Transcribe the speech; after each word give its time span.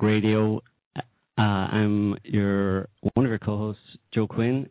Talk 0.00 0.06
Radio. 0.06 0.62
Uh, 0.96 1.42
I'm 1.42 2.16
your 2.24 2.88
one 3.14 3.26
of 3.26 3.28
your 3.30 3.38
co-hosts, 3.38 3.82
Joe 4.14 4.26
Quinn. 4.26 4.68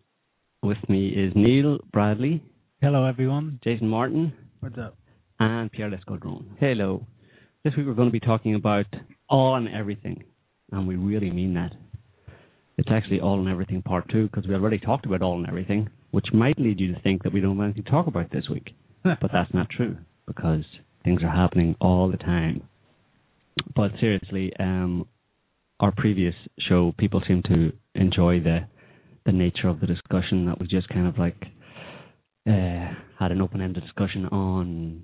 With 0.63 0.77
me 0.89 1.09
is 1.09 1.33
Niall 1.35 1.79
Bradley, 1.93 2.43
Hello, 2.81 3.05
everyone. 3.05 3.59
Jason 3.63 3.87
Martin, 3.87 4.33
What's 4.59 4.77
up? 4.79 4.97
and 5.39 5.71
Pierre 5.71 5.91
Lescaudron. 5.91 6.45
Hello. 6.59 7.05
This 7.63 7.73
week 7.77 7.85
we're 7.85 7.93
going 7.93 8.07
to 8.07 8.11
be 8.13 8.19
talking 8.19 8.55
about 8.55 8.87
all 9.29 9.55
and 9.55 9.69
everything, 9.69 10.23
and 10.71 10.87
we 10.87 10.95
really 10.95 11.29
mean 11.29 11.53
that. 11.53 11.73
It's 12.77 12.89
actually 12.91 13.19
all 13.19 13.39
and 13.39 13.49
everything 13.49 13.83
part 13.83 14.09
two 14.09 14.27
because 14.27 14.47
we 14.47 14.55
already 14.55 14.79
talked 14.79 15.05
about 15.05 15.21
all 15.21 15.37
and 15.37 15.47
everything, 15.47 15.89
which 16.11 16.27
might 16.33 16.57
lead 16.59 16.79
you 16.79 16.93
to 16.95 17.01
think 17.01 17.21
that 17.23 17.33
we 17.33 17.39
don't 17.39 17.55
have 17.57 17.65
anything 17.65 17.83
to 17.83 17.91
talk 17.91 18.07
about 18.07 18.31
this 18.31 18.49
week. 18.49 18.71
but 19.03 19.31
that's 19.31 19.53
not 19.53 19.69
true 19.69 19.95
because 20.25 20.63
things 21.03 21.21
are 21.21 21.29
happening 21.29 21.75
all 21.79 22.09
the 22.09 22.17
time. 22.17 22.63
But 23.75 23.91
seriously, 23.99 24.53
um, 24.59 25.05
our 25.79 25.91
previous 25.91 26.35
show, 26.67 26.93
people 26.97 27.21
seem 27.27 27.41
to 27.43 27.71
enjoy 27.95 28.39
the 28.39 28.67
the 29.25 29.31
nature 29.31 29.67
of 29.67 29.79
the 29.79 29.87
discussion. 29.87 30.45
That 30.45 30.59
we 30.59 30.67
just 30.67 30.89
kind 30.89 31.07
of 31.07 31.17
like 31.17 31.37
uh, 32.47 32.93
had 33.19 33.31
an 33.31 33.41
open-ended 33.41 33.83
discussion 33.83 34.25
on 34.27 35.03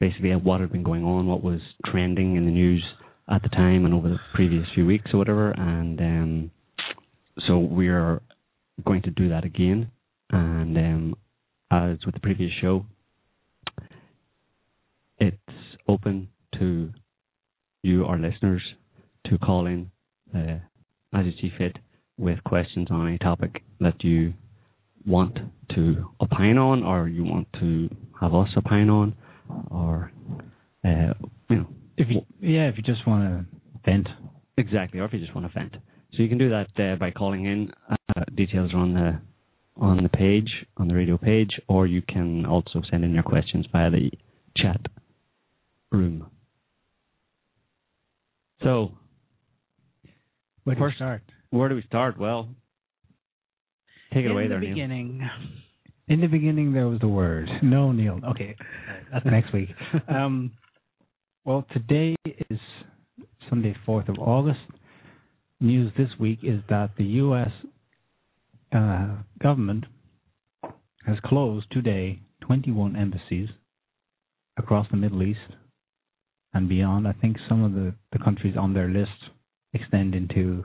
basically 0.00 0.34
what 0.34 0.60
had 0.60 0.72
been 0.72 0.82
going 0.82 1.04
on, 1.04 1.26
what 1.26 1.42
was 1.42 1.60
trending 1.86 2.36
in 2.36 2.44
the 2.44 2.50
news 2.50 2.84
at 3.30 3.42
the 3.42 3.48
time 3.48 3.84
and 3.84 3.94
over 3.94 4.08
the 4.08 4.18
previous 4.34 4.66
few 4.74 4.84
weeks 4.84 5.10
or 5.12 5.18
whatever. 5.18 5.50
And 5.52 6.00
um, 6.00 6.50
so 7.46 7.58
we 7.58 7.88
are 7.88 8.20
going 8.84 9.02
to 9.02 9.10
do 9.10 9.28
that 9.28 9.44
again. 9.44 9.90
And 10.30 10.76
um, 10.76 11.14
as 11.70 11.98
with 12.04 12.14
the 12.14 12.20
previous 12.20 12.50
show, 12.60 12.84
it's 15.18 15.36
open 15.86 16.28
to 16.58 16.90
you, 17.82 18.04
our 18.04 18.18
listeners, 18.18 18.62
to 19.32 19.38
call 19.38 19.66
in 19.66 19.90
uh, 20.34 20.58
as 21.14 21.26
you 21.26 21.32
see 21.40 21.50
fit 21.56 21.76
with 22.18 22.42
questions 22.44 22.88
on 22.90 23.08
any 23.08 23.18
topic 23.18 23.62
that 23.80 24.02
you 24.04 24.32
want 25.06 25.38
to 25.74 26.08
opine 26.20 26.58
on, 26.58 26.84
or 26.84 27.08
you 27.08 27.24
want 27.24 27.48
to 27.54 27.88
have 28.20 28.34
us 28.34 28.48
opine 28.56 28.88
on, 28.88 29.14
or 29.70 30.12
uh, 30.84 31.12
you 31.48 31.56
know, 31.56 31.66
If 31.96 32.08
you, 32.08 32.20
yeah, 32.40 32.68
if 32.68 32.76
you 32.76 32.82
just 32.82 33.06
want 33.06 33.24
to 33.24 33.90
vent, 33.90 34.08
exactly, 34.56 35.00
or 35.00 35.06
if 35.06 35.12
you 35.12 35.18
just 35.18 35.34
want 35.34 35.46
to 35.46 35.58
vent. 35.58 35.74
So 36.12 36.22
you 36.22 36.28
can 36.28 36.38
do 36.38 36.50
that 36.50 36.68
uh, 36.78 36.96
by 36.96 37.10
calling 37.10 37.46
in. 37.46 37.72
Uh, 37.90 38.24
details 38.36 38.72
are 38.74 38.78
on 38.78 38.94
the 38.94 39.20
on 39.78 40.02
the 40.02 40.08
page, 40.08 40.50
on 40.76 40.86
the 40.86 40.94
radio 40.94 41.16
page, 41.16 41.50
or 41.66 41.86
you 41.86 42.02
can 42.02 42.44
also 42.44 42.82
send 42.90 43.04
in 43.04 43.14
your 43.14 43.22
questions 43.22 43.66
via 43.72 43.90
the 43.90 44.10
chat 44.56 44.80
room. 45.90 46.26
So, 48.62 48.92
where 50.64 50.76
do 50.76 50.84
we 50.84 50.92
start? 50.96 51.22
where 51.50 51.68
do 51.68 51.74
we 51.74 51.82
start? 51.82 52.18
Well, 52.18 52.48
take 54.12 54.24
it 54.24 54.26
In 54.26 54.32
away 54.32 54.44
the 54.44 54.48
there, 54.50 54.60
Niall. 54.60 54.74
beginning. 54.74 55.30
In 56.08 56.20
the 56.20 56.26
beginning, 56.26 56.72
there 56.72 56.88
was 56.88 57.00
the 57.00 57.08
word. 57.08 57.48
No, 57.62 57.92
Niall. 57.92 58.20
Okay, 58.30 58.56
that's 59.12 59.24
next 59.26 59.52
week. 59.52 59.68
Um, 60.08 60.52
well, 61.44 61.66
today 61.72 62.14
is 62.50 62.58
Sunday, 63.48 63.74
fourth 63.84 64.08
of 64.08 64.16
August. 64.18 64.60
News 65.60 65.92
this 65.96 66.08
week 66.18 66.38
is 66.42 66.60
that 66.68 66.90
the 66.96 67.04
U.S. 67.04 67.50
Uh, 68.72 69.16
government 69.42 69.84
has 71.06 71.16
closed 71.24 71.66
today 71.72 72.20
21 72.42 72.94
embassies 72.96 73.48
across 74.56 74.86
the 74.90 74.96
Middle 74.96 75.22
East 75.24 75.38
and 76.54 76.68
beyond. 76.68 77.08
I 77.08 77.12
think 77.12 77.36
some 77.48 77.64
of 77.64 77.72
the, 77.74 77.92
the 78.12 78.18
countries 78.22 78.54
on 78.56 78.72
their 78.74 78.88
list 78.88 79.10
extend 79.74 80.14
into 80.14 80.64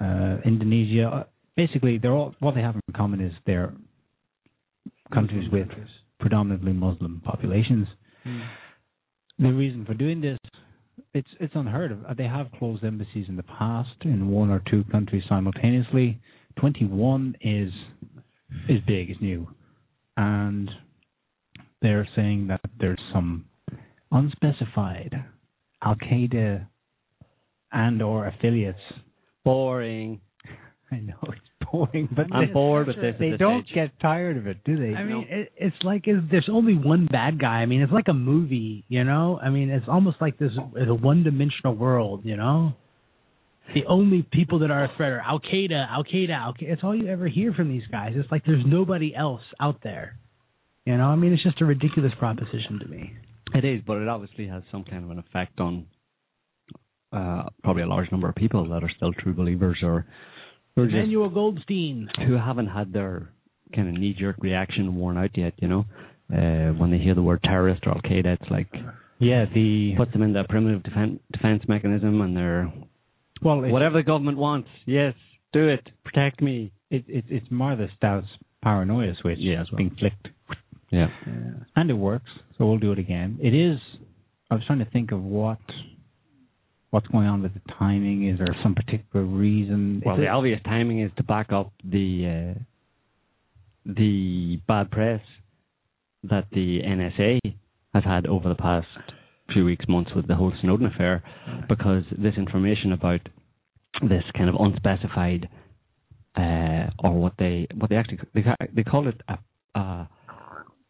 uh, 0.00 0.36
Indonesia. 0.44 1.26
Basically, 1.56 1.98
they're 1.98 2.12
all 2.12 2.34
what 2.40 2.54
they 2.54 2.60
have 2.60 2.74
in 2.74 2.82
common 2.94 3.20
is 3.20 3.32
they're 3.46 3.72
countries 5.12 5.48
with 5.52 5.68
predominantly 6.18 6.72
Muslim 6.72 7.22
populations. 7.24 7.86
The 9.38 9.52
reason 9.52 9.84
for 9.84 9.94
doing 9.94 10.20
this, 10.20 10.38
it's 11.12 11.28
it's 11.40 11.54
unheard 11.54 11.92
of. 11.92 12.16
They 12.16 12.26
have 12.26 12.50
closed 12.58 12.84
embassies 12.84 13.26
in 13.28 13.36
the 13.36 13.42
past 13.42 13.96
in 14.02 14.28
one 14.28 14.50
or 14.50 14.62
two 14.70 14.84
countries 14.90 15.22
simultaneously. 15.28 16.20
Twenty 16.58 16.84
one 16.86 17.36
is 17.40 17.72
is 18.68 18.80
big, 18.86 19.10
is 19.10 19.16
new, 19.20 19.48
and 20.16 20.70
they're 21.82 22.08
saying 22.16 22.46
that 22.48 22.60
there's 22.78 23.00
some 23.12 23.44
unspecified 24.10 25.24
Al 25.82 25.96
Qaeda 25.96 26.66
and 27.74 28.00
or 28.00 28.26
affiliates. 28.26 28.78
Boring. 29.44 30.20
I 30.90 30.96
know 31.00 31.18
it's 31.24 31.70
boring, 31.70 32.08
but 32.14 32.26
I'm 32.32 32.46
they, 32.46 32.52
bored 32.52 32.86
with 32.86 32.96
this. 32.96 33.16
they 33.18 33.30
this 33.30 33.38
don't 33.38 33.64
stage. 33.66 33.74
get 33.74 34.00
tired 34.00 34.36
of 34.36 34.46
it, 34.46 34.58
do 34.64 34.76
they? 34.76 34.94
I 34.94 35.02
mean, 35.04 35.26
it, 35.28 35.52
it's 35.56 35.76
like 35.82 36.06
is 36.06 36.18
there's 36.30 36.48
only 36.50 36.74
one 36.74 37.06
bad 37.10 37.40
guy. 37.40 37.56
I 37.56 37.66
mean, 37.66 37.82
it's 37.82 37.92
like 37.92 38.08
a 38.08 38.14
movie, 38.14 38.84
you 38.88 39.02
know. 39.02 39.38
I 39.42 39.50
mean, 39.50 39.70
it's 39.70 39.86
almost 39.88 40.18
like 40.20 40.38
this 40.38 40.52
is 40.52 40.88
a 40.88 40.94
one-dimensional 40.94 41.74
world, 41.74 42.20
you 42.24 42.36
know. 42.36 42.74
The 43.74 43.86
only 43.86 44.24
people 44.30 44.60
that 44.60 44.70
are 44.70 44.84
a 44.84 44.92
threat 44.96 45.10
are 45.10 45.20
Al 45.20 45.40
Qaeda, 45.40 45.90
Al 45.90 46.04
Qaeda, 46.04 46.30
Al 46.30 46.52
Qaeda. 46.52 46.72
It's 46.72 46.84
all 46.84 46.94
you 46.94 47.08
ever 47.08 47.26
hear 47.26 47.52
from 47.54 47.70
these 47.70 47.86
guys. 47.90 48.12
It's 48.14 48.30
like 48.30 48.44
there's 48.44 48.64
nobody 48.64 49.14
else 49.16 49.40
out 49.58 49.80
there, 49.82 50.16
you 50.84 50.96
know. 50.96 51.06
I 51.06 51.16
mean, 51.16 51.32
it's 51.32 51.42
just 51.42 51.60
a 51.60 51.64
ridiculous 51.64 52.12
proposition 52.18 52.78
to 52.80 52.86
me. 52.86 53.14
It 53.54 53.64
is, 53.64 53.82
but 53.86 53.96
it 53.96 54.08
obviously 54.08 54.46
has 54.48 54.62
some 54.70 54.84
kind 54.84 55.04
of 55.04 55.10
an 55.10 55.18
effect 55.18 55.60
on 55.60 55.86
uh, 57.14 57.48
probably 57.62 57.82
a 57.82 57.86
large 57.86 58.10
number 58.10 58.28
of 58.28 58.34
people 58.34 58.68
that 58.70 58.82
are 58.82 58.90
still 58.96 59.12
true 59.12 59.32
believers 59.34 59.78
or 59.82 60.04
who 60.76 60.84
just 60.86 60.94
Emmanuel 60.96 61.30
Goldstein. 61.30 62.08
who 62.26 62.34
haven't 62.36 62.66
had 62.66 62.92
their 62.92 63.28
kind 63.74 63.88
of 63.88 63.94
knee 63.94 64.14
jerk 64.18 64.36
reaction 64.40 64.96
worn 64.96 65.16
out 65.18 65.30
yet. 65.36 65.52
You 65.58 65.68
know, 65.68 65.84
uh, 66.32 66.72
when 66.78 66.90
they 66.90 66.98
hear 66.98 67.14
the 67.14 67.22
word 67.22 67.40
terrorist 67.44 67.82
or 67.86 67.92
Al 67.92 68.00
Qaeda, 68.02 68.38
it's 68.40 68.50
like 68.50 68.68
yeah, 69.20 69.44
the 69.54 69.94
puts 69.96 70.12
them 70.12 70.22
in 70.22 70.32
that 70.34 70.48
primitive 70.48 70.82
defense 70.82 71.20
defense 71.32 71.62
mechanism, 71.68 72.20
and 72.20 72.36
they're 72.36 72.72
well, 73.42 73.60
whatever 73.60 73.98
the 73.98 74.02
government 74.02 74.38
wants. 74.38 74.68
Yes, 74.86 75.14
do 75.52 75.68
it, 75.68 75.88
protect 76.04 76.40
me. 76.42 76.72
it, 76.90 77.04
it, 77.08 77.24
it's 77.28 77.46
Martha 77.50 77.88
Stout's 77.96 78.26
paranoia 78.62 79.12
switch 79.20 79.38
Yeah, 79.40 79.60
as 79.60 79.70
well. 79.70 79.78
being 79.78 79.96
flicked, 79.98 80.28
Yeah, 80.90 81.08
and 81.76 81.90
it 81.90 81.94
works. 81.94 82.30
So 82.56 82.66
we'll 82.66 82.78
do 82.78 82.92
it 82.92 82.98
again. 82.98 83.38
It 83.42 83.54
is. 83.54 83.78
I 84.50 84.54
was 84.54 84.64
trying 84.66 84.78
to 84.80 84.90
think 84.90 85.12
of 85.12 85.22
what 85.22 85.58
what's 86.94 87.08
going 87.08 87.26
on 87.26 87.42
with 87.42 87.52
the 87.52 87.60
timing. 87.76 88.28
Is 88.28 88.38
there 88.38 88.56
some 88.62 88.76
particular 88.76 89.26
reason? 89.26 90.00
Well, 90.06 90.14
Is 90.14 90.20
the 90.20 90.28
obvious 90.28 90.60
timing 90.64 91.00
is 91.00 91.10
to 91.16 91.24
back 91.24 91.52
up 91.52 91.72
the 91.82 92.54
uh, 92.54 92.60
the 93.84 94.60
bad 94.68 94.92
press 94.92 95.20
that 96.22 96.46
the 96.52 96.78
NSA 96.86 97.40
has 97.92 98.04
had 98.04 98.26
over 98.26 98.48
the 98.48 98.54
past 98.54 98.86
few 99.52 99.64
weeks, 99.64 99.84
months 99.88 100.12
with 100.14 100.28
the 100.28 100.36
whole 100.36 100.52
Snowden 100.62 100.86
affair, 100.86 101.24
because 101.68 102.04
this 102.12 102.34
information 102.36 102.92
about 102.92 103.20
this 104.00 104.22
kind 104.36 104.48
of 104.48 104.54
unspecified 104.54 105.48
uh, 106.36 106.90
or 107.00 107.12
what 107.20 107.32
they 107.40 107.66
what 107.74 107.90
they 107.90 107.96
actually 107.96 108.20
they 108.34 108.44
they 108.72 108.84
call 108.84 109.08
it 109.08 109.20
a, 109.26 109.38
a 109.78 110.08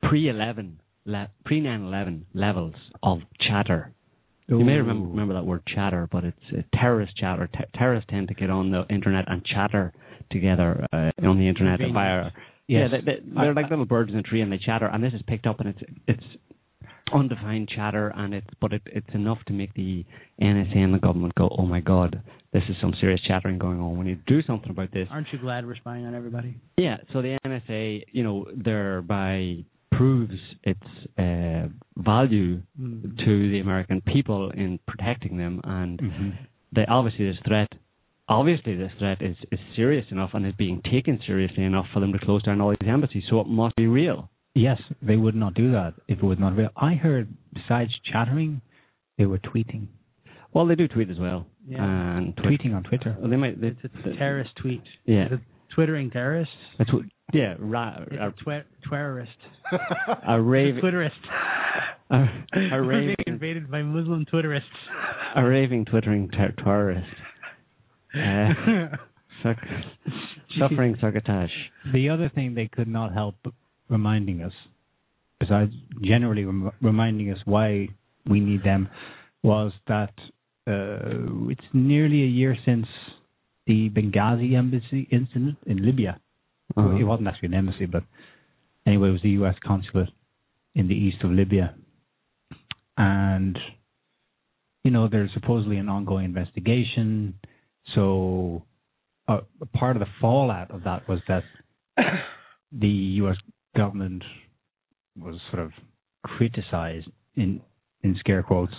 pre 0.03 0.29
eleven 0.29 0.81
le, 1.06 1.31
pre 1.47 1.61
nine 1.61 1.83
eleven 1.83 2.27
levels 2.35 2.75
of 3.03 3.21
chatter. 3.41 3.94
You 4.46 4.64
may 4.64 4.76
remember, 4.76 5.08
remember 5.08 5.35
that 5.35 5.46
word 5.46 5.62
chatter, 5.75 6.08
but 6.11 6.25
it's 6.25 6.38
uh, 6.52 6.62
terrorist 6.79 7.17
chatter. 7.17 7.49
Ter- 7.49 7.67
terrorists 7.75 8.11
tend 8.11 8.29
to 8.29 8.35
get 8.35 8.50
on 8.50 8.70
the 8.70 8.85
internet 8.91 9.25
and 9.29 9.44
chatter 9.44 9.93
together 10.31 10.87
uh, 10.93 11.11
on 11.26 11.38
the 11.38 11.49
internet 11.49 11.81
via. 11.81 12.31
Yes. 12.67 12.91
Yeah, 12.93 12.99
they, 12.99 13.05
they, 13.05 13.19
they're 13.35 13.55
like 13.55 13.70
little 13.70 13.85
birds 13.85 14.11
in 14.11 14.19
a 14.19 14.23
tree, 14.23 14.41
and 14.41 14.52
they 14.52 14.58
chatter. 14.58 14.87
And 14.87 15.02
this 15.02 15.12
is 15.12 15.20
picked 15.26 15.46
up, 15.46 15.61
and 15.61 15.69
it's 15.70 15.81
it's 16.06 16.25
undefined 17.12 17.70
chatter, 17.75 18.12
and 18.14 18.35
it's 18.35 18.46
but 18.61 18.73
it, 18.73 18.82
it's 18.87 19.14
enough 19.14 19.38
to 19.46 19.52
make 19.52 19.73
the 19.75 20.05
NSA 20.41 20.76
and 20.76 20.94
the 20.94 20.99
government 20.99 21.35
go, 21.35 21.55
"Oh 21.58 21.67
my 21.67 21.81
God, 21.81 22.23
this 22.52 22.62
is 22.69 22.76
some 22.81 22.94
serious 23.00 23.20
chattering 23.26 23.58
going 23.58 23.81
on. 23.81 23.99
We 23.99 24.06
need 24.06 24.26
to 24.26 24.35
do 24.35 24.46
something 24.46 24.70
about 24.70 24.93
this. 24.93 25.08
Aren't 25.11 25.26
you 25.32 25.38
glad 25.38 25.67
we're 25.67 25.76
spying 25.76 26.06
on 26.06 26.14
everybody? 26.14 26.56
Yeah, 26.79 26.99
so 27.12 27.20
the 27.20 27.37
NSA, 27.44 28.05
you 28.12 28.23
know, 28.23 28.46
thereby 28.55 29.64
proves 29.96 30.35
its 30.62 30.82
uh, 31.19 31.69
value 31.96 32.62
Mm. 32.81 33.17
to 33.25 33.50
the 33.50 33.61
American 33.61 34.00
people 34.00 34.50
in 34.50 34.79
protecting 34.87 35.37
them, 35.37 35.61
and 35.64 36.00
hmm 36.00 36.31
they 36.73 36.85
obviously 36.87 37.25
this 37.31 37.38
threat, 37.46 37.69
obviously 38.29 38.75
this 38.76 38.91
threat 38.99 39.23
is, 39.23 39.37
is 39.52 39.61
serious 39.76 40.05
enough 40.11 40.31
and 40.35 40.44
is 40.44 40.55
being 40.58 40.81
taken 40.91 41.20
seriously 41.25 41.62
enough 41.62 41.87
for 41.94 42.00
them 42.00 42.12
to 42.12 42.19
close 42.19 42.43
down 42.43 42.61
all 42.61 42.70
these 42.70 42.88
embassies. 42.88 43.23
So 43.31 43.38
it 43.41 43.46
must 43.46 43.76
be 43.76 43.87
real. 43.87 44.29
Yes, 44.56 44.81
they 45.00 45.17
would 45.17 45.37
not 45.37 45.55
do 45.55 45.70
that 45.70 45.94
if 46.08 46.19
it 46.19 46.25
was 46.25 46.38
not 46.41 46.56
real. 46.56 46.70
I 46.76 46.94
heard 46.94 47.29
besides 47.52 47.93
chattering, 48.12 48.61
they 49.19 49.26
were 49.26 49.38
tweeting, 49.38 49.87
Well, 50.52 50.67
they 50.67 50.75
do 50.75 50.88
tweet 50.88 51.11
as 51.11 51.19
well, 51.20 51.46
Yeah. 51.69 51.85
and 51.85 52.37
tweet. 52.37 52.61
tweeting 52.61 52.75
on 52.75 52.82
Twitter. 52.82 53.17
Well, 53.20 53.31
they 53.31 53.37
might. 53.37 53.61
They, 53.61 53.69
It's 53.69 53.94
a 54.06 54.17
terrorist 54.17 54.50
tweet. 54.56 54.82
Yeah. 55.05 55.29
Twittering 55.75 56.11
terrorists? 56.11 56.55
That's 56.79 56.93
what. 56.93 57.05
Yeah, 57.32 57.55
ra- 57.59 57.99
a, 58.11 58.29
a 58.29 58.32
twi- 58.43 58.65
terrorist. 58.88 59.31
a 60.29 60.41
rave, 60.41 60.75
Twitterist. 60.82 61.11
a, 62.11 62.25
a 62.73 62.82
raving, 62.87 63.17
invaded 63.26 63.71
by 63.71 63.82
Muslim 63.82 64.25
Twitterists. 64.32 64.61
a 65.37 65.44
raving, 65.44 65.87
twittering 65.87 66.29
ter- 66.31 66.55
terrorist. 66.62 67.06
Uh, 68.15 68.97
suck, 69.43 69.56
suffering 70.59 70.97
succotash. 71.00 71.50
The 71.93 72.09
other 72.11 72.31
thing 72.32 72.55
they 72.55 72.69
could 72.73 72.88
not 72.88 73.12
help 73.12 73.35
reminding 73.88 74.43
us, 74.43 74.53
besides 75.41 75.73
generally 76.03 76.44
rem- 76.44 76.70
reminding 76.81 77.32
us 77.32 77.38
why 77.44 77.88
we 78.29 78.41
need 78.41 78.62
them, 78.62 78.88
was 79.43 79.73
that 79.88 80.12
uh, 80.67 81.50
it's 81.50 81.65
nearly 81.73 82.23
a 82.23 82.27
year 82.27 82.56
since 82.65 82.87
the 83.67 83.91
Benghazi 83.91 84.55
embassy 84.56 85.09
incident 85.11 85.56
in 85.67 85.85
Libya. 85.85 86.20
Uh-huh. 86.77 86.97
It 86.97 87.05
wasn't 87.05 87.29
actually 87.29 87.49
an 87.49 87.55
embassy, 87.55 87.87
but 87.87 88.03
anyway, 88.87 89.09
it 89.09 89.13
was 89.13 89.23
the 89.23 89.31
U.S. 89.31 89.55
consulate 89.65 90.09
in 90.75 90.89
the 90.89 90.95
east 90.95 91.23
of 91.23 91.31
Libya. 91.31 91.75
And, 92.97 93.59
you 94.83 94.91
know, 94.91 95.09
there's 95.09 95.31
supposedly 95.35 95.77
an 95.79 95.89
ongoing 95.89 96.25
investigation. 96.25 97.35
So, 97.95 98.63
uh, 99.29 99.41
part 99.75 99.97
of 99.97 100.01
the 100.01 100.09
fallout 100.21 100.71
of 100.71 100.85
that 100.85 101.09
was 101.09 101.21
that 101.29 101.43
the 102.73 102.89
U.S. 102.89 103.37
government 103.77 104.23
was 105.19 105.37
sort 105.51 105.63
of 105.65 105.73
criticized 106.25 107.09
in 107.37 107.61
in 108.03 108.17
scare 108.21 108.43
quotes 108.43 108.75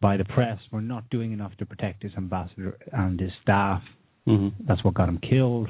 by 0.00 0.16
the 0.16 0.24
press 0.24 0.58
for 0.70 0.80
not 0.80 1.08
doing 1.10 1.32
enough 1.32 1.52
to 1.58 1.66
protect 1.66 2.02
his 2.02 2.12
ambassador 2.16 2.76
and 2.92 3.20
his 3.20 3.30
staff. 3.42 3.82
hmm 4.26 4.48
That's 4.66 4.82
what 4.84 4.94
got 4.94 5.08
him 5.08 5.18
killed. 5.18 5.68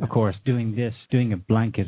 Of 0.00 0.08
course, 0.08 0.36
doing 0.44 0.74
this, 0.74 0.94
doing 1.10 1.32
a 1.32 1.36
blanket 1.36 1.86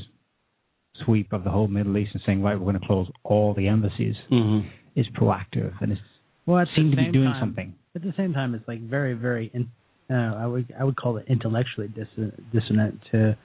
sweep 1.05 1.33
of 1.33 1.45
the 1.45 1.51
whole 1.51 1.69
Middle 1.69 1.97
East 1.97 2.11
and 2.15 2.23
saying, 2.27 2.43
right, 2.43 2.55
we're 2.55 2.71
going 2.71 2.81
to 2.81 2.87
close 2.87 3.09
all 3.25 3.55
the 3.55 3.69
embassies 3.69 4.17
hmm 4.29 4.61
is 4.97 5.07
proactive 5.19 5.73
and 5.81 5.91
it 5.91 5.99
Well, 6.47 6.61
at 6.61 6.69
seemed 6.77 6.93
the 6.93 6.97
to 6.97 7.03
be 7.07 7.11
doing 7.11 7.29
time, 7.33 7.41
something. 7.41 7.75
At 7.97 8.03
the 8.03 8.15
same 8.17 8.33
time, 8.33 8.55
it's 8.55 8.67
like 8.69 8.81
very, 8.81 9.15
very. 9.15 9.51
In, 9.53 9.69
uh, 10.09 10.37
I 10.37 10.47
would 10.47 10.73
I 10.79 10.85
would 10.85 10.95
call 10.95 11.17
it 11.17 11.25
intellectually 11.27 11.89
dissonant, 11.89 12.53
dissonant 12.53 13.01
to 13.11 13.37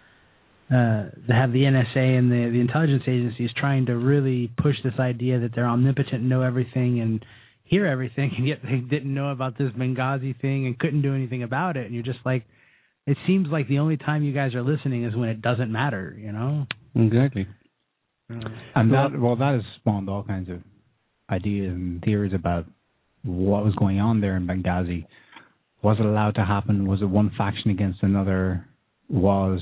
uh, 0.70 1.10
to 1.28 1.34
have 1.34 1.52
the 1.52 1.62
NSA 1.64 2.20
and 2.20 2.32
the 2.32 2.52
the 2.52 2.60
intelligence 2.60 3.02
agencies 3.08 3.50
trying 3.58 3.88
to 3.88 3.98
really 3.98 4.52
push 4.62 4.76
this 4.84 4.94
idea 5.00 5.40
that 5.40 5.56
they're 5.56 5.68
omnipotent, 5.68 6.22
know 6.22 6.44
everything, 6.44 7.00
and 7.00 7.26
hear 7.64 7.88
everything, 7.88 8.32
and 8.38 8.48
yet 8.48 8.60
they 8.64 8.78
didn't 8.78 9.12
know 9.12 9.32
about 9.32 9.58
this 9.58 9.72
Benghazi 9.72 10.40
thing 10.40 10.68
and 10.68 10.78
couldn't 10.78 11.02
do 11.02 11.16
anything 11.16 11.42
about 11.42 11.78
it. 11.78 11.86
And 11.88 11.96
you're 11.96 12.04
just 12.04 12.20
like, 12.26 12.46
it 13.10 13.18
seems 13.28 13.48
like 13.50 13.68
the 13.68 13.80
only 13.80 13.98
time 13.98 14.24
you 14.24 14.34
guys 14.34 14.54
are 14.54 14.62
listening 14.62 15.04
is 15.04 15.16
when 15.16 15.30
it 15.30 15.42
doesn't 15.42 15.72
matter, 15.72 16.16
you 16.20 16.32
know. 16.32 16.66
Exactly. 16.96 17.48
And 18.30 18.94
that, 18.94 19.20
well, 19.20 19.36
that 19.36 19.54
has 19.56 19.64
spawned 19.80 20.08
all 20.10 20.24
kinds 20.24 20.50
of 20.50 20.60
ideas 21.32 21.74
and 21.74 22.02
theories 22.04 22.34
about 22.34 22.66
what 23.24 23.64
was 23.66 23.74
going 23.76 24.00
on 24.00 24.22
there 24.22 24.36
in 24.36 24.46
Benghazi. 24.46 25.06
Was 25.82 25.98
it 26.00 26.06
allowed 26.06 26.36
to 26.36 26.46
happen? 26.46 26.88
Was 26.88 27.02
it 27.02 27.06
one 27.10 27.32
faction 27.38 27.72
against 27.72 28.04
another? 28.04 28.68
Was 29.10 29.62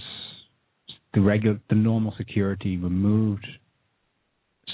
the 1.14 1.22
regular, 1.22 1.60
the 1.70 1.76
normal 1.76 2.14
security 2.18 2.76
removed 2.78 3.48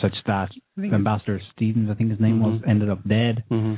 such 0.01 0.15
that 0.25 0.49
Ambassador 0.79 1.39
Stevens, 1.55 1.89
I 1.91 1.93
think 1.93 2.09
his 2.09 2.19
name 2.19 2.41
was, 2.41 2.59
Mhm. 2.61 2.67
ended 2.67 2.89
up 2.89 3.07
dead? 3.07 3.43
hmm 3.49 3.75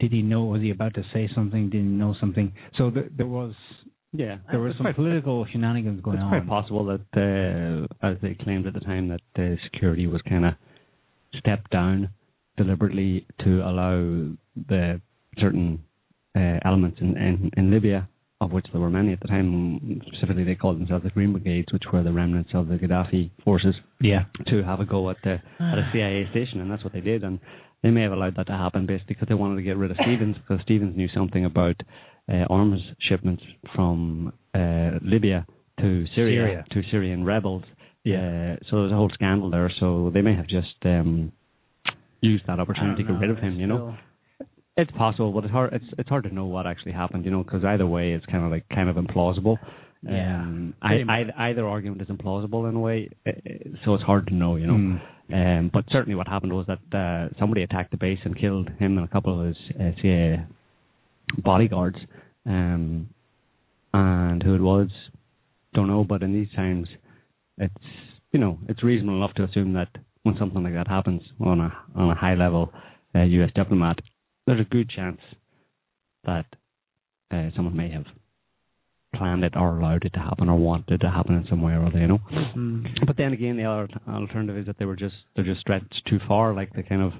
Did 0.00 0.12
he 0.12 0.22
know? 0.22 0.44
Was 0.44 0.62
he 0.62 0.70
about 0.70 0.94
to 0.94 1.04
say 1.12 1.28
something? 1.34 1.70
Did 1.70 1.82
he 1.82 1.86
know 1.86 2.14
something? 2.20 2.52
So 2.76 2.90
th- 2.90 3.10
there 3.16 3.26
was 3.26 3.54
Yeah, 4.12 4.38
there 4.50 4.60
was 4.60 4.74
some 4.76 4.92
political 4.94 5.46
shenanigans 5.52 6.00
going 6.00 6.16
It's 6.16 6.22
on. 6.24 6.30
quite 6.30 6.48
possible 6.48 6.84
that, 6.86 7.86
uh, 8.02 8.06
as 8.06 8.16
they 8.22 8.34
claimed 8.34 8.66
at 8.66 8.74
the 8.74 8.80
time, 8.80 9.08
that 9.08 9.20
uh, 9.42 9.56
security 9.64 10.06
was 10.06 10.20
kind 10.28 10.44
of 10.46 10.54
stepped 11.38 11.70
down 11.70 12.08
deliberately 12.56 13.26
to 13.44 13.60
allow 13.62 14.28
the 14.68 15.00
certain 15.38 15.82
uh, 16.36 16.58
elements 16.64 16.98
in, 17.00 17.16
in, 17.16 17.50
in 17.56 17.70
Libya, 17.70 18.08
of 18.40 18.52
which 18.52 18.66
there 18.72 18.80
were 18.80 18.90
many 18.90 19.12
at 19.12 19.20
the 19.20 19.28
time. 19.28 20.00
Specifically, 20.06 20.44
they 20.44 20.54
called 20.54 20.78
themselves 20.80 21.04
the 21.04 21.10
Green 21.10 21.32
Brigades, 21.32 21.72
which 21.72 21.84
were 21.92 22.02
the 22.02 22.12
remnants 22.12 22.50
of 22.54 22.68
the 22.68 22.76
Gaddafi 22.76 23.30
forces, 23.44 23.74
Yeah. 24.00 24.24
to 24.46 24.62
have 24.62 24.80
a 24.80 24.84
go 24.86 25.10
at 25.10 25.16
the 25.22 25.40
at 25.60 25.78
a 25.78 25.88
CIA 25.92 26.26
station, 26.30 26.60
and 26.60 26.70
that's 26.70 26.82
what 26.84 26.92
they 26.92 27.00
did. 27.02 27.22
And 27.24 27.38
they 27.82 27.90
may 27.90 28.02
have 28.02 28.12
allowed 28.12 28.36
that 28.36 28.46
to 28.46 28.52
happen 28.56 28.86
basically 28.86 29.14
because 29.14 29.28
they 29.28 29.34
wanted 29.34 29.56
to 29.56 29.62
get 29.62 29.76
rid 29.76 29.90
of 29.90 29.96
Stevens, 30.02 30.36
because 30.36 30.62
Stevens 30.62 30.96
knew 30.96 31.08
something 31.14 31.44
about 31.44 31.76
uh, 32.32 32.44
arms 32.48 32.80
shipments 33.08 33.42
from 33.74 34.32
uh, 34.54 34.90
Libya 35.02 35.46
to 35.80 36.06
Syria, 36.14 36.44
Syria. 36.46 36.64
to 36.70 36.82
Syrian 36.90 37.24
rebels. 37.24 37.64
Yeah. 38.04 38.18
Uh, 38.18 38.56
so 38.70 38.76
there 38.76 38.82
was 38.84 38.92
a 38.92 38.96
whole 38.96 39.10
scandal 39.12 39.50
there. 39.50 39.70
So 39.80 40.10
they 40.14 40.22
may 40.22 40.34
have 40.34 40.46
just 40.46 40.76
um, 40.84 41.32
used 42.20 42.46
that 42.46 42.58
opportunity 42.60 43.02
to 43.02 43.08
get 43.12 43.20
rid 43.20 43.30
of 43.30 43.38
him. 43.38 43.58
You 43.60 43.66
know, 43.66 43.76
still- 43.76 43.96
it's 44.80 44.90
possible, 44.92 45.32
but 45.32 45.44
it's 45.44 45.52
hard. 45.52 45.72
It's 45.72 45.84
it's 45.98 46.08
hard 46.08 46.24
to 46.24 46.34
know 46.34 46.46
what 46.46 46.66
actually 46.66 46.92
happened. 46.92 47.24
You 47.24 47.30
know, 47.30 47.42
because 47.42 47.64
either 47.64 47.86
way, 47.86 48.12
it's 48.12 48.26
kind 48.26 48.44
of 48.44 48.50
like 48.50 48.68
kind 48.68 48.88
of 48.88 48.96
implausible. 48.96 49.56
Yeah, 50.02 50.42
Um, 50.42 50.74
pretty 50.80 51.04
I, 51.08 51.20
either, 51.20 51.32
either 51.36 51.68
argument 51.68 52.00
is 52.00 52.08
implausible 52.08 52.68
in 52.68 52.74
a 52.74 52.80
way, 52.80 53.10
uh, 53.26 53.32
so 53.84 53.94
it's 53.94 54.04
hard 54.04 54.28
to 54.28 54.34
know. 54.34 54.56
You 54.56 54.66
know. 54.66 54.74
Mm. 54.74 55.00
Um, 55.32 55.70
but 55.72 55.84
certainly, 55.90 56.16
what 56.16 56.26
happened 56.26 56.52
was 56.52 56.66
that 56.66 56.98
uh, 56.98 57.28
somebody 57.38 57.62
attacked 57.62 57.90
the 57.92 57.96
base 57.96 58.18
and 58.24 58.38
killed 58.38 58.68
him 58.78 58.98
and 58.98 59.06
a 59.06 59.10
couple 59.10 59.40
of 59.40 59.46
his 59.46 59.56
uh, 59.78 59.90
CIA 60.00 60.44
bodyguards. 61.44 61.98
Um, 62.46 63.10
and 63.92 64.42
who 64.42 64.54
it 64.54 64.60
was, 64.60 64.88
don't 65.74 65.88
know. 65.88 66.04
But 66.04 66.22
in 66.22 66.32
these 66.32 66.48
times, 66.54 66.88
it's 67.58 67.74
you 68.32 68.40
know 68.40 68.58
it's 68.68 68.82
reasonable 68.82 69.16
enough 69.16 69.34
to 69.34 69.44
assume 69.44 69.74
that 69.74 69.88
when 70.22 70.36
something 70.38 70.62
like 70.62 70.74
that 70.74 70.88
happens 70.88 71.22
on 71.40 71.60
a 71.60 71.72
on 71.94 72.10
a 72.10 72.14
high 72.14 72.34
level 72.34 72.72
uh, 73.14 73.22
U.S. 73.22 73.50
diplomat, 73.54 73.98
there's 74.50 74.66
a 74.66 74.68
good 74.68 74.90
chance 74.90 75.20
that 76.24 76.44
uh, 77.30 77.50
someone 77.54 77.76
may 77.76 77.88
have 77.90 78.04
planned 79.14 79.44
it 79.44 79.54
or 79.56 79.78
allowed 79.78 80.04
it 80.04 80.12
to 80.12 80.18
happen 80.18 80.48
or 80.48 80.58
wanted 80.58 80.94
it 80.94 80.98
to 80.98 81.10
happen 81.10 81.36
in 81.36 81.46
some 81.48 81.62
way 81.62 81.72
or 81.72 81.86
other. 81.86 81.98
You 81.98 82.08
know. 82.08 82.18
Mm. 82.56 82.84
But 83.06 83.16
then 83.16 83.32
again, 83.32 83.56
the 83.56 83.64
other 83.64 83.88
alternative 84.08 84.58
is 84.58 84.66
that 84.66 84.76
they 84.78 84.84
were 84.84 84.96
just 84.96 85.14
they're 85.34 85.44
just 85.44 85.60
stretched 85.60 86.02
too 86.08 86.18
far. 86.26 86.52
Like 86.52 86.72
they 86.72 86.82
kind 86.82 87.02
of 87.02 87.12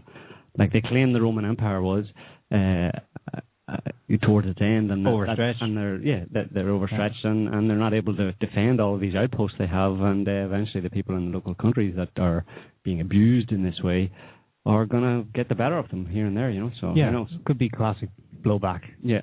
like 0.59 0.73
they 0.73 0.81
claim 0.81 1.13
the 1.13 1.21
Roman 1.21 1.45
Empire 1.45 1.81
was 1.81 2.05
uh, 2.53 2.91
uh, 3.33 3.77
towards 4.27 4.49
its 4.49 4.61
end 4.61 4.91
and 4.91 5.07
Overstretched. 5.07 5.63
and 5.63 5.77
they're 5.77 5.99
yeah 5.99 6.25
that 6.33 6.53
they're 6.53 6.71
overstretched 6.71 7.25
and 7.25 7.49
and 7.49 7.71
they're 7.71 7.77
not 7.77 7.95
able 7.95 8.17
to 8.17 8.33
defend 8.41 8.81
all 8.81 8.97
of 8.97 9.01
these 9.01 9.15
outposts 9.15 9.57
they 9.57 9.69
have, 9.69 10.01
and 10.01 10.27
uh, 10.27 10.33
eventually 10.33 10.81
the 10.81 10.91
people 10.91 11.17
in 11.17 11.31
the 11.31 11.37
local 11.37 11.55
countries 11.55 11.95
that 11.97 12.11
are 12.21 12.45
being 12.83 13.01
abused 13.01 13.53
in 13.53 13.63
this 13.63 13.81
way 13.85 14.11
are 14.73 14.87
gonna 14.87 15.25
get 15.35 15.49
the 15.49 15.55
better 15.55 15.79
of 15.79 15.89
them 15.91 16.07
here 16.07 16.27
and 16.27 16.37
there. 16.37 16.51
You 16.51 16.61
know, 16.61 16.71
so 16.81 16.95
Yeah, 16.95 17.07
who 17.07 17.13
knows? 17.19 17.31
could 17.47 17.59
be 17.59 17.69
classic 17.69 18.09
blowback. 18.45 18.83
Yeah. 19.03 19.23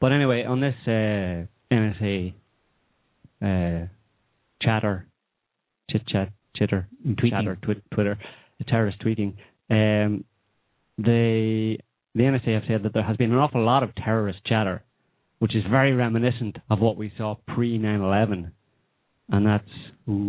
But 0.00 0.12
anyway, 0.12 0.44
on 0.44 0.60
this 0.60 0.74
uh, 0.86 1.46
NSA 1.74 2.34
uh, 3.42 3.86
chatter, 4.62 5.06
chit 5.90 6.06
chat, 6.06 6.28
chitter, 6.56 6.88
Tweeting. 7.06 7.30
chatter, 7.30 7.56
twi- 7.62 7.82
Twitter, 7.94 8.18
the 8.58 8.64
terrorist 8.64 8.98
tweeting, 9.00 9.34
um, 9.70 10.24
they 10.96 11.78
the 12.14 12.22
NSA 12.24 12.54
have 12.54 12.62
said 12.66 12.82
that 12.84 12.92
there 12.94 13.04
has 13.04 13.16
been 13.16 13.32
an 13.32 13.38
awful 13.38 13.62
lot 13.64 13.82
of 13.82 13.94
terrorist 13.94 14.40
chatter, 14.44 14.82
which 15.38 15.54
is 15.54 15.62
very 15.70 15.92
reminiscent 15.92 16.56
of 16.70 16.80
what 16.80 16.96
we 16.96 17.12
saw 17.16 17.36
pre 17.46 17.78
9/11, 17.78 18.50
and 19.30 19.46
that's 19.46 19.68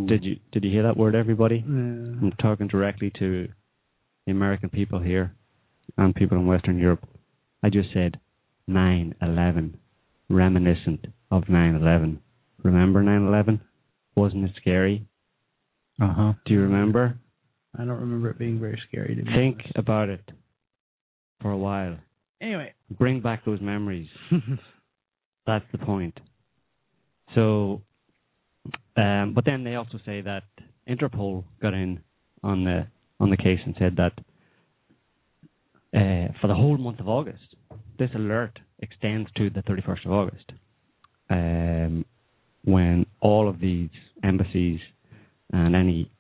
did 0.08 0.24
you 0.24 0.38
did 0.52 0.64
you 0.64 0.72
hear 0.72 0.84
that 0.84 0.98
word, 0.98 1.16
everybody? 1.16 1.58
Yeah. 1.58 1.64
I'm 2.22 2.34
talking 2.42 2.68
directly 2.68 3.12
to 3.20 3.48
the 4.30 4.36
American 4.36 4.70
people 4.70 5.00
here 5.00 5.34
and 5.98 6.14
people 6.14 6.38
in 6.38 6.46
Western 6.46 6.78
Europe. 6.78 7.04
I 7.64 7.70
just 7.70 7.90
said 7.94 8.20
9 8.68 9.16
11, 9.22 9.78
reminiscent 10.30 11.08
of 11.32 11.50
9 11.50 11.76
11. 11.76 12.20
Remember 12.64 13.02
9 13.02 13.28
11? 13.28 13.60
Wasn't 14.16 14.46
it 14.46 14.52
scary? 14.58 15.08
Uh 16.00 16.14
huh. 16.14 16.34
Do 16.46 16.54
you 16.54 16.62
remember? 16.62 17.18
I 17.76 17.80
don't 17.80 18.00
remember 18.00 18.30
it 18.30 18.38
being 18.38 18.60
very 18.60 18.80
scary 18.88 19.16
to 19.16 19.24
me. 19.24 19.32
Think 19.36 19.62
about 19.76 20.10
it 20.10 20.22
for 21.42 21.52
a 21.52 21.58
while. 21.58 21.98
Anyway, 22.40 22.74
Bring 22.98 23.22
back 23.22 23.44
those 23.46 23.60
memories. 23.62 24.08
That's 25.48 25.66
the 25.72 25.80
point. 25.80 26.20
So, 27.36 27.82
um, 28.96 29.34
but 29.34 29.46
then 29.46 29.64
they 29.64 29.76
also 29.76 30.00
say 30.06 30.22
that 30.22 30.44
Interpol 30.88 31.44
got 31.62 31.74
in 31.74 32.00
on 32.44 32.64
the 32.64 32.88
on 33.20 33.30
the 33.30 33.38
case 33.38 33.60
and 33.66 33.76
said 33.78 33.98
that 33.98 34.14
uh, 35.96 36.32
for 36.40 36.48
the 36.48 36.56
whole 36.56 36.78
month 36.78 37.00
of 37.00 37.08
August, 37.08 37.56
this 37.98 38.10
alert 38.16 38.60
extends 38.80 39.30
to 39.36 39.50
the 39.50 39.62
31st 39.64 40.06
of 40.06 40.12
August, 40.12 40.52
um, 41.30 42.06
when 42.64 43.06
all 43.22 43.50
of 43.50 43.60
these 43.60 43.90
embassies 44.24 44.80
and 45.52 45.76
any 45.76 46.12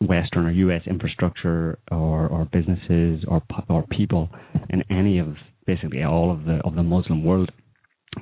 Western 0.00 0.46
or 0.46 0.50
U.S. 0.50 0.82
infrastructure 0.86 1.78
or, 1.90 2.26
or 2.28 2.48
businesses 2.52 3.24
or 3.28 3.42
or 3.68 3.84
people 3.90 4.28
in 4.70 4.82
any 4.90 5.18
of 5.18 5.36
basically 5.66 6.02
all 6.02 6.32
of 6.32 6.44
the 6.44 6.60
of 6.64 6.74
the 6.74 6.82
Muslim 6.82 7.24
world 7.24 7.50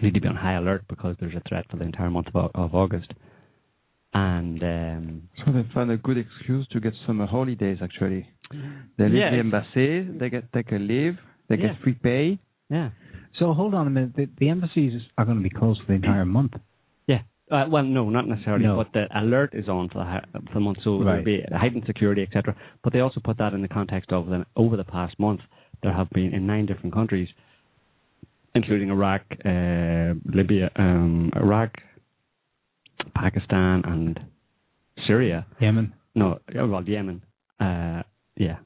need 0.02 0.14
to 0.14 0.20
be 0.20 0.28
on 0.28 0.36
high 0.36 0.54
alert 0.54 0.84
because 0.88 1.16
there's 1.20 1.34
a 1.34 1.48
threat 1.48 1.64
for 1.70 1.76
the 1.76 1.84
entire 1.84 2.10
month 2.10 2.28
of, 2.34 2.50
of 2.54 2.74
August. 2.74 3.12
And 4.12 4.62
um, 4.62 5.22
So 5.44 5.52
they 5.52 5.64
find 5.72 5.90
a 5.90 5.96
good 5.96 6.18
excuse 6.18 6.66
to 6.68 6.80
get 6.80 6.92
summer 7.06 7.26
holidays. 7.26 7.78
Actually, 7.82 8.28
they 8.98 9.04
leave 9.04 9.14
Yeah, 9.14 9.30
the 9.30 9.38
embassy, 9.38 10.02
they 10.02 10.28
get 10.30 10.52
take 10.52 10.72
a 10.72 10.76
leave, 10.76 11.16
they 11.48 11.56
Yeah. 11.56 11.68
get 11.68 11.80
free 11.82 11.94
pay. 11.94 12.38
yeah, 12.68 12.90
So 13.38 13.52
hold 13.52 13.72
on 13.74 13.86
a 13.86 13.90
minute. 13.90 14.14
The, 14.16 14.28
the 14.38 14.48
embassies 14.48 15.00
are 15.16 15.24
going 15.24 15.36
to 15.38 15.42
be 15.42 15.50
closed 15.50 15.80
for 15.82 15.88
the 15.88 15.94
entire 15.94 16.24
month. 16.24 16.54
yeah. 17.06 17.22
Uh, 17.50 17.66
well, 17.68 17.82
no, 17.82 18.08
not 18.10 18.28
necessarily, 18.28 18.64
No. 18.64 18.76
but 18.76 18.92
the 18.92 19.06
alert 19.20 19.54
is 19.54 19.68
on 19.68 19.88
for 19.88 19.98
the, 19.98 20.04
hi- 20.04 20.24
for 20.46 20.54
the 20.54 20.60
month, 20.60 20.78
so 20.84 21.02
there'll 21.02 21.24
be 21.24 21.42
heightened 21.52 21.82
security, 21.84 22.22
etc. 22.22 22.54
But 22.84 22.92
they 22.92 23.00
also 23.00 23.18
put 23.24 23.38
that 23.38 23.54
in 23.54 23.60
the 23.62 23.66
context 23.68 24.12
of 24.12 24.26
the, 24.26 24.46
over 24.54 24.76
the 24.76 24.84
past 24.84 25.18
month, 25.18 25.40
there 25.82 25.92
have 25.92 26.08
been 26.10 26.32
in 26.32 26.46
nine 26.46 26.66
different 26.66 26.94
countries, 26.94 27.28
including 28.54 28.90
Iraq, 28.90 29.22
uh, 29.44 30.14
Libya, 30.26 30.70
um, 30.76 31.32
Iraq, 31.34 31.72
Pakistan, 33.14 33.82
and 33.84 34.20
Syria. 35.06 35.46
Yemen. 35.60 35.94
No, 36.14 36.38
well, 36.54 36.82
Yemen. 36.84 37.22
Uh, 37.60 38.02
yeah, 38.36 38.56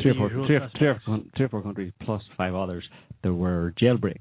three 0.00 0.12
or 0.12 0.14
four, 0.14 0.28
three 0.46 0.56
or, 0.56 0.70
three, 0.78 0.86
or, 0.88 1.00
three 1.36 1.46
or 1.46 1.48
four 1.48 1.62
countries 1.62 1.92
plus 2.02 2.22
five 2.36 2.54
others. 2.54 2.84
There 3.22 3.34
were 3.34 3.74
jailbreaks 3.80 4.18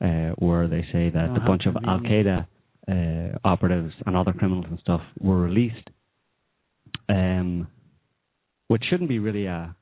uh, 0.00 0.34
where 0.38 0.68
they 0.68 0.82
say 0.92 1.10
that 1.10 1.30
Oh, 1.30 1.36
a 1.36 1.46
bunch 1.46 1.66
of 1.66 1.76
Al 1.86 2.00
Qaeda 2.00 2.46
uh, 2.88 3.38
operatives 3.44 3.94
and 4.06 4.16
other 4.16 4.32
criminals 4.32 4.66
and 4.68 4.78
stuff 4.80 5.00
were 5.20 5.40
released, 5.40 5.88
um, 7.08 7.68
which 8.68 8.82
shouldn't 8.90 9.08
be 9.08 9.18
really 9.18 9.46
a, 9.46 9.74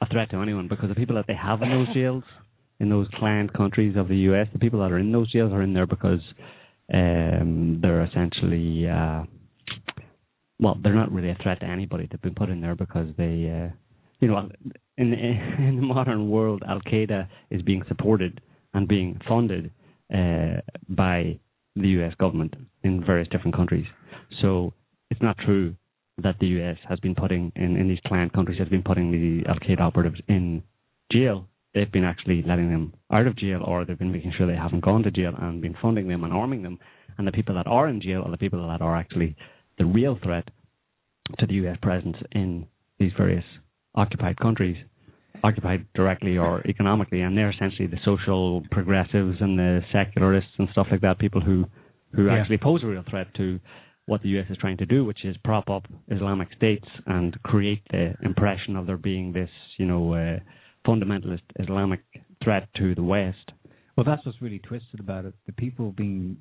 a 0.00 0.06
threat 0.08 0.30
to 0.30 0.40
anyone 0.42 0.68
because 0.68 0.88
the 0.88 0.94
people 0.94 1.16
that 1.16 1.26
they 1.26 1.36
have 1.36 1.62
in 1.62 1.70
those 1.70 1.94
jails, 1.94 2.24
in 2.80 2.88
those 2.88 3.06
client 3.14 3.52
countries 3.52 3.96
of 3.96 4.08
the 4.08 4.16
U.S., 4.16 4.48
the 4.52 4.58
people 4.58 4.80
that 4.80 4.92
are 4.92 4.98
in 4.98 5.12
those 5.12 5.30
jails 5.32 5.52
are 5.52 5.62
in 5.62 5.74
there 5.74 5.86
because 5.86 6.20
um, 6.92 7.78
they're 7.82 8.04
essentially. 8.04 8.88
Uh, 8.88 9.24
well, 10.60 10.76
they're 10.82 10.94
not 10.94 11.12
really 11.12 11.30
a 11.30 11.38
threat 11.42 11.60
to 11.60 11.66
anybody. 11.66 12.08
They've 12.10 12.20
been 12.20 12.34
put 12.34 12.50
in 12.50 12.60
there 12.60 12.74
because 12.74 13.06
they, 13.16 13.48
uh, 13.48 13.72
you 14.20 14.28
know, 14.28 14.48
in 14.96 15.12
in 15.12 15.76
the 15.76 15.82
modern 15.82 16.30
world, 16.30 16.62
Al 16.68 16.80
Qaeda 16.80 17.28
is 17.50 17.62
being 17.62 17.82
supported 17.88 18.40
and 18.74 18.88
being 18.88 19.20
funded 19.28 19.70
uh, 20.12 20.60
by 20.88 21.38
the 21.76 21.88
U.S. 21.88 22.14
government 22.18 22.54
in 22.82 23.04
various 23.04 23.28
different 23.28 23.54
countries. 23.54 23.86
So 24.42 24.72
it's 25.10 25.22
not 25.22 25.36
true 25.38 25.74
that 26.22 26.36
the 26.40 26.46
U.S. 26.48 26.76
has 26.88 26.98
been 27.00 27.14
putting 27.14 27.52
in 27.56 27.76
in 27.76 27.88
these 27.88 28.00
client 28.06 28.32
countries 28.32 28.58
has 28.58 28.68
been 28.68 28.82
putting 28.82 29.12
the 29.12 29.48
Al 29.48 29.58
Qaeda 29.58 29.80
operatives 29.80 30.20
in 30.28 30.62
jail. 31.12 31.46
They've 31.78 31.92
been 31.92 32.02
actually 32.04 32.42
letting 32.42 32.70
them 32.72 32.92
out 33.12 33.28
of 33.28 33.36
jail, 33.36 33.62
or 33.64 33.84
they've 33.84 33.96
been 33.96 34.10
making 34.10 34.32
sure 34.36 34.48
they 34.48 34.56
haven't 34.56 34.80
gone 34.82 35.04
to 35.04 35.12
jail 35.12 35.32
and 35.38 35.62
been 35.62 35.76
funding 35.80 36.08
them 36.08 36.24
and 36.24 36.32
arming 36.32 36.64
them. 36.64 36.76
And 37.16 37.24
the 37.24 37.30
people 37.30 37.54
that 37.54 37.68
are 37.68 37.86
in 37.86 38.00
jail 38.00 38.22
are 38.24 38.32
the 38.32 38.36
people 38.36 38.66
that 38.66 38.80
are 38.82 38.96
actually 38.96 39.36
the 39.78 39.84
real 39.84 40.18
threat 40.20 40.48
to 41.38 41.46
the 41.46 41.54
U.S. 41.54 41.76
presence 41.80 42.16
in 42.32 42.66
these 42.98 43.12
various 43.16 43.44
occupied 43.94 44.38
countries, 44.40 44.76
occupied 45.44 45.86
directly 45.94 46.36
or 46.36 46.66
economically, 46.66 47.20
and 47.20 47.38
they're 47.38 47.50
essentially 47.50 47.86
the 47.86 48.00
social 48.04 48.64
progressives 48.72 49.36
and 49.40 49.56
the 49.56 49.80
secularists 49.92 50.50
and 50.58 50.68
stuff 50.72 50.88
like 50.90 51.02
that, 51.02 51.20
people 51.20 51.40
who 51.40 51.64
who 52.12 52.26
Yeah. 52.26 52.38
actually 52.38 52.58
pose 52.58 52.82
a 52.82 52.86
real 52.86 53.04
threat 53.08 53.28
to 53.34 53.60
what 54.06 54.22
the 54.22 54.30
U.S. 54.30 54.46
is 54.50 54.56
trying 54.56 54.78
to 54.78 54.86
do, 54.86 55.04
which 55.04 55.24
is 55.24 55.36
prop 55.44 55.70
up 55.70 55.84
Islamic 56.08 56.48
states 56.56 56.88
and 57.06 57.40
create 57.44 57.82
the 57.92 58.14
impression 58.24 58.74
of 58.74 58.86
there 58.86 58.96
being 58.96 59.32
this, 59.32 59.50
you 59.76 59.86
know, 59.86 60.14
uh, 60.14 60.38
fundamentalist 60.86 61.42
Islamic 61.58 62.00
threat 62.42 62.68
to 62.76 62.94
the 62.94 63.02
West. 63.02 63.52
Well, 63.96 64.04
that's 64.04 64.24
what's 64.24 64.40
really 64.40 64.60
twisted 64.60 65.00
about 65.00 65.24
it. 65.24 65.34
The 65.46 65.52
people 65.52 65.92
being 65.92 66.38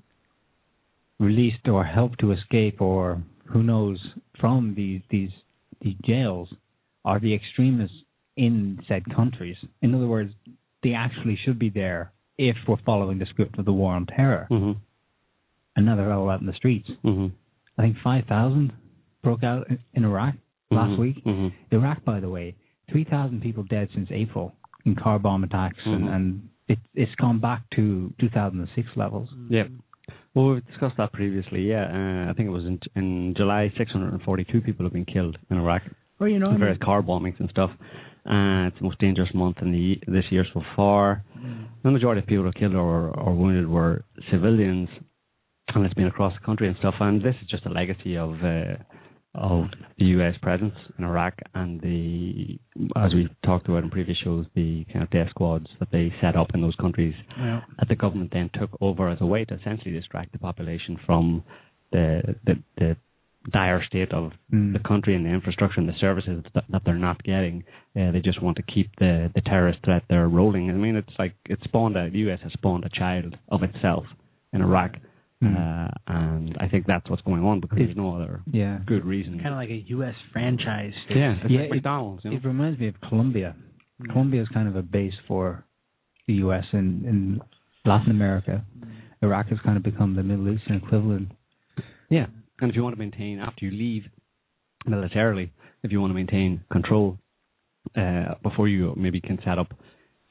released 1.19 1.67
or 1.67 1.83
helped 1.83 2.19
to 2.19 2.31
escape, 2.31 2.81
or 2.81 3.21
who 3.45 3.63
knows, 3.63 3.99
from 4.39 4.73
these 4.75 5.01
these 5.09 5.31
these 5.81 5.95
jails, 6.05 6.49
are 7.05 7.19
the 7.19 7.33
extremists 7.33 7.97
in 8.35 8.79
said 8.87 9.03
countries. 9.15 9.57
In 9.81 9.95
other 9.95 10.07
words, 10.07 10.31
they 10.83 10.93
actually 10.93 11.37
should 11.43 11.57
be 11.57 11.69
there 11.69 12.11
if 12.37 12.55
we're 12.67 12.77
following 12.85 13.17
the 13.17 13.25
script 13.25 13.57
of 13.57 13.65
the 13.65 13.73
war 13.73 13.93
on 13.93 14.05
terror. 14.05 14.45
hmm 14.49 14.73
And 15.75 15.85
now 15.85 15.95
they're 15.95 16.11
all 16.13 16.29
out 16.29 16.41
in 16.41 16.47
the 16.47 16.53
streets. 16.53 16.89
hmm 17.01 17.27
I 17.77 17.81
think 17.83 17.97
five 18.03 18.25
thousand 18.25 18.73
broke 19.23 19.43
out 19.43 19.67
in- 19.69 20.03
Iraq 20.03 20.35
last 20.71 20.91
Mhm. 20.91 20.97
week. 20.99 21.23
Mhm. 21.25 21.51
Iraq, 21.71 22.03
by 22.05 22.19
the 22.19 22.29
way, 22.29 22.55
3,000 22.91 23.41
people 23.41 23.63
dead 23.63 23.89
since 23.93 24.09
April 24.11 24.53
in 24.85 24.95
car 24.95 25.19
bomb 25.19 25.43
attacks, 25.43 25.77
Mhm. 25.85 25.95
and, 25.95 26.09
and 26.09 26.49
it, 26.67 26.79
it's 26.95 27.13
gone 27.15 27.39
back 27.39 27.63
to 27.75 28.13
2006 28.19 28.87
levels. 28.95 29.29
Yeah. 29.49 29.63
Well, 30.33 30.53
we've 30.53 30.65
discussed 30.67 30.97
that 30.97 31.11
previously. 31.13 31.61
Yeah, 31.67 31.85
uh, 31.85 32.29
I 32.29 32.33
think 32.33 32.47
it 32.47 32.51
was 32.51 32.65
in, 32.65 32.79
in 32.95 33.33
July. 33.35 33.71
642 33.77 34.61
people 34.61 34.85
have 34.85 34.93
been 34.93 35.05
killed 35.05 35.37
in 35.49 35.57
Iraq 35.57 35.81
Well, 36.19 36.29
you 36.29 36.39
know, 36.39 36.49
I 36.49 36.53
in 36.53 36.59
various 36.59 36.79
mean, 36.79 36.85
car 36.85 37.01
bombings 37.01 37.39
and 37.39 37.49
stuff. 37.49 37.71
Uh, 38.25 38.67
it's 38.67 38.77
the 38.77 38.83
most 38.83 38.99
dangerous 38.99 39.29
month 39.33 39.57
in 39.61 39.71
the 39.71 39.99
this 40.07 40.25
year 40.31 40.45
so 40.53 40.61
far. 40.75 41.23
The 41.83 41.91
majority 41.91 42.19
of 42.21 42.27
people 42.27 42.43
who 42.43 42.49
were 42.49 42.51
killed 42.51 42.75
or, 42.75 43.09
or 43.17 43.33
wounded 43.33 43.67
were 43.69 44.03
civilians, 44.31 44.89
and 45.73 45.85
it's 45.85 45.93
been 45.93 46.07
across 46.07 46.33
the 46.39 46.45
country 46.45 46.67
and 46.67 46.75
stuff. 46.77 46.95
And 46.99 47.21
this 47.21 47.35
is 47.41 47.47
just 47.47 47.65
a 47.65 47.69
legacy 47.69 48.17
of 48.17 48.31
uh, 48.43 48.75
of 49.37 49.65
the 49.97 50.05
U.S. 50.05 50.35
presence 50.41 50.73
in 50.97 51.03
Iraq 51.05 51.35
and 51.53 51.79
the, 51.81 52.59
as 52.95 53.13
we 53.13 53.29
talked 53.45 53.67
about 53.67 53.83
in 53.83 53.89
previous 53.89 54.17
shows, 54.23 54.45
the 54.55 54.85
kind 54.91 55.03
of 55.03 55.09
death 55.11 55.29
squads 55.29 55.67
that 55.79 55.89
they 55.91 56.13
set 56.21 56.35
up 56.35 56.47
in 56.53 56.61
those 56.61 56.75
countries 56.75 57.13
yeah. 57.37 57.61
that 57.79 57.87
the 57.87 57.95
government 57.95 58.31
then 58.33 58.49
took 58.59 58.69
over 58.81 59.09
as 59.09 59.19
a 59.21 59.25
way 59.25 59.45
to 59.45 59.53
essentially 59.55 59.91
distract 59.91 60.31
the 60.31 60.39
population 60.39 60.99
from 61.05 61.43
the 61.91 62.35
the, 62.45 62.53
the 62.77 62.97
dire 63.51 63.83
state 63.87 64.11
of 64.11 64.31
Mm. 64.53 64.71
the 64.73 64.79
country 64.79 65.13
and 65.15 65.25
the 65.25 65.29
infrastructure 65.29 65.79
and 65.79 65.89
the 65.89 65.97
services 65.99 66.43
that, 66.53 66.63
that 66.69 66.81
they're 66.85 66.95
not 66.95 67.21
getting. 67.23 67.63
Uh, 67.99 68.11
they 68.11 68.21
just 68.21 68.41
want 68.41 68.55
to 68.57 68.63
keep 68.63 68.89
the 68.97 69.29
the 69.35 69.41
terrorist 69.41 69.79
threat 69.83 70.03
there 70.09 70.27
rolling. 70.29 70.69
I 70.69 70.73
mean, 70.73 70.95
it's 70.95 71.17
like 71.19 71.33
it 71.45 71.59
spawned 71.63 71.97
a 71.97 72.09
the 72.09 72.19
U.S. 72.19 72.39
has 72.43 72.53
spawned 72.53 72.85
a 72.85 72.89
child 72.89 73.35
of 73.49 73.63
itself 73.63 74.05
in 74.53 74.61
Iraq, 74.61 74.91
Mm. 75.43 75.55
uh, 75.55 75.91
and 76.07 76.57
I 76.59 76.67
think 76.67 76.87
that's 76.87 77.07
what's 77.09 77.21
going 77.21 77.43
on 77.43 77.59
because 77.59 77.77
It- 77.77 77.85
there's 77.85 77.97
no 77.97 78.15
other 78.15 78.41
Yeah. 78.51 78.79
good 78.87 79.05
reason. 79.05 79.33
Kind 79.39 79.49
of 79.53 79.57
like 79.57 79.69
a 79.69 79.83
U.S. 79.97 80.15
franchise. 80.33 80.93
yeah, 81.09 81.35
it's 81.41 81.49
Yeah, 81.51 81.59
like 81.61 81.69
it- 81.69 81.73
McDonald's. 81.75 82.23
You 82.25 82.31
know? 82.31 82.37
It 82.37 82.43
reminds 82.45 82.79
me 82.79 82.87
of 82.87 82.99
Colombia. 83.01 83.55
Mm. 84.01 84.09
Colombia 84.09 84.41
is 84.41 84.47
kind 84.49 84.67
of 84.67 84.75
a 84.75 84.81
base 84.81 85.13
for 85.27 85.63
the 86.27 86.33
U.S. 86.45 86.65
in, 86.73 87.05
in 87.05 87.41
Latin 87.85 88.09
America. 88.11 88.63
Iraq 89.21 89.47
has 89.49 89.59
kind 89.59 89.77
of 89.77 89.83
become 89.83 90.15
the 90.15 90.23
Middle 90.23 90.49
Eastern 90.49 90.77
equivalent. 90.77 91.31
Yeah, 92.09 92.25
and 92.59 92.69
if 92.71 92.75
you 92.75 92.81
want 92.83 92.95
to 92.95 92.99
maintain 92.99 93.39
after 93.39 93.65
you 93.65 93.71
leave 93.71 94.03
militarily, 94.85 95.51
if 95.83 95.91
you 95.91 95.99
want 96.01 96.11
to 96.11 96.15
maintain 96.15 96.61
control 96.71 97.17
uh, 97.95 98.35
before 98.43 98.67
you 98.67 98.93
maybe 98.97 99.21
can 99.21 99.39
set 99.45 99.57
up 99.57 99.73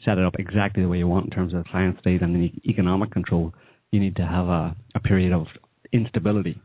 set 0.04 0.18
it 0.18 0.24
up 0.24 0.34
exactly 0.38 0.82
the 0.82 0.88
way 0.88 0.98
you 0.98 1.08
want 1.08 1.24
in 1.24 1.30
terms 1.30 1.54
of 1.54 1.64
the 1.64 1.68
client 1.70 1.96
state 2.00 2.20
and 2.20 2.34
the 2.34 2.40
e- 2.40 2.60
economic 2.66 3.10
control, 3.10 3.54
you 3.92 4.00
need 4.00 4.16
to 4.16 4.26
have 4.26 4.46
a, 4.48 4.76
a 4.94 5.00
period 5.00 5.32
of 5.32 5.46
instability 5.92 6.60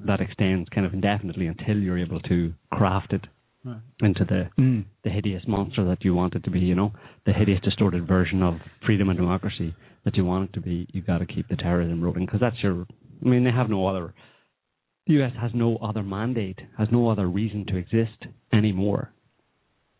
that 0.00 0.20
extends 0.20 0.68
kind 0.68 0.86
of 0.86 0.92
indefinitely 0.94 1.46
until 1.46 1.76
you're 1.76 1.98
able 1.98 2.20
to 2.20 2.52
craft 2.72 3.12
it 3.12 3.26
Right. 3.64 3.80
into 4.00 4.24
the 4.24 4.48
Mm. 4.56 4.84
the 5.02 5.10
hideous 5.10 5.42
monster 5.48 5.84
that 5.86 6.04
you 6.04 6.14
want 6.14 6.34
it 6.36 6.44
to 6.44 6.50
be, 6.50 6.60
you 6.60 6.76
know, 6.76 6.92
the 7.26 7.32
hideous 7.32 7.60
distorted 7.60 8.06
version 8.06 8.40
of 8.40 8.60
freedom 8.86 9.08
and 9.08 9.18
democracy 9.18 9.74
that 10.04 10.16
you 10.16 10.24
want 10.24 10.48
it 10.48 10.52
to 10.54 10.60
be, 10.60 10.86
You've 10.92 11.06
got 11.06 11.18
to 11.18 11.26
keep 11.26 11.48
the 11.48 11.56
terrorism 11.56 12.00
rolling 12.00 12.24
because 12.24 12.38
that's 12.40 12.62
your. 12.62 12.86
I 13.24 13.28
mean, 13.28 13.42
they 13.42 13.50
have 13.50 13.68
no 13.68 13.84
other. 13.88 14.14
The 15.08 15.14
U.S. 15.14 15.32
has 15.40 15.50
no 15.54 15.76
other 15.78 16.04
mandate, 16.04 16.60
has 16.78 16.86
no 16.92 17.08
other 17.08 17.26
reason 17.26 17.66
to 17.66 17.76
exist 17.76 18.26
anymore 18.52 19.10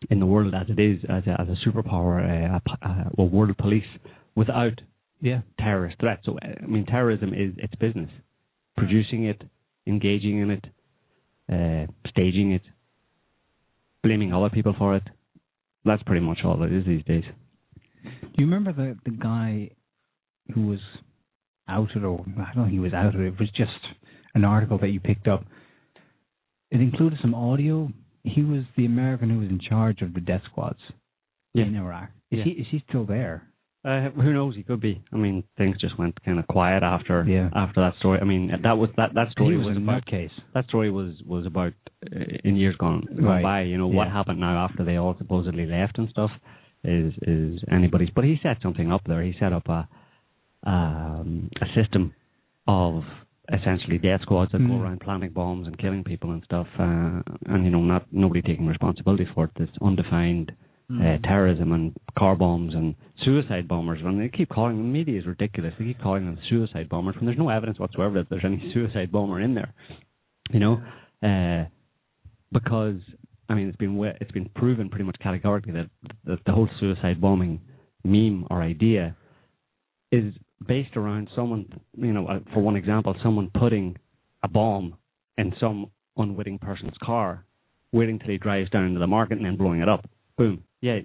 in 0.09 0.19
the 0.21 0.25
world 0.25 0.53
as 0.55 0.67
it 0.69 0.79
is 0.79 1.03
as 1.09 1.27
a, 1.27 1.39
as 1.41 1.49
a 1.49 1.57
superpower, 1.69 2.23
a, 2.23 2.61
a, 2.61 2.87
a, 2.87 3.11
a 3.17 3.23
world 3.23 3.57
police 3.57 3.83
without 4.35 4.79
Yeah. 5.21 5.41
terrorist 5.59 5.97
threats. 5.99 6.21
So, 6.25 6.37
I 6.41 6.65
mean, 6.65 6.85
terrorism 6.85 7.33
is 7.33 7.53
its 7.57 7.75
business, 7.75 8.09
producing 8.77 9.25
it, 9.25 9.41
engaging 9.87 10.39
in 10.39 10.51
it, 10.51 10.65
uh, 11.51 11.91
staging 12.09 12.51
it, 12.53 12.61
blaming 14.03 14.33
other 14.33 14.49
people 14.49 14.73
for 14.77 14.95
it. 14.95 15.03
That's 15.85 16.03
pretty 16.03 16.25
much 16.25 16.39
all 16.43 16.61
it 16.63 16.71
is 16.71 16.85
these 16.85 17.03
days. 17.05 17.23
Do 18.03 18.29
you 18.37 18.45
remember 18.45 18.71
the 18.71 18.97
the 19.03 19.11
guy 19.15 19.71
who 20.53 20.67
was 20.67 20.79
outed, 21.67 22.03
or 22.03 22.25
I 22.37 22.53
don't 22.53 22.65
think 22.65 22.71
he 22.73 22.79
was 22.79 22.93
outed. 22.93 23.21
It 23.21 23.39
was 23.39 23.49
just 23.51 23.71
an 24.33 24.43
article 24.45 24.77
that 24.79 24.89
you 24.89 24.99
picked 24.99 25.27
up. 25.27 25.45
It 26.71 26.81
included 26.81 27.19
some 27.21 27.35
audio. 27.35 27.91
He 28.23 28.41
was 28.43 28.63
the 28.77 28.85
American 28.85 29.29
who 29.29 29.39
was 29.39 29.49
in 29.49 29.59
charge 29.59 30.01
of 30.01 30.13
the 30.13 30.21
death 30.21 30.41
squads 30.51 30.79
Yeah. 31.53 31.65
in 31.65 31.75
Iraq. 31.75 32.09
Is 32.31 32.39
Yeah. 32.39 32.43
he 32.45 32.51
is 32.51 32.67
he 32.67 32.79
still 32.87 33.05
there? 33.05 33.43
Uh, 33.85 34.09
who 34.09 34.33
knows? 34.33 34.55
He 34.55 34.63
could 34.63 34.81
be. 34.81 35.01
I 35.13 35.15
mean, 35.15 35.43
things 35.57 35.77
just 35.79 35.97
went 35.97 36.21
kind 36.25 36.37
of 36.37 36.45
quiet 36.47 36.83
after 36.83 37.23
Yeah. 37.27 37.49
after 37.55 37.79
that 37.81 37.95
story. 37.99 38.19
I 38.19 38.25
mean, 38.25 38.51
that 38.63 38.77
was 38.77 38.89
that 38.97 39.13
that 39.13 39.31
story 39.31 39.51
he 39.51 39.57
was, 39.57 39.67
was 39.67 39.77
about 39.77 40.05
nutcase. 40.05 40.31
that 40.53 40.65
story 40.67 40.91
was 40.91 41.13
was 41.25 41.45
about 41.45 41.73
uh, 42.13 42.19
in 42.43 42.55
years 42.57 42.75
gone, 42.75 43.05
gone 43.15 43.23
Right. 43.25 43.43
by. 43.43 43.61
You 43.61 43.77
know 43.77 43.87
what 43.87 44.09
happened 44.09 44.39
now 44.41 44.65
after 44.65 44.83
they 44.83 44.97
all 44.97 45.15
supposedly 45.17 45.65
left 45.65 45.97
and 45.97 46.09
stuff 46.09 46.31
is 46.83 47.13
is 47.21 47.63
anybody's. 47.71 48.09
But 48.09 48.25
he 48.25 48.37
set 48.43 48.57
something 48.61 48.91
up 48.91 49.01
there. 49.05 49.21
He 49.23 49.33
set 49.39 49.53
up 49.53 49.67
a 49.69 49.87
um, 50.63 51.49
a 51.61 51.65
system 51.81 52.13
of 52.67 53.03
essentially 53.51 53.97
death 53.97 54.21
squads 54.23 54.51
that 54.51 54.59
go 54.59 54.73
Mm. 54.73 54.81
around 54.81 54.99
planting 54.99 55.31
bombs 55.31 55.67
and 55.67 55.77
killing 55.77 56.03
people 56.03 56.31
and 56.31 56.43
stuff, 56.43 56.67
uh, 56.77 57.21
and 57.47 57.63
you 57.63 57.71
know 57.71 57.81
not 57.81 58.05
nobody 58.11 58.41
taking 58.41 58.67
responsibility 58.67 59.25
for 59.33 59.45
it. 59.45 59.51
This 59.55 59.69
undefined 59.81 60.51
uh, 60.91 61.17
terrorism 61.23 61.71
and 61.71 61.95
car 62.17 62.35
bombs 62.35 62.73
and 62.73 62.95
suicide 63.23 63.67
bombers. 63.67 63.99
And 64.03 64.19
they 64.19 64.29
keep 64.29 64.49
calling 64.49 64.77
the 64.77 64.83
media 64.83 65.19
is 65.19 65.27
ridiculous. 65.27 65.73
They 65.77 65.85
keep 65.85 66.01
calling 66.01 66.25
them 66.25 66.39
suicide 66.49 66.89
bombers 66.89 67.15
when 67.15 67.25
there's 67.25 67.37
no 67.37 67.49
evidence 67.49 67.79
whatsoever 67.79 68.15
that 68.15 68.29
there's 68.29 68.45
any 68.45 68.71
suicide 68.73 69.11
bomber 69.11 69.39
in 69.39 69.53
there. 69.53 69.73
You 70.51 70.59
know, 70.59 70.81
uh, 71.21 71.69
because 72.51 72.99
I 73.49 73.53
mean 73.53 73.67
it's 73.67 73.77
been 73.77 74.01
it's 74.19 74.31
been 74.31 74.49
proven 74.55 74.89
pretty 74.89 75.05
much 75.05 75.17
categorically 75.21 75.73
that 75.73 75.89
that 76.25 76.39
the 76.45 76.51
whole 76.51 76.69
suicide 76.79 77.21
bombing 77.21 77.61
meme 78.03 78.47
or 78.49 78.61
idea 78.63 79.15
is 80.11 80.33
based 80.67 80.97
around 80.97 81.29
someone, 81.35 81.67
you 81.97 82.13
know, 82.13 82.27
uh, 82.27 82.39
for 82.53 82.61
one 82.61 82.75
example, 82.75 83.15
someone 83.23 83.51
putting 83.57 83.95
a 84.43 84.47
bomb 84.47 84.95
in 85.37 85.53
some 85.59 85.91
unwitting 86.17 86.57
person's 86.57 86.95
car, 87.03 87.45
waiting 87.91 88.17
till 88.19 88.29
he 88.29 88.37
drives 88.37 88.69
down 88.71 88.85
into 88.85 88.99
the 88.99 89.07
market 89.07 89.37
and 89.37 89.45
then 89.45 89.55
blowing 89.55 89.81
it 89.81 89.89
up. 89.89 90.09
Boom. 90.37 90.63
Yeah, 90.81 90.99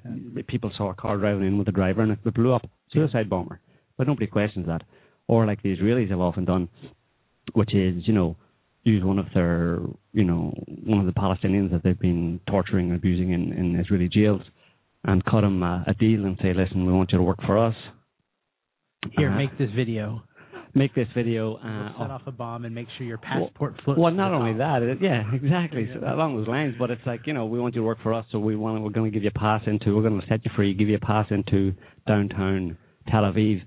people 0.47 0.71
saw 0.76 0.90
a 0.90 0.95
car 0.95 1.16
driving 1.16 1.47
in 1.47 1.59
with 1.59 1.69
a 1.69 1.73
driver 1.73 2.02
and 2.02 2.12
it 2.12 2.35
blew 2.35 2.52
up. 2.52 2.69
Suicide 2.93 3.28
bomber. 3.28 3.61
But 3.97 4.07
nobody 4.07 4.26
questions 4.26 4.66
that. 4.66 4.83
Or 5.26 5.47
like 5.47 5.62
the 5.62 5.76
Israelis 5.76 6.11
have 6.11 6.21
often 6.21 6.45
done, 6.45 6.69
which 7.54 7.75
is, 7.75 8.07
you 8.07 8.12
know, 8.12 8.37
use 8.85 9.02
one 9.02 9.19
of 9.19 9.26
their, 9.35 9.78
you 10.12 10.25
know, 10.25 10.52
one 10.85 11.00
of 11.00 11.07
the 11.07 11.12
Palestinians 11.12 11.71
that 11.73 11.83
they've 11.83 11.99
been 11.99 12.40
torturing 12.49 12.90
and 12.90 12.97
abusing 12.97 13.33
in, 13.33 13.52
in 13.52 13.81
Israeli 13.81 14.09
jails 14.09 14.43
and 15.04 15.25
cut 15.25 15.45
him 15.45 15.62
a, 15.62 15.85
a 15.87 15.95
deal 15.95 16.25
and 16.25 16.38
say, 16.43 16.52
listen, 16.54 16.87
we 16.87 16.93
want 16.93 17.11
you 17.12 17.19
to 17.19 17.25
work 17.25 17.43
for 17.47 17.59
us. 17.59 17.75
Here, 19.19 19.31
Uh, 19.31 19.37
make 19.37 19.57
this 19.59 19.71
video. 19.75 20.23
Make 20.75 20.95
this 20.95 21.09
video. 21.14 21.59
We'll 21.62 21.73
Uh, 21.73 21.93
set 21.99 22.11
off 22.11 22.23
a 22.26 22.33
bomb 22.33 22.64
and 22.64 22.75
make 22.75 22.88
sure 22.97 23.07
your 23.07 23.19
passport 23.19 23.75
floats. 23.85 23.99
well, 23.99 24.12
not 24.12 24.33
only 24.33 24.52
top. 24.52 24.81
that, 24.81 24.83
it, 24.83 24.99
yeah, 25.00 25.23
exactly, 25.33 25.88
so 25.93 26.00
along 26.00 26.37
those 26.37 26.49
lines. 26.49 26.75
But 26.78 26.90
it's 26.90 27.04
like 27.07 27.26
you 27.26 27.33
know, 27.33 27.47
we 27.47 27.61
want 27.61 27.75
you 27.75 27.81
to 27.81 27.87
work 27.87 27.99
for 28.02 28.12
us, 28.12 28.26
so 28.33 28.38
we 28.38 28.57
want 28.57 28.83
we're 28.83 28.90
going 28.90 29.11
to 29.11 29.14
give 29.14 29.23
you 29.25 29.31
a 29.35 29.38
pass 29.38 29.62
into, 29.66 29.95
we're 29.97 30.02
going 30.09 30.21
to 30.21 30.26
set 30.26 30.45
you 30.45 30.50
free, 30.57 30.75
give 30.75 30.88
you 30.88 30.97
a 30.97 31.00
pass 31.00 31.26
into 31.31 31.73
downtown 32.07 32.76
Tel 33.09 33.23
Aviv, 33.23 33.62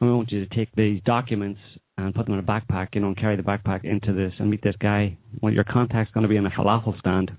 and 0.00 0.10
we 0.10 0.12
want 0.12 0.30
you 0.32 0.44
to 0.46 0.54
take 0.54 0.74
these 0.74 1.00
documents 1.04 1.60
and 1.98 2.14
put 2.14 2.24
them 2.26 2.34
in 2.34 2.40
a 2.40 2.42
backpack, 2.42 2.88
you 2.94 3.00
know, 3.00 3.08
and 3.08 3.16
carry 3.16 3.36
the 3.36 3.42
backpack 3.42 3.84
into 3.84 4.12
this 4.12 4.32
and 4.38 4.50
meet 4.50 4.62
this 4.62 4.74
guy. 4.80 5.16
Well, 5.40 5.52
your 5.52 5.64
contact's 5.64 6.12
going 6.12 6.22
to 6.22 6.28
be 6.28 6.36
in 6.36 6.46
a 6.46 6.50
falafel 6.50 6.98
stand 6.98 7.30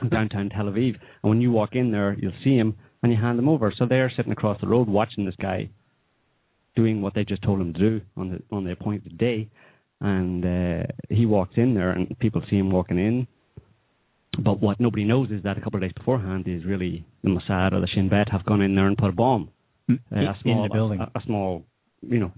in 0.00 0.08
downtown 0.10 0.50
Tel 0.50 0.66
Aviv, 0.66 0.94
and 1.22 1.30
when 1.30 1.40
you 1.40 1.50
walk 1.50 1.70
in 1.74 1.90
there, 1.90 2.14
you'll 2.18 2.32
see 2.44 2.56
him 2.56 2.76
and 3.02 3.12
you 3.12 3.18
hand 3.20 3.38
them 3.38 3.48
over. 3.48 3.72
So 3.76 3.86
they're 3.86 4.12
sitting 4.16 4.32
across 4.32 4.60
the 4.60 4.66
road 4.68 4.88
watching 4.88 5.24
this 5.24 5.34
guy 5.40 5.70
doing 6.76 7.02
what 7.02 7.14
they 7.14 7.24
just 7.24 7.42
told 7.42 7.60
him 7.60 7.72
to 7.72 7.78
do 7.78 8.00
on 8.16 8.30
the 8.30 8.42
on 8.56 8.64
the 8.64 8.72
appointed 8.72 9.16
day, 9.18 9.48
and 10.00 10.44
uh, 10.44 10.86
he 11.08 11.26
walks 11.26 11.54
in 11.56 11.74
there, 11.74 11.90
and 11.90 12.18
people 12.18 12.42
see 12.50 12.56
him 12.56 12.70
walking 12.70 12.98
in. 12.98 13.26
But 14.42 14.60
what 14.60 14.80
nobody 14.80 15.04
knows 15.04 15.30
is 15.30 15.42
that 15.44 15.56
a 15.56 15.60
couple 15.60 15.76
of 15.78 15.82
days 15.82 15.92
beforehand, 15.96 16.48
is 16.48 16.64
really 16.64 17.04
the 17.22 17.30
Mossad 17.30 17.72
or 17.72 17.80
the 17.80 17.86
Shin 17.86 18.08
Bet 18.08 18.28
have 18.30 18.44
gone 18.44 18.60
in 18.62 18.74
there 18.74 18.86
and 18.88 18.98
put 18.98 19.10
a 19.10 19.12
bomb, 19.12 19.50
Mm, 19.88 19.98
uh, 20.10 20.30
a 20.30 20.36
small, 20.42 20.64
in 20.64 20.68
the 20.68 20.74
building. 20.74 21.00
a, 21.00 21.10
a 21.14 21.22
small, 21.24 21.62
you 22.02 22.18
know, 22.18 22.32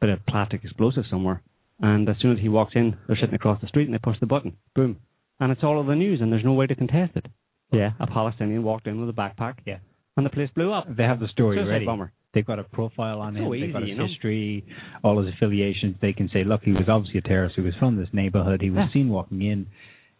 bit 0.00 0.10
of 0.10 0.26
plastic 0.26 0.64
explosive 0.64 1.04
somewhere. 1.08 1.40
And 1.80 2.08
as 2.08 2.16
soon 2.20 2.32
as 2.32 2.38
he 2.40 2.48
walks 2.50 2.72
in, 2.74 2.96
they're 3.06 3.16
sitting 3.16 3.34
across 3.34 3.60
the 3.62 3.68
street 3.68 3.84
and 3.84 3.94
they 3.94 3.98
push 3.98 4.18
the 4.20 4.26
button, 4.26 4.56
boom, 4.74 4.96
and 5.38 5.50
it's 5.52 5.62
all 5.62 5.78
over 5.78 5.90
the 5.92 5.96
news, 5.96 6.20
and 6.20 6.30
there's 6.30 6.44
no 6.44 6.52
way 6.52 6.66
to 6.66 6.74
contest 6.74 7.12
it. 7.16 7.26
Yeah, 7.72 7.92
a 8.00 8.06
Palestinian 8.06 8.62
walked 8.64 8.86
in 8.86 9.00
with 9.00 9.08
a 9.08 9.12
backpack, 9.12 9.58
Yeah. 9.64 9.78
and 10.16 10.26
the 10.26 10.30
place 10.30 10.50
blew 10.54 10.72
up. 10.72 10.94
They 10.94 11.04
have 11.04 11.20
the 11.20 11.28
story 11.28 11.56
Suicide 11.56 11.70
ready. 11.70 11.86
bomber. 11.86 12.12
They've 12.32 12.46
got 12.46 12.58
a 12.60 12.64
profile 12.64 13.20
on 13.20 13.34
So 13.34 13.52
him. 13.52 13.60
They've 13.60 13.72
got 13.72 13.82
his 13.82 13.90
you 13.90 13.96
know? 13.96 14.06
history, 14.06 14.64
all 15.02 15.20
his 15.24 15.34
affiliations. 15.34 15.96
They 16.00 16.12
can 16.12 16.28
say, 16.32 16.44
look, 16.44 16.62
he 16.62 16.72
was 16.72 16.88
obviously 16.88 17.18
a 17.18 17.22
terrorist. 17.22 17.56
He 17.56 17.62
was 17.62 17.74
from 17.78 17.96
this 17.96 18.08
neighborhood. 18.12 18.60
He 18.60 18.70
was 18.70 18.86
Yeah. 18.86 18.92
seen 18.92 19.08
walking 19.08 19.42
in. 19.42 19.66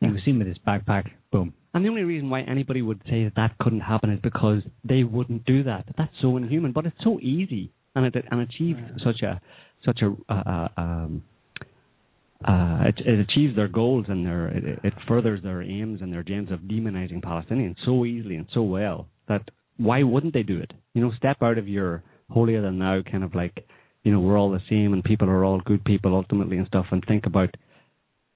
He 0.00 0.06
Yeah. 0.06 0.12
was 0.12 0.22
seen 0.24 0.38
with 0.38 0.48
his 0.48 0.58
backpack. 0.58 1.10
Boom. 1.30 1.52
And 1.72 1.84
the 1.84 1.88
only 1.88 2.02
reason 2.02 2.28
why 2.30 2.40
anybody 2.40 2.82
would 2.82 3.00
say 3.08 3.22
that 3.24 3.36
that 3.36 3.56
couldn't 3.58 3.80
happen 3.80 4.10
is 4.10 4.18
because 4.20 4.62
they 4.84 5.04
wouldn't 5.04 5.44
do 5.44 5.62
that. 5.62 5.86
That's 5.96 6.12
so 6.20 6.36
inhuman, 6.36 6.72
but 6.72 6.84
it's 6.84 7.00
so 7.04 7.20
easy, 7.20 7.70
and 7.94 8.06
it 8.06 8.24
and 8.28 8.40
achieves 8.40 8.80
such 9.04 9.22
a 9.22 9.40
such 9.84 10.02
a 10.02 10.16
uh, 10.28 10.34
uh, 10.34 10.68
um, 10.76 11.22
uh, 12.44 12.84
it, 12.86 12.98
it 13.06 13.20
achieves 13.20 13.54
their 13.54 13.68
goals 13.68 14.06
and 14.08 14.26
their 14.26 14.48
it, 14.48 14.80
it 14.82 14.94
furthers 15.06 15.42
their 15.42 15.62
aims 15.62 16.00
and 16.02 16.12
their 16.12 16.24
aims 16.26 16.50
of 16.50 16.60
demonizing 16.60 17.22
Palestinians 17.22 17.76
so 17.84 18.04
easily 18.04 18.36
and 18.36 18.46
so 18.52 18.62
well 18.62 19.06
that 19.28 19.42
why 19.80 20.02
wouldn't 20.02 20.34
they 20.34 20.42
do 20.42 20.58
it? 20.58 20.72
You 20.94 21.02
know, 21.02 21.12
step 21.16 21.38
out 21.42 21.58
of 21.58 21.68
your 21.68 22.02
holier 22.28 22.62
than 22.62 22.78
thou 22.78 23.02
kind 23.10 23.24
of 23.24 23.34
like 23.34 23.64
you 24.04 24.12
know 24.12 24.20
we're 24.20 24.38
all 24.38 24.50
the 24.50 24.60
same 24.68 24.92
and 24.92 25.02
people 25.02 25.28
are 25.28 25.44
all 25.44 25.60
good 25.60 25.84
people 25.84 26.14
ultimately 26.14 26.58
and 26.58 26.66
stuff, 26.66 26.86
and 26.90 27.04
think 27.06 27.26
about 27.26 27.50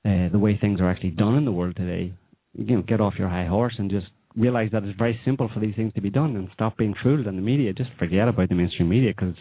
uh, 0.05 0.29
the 0.31 0.39
way 0.39 0.59
things 0.59 0.81
are 0.81 0.91
actually 0.91 1.11
done 1.11 1.37
in 1.37 1.45
the 1.45 1.53
world 1.53 1.77
today 1.77 2.13
you 2.57 2.77
know, 2.77 2.83
get 2.83 3.01
off 3.01 3.15
your 3.19 3.29
high 3.29 3.47
horse 3.47 3.75
and 3.79 3.91
just 3.91 4.07
realize 4.37 4.71
that 4.73 4.85
it's 4.85 4.99
very 4.99 5.19
simple 5.25 5.51
for 5.53 5.61
these 5.61 5.75
things 5.75 5.93
to 5.95 6.01
be 6.01 6.11
done 6.11 6.37
and 6.37 6.49
stop 6.55 6.77
being 6.77 6.95
fooled 7.03 7.27
in 7.27 7.37
the 7.37 7.43
media. 7.43 7.73
Just 7.73 7.91
forget 7.99 8.29
about 8.29 8.49
the 8.49 8.55
mainstream 8.55 8.89
media 8.89 9.13
because, 9.17 9.35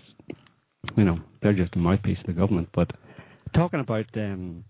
you 0.96 1.04
know, 1.04 1.20
they're 1.42 1.54
just 1.54 1.76
a 1.76 1.80
mouthpiece 1.80 2.18
of 2.20 2.28
the 2.28 2.34
government. 2.34 2.70
But 2.74 2.92
talking 3.56 3.80
about 3.80 4.06
um, 4.16 4.63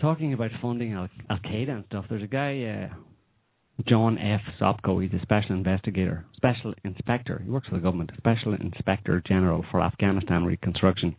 talking 0.00 0.32
about 0.32 0.50
funding 0.62 0.92
Al 0.92 1.08
Qaeda 1.30 1.70
and 1.70 1.84
stuff, 1.88 2.06
there's 2.08 2.22
a 2.22 2.28
guy, 2.28 2.88
uh, 2.90 2.94
John 3.88 4.18
F. 4.18 4.40
Sopko. 4.60 5.02
He's 5.02 5.12
a 5.18 5.22
special 5.22 5.54
investigator, 5.56 6.26
special 6.36 6.74
inspector. 6.84 7.40
He 7.44 7.50
works 7.50 7.68
for 7.68 7.76
the 7.76 7.80
government, 7.80 8.10
special 8.16 8.54
inspector 8.54 9.22
general 9.26 9.64
for 9.70 9.80
Afghanistan 9.80 10.44
reconstruction, 10.44 11.16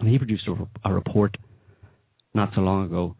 and 0.00 0.08
he 0.08 0.18
produced 0.18 0.48
a, 0.48 0.88
a 0.88 0.92
report 0.92 1.36
not 2.34 2.50
so 2.54 2.60
long 2.60 2.86
ago 2.86 3.16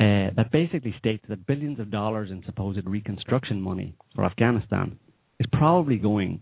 uh, 0.00 0.30
that 0.36 0.50
basically 0.50 0.94
states 0.98 1.24
that 1.28 1.46
billions 1.46 1.78
of 1.78 1.90
dollars 1.90 2.30
in 2.30 2.42
supposed 2.44 2.86
reconstruction 2.86 3.60
money 3.60 3.94
for 4.14 4.24
Afghanistan 4.24 4.98
is 5.38 5.46
probably 5.52 5.96
going 5.96 6.40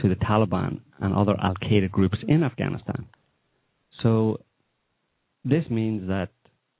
to 0.00 0.08
the 0.08 0.16
Taliban 0.16 0.80
and 1.00 1.14
other 1.14 1.36
Al 1.42 1.54
Qaeda 1.62 1.90
groups 1.90 2.18
in 2.26 2.42
Afghanistan. 2.42 3.06
So 4.02 4.40
this 5.44 5.64
means 5.70 6.08
that 6.08 6.30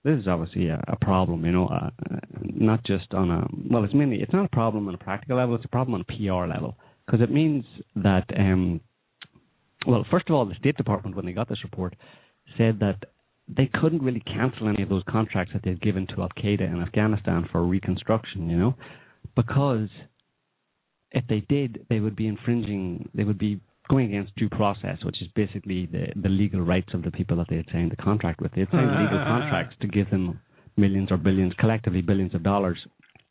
this 0.07 0.21
is 0.21 0.29
obviously 0.29 0.69
a, 0.69 0.81
a 0.87 0.97
problem, 1.05 1.45
you 1.45 1.51
know, 1.51 1.67
uh, 1.67 1.91
uh, 2.11 2.19
not 2.41 2.85
just 2.85 3.13
on 3.13 3.29
a 3.29 3.45
well, 3.69 3.83
it's 3.83 3.93
mainly 3.93 4.23
it's 4.23 4.33
not 4.33 4.45
a 4.45 4.49
problem 4.49 4.87
on 4.87 4.95
a 4.95 4.99
practical 4.99 5.37
level, 5.37 5.57
it's 5.57 5.65
a 5.65 5.69
problem 5.69 5.95
on 5.95 6.01
a 6.01 6.05
PR 6.05 6.47
level. 6.47 6.77
Because 7.05 7.21
it 7.21 7.31
means 7.33 7.65
that 7.97 8.25
um, 8.39 8.81
well, 9.85 10.07
first 10.09 10.29
of 10.29 10.37
all, 10.37 10.47
the 10.47 10.55
State 10.55 10.77
Department 10.77 11.17
when 11.17 11.27
they 11.27 11.33
got 11.33 11.49
this 11.49 11.65
report 11.65 11.97
said 12.57 12.79
that 12.79 12.99
they 13.49 13.69
couldn't 13.81 14.03
really 14.03 14.21
cancel 14.21 14.69
any 14.69 14.83
of 14.83 14.89
those 14.89 15.03
contracts 15.09 15.53
that 15.53 15.63
they'd 15.65 15.83
given 15.83 16.07
to 16.09 16.23
Al 16.23 16.29
Qaeda 16.39 16.63
in 16.63 16.81
Afghanistan 16.81 17.49
for 17.51 17.65
reconstruction, 17.65 18.49
you 18.49 18.57
know, 18.57 18.75
because 19.35 19.89
if 21.11 21.25
they 21.29 21.41
did, 21.49 21.85
they 21.89 21.99
would 21.99 22.15
be 22.15 22.29
infringing, 22.29 23.09
they 23.13 23.25
would 23.25 23.39
be 23.39 23.61
going 23.89 24.07
against 24.09 24.35
due 24.37 24.49
process, 24.49 24.99
which 25.05 25.21
is 25.23 25.29
basically 25.35 25.87
the, 25.87 26.07
the 26.21 26.29
legal 26.29 26.61
rights 26.61 26.89
of 26.95 27.03
the 27.03 27.11
people 27.11 27.37
that 27.39 27.47
they 27.49 27.57
had 27.57 27.67
signed 27.73 27.91
the 27.91 27.97
contract 28.03 28.41
with. 28.41 28.53
They 28.53 28.61
had 28.63 28.71
signed 28.71 28.91
uh, 28.91 29.01
legal 29.03 29.19
uh, 29.19 29.23
uh, 29.23 29.25
contracts 29.25 29.77
to 29.81 29.87
give 29.89 30.11
them 30.11 30.41
millions 30.77 31.11
or 31.11 31.17
billions, 31.17 31.53
collectively 31.59 32.03
billions 32.03 32.35
of 32.35 32.43
dollars 32.43 32.79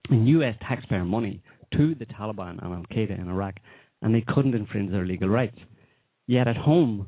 in 0.09 0.25
U.S. 0.27 0.55
taxpayer 0.67 1.03
money 1.05 1.41
to 1.75 1.95
the 1.95 2.05
Taliban 2.05 2.63
and 2.63 2.73
Al 2.73 2.85
Qaeda 2.91 3.19
in 3.19 3.27
Iraq, 3.29 3.55
and 4.01 4.13
they 4.13 4.23
couldn't 4.27 4.53
infringe 4.55 4.91
their 4.91 5.05
legal 5.05 5.29
rights. 5.29 5.57
Yet 6.27 6.47
at 6.47 6.57
home, 6.57 7.07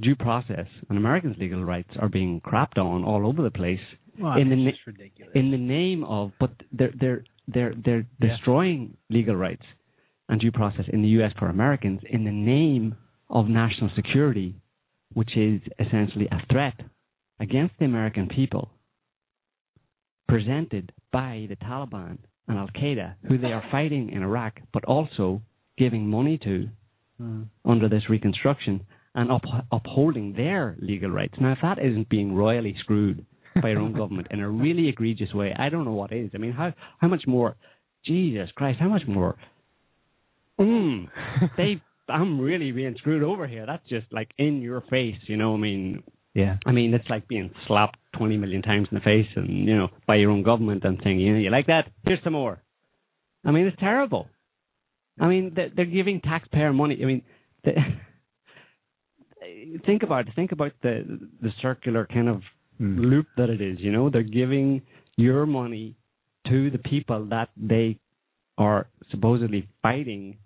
due 0.00 0.16
process 0.16 0.66
and 0.88 0.98
Americans' 0.98 1.36
legal 1.38 1.64
rights 1.64 1.90
are 2.00 2.08
being 2.08 2.40
crapped 2.40 2.78
on 2.78 3.04
all 3.04 3.26
over 3.26 3.42
the 3.42 3.50
place 3.50 3.80
Well, 4.20 4.36
in 4.38 4.48
the 4.50 4.56
na- 4.56 4.70
ridiculous. 4.86 5.32
in 5.34 5.50
the 5.50 5.56
name 5.58 6.04
of, 6.04 6.32
but 6.40 6.50
they're 6.72 6.92
they're 7.00 7.24
they're 7.48 7.74
they're 7.84 8.06
Yeah. 8.22 8.28
destroying 8.28 8.96
legal 9.10 9.36
rights 9.36 9.62
and 10.28 10.40
due 10.40 10.52
process 10.52 10.84
in 10.92 11.02
the 11.02 11.08
U.S. 11.08 11.32
for 11.38 11.48
Americans 11.48 12.00
in 12.08 12.24
the 12.24 12.30
name 12.30 12.96
of 13.30 13.46
national 13.48 13.90
security, 13.96 14.54
which 15.12 15.36
is 15.36 15.60
essentially 15.78 16.28
a 16.30 16.46
threat 16.52 16.74
against 17.40 17.74
the 17.78 17.84
American 17.84 18.28
people, 18.28 18.70
presented 20.28 20.92
by 21.12 21.46
the 21.48 21.56
Taliban 21.56 22.18
and 22.46 22.58
Al 22.58 22.68
Qaeda, 22.68 23.14
who 23.28 23.38
they 23.38 23.52
are 23.52 23.64
fighting 23.70 24.10
in 24.10 24.22
Iraq, 24.22 24.60
but 24.72 24.84
also 24.84 25.42
giving 25.76 26.08
money 26.08 26.38
to 26.38 26.68
Mm. 27.20 27.46
under 27.64 27.88
this 27.88 28.08
reconstruction, 28.08 28.80
and 29.16 29.32
up, 29.32 29.42
upholding 29.72 30.34
their 30.34 30.76
legal 30.78 31.10
rights. 31.10 31.34
Now, 31.40 31.50
if 31.50 31.58
that 31.62 31.80
isn't 31.80 32.08
being 32.08 32.32
royally 32.32 32.76
screwed 32.78 33.26
by 33.60 33.70
your 33.70 33.80
own 33.80 33.92
government 33.92 34.28
in 34.30 34.38
a 34.38 34.48
really 34.48 34.86
egregious 34.86 35.34
way, 35.34 35.52
I 35.52 35.68
don't 35.68 35.84
know 35.84 35.94
what 35.94 36.12
is. 36.12 36.30
I 36.32 36.38
mean, 36.38 36.52
how 36.52 36.72
how 36.98 37.08
much 37.08 37.26
more? 37.26 37.56
Jesus 38.04 38.52
Christ, 38.52 38.78
how 38.78 38.88
much 38.88 39.08
more? 39.08 39.34
Mm, 40.60 41.08
they, 41.56 41.80
I'm 42.08 42.40
really 42.40 42.72
being 42.72 42.94
screwed 42.98 43.22
over 43.22 43.46
here. 43.46 43.66
That's 43.66 43.86
just 43.88 44.06
like 44.12 44.30
in 44.38 44.60
your 44.62 44.82
face, 44.90 45.16
you 45.26 45.36
know. 45.36 45.54
I 45.54 45.58
mean, 45.58 46.02
Yeah. 46.34 46.56
I 46.66 46.72
mean, 46.72 46.94
it's 46.94 47.08
like 47.08 47.28
being 47.28 47.50
slapped 47.66 47.98
20 48.16 48.36
million 48.36 48.62
times 48.62 48.88
in 48.90 48.96
the 48.96 49.00
face 49.02 49.26
and, 49.36 49.48
you 49.66 49.76
know, 49.76 49.88
by 50.06 50.16
your 50.16 50.30
own 50.30 50.42
government 50.42 50.84
and 50.84 51.00
saying, 51.02 51.20
you 51.20 51.32
know, 51.32 51.38
you 51.38 51.50
like 51.50 51.66
that? 51.66 51.90
Here's 52.04 52.22
some 52.24 52.32
more. 52.34 52.60
I 53.44 53.50
mean, 53.52 53.66
it's 53.66 53.76
terrible. 53.78 54.28
I 55.20 55.28
mean, 55.28 55.52
they're, 55.54 55.70
they're 55.74 55.84
giving 55.84 56.20
taxpayer 56.20 56.72
money. 56.72 56.98
I 57.02 57.06
mean, 57.06 57.22
the, 57.64 57.72
think 59.86 60.02
about 60.02 60.28
it. 60.28 60.34
Think 60.34 60.52
about 60.52 60.72
the 60.82 61.18
the 61.42 61.50
circular 61.62 62.06
kind 62.06 62.28
of 62.28 62.42
Mm. 62.80 63.10
loop 63.10 63.26
that 63.36 63.50
it 63.50 63.60
is. 63.60 63.78
You 63.80 63.90
know, 63.90 64.08
they're 64.08 64.22
giving 64.22 64.82
your 65.16 65.46
money 65.46 65.96
to 66.46 66.70
the 66.70 66.78
people 66.78 67.24
that 67.30 67.48
they 67.56 67.98
are 68.56 68.86
supposedly 69.10 69.68
fighting 69.82 70.36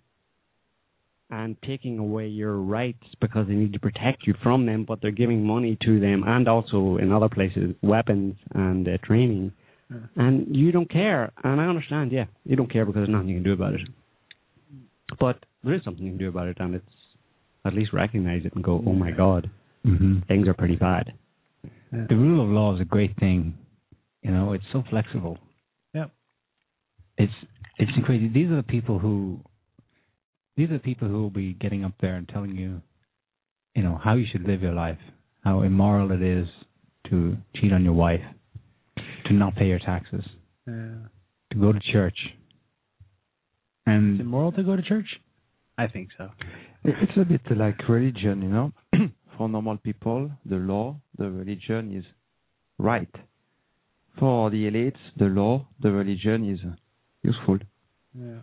and 1.33 1.57
taking 1.65 1.97
away 1.97 2.27
your 2.27 2.57
rights 2.57 3.03
because 3.19 3.47
they 3.47 3.55
need 3.55 3.73
to 3.73 3.79
protect 3.79 4.27
you 4.27 4.35
from 4.43 4.67
them, 4.67 4.85
but 4.87 4.99
they're 5.01 5.09
giving 5.09 5.43
money 5.43 5.75
to 5.81 5.99
them 5.99 6.23
and 6.27 6.47
also 6.47 6.97
in 6.97 7.11
other 7.11 7.27
places 7.27 7.73
weapons 7.81 8.35
and 8.53 8.87
uh, 8.87 8.97
training, 9.03 9.51
and 10.15 10.55
you 10.55 10.71
don't 10.71 10.89
care. 10.89 11.31
And 11.43 11.59
I 11.59 11.65
understand, 11.65 12.11
yeah, 12.11 12.25
you 12.45 12.55
don't 12.55 12.71
care 12.71 12.85
because 12.85 12.99
there's 12.99 13.09
nothing 13.09 13.29
you 13.29 13.37
can 13.37 13.43
do 13.43 13.53
about 13.53 13.73
it. 13.73 13.81
But 15.19 15.37
there 15.63 15.73
is 15.73 15.83
something 15.83 16.03
you 16.03 16.11
can 16.11 16.19
do 16.19 16.29
about 16.29 16.47
it, 16.47 16.57
and 16.59 16.75
it's 16.75 16.85
at 17.65 17.73
least 17.73 17.93
recognize 17.93 18.45
it 18.45 18.53
and 18.53 18.63
go, 18.63 18.83
oh 18.85 18.93
my 18.93 19.11
god, 19.11 19.49
hmm 19.83 20.19
things 20.27 20.47
are 20.47 20.53
pretty 20.53 20.75
bad. 20.75 21.13
The 21.91 22.15
rule 22.15 22.43
of 22.43 22.49
law 22.49 22.75
is 22.75 22.81
a 22.81 22.85
great 22.85 23.15
thing. 23.19 23.55
You 24.21 24.31
know, 24.31 24.53
it's 24.53 24.63
so 24.71 24.83
flexible. 24.89 25.37
Yeah. 25.93 26.05
It's 27.17 27.33
it's 27.77 27.91
crazy. 28.05 28.27
These 28.27 28.49
are 28.51 28.55
the 28.55 28.63
people 28.63 28.97
who 28.99 29.39
these 30.55 30.69
are 30.69 30.73
the 30.73 30.79
people 30.79 31.07
who 31.07 31.21
will 31.21 31.29
be 31.29 31.53
getting 31.53 31.83
up 31.83 31.93
there 32.01 32.15
and 32.15 32.27
telling 32.27 32.55
you, 32.55 32.81
you 33.75 33.83
know, 33.83 33.99
how 34.03 34.13
you 34.15 34.25
should 34.31 34.43
live 34.47 34.61
your 34.61 34.73
life, 34.73 34.99
how 35.43 35.61
immoral 35.61 36.11
it 36.11 36.21
is 36.21 36.47
to 37.09 37.35
cheat 37.55 37.73
on 37.73 37.83
your 37.83 37.93
wife, 37.93 38.21
to 39.25 39.33
not 39.33 39.55
pay 39.55 39.67
your 39.67 39.79
taxes, 39.79 40.23
Yeah. 40.67 41.07
to 41.51 41.57
go 41.59 41.71
to 41.71 41.79
church. 41.79 42.17
Is 42.25 42.33
And 43.87 44.19
it 44.21 44.25
moral 44.25 44.51
to 44.53 44.63
go 44.63 44.75
to 44.75 44.81
church? 44.81 45.19
I 45.77 45.87
think 45.87 46.09
so. 46.17 46.29
It's 46.83 47.17
a 47.17 47.25
bit 47.25 47.41
like 47.57 47.87
religion, 47.89 48.41
you 48.43 48.49
know. 48.49 48.71
For 49.37 49.49
normal 49.49 49.77
people, 49.77 50.29
the 50.45 50.57
law, 50.57 50.95
the 51.17 51.29
religion 51.31 51.91
is 51.97 52.05
right. 52.77 53.09
For 54.19 54.51
the 54.51 54.69
elites, 54.69 54.99
the 55.17 55.25
law, 55.25 55.65
the 55.81 55.91
religion 55.91 56.47
is 56.47 56.59
useful. 57.23 57.57
Yeah. 58.13 58.41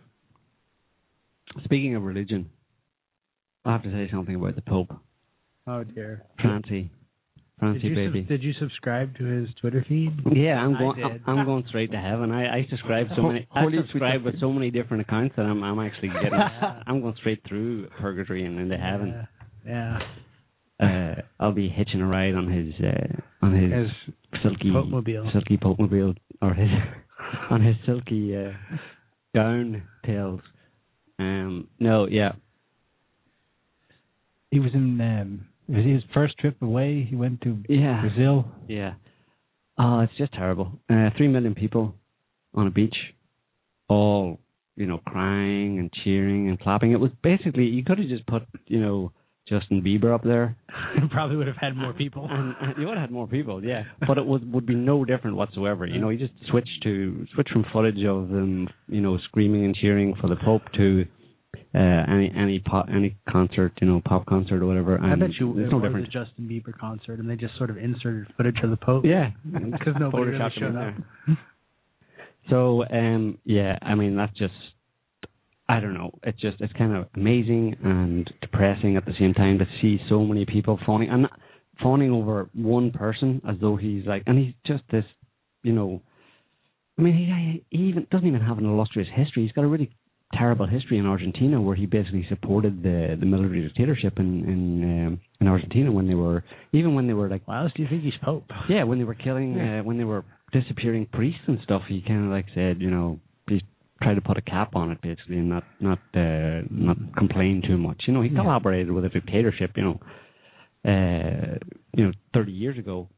Speaking 1.64 1.94
of 1.96 2.02
religion, 2.02 2.50
I 3.64 3.72
have 3.72 3.82
to 3.82 3.90
say 3.90 4.08
something 4.12 4.34
about 4.34 4.54
the 4.56 4.62
Pope, 4.62 4.92
Oh 5.66 5.84
dear. 5.84 6.22
Francie, 6.40 6.90
Francie 7.58 7.88
Did 7.90 7.94
baby. 7.94 8.22
sub- 8.22 8.28
did 8.28 8.42
you 8.42 8.52
subscribe 8.58 9.16
to 9.18 9.24
his 9.24 9.48
Twitter 9.60 9.84
feed? 9.88 10.10
Yeah, 10.32 10.54
I'm 10.54 10.72
going. 10.78 11.20
I'm 11.26 11.44
going 11.50 11.64
straight 11.68 11.90
to 11.92 11.98
heaven. 11.98 12.30
I, 12.32 12.58
I 12.60 12.66
subscribe 12.70 13.08
so 13.14 13.22
Ho- 13.22 13.28
many. 13.32 13.46
I 13.54 13.64
subscribe 13.82 14.22
with 14.24 14.40
so 14.40 14.52
many 14.52 14.70
different 14.70 15.02
accounts 15.02 15.34
that 15.36 15.42
I'm. 15.44 15.62
I'm 15.62 15.78
actually 15.80 16.08
getting. 16.08 16.32
I'm 16.86 17.00
going 17.02 17.14
straight 17.18 17.42
through 17.48 17.88
purgatory 18.00 18.44
and 18.46 18.58
into 18.58 18.76
heaven. 18.78 19.26
Yeah. 19.66 19.98
Uh, 20.82 21.20
I'll 21.38 21.52
be 21.52 21.68
hitching 21.68 22.00
a 22.00 22.06
ride 22.06 22.34
on 22.34 22.50
his 22.50 22.72
uh, 22.82 23.44
on 23.44 23.52
his 23.54 23.70
His 23.70 24.14
silky 24.42 24.70
Popemobile. 24.70 25.30
silky 25.32 25.58
Popemobile 25.58 26.16
or 26.40 26.54
his 26.54 26.70
on 27.50 27.60
his 27.62 27.76
silky 27.84 28.34
uh, 28.34 28.52
gown 29.34 29.82
tails. 30.06 30.40
Um, 31.20 31.68
no, 31.78 32.06
yeah, 32.06 32.32
he 34.50 34.58
was 34.58 34.70
in 34.72 34.98
um 35.00 35.46
was 35.68 35.84
his 35.84 36.02
first 36.14 36.38
trip 36.38 36.60
away, 36.62 37.06
he 37.08 37.14
went 37.14 37.42
to 37.42 37.58
yeah, 37.68 38.00
Brazil. 38.00 38.46
yeah. 38.68 38.94
Oh, 39.78 40.00
it's 40.00 40.16
just 40.16 40.32
terrible. 40.32 40.72
Uh, 40.88 41.10
three 41.16 41.28
million 41.28 41.54
people 41.54 41.94
on 42.54 42.66
a 42.66 42.70
beach, 42.70 42.96
all 43.88 44.40
you 44.76 44.86
know, 44.86 44.98
crying 45.06 45.78
and 45.78 45.92
cheering 46.04 46.48
and 46.48 46.58
clapping. 46.58 46.92
It 46.92 47.00
was 47.00 47.10
basically 47.22 47.64
you 47.64 47.84
could 47.84 47.98
have 47.98 48.08
just 48.08 48.26
put 48.26 48.44
you 48.66 48.80
know 48.80 49.12
Justin 49.50 49.82
Bieber 49.82 50.14
up 50.14 50.22
there, 50.22 50.56
Probably 51.10 51.36
would 51.36 51.46
have 51.48 51.56
had 51.56 51.76
more 51.76 51.92
people. 51.92 52.26
and, 52.30 52.54
and 52.62 52.74
you 52.78 52.86
would 52.86 52.96
have 52.96 53.08
had 53.08 53.10
more 53.10 53.26
people, 53.26 53.62
yeah. 53.62 53.82
But 54.06 54.16
it 54.16 54.24
would 54.24 54.50
would 54.52 54.64
be 54.64 54.74
no 54.76 55.04
different 55.04 55.36
whatsoever. 55.36 55.84
You 55.86 55.98
know, 56.00 56.08
you 56.08 56.18
just 56.18 56.32
switch 56.50 56.68
to 56.84 57.26
switch 57.34 57.48
from 57.52 57.64
footage 57.72 58.02
of 58.04 58.28
them, 58.28 58.68
you 58.88 59.00
know, 59.00 59.18
screaming 59.28 59.64
and 59.64 59.74
cheering 59.74 60.14
for 60.20 60.28
the 60.28 60.36
Pope 60.36 60.62
to 60.76 61.04
uh, 61.74 61.78
any 61.78 62.32
any 62.36 62.58
pop 62.60 62.86
any 62.94 63.16
concert, 63.28 63.72
you 63.80 63.86
know, 63.88 64.00
pop 64.04 64.24
concert 64.26 64.62
or 64.62 64.66
whatever. 64.66 64.94
And 64.96 65.06
I 65.12 65.16
bet 65.16 65.30
you 65.40 65.50
it's 65.58 65.66
it 65.68 65.70
no 65.72 65.78
was 65.78 65.84
different. 65.84 66.06
a 66.08 66.10
Justin 66.10 66.48
Bieber 66.48 66.76
concert, 66.78 67.18
and 67.18 67.28
they 67.28 67.36
just 67.36 67.56
sort 67.58 67.70
of 67.70 67.76
inserted 67.76 68.28
footage 68.36 68.56
of 68.62 68.70
the 68.70 68.76
Pope. 68.76 69.04
Yeah, 69.04 69.30
because 69.44 69.94
nobody 69.98 70.24
really 70.30 70.38
Photoshopped 70.38 70.56
him 70.56 70.64
in 70.66 70.72
showed 70.72 70.76
up. 70.76 70.94
there. 71.26 71.38
So 72.48 72.84
um 72.90 73.38
yeah, 73.44 73.78
I 73.82 73.94
mean 73.94 74.16
that's 74.16 74.36
just 74.38 74.54
I 75.70 75.78
don't 75.78 75.94
know. 75.94 76.10
It's 76.24 76.40
just 76.40 76.60
it's 76.60 76.72
kind 76.72 76.96
of 76.96 77.06
amazing 77.14 77.76
and 77.84 78.28
depressing 78.40 78.96
at 78.96 79.04
the 79.04 79.12
same 79.20 79.34
time 79.34 79.58
to 79.58 79.66
see 79.80 80.00
so 80.08 80.24
many 80.24 80.44
people 80.44 80.80
fawning 80.84 81.10
and 81.10 81.28
fawning 81.80 82.10
over 82.10 82.50
one 82.54 82.90
person 82.90 83.40
as 83.48 83.54
though 83.60 83.76
he's 83.76 84.04
like 84.04 84.24
and 84.26 84.36
he's 84.36 84.54
just 84.66 84.82
this, 84.90 85.04
you 85.62 85.72
know. 85.72 86.02
I 86.98 87.02
mean, 87.02 87.14
he, 87.14 87.64
he 87.76 87.84
even 87.84 88.08
doesn't 88.10 88.26
even 88.26 88.40
have 88.40 88.58
an 88.58 88.66
illustrious 88.66 89.08
history. 89.14 89.44
He's 89.44 89.52
got 89.52 89.62
a 89.62 89.68
really 89.68 89.94
terrible 90.34 90.66
history 90.66 90.98
in 90.98 91.06
Argentina, 91.06 91.60
where 91.60 91.76
he 91.76 91.86
basically 91.86 92.26
supported 92.28 92.82
the 92.82 93.16
the 93.20 93.26
military 93.26 93.62
dictatorship 93.62 94.18
in 94.18 94.44
in 94.54 95.06
um, 95.06 95.20
in 95.40 95.46
Argentina 95.46 95.92
when 95.92 96.08
they 96.08 96.14
were 96.14 96.42
even 96.72 96.96
when 96.96 97.06
they 97.06 97.14
were 97.14 97.28
like 97.28 97.46
Why 97.46 97.62
else 97.62 97.70
do 97.76 97.82
you 97.84 97.88
think 97.88 98.02
he's 98.02 98.20
Pope? 98.24 98.50
yeah, 98.68 98.82
when 98.82 98.98
they 98.98 99.04
were 99.04 99.14
killing, 99.14 99.56
uh, 99.56 99.82
when 99.84 99.98
they 99.98 100.04
were 100.04 100.24
disappearing 100.52 101.06
priests 101.12 101.42
and 101.46 101.60
stuff, 101.62 101.82
he 101.88 102.02
kind 102.02 102.24
of 102.24 102.32
like 102.32 102.46
said, 102.56 102.80
you 102.80 102.90
know, 102.90 103.20
tried 104.02 104.14
to 104.14 104.20
put 104.20 104.36
a 104.36 104.42
cap 104.42 104.74
on 104.74 104.90
it 104.90 105.00
basically, 105.02 105.38
and 105.38 105.48
not 105.48 105.64
not 105.80 105.98
uh, 106.14 106.62
not 106.70 106.96
complain 107.16 107.62
too 107.66 107.76
much. 107.76 108.02
You 108.06 108.14
know, 108.14 108.22
he 108.22 108.30
collaborated 108.30 108.90
with 108.90 109.04
a 109.04 109.08
dictatorship. 109.08 109.72
You 109.76 109.82
know, 109.82 110.00
uh, 110.84 111.58
you 111.96 112.04
know, 112.04 112.12
thirty 112.34 112.52
years 112.52 112.78
ago, 112.78 113.08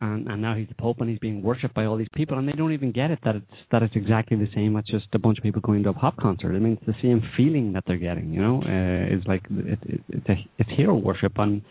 and 0.00 0.28
and 0.28 0.42
now 0.42 0.54
he's 0.54 0.68
the 0.68 0.74
pope, 0.74 1.00
and 1.00 1.08
he's 1.08 1.18
being 1.18 1.42
worshipped 1.42 1.74
by 1.74 1.84
all 1.84 1.96
these 1.96 2.08
people, 2.14 2.38
and 2.38 2.46
they 2.46 2.52
don't 2.52 2.72
even 2.72 2.92
get 2.92 3.10
it 3.10 3.18
that 3.24 3.36
it's 3.36 3.46
that 3.72 3.82
it's 3.82 3.96
exactly 3.96 4.36
the 4.36 4.48
same. 4.54 4.76
It's 4.76 4.90
just 4.90 5.06
a 5.12 5.18
bunch 5.18 5.38
of 5.38 5.44
people 5.44 5.60
going 5.60 5.82
to 5.84 5.90
a 5.90 5.94
pop 5.94 6.16
concert. 6.16 6.54
I 6.54 6.58
mean, 6.58 6.74
it's 6.74 6.86
the 6.86 7.02
same 7.02 7.22
feeling 7.36 7.72
that 7.72 7.84
they're 7.86 7.96
getting. 7.96 8.32
You 8.32 8.40
know, 8.40 8.62
uh, 8.62 9.14
it's 9.14 9.26
like 9.26 9.42
it, 9.50 9.78
it, 9.82 10.00
it's 10.08 10.28
a 10.28 10.34
it's 10.58 10.70
hero 10.76 10.94
worship, 10.94 11.32
and 11.38 11.62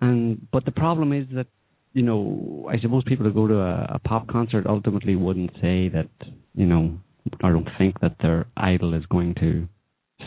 and 0.00 0.46
but 0.52 0.64
the 0.64 0.72
problem 0.72 1.12
is 1.12 1.26
that 1.34 1.46
you 1.92 2.02
know 2.02 2.68
I 2.70 2.78
suppose 2.80 3.04
people 3.06 3.26
who 3.26 3.32
go 3.32 3.46
to 3.46 3.58
a, 3.58 3.92
a 3.94 3.98
pop 3.98 4.28
concert 4.28 4.66
ultimately 4.66 5.16
wouldn't 5.16 5.52
say 5.60 5.88
that 5.88 6.08
you 6.54 6.66
know 6.66 6.98
or 7.42 7.52
don't 7.52 7.68
think 7.78 8.00
that 8.00 8.16
their 8.20 8.46
idol 8.56 8.94
is 8.94 9.04
going 9.06 9.34
to 9.36 9.68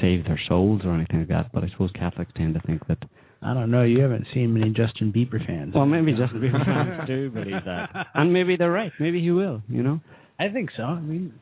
save 0.02 0.24
their 0.26 0.40
souls 0.48 0.82
or 0.86 0.94
anything 0.94 1.20
like 1.20 1.28
that. 1.30 1.52
But 1.54 1.64
I 1.64 1.70
suppose 1.70 1.92
Catholics 1.94 2.32
tend 2.36 2.54
to 2.56 2.62
think 2.62 2.86
that. 2.88 3.00
I 3.44 3.54
don't 3.56 3.72
know. 3.72 3.84
You 3.84 4.02
haven't 4.02 4.28
seen 4.34 4.54
many 4.54 4.70
Justin 4.72 5.12
Bieber 5.12 5.44
fans. 5.46 5.74
Well, 5.74 5.86
maybe 5.88 6.12
Justin 6.14 6.42
Bieber 6.42 6.64
fans 6.66 7.08
do 7.08 7.30
believe 7.32 7.66
that, 7.66 7.90
and 8.14 8.32
maybe 8.32 8.56
they're 8.56 8.72
right. 8.72 8.92
Maybe 9.00 9.20
he 9.22 9.32
will. 9.32 9.62
You 9.68 9.82
know. 9.84 10.00
I 10.40 10.50
think 10.50 10.70
so. 10.78 10.84
I 10.84 11.00
mean, 11.00 11.34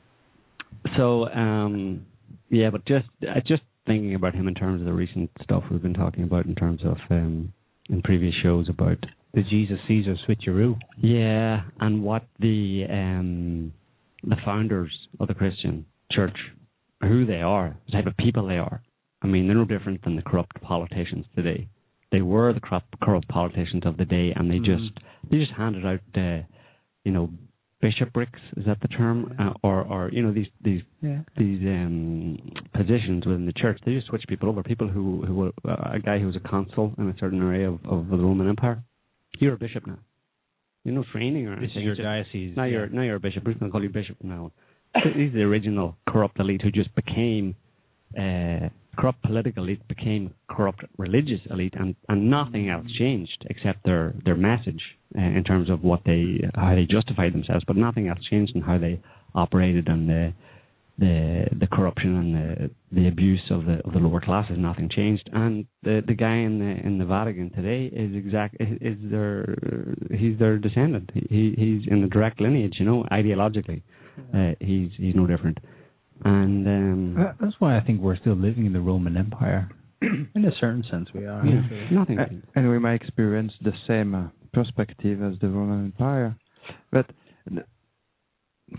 So 0.98 1.28
um 1.28 2.06
yeah, 2.50 2.70
but 2.70 2.86
just 2.86 3.08
uh, 3.28 3.40
just 3.48 3.62
thinking 3.86 4.16
about 4.16 4.34
him 4.36 4.48
in 4.48 4.54
terms 4.56 4.82
of 4.82 4.86
the 4.86 4.94
recent 4.94 5.30
stuff 5.44 5.64
we've 5.72 5.82
been 5.82 5.94
talking 5.94 6.24
about 6.24 6.46
in 6.46 6.56
terms 6.56 6.82
of 6.86 6.98
um 7.10 7.52
in 7.90 8.02
previous 8.02 8.34
shows 8.44 8.68
about 8.70 8.98
The 9.34 9.44
Jesus 9.44 9.78
Caesar 9.88 10.16
switcheroo. 10.28 10.78
yeah, 11.02 11.62
and 11.80 12.04
what 12.04 12.24
the 12.40 12.86
um 12.90 13.74
the 14.24 14.38
founders 14.46 14.92
of 15.20 15.28
the 15.28 15.34
Christian 15.34 15.86
church 16.12 16.38
who 17.02 17.26
they 17.26 17.42
are, 17.42 17.78
the 17.86 17.92
type 17.92 18.08
of 18.08 18.18
people 18.18 18.48
they 18.48 18.58
are. 18.58 18.82
I 19.22 19.28
mean, 19.28 19.48
they're 19.48 19.56
no 19.56 19.66
different 19.66 20.04
than 20.04 20.16
the 20.16 20.22
corrupt 20.22 20.62
politicians 20.62 21.26
today. 21.36 21.68
They 22.12 22.22
were 22.22 22.54
the 22.54 22.60
corrupt, 22.60 23.00
corrupt 23.02 23.28
politicians 23.28 23.84
of 23.86 23.98
the 23.98 24.06
day, 24.06 24.34
and 24.36 24.50
they 24.50 24.58
just 24.60 24.92
they 25.30 25.38
just 25.38 25.52
handed 25.52 25.86
out, 25.86 26.00
uh, 26.16 26.42
you 27.04 27.12
know, 27.12 27.30
bishoprics. 27.82 28.40
Is 28.58 28.66
that 28.66 28.80
the 28.82 28.88
term? 28.88 29.36
Uh, 29.38 29.54
or 29.62 29.84
or 29.84 30.10
you 30.12 30.24
know 30.24 30.34
these 30.34 30.48
these 30.64 30.82
yeah. 31.02 31.20
these 31.38 31.62
um, 31.62 32.40
positions 32.74 33.26
within 33.26 33.46
the 33.46 33.54
church. 33.54 33.80
They 33.86 33.94
just 33.94 34.08
switch 34.08 34.24
people 34.28 34.50
over. 34.50 34.64
People 34.64 34.88
who 34.88 35.24
who 35.26 35.36
were 35.36 35.52
uh, 35.68 35.92
a 35.94 36.00
guy 36.00 36.20
who 36.20 36.28
was 36.28 36.36
a 36.36 36.48
consul 36.48 36.94
in 36.98 37.10
a 37.10 37.16
certain 37.20 37.42
area 37.42 37.70
of, 37.70 37.80
of 37.86 38.08
the 38.10 38.18
Roman 38.18 38.50
Empire. 38.50 38.82
You're 39.40 39.54
a 39.54 39.58
bishop 39.58 39.86
now. 39.86 40.00
You're 40.84 40.96
no 40.96 41.04
training 41.12 41.48
or 41.48 41.60
This 41.60 41.72
is 41.76 41.84
your 41.84 41.96
diocese. 41.96 42.56
now 42.56 42.64
you're 42.64 42.88
now 42.88 43.02
you're 43.02 43.16
a 43.16 43.20
bishop. 43.20 43.44
Who's 43.46 43.58
going 43.58 43.70
to 43.70 43.72
call 43.72 43.84
you 43.84 43.90
bishop 43.90 44.18
from 44.20 44.30
now 44.30 44.52
on? 44.96 45.02
These 45.16 45.34
are 45.34 45.38
the 45.38 45.44
original 45.44 45.98
corrupt 46.08 46.40
elite 46.40 46.62
who 46.62 46.72
just 46.72 46.94
became 46.96 47.56
uh, 48.18 48.70
corrupt 48.98 49.22
political 49.22 49.64
elite 49.64 49.88
became 49.88 50.34
corrupt 50.50 50.84
religious 50.98 51.42
elite, 51.50 51.74
and 51.78 51.96
and 52.08 52.30
nothing 52.30 52.70
else 52.70 52.88
changed 52.98 53.46
except 53.50 53.84
their 53.84 54.14
their 54.26 54.36
message 54.36 54.82
uh, 55.18 55.22
in 55.22 55.44
terms 55.44 55.70
of 55.70 55.84
what 55.84 56.02
they 56.06 56.40
how 56.56 56.76
they 56.76 56.86
justified 56.90 57.34
themselves, 57.34 57.64
but 57.68 57.76
nothing 57.76 58.08
else 58.08 58.20
changed 58.30 58.56
in 58.56 58.62
how 58.62 58.78
they 58.78 59.00
operated 59.36 59.88
and 59.88 60.10
the 60.10 60.34
the 61.00 61.48
the 61.62 61.68
corruption 61.68 62.12
and 62.22 62.30
the 62.36 62.70
the 62.92 63.08
abuse 63.08 63.42
of 63.52 63.66
the 63.66 63.78
of 63.86 63.94
the 63.94 64.00
lower 64.00 64.22
classes. 64.22 64.58
Nothing 64.58 64.90
changed, 64.90 65.30
and 65.34 65.66
the 65.84 66.04
the 66.06 66.14
guy 66.14 66.36
in 66.48 66.60
the 66.60 66.72
in 66.88 66.98
the 66.98 67.06
Vatican 67.06 67.50
today 67.52 67.86
is 67.86 68.16
exact 68.16 68.56
is 68.60 68.98
their 69.10 69.56
he's 70.12 70.38
their 70.40 70.58
descendant. 70.58 71.10
He 71.14 71.54
he's 71.58 71.82
in 71.92 72.02
the 72.02 72.08
direct 72.08 72.42
lineage, 72.42 72.76
you 72.80 72.86
know, 72.86 73.06
ideologically, 73.12 73.82
uh, 74.34 74.52
he's 74.60 74.90
he's 74.98 75.16
no 75.16 75.26
different. 75.28 75.58
And 76.26 76.68
um, 76.68 77.18
Uh, 77.18 77.32
That's 77.40 77.56
why 77.60 77.78
I 77.78 77.82
think 77.82 78.02
we're 78.02 78.18
still 78.18 78.36
living 78.36 78.66
in 78.66 78.74
the 78.74 78.82
Roman 78.82 79.16
Empire. 79.16 79.70
In 80.02 80.44
a 80.46 80.52
certain 80.60 80.84
sense, 80.92 81.08
we 81.14 81.26
are. 81.26 81.46
yeah, 81.46 81.62
nothing. 81.92 82.20
Uh, 82.20 82.26
and 82.56 82.70
we 82.70 82.78
might 82.80 82.96
experience 83.02 83.54
the 83.64 83.74
same 83.88 84.14
uh, 84.16 84.28
perspective 84.54 85.22
as 85.24 85.40
the 85.40 85.48
Roman 85.50 85.86
Empire. 85.86 86.36
But 86.92 87.06
th- 87.48 87.66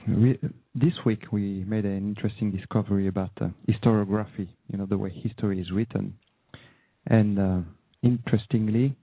we, 0.08 0.38
this 0.74 0.92
week 1.04 1.32
we 1.32 1.64
made 1.66 1.84
an 1.84 1.96
interesting 1.96 2.50
discovery 2.50 3.08
about 3.08 3.30
uh, 3.40 3.48
historiography, 3.68 4.48
you 4.68 4.78
know, 4.78 4.86
the 4.86 4.98
way 4.98 5.10
history 5.10 5.60
is 5.60 5.70
written. 5.72 6.14
And 7.06 7.38
uh, 7.38 7.60
interestingly, 8.02 8.94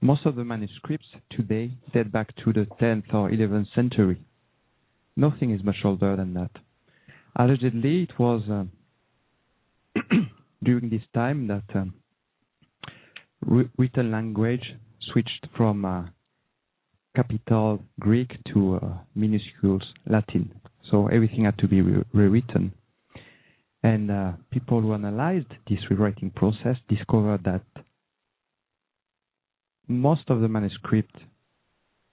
most 0.00 0.26
of 0.26 0.36
the 0.36 0.44
manuscripts 0.44 1.06
today 1.30 1.72
date 1.92 2.12
back 2.12 2.34
to 2.44 2.52
the 2.52 2.66
10th 2.80 3.12
or 3.14 3.30
11th 3.30 3.74
century. 3.74 4.22
Nothing 5.16 5.50
is 5.50 5.62
much 5.64 5.76
older 5.84 6.16
than 6.16 6.34
that. 6.34 6.50
Allegedly, 7.36 8.02
it 8.04 8.18
was 8.18 8.42
um, 8.48 8.70
during 10.62 10.90
this 10.90 11.02
time 11.14 11.46
that 11.48 11.64
um, 11.74 11.94
written 13.42 14.10
language 14.10 14.74
switched 15.12 15.46
from 15.56 15.84
uh, 15.84 16.04
capital 17.16 17.82
Greek 17.98 18.30
to 18.52 18.76
uh, 18.76 18.88
minuscules 19.18 19.82
Latin. 20.06 20.52
So 20.90 21.06
everything 21.08 21.44
had 21.46 21.58
to 21.58 21.66
be 21.66 21.80
re- 21.80 22.04
rewritten. 22.12 22.72
And 23.82 24.10
uh, 24.10 24.32
people 24.52 24.82
who 24.82 24.92
analyzed 24.92 25.52
this 25.68 25.78
rewriting 25.90 26.30
process 26.30 26.76
discovered 26.88 27.42
that 27.44 27.62
most 29.88 30.28
of 30.28 30.40
the 30.42 30.48
manuscript 30.48 31.16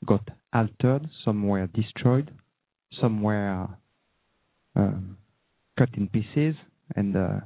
got 0.06 0.22
altered, 0.54 1.10
some 1.26 1.48
were 1.48 1.68
destroyed, 1.68 2.32
some 3.02 3.22
were 3.22 3.68
um, 4.76 5.18
cut 5.78 5.90
in 5.96 6.08
pieces, 6.08 6.56
and 6.96 7.16
uh, 7.18 7.40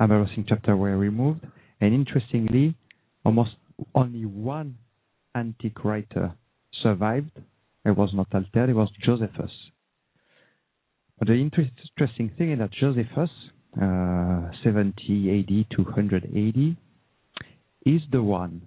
embarrassing 0.00 0.44
chapter 0.48 0.76
were 0.76 0.98
removed. 0.98 1.40
And 1.80 1.94
interestingly, 1.94 2.74
almost 3.24 3.52
only 3.94 4.26
one 4.26 4.76
antique 5.34 5.84
writer 5.84 6.34
survived. 6.82 7.30
It 7.84 7.96
was 7.96 8.10
not 8.14 8.28
altered. 8.34 8.70
It 8.70 8.74
was 8.74 8.90
Josephus. 9.04 9.50
But 11.18 11.28
the 11.28 11.34
interesting 11.34 12.30
thing 12.36 12.52
is 12.52 12.58
that 12.58 12.70
Josephus, 12.72 13.30
uh, 13.80 14.50
70 14.64 14.94
AD 15.40 15.76
to 15.76 15.82
100 15.82 16.24
AD, 16.24 16.76
is 17.86 18.00
the 18.10 18.22
one 18.22 18.62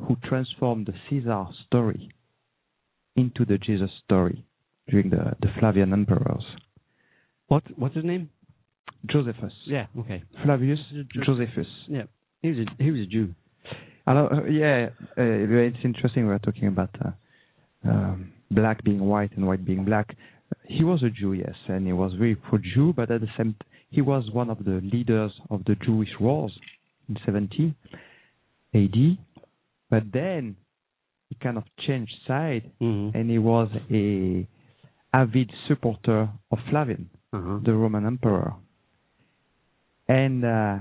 who 0.00 0.16
transformed 0.24 0.86
the 0.86 0.94
Caesar 1.08 1.44
story 1.66 2.10
into 3.16 3.44
the 3.44 3.58
Jesus 3.58 3.90
story 4.04 4.44
during 4.88 5.10
the, 5.10 5.36
the 5.40 5.48
Flavian 5.58 5.92
emperors. 5.92 6.44
What 7.48 7.62
what's 7.78 7.94
his 7.94 8.04
name? 8.04 8.30
Josephus. 9.06 9.52
Yeah, 9.66 9.86
okay. 9.98 10.22
Flavius 10.44 10.78
Jo- 10.92 11.22
Josephus. 11.24 11.66
Yeah, 11.88 12.04
he 12.40 12.48
was 12.50 12.58
a 12.66 12.82
he 12.82 12.90
was 12.90 13.00
a 13.00 13.06
Jew. 13.06 13.34
Uh, 14.06 14.44
yeah, 14.50 14.88
uh, 15.16 15.22
it's 15.22 15.76
interesting 15.84 16.26
we're 16.26 16.38
talking 16.38 16.66
about 16.68 16.90
uh, 17.04 17.10
um, 17.88 18.32
black 18.50 18.82
being 18.84 19.00
white 19.00 19.30
and 19.36 19.46
white 19.46 19.64
being 19.64 19.84
black. 19.84 20.16
He 20.66 20.84
was 20.84 21.02
a 21.02 21.10
Jew, 21.10 21.32
yes, 21.34 21.54
and 21.68 21.86
he 21.86 21.92
was 21.92 22.12
very 22.14 22.34
pro-Jew, 22.34 22.92
but 22.94 23.10
at 23.10 23.20
the 23.20 23.28
same, 23.36 23.54
t- 23.54 23.66
he 23.90 24.00
was 24.00 24.28
one 24.32 24.50
of 24.50 24.64
the 24.64 24.80
leaders 24.92 25.32
of 25.50 25.64
the 25.66 25.76
Jewish 25.84 26.10
wars 26.20 26.52
in 27.08 27.16
70 27.24 27.74
AD. 28.74 29.18
But 29.88 30.04
then 30.12 30.56
he 31.28 31.36
kind 31.36 31.56
of 31.56 31.64
changed 31.86 32.12
side, 32.26 32.70
Mm-hmm. 32.80 33.16
and 33.16 33.30
he 33.30 33.38
was 33.38 33.68
a 33.90 34.46
avid 35.14 35.50
supporter 35.68 36.28
of 36.50 36.58
Flavian 36.70 37.08
Uh-huh. 37.32 37.60
the 37.64 37.72
Roman 37.72 38.04
emperor. 38.06 38.54
And 40.08 40.44
uh, 40.44 40.78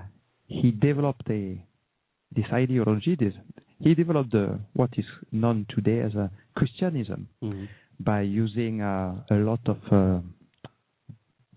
he 0.47 0.71
developed 0.71 1.29
a 1.29 1.63
this 2.35 2.45
ideology. 2.51 3.15
This, 3.15 3.33
he 3.79 3.93
developed 3.95 4.31
the, 4.31 4.59
what 4.73 4.91
is 4.97 5.05
known 5.31 5.65
today 5.69 5.99
as 6.01 6.13
a 6.15 6.29
Christianism 6.55 7.27
Mhm. 7.41 7.67
by 7.99 8.21
using 8.21 8.81
uh, 8.81 9.23
a 9.29 9.35
lot 9.35 9.59
of 9.67 9.77
uh, 9.91 10.21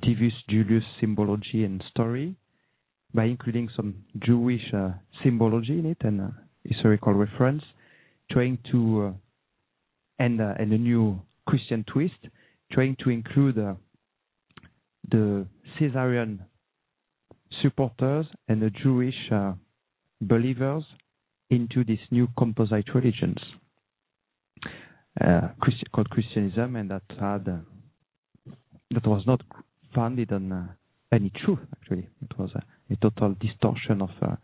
Divus 0.02 0.34
Julius 0.48 0.84
symbology 1.00 1.64
and 1.64 1.82
story, 1.90 2.34
by 3.14 3.24
including 3.24 3.68
some 3.76 3.94
Jewish 4.18 4.72
uh, 4.74 4.92
symbology 5.22 5.78
in 5.78 5.86
it 5.86 5.98
and 6.02 6.20
uh, 6.20 6.28
historical 6.64 7.14
reference, 7.14 7.62
trying 8.30 8.58
to 8.70 9.02
uh, 9.02 9.12
and 10.18 10.40
uh, 10.40 10.54
and 10.58 10.72
a 10.72 10.78
new 10.78 11.20
Christian 11.46 11.84
twist, 11.84 12.18
trying 12.72 12.96
to 13.04 13.10
include 13.10 13.58
uh, 13.58 13.74
the 15.10 15.46
Caesarian 15.78 16.40
supporters 17.62 18.26
and 18.48 18.60
the 18.60 18.70
Jewish 18.70 19.14
uh, 19.32 19.52
believers 20.28 20.84
into 21.50 21.84
these 21.84 22.00
new 22.10 22.28
composite 22.38 22.94
religions 22.94 23.38
uh, 25.20 25.48
Christi- 25.60 25.86
called 25.92 26.10
Christianism, 26.10 26.76
and 26.76 26.90
that 26.90 27.02
had 27.20 27.48
uh, 27.48 27.58
that 28.90 29.06
was 29.06 29.24
not 29.26 29.40
founded 29.94 30.32
on 30.32 30.52
uh, 30.52 30.66
any 31.12 31.30
truth. 31.44 31.60
Actually, 31.72 32.08
it 32.22 32.38
was 32.38 32.50
a, 32.54 32.62
a 32.92 32.96
total 32.96 33.34
distortion 33.40 34.02
of 34.02 34.10
uh, 34.22 34.36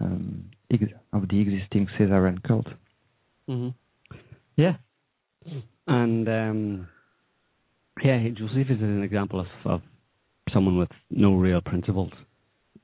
um, 0.00 0.50
ex- 0.70 0.92
of 1.12 1.28
the 1.28 1.40
existing 1.40 1.86
Caesarian 1.96 2.38
cult. 2.46 2.66
hmm 3.46 3.68
Yeah. 4.56 4.76
And 5.86 6.28
um, 6.28 6.88
yeah, 8.02 8.18
Josephus 8.30 8.76
is 8.76 8.82
an 8.82 9.02
example 9.02 9.40
of, 9.40 9.46
of 9.64 9.80
someone 10.52 10.78
with 10.78 10.90
no 11.10 11.34
real 11.34 11.60
principles, 11.60 12.10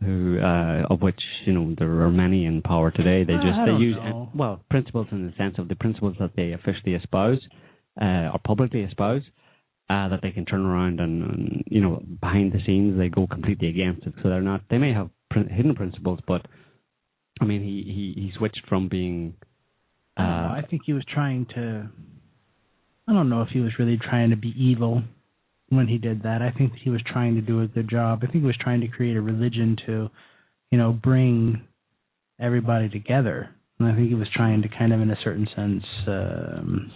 who 0.04 0.38
uh, 0.40 0.86
of 0.88 1.02
which 1.02 1.20
you 1.46 1.52
know 1.52 1.74
there 1.78 1.90
are 2.00 2.10
many 2.10 2.46
in 2.46 2.62
power 2.62 2.90
today. 2.90 3.24
They 3.24 3.34
just 3.34 3.58
I 3.58 3.66
they 3.66 3.72
use 3.72 3.96
know. 3.96 4.30
well 4.34 4.62
principles 4.70 5.08
in 5.12 5.26
the 5.26 5.32
sense 5.36 5.56
of 5.58 5.68
the 5.68 5.74
principles 5.74 6.16
that 6.20 6.32
they 6.36 6.52
officially 6.52 6.94
espouse 6.94 7.40
uh, 8.00 8.30
or 8.32 8.40
publicly 8.44 8.80
espouse. 8.82 9.22
Uh, 9.88 10.08
that 10.08 10.20
they 10.22 10.30
can 10.30 10.44
turn 10.44 10.64
around 10.64 11.00
and, 11.00 11.22
and 11.24 11.64
you 11.66 11.80
know 11.80 12.00
behind 12.20 12.52
the 12.52 12.60
scenes 12.64 12.96
they 12.96 13.08
go 13.08 13.26
completely 13.26 13.68
against 13.68 14.06
it. 14.06 14.14
So 14.22 14.28
they're 14.28 14.40
not. 14.40 14.62
They 14.70 14.78
may 14.78 14.92
have 14.92 15.10
prin- 15.30 15.48
hidden 15.48 15.74
principles, 15.74 16.20
but 16.28 16.46
I 17.40 17.44
mean 17.44 17.60
he 17.60 17.82
he, 17.92 18.22
he 18.22 18.32
switched 18.38 18.62
from 18.68 18.88
being. 18.88 19.34
I, 20.16 20.22
Uh, 20.22 20.52
I 20.58 20.62
think 20.70 20.82
he 20.86 20.92
was 20.92 21.04
trying 21.12 21.46
to. 21.56 21.90
I 23.08 23.12
don't 23.12 23.28
know 23.28 23.42
if 23.42 23.48
he 23.48 23.58
was 23.58 23.72
really 23.80 23.98
trying 23.98 24.30
to 24.30 24.36
be 24.36 24.54
evil 24.56 25.02
when 25.70 25.88
he 25.88 25.98
did 25.98 26.22
that. 26.24 26.42
I 26.42 26.50
think 26.50 26.72
he 26.82 26.90
was 26.90 27.00
trying 27.10 27.36
to 27.36 27.40
do 27.40 27.62
a 27.62 27.66
good 27.66 27.88
job. 27.88 28.20
I 28.22 28.26
think 28.26 28.42
he 28.42 28.46
was 28.46 28.58
trying 28.60 28.80
to 28.82 28.88
create 28.88 29.16
a 29.16 29.22
religion 29.22 29.76
to, 29.86 30.10
you 30.70 30.78
know, 30.78 30.92
bring 30.92 31.62
everybody 32.38 32.88
together. 32.88 33.48
And 33.78 33.88
I 33.88 33.94
think 33.94 34.08
he 34.08 34.14
was 34.14 34.28
trying 34.34 34.62
to 34.62 34.68
kind 34.68 34.92
of, 34.92 35.00
in 35.00 35.10
a 35.10 35.16
certain 35.24 35.48
sense, 35.56 35.84
um, 36.06 36.92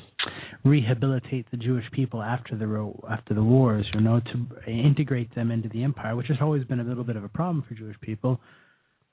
rehabilitate 0.65 1.51
the 1.51 1.57
Jewish 1.57 1.85
people 1.93 2.23
after 2.23 2.57
the 2.57 2.93
after 3.11 3.33
the 3.33 3.43
wars. 3.43 3.87
You 3.95 4.01
know, 4.01 4.21
to 4.21 4.71
integrate 4.71 5.35
them 5.35 5.51
into 5.51 5.69
the 5.69 5.83
empire, 5.83 6.15
which 6.15 6.29
has 6.29 6.37
always 6.43 6.65
been 6.65 6.81
a 6.81 6.85
little 6.85 7.05
bit 7.05 7.17
of 7.17 7.25
a 7.25 7.29
problem 7.29 7.65
for 7.67 7.75
Jewish 7.75 7.99
people. 8.01 8.41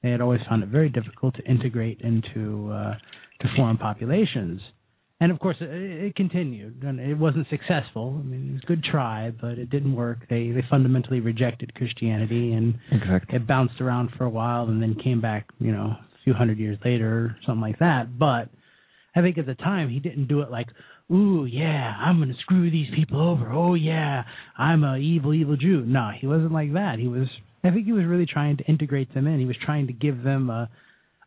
They 0.03 0.09
had 0.09 0.19
always 0.19 0.41
found 0.49 0.63
it 0.63 0.69
very 0.69 0.89
difficult 0.89 1.35
to 1.35 1.43
integrate 1.43 2.01
into 2.01 2.71
uh, 2.71 2.95
to 3.41 3.47
foreign 3.55 3.77
populations. 3.77 4.59
And 5.21 5.31
of 5.31 5.39
course, 5.39 5.57
it, 5.61 5.69
it 5.69 6.15
continued, 6.15 6.81
and 6.81 6.99
it 6.99 7.13
wasn't 7.13 7.45
successful. 7.49 8.19
I 8.19 8.23
mean, 8.27 8.49
it 8.49 8.53
was 8.53 8.61
a 8.63 8.65
good 8.65 8.83
try, 8.83 9.31
but 9.39 9.59
it 9.59 9.69
didn't 9.69 9.95
work. 9.95 10.17
They 10.31 10.49
they 10.49 10.63
fundamentally 10.67 11.19
rejected 11.19 11.75
Christianity, 11.75 12.53
and 12.53 12.73
Exactly. 12.91 13.35
it 13.35 13.47
bounced 13.47 13.79
around 13.79 14.09
for 14.17 14.25
a 14.25 14.29
while, 14.29 14.67
and 14.67 14.81
then 14.81 14.95
came 14.95 15.21
back, 15.21 15.47
you 15.59 15.71
know, 15.71 15.95
a 15.95 16.05
few 16.23 16.33
hundred 16.33 16.57
years 16.57 16.79
later, 16.83 17.37
something 17.45 17.61
like 17.61 17.77
that. 17.77 18.17
But 18.17 18.49
I 19.15 19.21
think 19.21 19.37
at 19.37 19.45
the 19.45 19.53
time 19.53 19.89
he 19.89 19.99
didn't 19.99 20.27
do 20.27 20.41
it 20.41 20.49
like, 20.49 20.69
"Ooh, 21.11 21.45
yeah, 21.45 21.93
I'm 21.99 22.17
going 22.17 22.29
to 22.29 22.39
screw 22.41 22.71
these 22.71 22.89
people 22.95 23.21
over. 23.21 23.51
Oh 23.51 23.75
yeah, 23.75 24.23
I'm 24.57 24.83
a 24.83 24.97
evil, 24.97 25.35
evil 25.35 25.55
Jew." 25.55 25.83
No, 25.85 26.09
he 26.19 26.25
wasn't 26.25 26.51
like 26.51 26.73
that. 26.73 26.97
He 26.97 27.07
was. 27.07 27.27
I 27.63 27.69
think 27.69 27.85
he 27.85 27.93
was 27.93 28.05
really 28.05 28.25
trying 28.25 28.57
to 28.57 28.63
integrate 28.63 29.13
them 29.13 29.27
in. 29.27 29.37
He 29.37 29.45
was 29.45 29.57
trying 29.63 29.85
to 29.85 29.93
give 29.93 30.23
them 30.23 30.49
a 30.49 30.67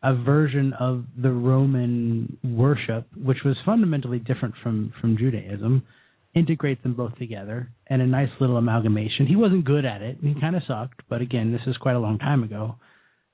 a 0.05 0.13
version 0.13 0.71
of 0.79 1.03
the 1.17 1.31
Roman 1.31 2.37
worship, 2.43 3.07
which 3.17 3.39
was 3.43 3.57
fundamentally 3.65 4.19
different 4.19 4.53
from 4.61 4.93
from 5.01 5.17
Judaism, 5.17 5.83
integrate 6.35 6.83
them 6.83 6.93
both 6.93 7.17
together 7.17 7.71
and 7.87 8.03
a 8.03 8.05
nice 8.05 8.29
little 8.39 8.57
amalgamation. 8.57 9.25
He 9.25 9.35
wasn't 9.35 9.65
good 9.65 9.83
at 9.83 10.03
it. 10.03 10.17
He 10.21 10.35
kind 10.39 10.55
of 10.55 10.61
sucked, 10.67 11.01
but 11.09 11.21
again, 11.21 11.51
this 11.51 11.61
is 11.65 11.75
quite 11.77 11.95
a 11.95 11.99
long 11.99 12.19
time 12.19 12.43
ago. 12.43 12.75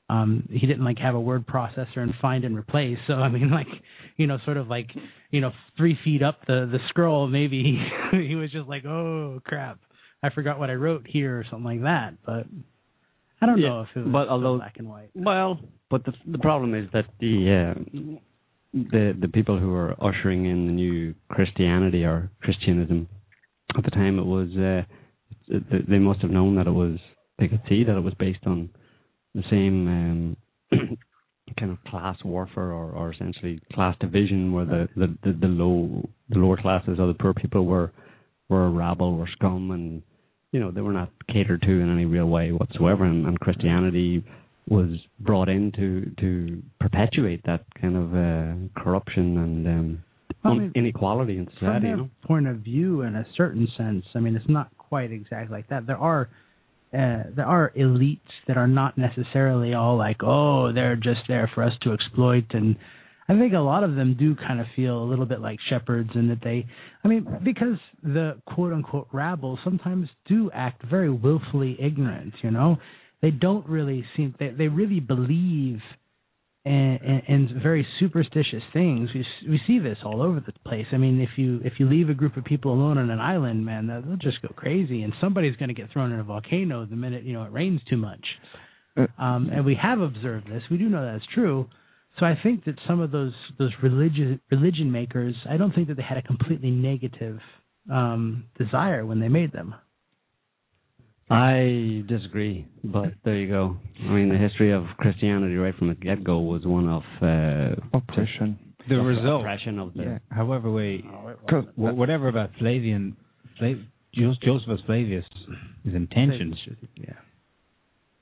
Um, 0.10 0.48
he 0.50 0.66
didn't 0.66 0.86
like 0.86 0.98
have 1.00 1.16
a 1.16 1.20
word 1.20 1.46
processor 1.46 1.98
and 1.98 2.14
find 2.22 2.46
and 2.46 2.58
replace. 2.58 2.98
So 3.06 3.14
I 3.16 3.28
mean, 3.28 3.52
like, 3.52 3.68
you 4.16 4.28
know, 4.28 4.38
sort 4.46 4.58
of 4.58 4.70
like, 4.70 4.88
you 5.30 5.42
know, 5.42 5.52
three 5.76 5.98
feet 6.06 6.24
up 6.24 6.40
the 6.48 6.70
the 6.72 6.80
scroll, 6.88 7.28
maybe 7.28 7.64
he, 8.12 8.18
he 8.28 8.36
was 8.36 8.50
just 8.50 8.70
like, 8.70 8.86
oh 8.86 9.42
crap, 9.44 9.80
I 10.24 10.30
forgot 10.30 10.58
what 10.58 10.70
I 10.70 10.76
wrote 10.76 11.06
here 11.06 11.38
or 11.38 11.46
something 11.52 11.66
like 11.66 11.82
that. 11.82 12.14
But 12.26 12.46
I 13.41 13.45
don't 13.47 13.58
Yeah, 13.60 13.69
know 13.69 13.82
if 13.82 13.88
it 13.95 13.99
was 14.06 14.12
but 14.12 14.27
although- 14.30 14.58
black 14.58 14.77
and 14.77 14.88
white. 14.89 15.10
Well, 15.15 15.60
but 15.89 16.06
the 16.06 16.13
the 16.27 16.38
problem 16.39 16.75
is 16.75 16.88
that 16.93 17.06
the 17.19 17.75
uh, 17.75 18.10
the 18.73 19.17
the 19.19 19.27
people 19.27 19.60
who 19.60 19.69
were 19.69 19.95
ushering 20.04 20.45
in 20.45 20.67
the 20.67 20.73
new 20.73 21.15
Christianity 21.30 22.04
or 22.06 22.30
Christianism 22.41 23.08
at 23.77 23.84
the 23.84 23.91
time, 23.91 24.19
it 24.19 24.25
was 24.25 24.49
uh, 24.58 24.84
they 25.89 25.99
must 25.99 26.21
have 26.21 26.32
known 26.32 26.56
that 26.56 26.67
it 26.67 26.71
was 26.71 26.97
they 27.39 27.47
could 27.47 27.62
see 27.67 27.84
that 27.84 27.97
it 27.97 28.01
was 28.01 28.13
based 28.19 28.45
on 28.45 28.69
the 29.34 29.43
same 29.49 29.88
um, 29.88 30.38
kind 31.60 31.71
of 31.71 31.84
class 31.89 32.17
warfare 32.23 32.71
or, 32.71 32.91
or 32.91 33.12
essentially 33.12 33.60
class 33.73 33.95
division, 33.99 34.51
where 34.54 34.65
the, 34.65 34.88
the, 34.95 35.08
the, 35.23 35.32
the 35.41 35.47
low 35.47 36.08
the 36.30 36.38
lower 36.39 36.58
classes 36.58 36.97
or 36.99 37.08
the 37.08 37.13
poor 37.13 37.34
people 37.34 37.65
were 37.65 37.91
were 38.49 38.65
a 38.65 38.69
rabble, 38.69 39.17
were 39.17 39.30
scum, 39.34 39.71
and 39.71 40.04
you 40.52 40.60
know 40.60 40.72
they 40.72 40.82
were 40.82 40.94
not 40.94 41.10
catered 41.32 41.62
to 41.62 41.70
in 41.70 41.92
any 41.92 42.06
real 42.06 42.28
way 42.28 42.52
whatsoever. 42.52 43.06
And, 43.06 43.26
and 43.26 43.40
Christianity 43.40 44.24
was 44.68 44.90
brought 45.20 45.50
in 45.50 45.72
to 45.74 46.12
to 46.22 46.62
perpetuate 46.80 47.44
that 47.46 47.66
kind 47.80 47.98
of 47.98 48.14
uh, 48.14 48.82
corruption 48.84 49.38
and 49.38 49.68
um, 49.68 50.04
I 50.44 50.54
mean, 50.54 50.72
inequality 50.76 51.38
in 51.38 51.46
From 51.46 51.54
society. 51.60 51.88
their 51.88 51.98
You 51.98 52.04
know? 52.04 52.10
point 52.26 52.48
of 52.48 52.58
view, 52.58 53.02
in 53.02 53.16
a 53.16 53.26
certain 53.36 53.68
sense, 53.78 54.06
I 54.16 54.20
mean, 54.20 54.36
it's 54.36 54.50
not 54.50 54.70
quite 54.78 55.12
exactly 55.12 55.56
like 55.56 55.70
that. 55.70 55.88
There 55.88 55.98
are 55.98 56.30
uh, 56.94 57.24
there 57.36 57.46
are 57.46 57.72
elites 57.78 58.20
that 58.48 58.58
are 58.58 58.68
not 58.68 58.98
necessarily 58.98 59.74
all 59.74 59.98
like, 59.98 60.18
oh, 60.24 60.74
they're 60.74 60.98
just 60.98 61.22
there 61.28 61.50
for 61.56 61.64
us 61.64 61.72
to 61.84 61.94
exploit, 61.94 62.46
and 62.52 62.76
I 63.32 63.39
think 63.39 63.54
a 63.54 63.60
lot 63.60 63.86
of 63.86 63.96
them 63.96 64.17
do 64.20 64.36
kind 64.36 64.60
of 64.60 64.65
feel 64.76 65.02
a 65.02 65.06
little 65.06 65.26
bit 65.26 65.39
like 65.39 65.58
shepherds, 65.70 66.10
and 66.15 66.30
that 66.32 66.39
they, 66.44 66.65
I 67.04 67.08
mean, 67.08 67.26
because 67.44 67.78
the 68.04 68.41
quote 68.46 68.74
unquote 68.74 69.08
rabble 69.13 69.58
sometimes 69.63 70.10
do 70.28 70.52
act 70.54 70.84
very 70.84 71.10
willfully 71.10 71.78
ignorant. 71.80 72.34
You 72.44 72.52
know, 72.52 72.78
they 73.22 73.32
don't 73.32 73.65
really 73.70 74.04
seem 74.17 74.36
they 74.38 74.50
they 74.50 74.67
really 74.67 75.00
believe 75.00 75.80
and 76.63 77.50
very 77.63 77.88
superstitious 78.00 78.63
things. 78.74 79.10
We 79.15 79.26
we 79.50 79.62
see 79.65 79.80
this 79.80 79.98
all 80.04 80.22
over 80.22 80.41
the 80.41 80.52
place. 80.67 80.88
I 80.91 80.98
mean, 80.98 81.22
if 81.22 81.30
you 81.38 81.62
if 81.63 81.74
you 81.80 81.88
leave 81.88 82.10
a 82.10 82.13
group 82.13 82.36
of 82.36 82.44
people 82.44 82.74
alone 82.74 82.98
on 82.98 83.10
an 83.10 83.20
island, 83.20 83.65
man, 83.65 83.88
they'll 83.88 84.02
they'll 84.02 84.17
just 84.17 84.41
go 84.41 84.50
crazy, 84.50 85.04
and 85.04 85.13
somebody's 85.22 85.56
going 85.56 85.70
to 85.70 85.76
get 85.76 85.89
thrown 85.91 86.12
in 86.12 86.20
a 86.20 86.24
volcano 86.24 86.86
the 86.86 86.98
minute 86.98 87.24
you 87.24 87.32
know 87.32 87.44
it 87.44 87.52
rains 87.54 87.80
too 87.89 87.98
much. 87.98 88.26
Uh, 88.98 89.08
Um, 89.17 89.50
and 89.54 89.65
we 89.65 89.76
have 89.76 90.02
observed 90.02 90.48
this. 90.50 90.63
We 90.70 90.78
do 90.78 90.89
know 90.89 91.06
that's 91.06 91.26
true. 91.34 91.67
So 92.19 92.26
I 92.26 92.38
think 92.43 92.65
that 92.65 92.76
some 92.88 93.00
of 93.00 93.12
those 93.12 93.34
those 93.58 93.71
religion 93.82 94.39
religion 94.52 94.91
makers, 94.91 95.36
I 95.50 95.58
don't 95.58 95.74
think 95.74 95.88
that 95.88 95.97
they 95.97 96.04
had 96.04 96.17
a 96.17 96.21
completely 96.21 96.69
negative 96.69 97.39
um, 97.91 98.45
desire 98.58 99.06
when 99.06 99.19
they 99.19 99.28
made 99.30 99.52
them. 99.52 99.76
I 101.30 102.04
disagree, 102.10 102.67
but 102.84 103.13
there 103.24 103.38
you 103.38 103.47
go. 103.47 103.78
I 104.02 104.10
mean, 104.12 104.28
the 104.28 104.38
history 104.38 104.74
of 104.74 104.84
Christianity 104.97 105.56
right 105.56 105.74
from 105.78 105.88
the 105.88 105.95
get 105.95 106.26
go 106.26 106.39
was 106.39 106.65
one 106.65 106.89
of 106.89 107.04
uh, 107.21 107.97
oppression. 107.97 108.60
The 108.89 109.00
of 109.00 109.06
result, 109.06 109.41
oppression 109.41 109.80
of 109.80 109.93
the. 109.93 110.04
Yeah. 110.04 110.17
however 110.30 110.69
way, 110.69 111.04
Cause 111.50 111.63
whatever 111.76 112.28
about 112.28 112.50
Flavian, 112.60 113.15
Flav, 113.62 113.82
Josephus 114.13 114.82
Flavius, 114.86 115.24
his 115.86 115.93
intentions, 115.95 116.58
Yeah. 116.95 117.13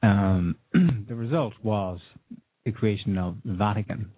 um, 0.03 0.55
the 1.07 1.15
result 1.15 1.53
was 1.63 1.99
the 2.71 2.77
creation 2.77 3.17
of 3.17 3.35
the 3.45 3.53
Vatican, 3.53 4.11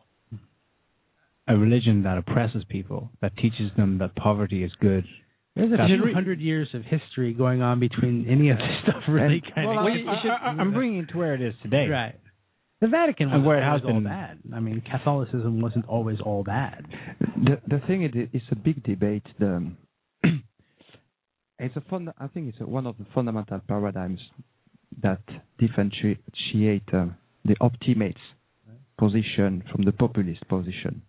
a 1.47 1.55
religion 1.57 2.03
that 2.03 2.17
oppresses 2.17 2.63
people, 2.69 3.09
that 3.21 3.35
teaches 3.37 3.71
them 3.77 3.97
that 3.99 4.15
poverty 4.15 4.63
is 4.63 4.71
good. 4.79 5.05
There's 5.55 5.71
a 5.73 5.85
few 5.85 6.13
hundred 6.13 6.39
years 6.39 6.69
of 6.73 6.83
history 6.83 7.33
going 7.33 7.61
on 7.61 7.79
between 7.79 8.25
any 8.29 8.49
of 8.49 8.57
this 8.57 8.67
stuff. 8.83 9.03
Really, 9.07 9.41
And- 9.45 9.55
kind 9.55 9.67
Well, 9.67 9.79
of. 9.79 10.29
I, 10.57 10.61
am 10.61 10.71
bringing 10.73 10.99
it 10.99 11.09
to 11.09 11.17
where 11.17 11.33
it 11.33 11.41
is 11.41 11.53
today. 11.61 11.87
Right. 11.89 12.15
The 12.79 12.87
Vatican 12.87 13.27
wasn't 13.29 13.45
where 13.45 13.57
it 13.57 13.63
always 13.63 13.81
has 13.83 13.87
all 13.87 13.93
been- 13.95 14.03
bad. 14.05 14.39
I 14.55 14.59
mean, 14.59 14.81
Catholicism 14.89 15.61
wasn't 15.61 15.85
always 15.87 16.19
all 16.21 16.43
bad. 16.43 16.85
the 17.19 17.59
the 17.67 17.79
thing 17.87 18.03
is, 18.03 18.11
it's 18.33 18.45
a 18.51 18.55
big 18.55 18.81
debate. 18.83 19.25
The 19.39 19.71
it's 21.59 21.75
a 21.75 21.81
fund. 21.89 22.09
I 22.17 22.27
think 22.27 22.49
it's 22.49 22.61
a, 22.61 22.65
one 22.65 22.87
of 22.87 22.97
the 22.97 23.05
fundamental 23.13 23.59
paradigms 23.67 24.19
that 25.03 25.21
differentiate 25.59 26.87
uh, 26.93 27.07
the 27.45 27.55
optimate's 27.59 28.19
position 29.03 29.63
from 29.71 29.81
the 29.83 29.91
populist 29.91 30.47
position. 30.47 31.01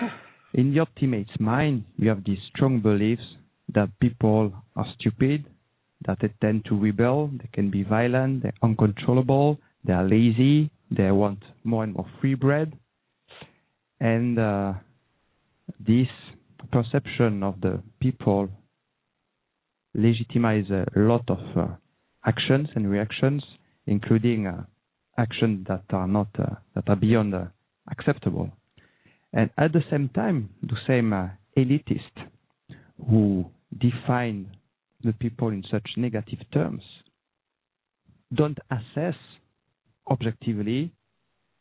In 0.60 0.74
the 0.74 0.80
optimate's 0.80 1.38
mind, 1.38 1.84
you 1.96 2.08
have 2.08 2.24
these 2.24 2.42
strong 2.52 2.80
beliefs 2.80 3.28
that 3.72 3.88
people 4.00 4.52
are 4.74 4.86
stupid, 4.98 5.44
that 6.06 6.18
they 6.20 6.30
tend 6.40 6.64
to 6.64 6.74
rebel, 6.86 7.30
they 7.40 7.48
can 7.52 7.70
be 7.70 7.82
violent, 7.84 8.42
they're 8.42 8.60
uncontrollable, 8.62 9.58
they 9.84 9.92
are 9.92 10.08
lazy, 10.16 10.70
they 10.90 11.10
want 11.10 11.38
more 11.62 11.84
and 11.84 11.94
more 11.94 12.08
free 12.20 12.34
bread, 12.34 12.68
and 14.00 14.38
uh, 14.38 14.72
this 15.78 16.08
perception 16.72 17.42
of 17.42 17.60
the 17.60 17.80
people 18.00 18.48
legitimizes 19.96 20.86
a 20.96 20.98
lot 20.98 21.24
of 21.28 21.42
uh, 21.56 21.66
actions 22.24 22.68
and 22.74 22.90
reactions, 22.90 23.42
including 23.86 24.46
uh, 24.46 24.64
actions 25.18 25.66
that 25.68 25.84
are 25.90 26.08
not 26.08 26.28
uh, 26.38 26.56
that 26.74 26.88
are 26.88 26.96
beyond 26.96 27.34
uh, 27.34 27.44
acceptable. 27.90 28.50
And 29.32 29.50
at 29.58 29.72
the 29.72 29.82
same 29.90 30.08
time, 30.10 30.50
the 30.62 30.76
same 30.86 31.12
uh, 31.12 31.28
elitists 31.56 32.20
who 33.10 33.46
define 33.78 34.56
the 35.02 35.12
people 35.12 35.48
in 35.48 35.62
such 35.70 35.88
negative 35.96 36.38
terms 36.52 36.82
don't 38.34 38.58
assess 38.70 39.14
objectively 40.10 40.92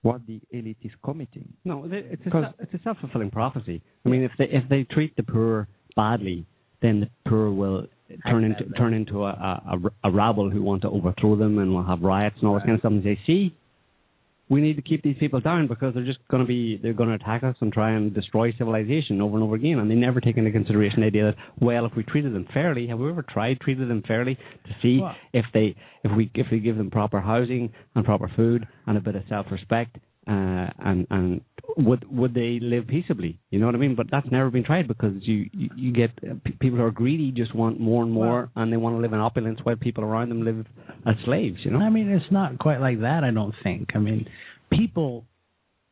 what 0.01 0.21
the 0.27 0.39
elite 0.51 0.77
is 0.83 0.91
committing. 1.03 1.51
No, 1.63 1.87
it's 1.89 2.25
a, 2.25 2.53
it's 2.59 2.73
a 2.73 2.79
self 2.83 2.97
fulfilling 2.99 3.31
prophecy. 3.31 3.81
I 4.05 4.09
mean, 4.09 4.23
if 4.23 4.31
they 4.37 4.45
if 4.45 4.67
they 4.69 4.83
treat 4.83 5.15
the 5.15 5.23
poor 5.23 5.67
badly, 5.95 6.45
then 6.81 6.99
the 7.01 7.29
poor 7.29 7.51
will 7.51 7.87
turn 8.27 8.43
into 8.43 8.63
turn 8.77 8.93
into 8.93 9.23
a, 9.23 9.29
a, 9.29 9.79
a, 10.03 10.11
rabble 10.11 10.49
who 10.49 10.61
want 10.61 10.81
to 10.83 10.89
overthrow 10.89 11.35
them 11.35 11.57
and 11.57 11.73
will 11.73 11.83
have 11.83 12.01
riots 12.01 12.35
and 12.39 12.47
all 12.47 12.55
this 12.55 12.63
kind 12.63 12.75
of 12.75 12.79
stuff. 12.79 12.91
And 12.91 13.03
say, 13.03 13.19
see, 13.25 13.55
we 14.47 14.61
need 14.61 14.75
to 14.75 14.81
keep 14.83 15.01
these 15.01 15.17
people 15.19 15.39
down 15.41 15.67
because 15.67 15.95
they're 15.95 16.05
just 16.05 16.19
going 16.29 16.43
to 16.43 16.47
be 16.47 16.77
they're 16.81 16.93
going 16.93 17.09
to 17.09 17.15
attack 17.15 17.43
us 17.43 17.55
and 17.61 17.73
try 17.73 17.91
and 17.91 18.13
destroy 18.13 18.53
civilization 18.57 19.21
over 19.21 19.35
and 19.35 19.43
over 19.43 19.55
again. 19.55 19.79
And 19.79 19.89
they 19.89 19.95
never 19.95 20.21
take 20.21 20.37
into 20.37 20.51
consideration 20.51 21.01
the 21.01 21.07
idea 21.07 21.25
that 21.25 21.35
well, 21.59 21.85
if 21.85 21.93
we 21.95 22.03
treated 22.03 22.33
them 22.33 22.47
fairly, 22.53 22.87
have 22.87 22.99
we 22.99 23.09
ever 23.09 23.23
tried 23.23 23.59
treated 23.59 23.89
them 23.89 24.03
fairly 24.07 24.35
to 24.35 24.75
see 24.81 24.99
Well- 25.01 25.15
if 25.33 25.45
they 25.53 25.75
if 26.03 26.15
we 26.15 26.29
if 26.35 26.47
we 26.51 26.59
give 26.59 26.77
them 26.77 26.91
proper 26.91 27.19
housing 27.19 27.73
and 27.95 28.05
proper 28.05 28.31
food 28.35 28.67
and 28.85 28.97
a 28.97 29.01
bit 29.01 29.15
of 29.15 29.23
self 29.29 29.47
respect 29.51 29.97
uh, 30.27 30.67
and 30.79 31.07
and 31.09 31.41
would 31.77 32.05
would 32.11 32.33
they 32.33 32.59
live 32.61 32.88
peaceably? 32.88 33.39
You 33.51 33.59
know 33.59 33.67
what 33.67 33.75
I 33.75 33.77
mean? 33.77 33.95
But 33.95 34.07
that's 34.11 34.27
never 34.31 34.49
been 34.49 34.63
tried 34.63 34.88
because 34.88 35.13
you 35.21 35.49
you, 35.53 35.69
you 35.75 35.93
get 35.93 36.11
uh, 36.23 36.35
p- 36.43 36.57
people 36.59 36.79
who 36.79 36.83
are 36.85 36.91
greedy 36.91 37.31
just 37.31 37.53
want 37.53 37.79
more 37.79 38.03
and 38.03 38.11
more, 38.11 38.49
and 38.55 38.71
they 38.71 38.77
want 38.77 38.95
to 38.95 39.01
live 39.01 39.13
in 39.13 39.19
opulence 39.19 39.59
while 39.63 39.75
people 39.75 40.03
around 40.03 40.29
them 40.29 40.43
live 40.43 40.65
as 41.05 41.15
slaves. 41.25 41.57
You 41.63 41.71
know? 41.71 41.79
I 41.79 41.89
mean, 41.89 42.09
it's 42.09 42.31
not 42.31 42.57
quite 42.59 42.79
like 42.79 43.01
that. 43.01 43.23
I 43.23 43.31
don't 43.31 43.53
think. 43.63 43.89
I 43.95 43.99
mean, 43.99 44.27
people. 44.71 45.25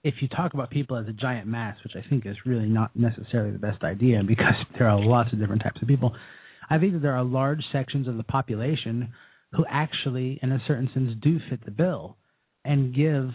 If 0.03 0.15
you 0.19 0.27
talk 0.27 0.53
about 0.53 0.69
people 0.69 0.97
as 0.97 1.07
a 1.07 1.13
giant 1.13 1.47
mass, 1.47 1.77
which 1.81 1.93
I 1.95 2.05
think 2.09 2.25
is 2.25 2.35
really 2.45 2.65
not 2.65 2.91
necessarily 2.93 3.51
the 3.51 3.59
best 3.59 3.83
idea, 3.83 4.21
because 4.27 4.55
there 4.77 4.89
are 4.89 4.99
lots 4.99 5.31
of 5.31 5.39
different 5.39 5.63
types 5.63 5.81
of 5.81 5.87
people, 5.87 6.13
I 6.69 6.77
think 6.77 6.93
that 6.93 7.01
there 7.01 7.15
are 7.15 7.23
large 7.23 7.61
sections 7.71 8.07
of 8.07 8.17
the 8.17 8.23
population 8.23 9.13
who 9.53 9.63
actually, 9.69 10.39
in 10.41 10.51
a 10.51 10.59
certain 10.67 10.89
sense, 10.93 11.11
do 11.21 11.39
fit 11.49 11.63
the 11.63 11.71
bill 11.71 12.17
and 12.65 12.93
give 12.95 13.29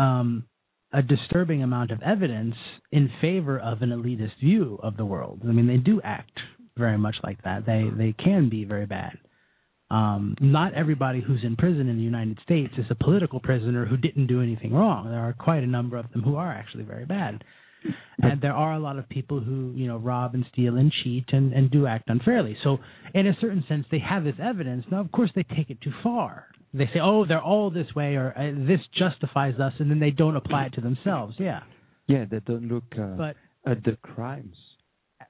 um, 0.00 0.44
a 0.92 1.02
disturbing 1.02 1.62
amount 1.62 1.90
of 1.90 2.02
evidence 2.02 2.54
in 2.90 3.10
favor 3.20 3.58
of 3.58 3.82
an 3.82 3.90
elitist 3.90 4.40
view 4.40 4.78
of 4.82 4.96
the 4.96 5.04
world. 5.04 5.40
I 5.44 5.52
mean, 5.52 5.66
they 5.66 5.76
do 5.76 6.00
act 6.02 6.38
very 6.76 6.98
much 6.98 7.16
like 7.22 7.42
that. 7.44 7.66
They 7.66 7.84
they 7.96 8.12
can 8.12 8.48
be 8.48 8.64
very 8.64 8.86
bad. 8.86 9.18
Um, 9.90 10.36
not 10.40 10.74
everybody 10.74 11.20
who's 11.20 11.40
in 11.42 11.56
prison 11.56 11.88
in 11.88 11.96
the 11.96 12.02
United 12.02 12.38
States 12.44 12.72
is 12.78 12.86
a 12.90 12.94
political 12.94 13.40
prisoner 13.40 13.86
who 13.86 13.96
didn't 13.96 14.28
do 14.28 14.40
anything 14.40 14.72
wrong. 14.72 15.08
There 15.10 15.18
are 15.18 15.32
quite 15.32 15.64
a 15.64 15.66
number 15.66 15.96
of 15.96 16.10
them 16.12 16.22
who 16.22 16.36
are 16.36 16.50
actually 16.50 16.84
very 16.84 17.06
bad. 17.06 17.42
And 18.22 18.40
there 18.40 18.52
are 18.52 18.74
a 18.74 18.78
lot 18.78 18.98
of 18.98 19.08
people 19.08 19.40
who, 19.40 19.72
you 19.74 19.88
know, 19.88 19.96
rob 19.96 20.34
and 20.34 20.44
steal 20.52 20.76
and 20.76 20.92
cheat 21.02 21.24
and, 21.32 21.52
and 21.52 21.70
do 21.70 21.86
act 21.86 22.08
unfairly. 22.08 22.56
So, 22.62 22.78
in 23.14 23.26
a 23.26 23.36
certain 23.40 23.64
sense, 23.68 23.86
they 23.90 23.98
have 23.98 24.22
this 24.22 24.34
evidence. 24.40 24.84
Now, 24.90 25.00
of 25.00 25.10
course, 25.10 25.30
they 25.34 25.44
take 25.44 25.70
it 25.70 25.80
too 25.80 25.92
far. 26.02 26.46
They 26.72 26.86
say, 26.86 27.00
oh, 27.02 27.26
they're 27.26 27.42
all 27.42 27.70
this 27.70 27.88
way 27.96 28.14
or 28.14 28.32
uh, 28.36 28.52
this 28.66 28.80
justifies 28.96 29.58
us, 29.58 29.72
and 29.78 29.90
then 29.90 29.98
they 29.98 30.10
don't 30.12 30.36
apply 30.36 30.66
it 30.66 30.74
to 30.74 30.80
themselves. 30.80 31.34
Yeah. 31.38 31.60
Yeah, 32.06 32.24
they 32.30 32.40
don't 32.40 32.68
look 32.68 32.84
uh, 32.98 33.16
But 33.16 33.36
at 33.66 33.82
the 33.84 33.96
crimes, 34.02 34.56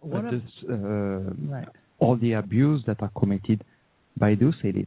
one 0.01 0.26
at 0.26 0.34
of, 0.34 0.43
the, 0.66 0.74
uh, 0.74 1.51
right. 1.51 1.68
all 1.99 2.16
the 2.16 2.32
abuse 2.32 2.82
that 2.86 3.03
are 3.03 3.11
committed 3.18 3.64
by 4.18 4.34
those 4.34 4.55
elites. 4.62 4.86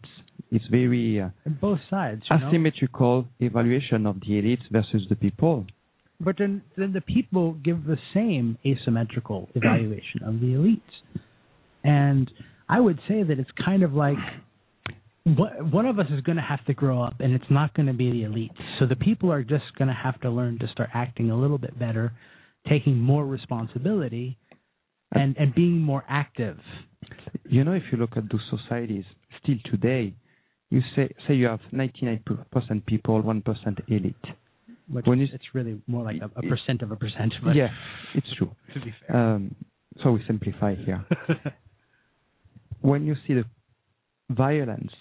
It's 0.52 0.66
very 0.70 1.22
uh, 1.22 1.30
both 1.60 1.80
sides. 1.90 2.24
You 2.30 2.38
know? 2.38 2.48
asymmetrical 2.50 3.28
evaluation 3.40 4.06
of 4.06 4.20
the 4.20 4.34
elites 4.42 4.64
versus 4.72 5.04
the 5.10 5.16
people. 5.16 5.66
But 6.20 6.38
then, 6.38 6.62
then 6.78 6.94
the 6.94 7.02
people 7.02 7.54
give 7.54 7.86
the 7.86 7.98
same 8.14 8.58
asymmetrical 8.66 9.50
evaluation 9.56 10.24
of 10.24 10.40
the 10.40 10.48
elites. 10.48 10.80
And 11.84 12.32
I 12.70 12.80
would 12.80 13.00
say 13.08 13.24
that 13.24 13.40
it's 13.40 13.50
kind 13.64 13.84
of 13.84 13.94
like 13.94 14.18
what, 15.26 15.66
one 15.72 15.86
of 15.86 16.00
us 16.00 16.08
is 16.12 16.22
going 16.22 16.36
to 16.36 16.42
have 16.44 16.64
to 16.66 16.74
grow 16.74 17.02
up, 17.02 17.16
and 17.20 17.34
it's 17.34 17.50
not 17.50 17.74
going 17.74 17.88
to 17.88 17.94
be 17.94 18.12
the 18.12 18.24
elites. 18.24 18.58
So 18.80 18.86
the 18.86 18.96
people 18.96 19.32
are 19.32 19.44
just 19.44 19.64
going 19.78 19.88
to 19.88 19.94
have 19.94 20.20
to 20.22 20.30
learn 20.30 20.60
to 20.60 20.68
start 20.68 20.90
acting 20.94 21.32
a 21.32 21.38
little 21.38 21.58
bit 21.58 21.78
better, 21.80 22.12
taking 22.68 22.98
more 23.00 23.26
responsibility, 23.26 24.38
and, 25.14 25.36
and 25.38 25.54
being 25.56 25.80
more 25.80 26.04
active. 26.10 26.58
You 27.46 27.64
know, 27.64 27.74
if 27.74 27.84
you 27.92 27.98
look 27.98 28.18
at 28.18 28.24
those 28.32 28.42
societies 28.50 29.06
still 29.42 29.56
today, 29.66 30.14
you 30.70 30.82
say 30.96 31.10
say 31.28 31.36
you 31.36 31.46
have 31.46 31.60
99% 31.72 32.86
people, 32.88 33.22
1% 33.22 33.90
elite. 33.90 34.16
Which 34.90 35.06
When 35.06 35.20
you- 35.20 35.28
it's 35.32 35.44
really 35.54 35.80
more 35.88 36.04
like 36.04 36.20
a, 36.22 36.26
a 36.36 36.42
percent 36.42 36.82
of 36.82 36.92
a 36.92 36.96
percent. 36.96 37.34
But 37.44 37.56
yeah, 37.56 37.70
it's 38.16 38.28
true. 38.38 38.52
to 38.74 38.80
be 38.82 38.94
fair. 39.08 39.16
Um, 39.16 39.56
so 40.04 40.12
we 40.12 40.24
simplify 40.26 40.74
here. 40.76 41.06
when 42.82 43.06
you 43.06 43.16
see 43.28 43.36
the 43.36 43.46
violence, 44.32 44.92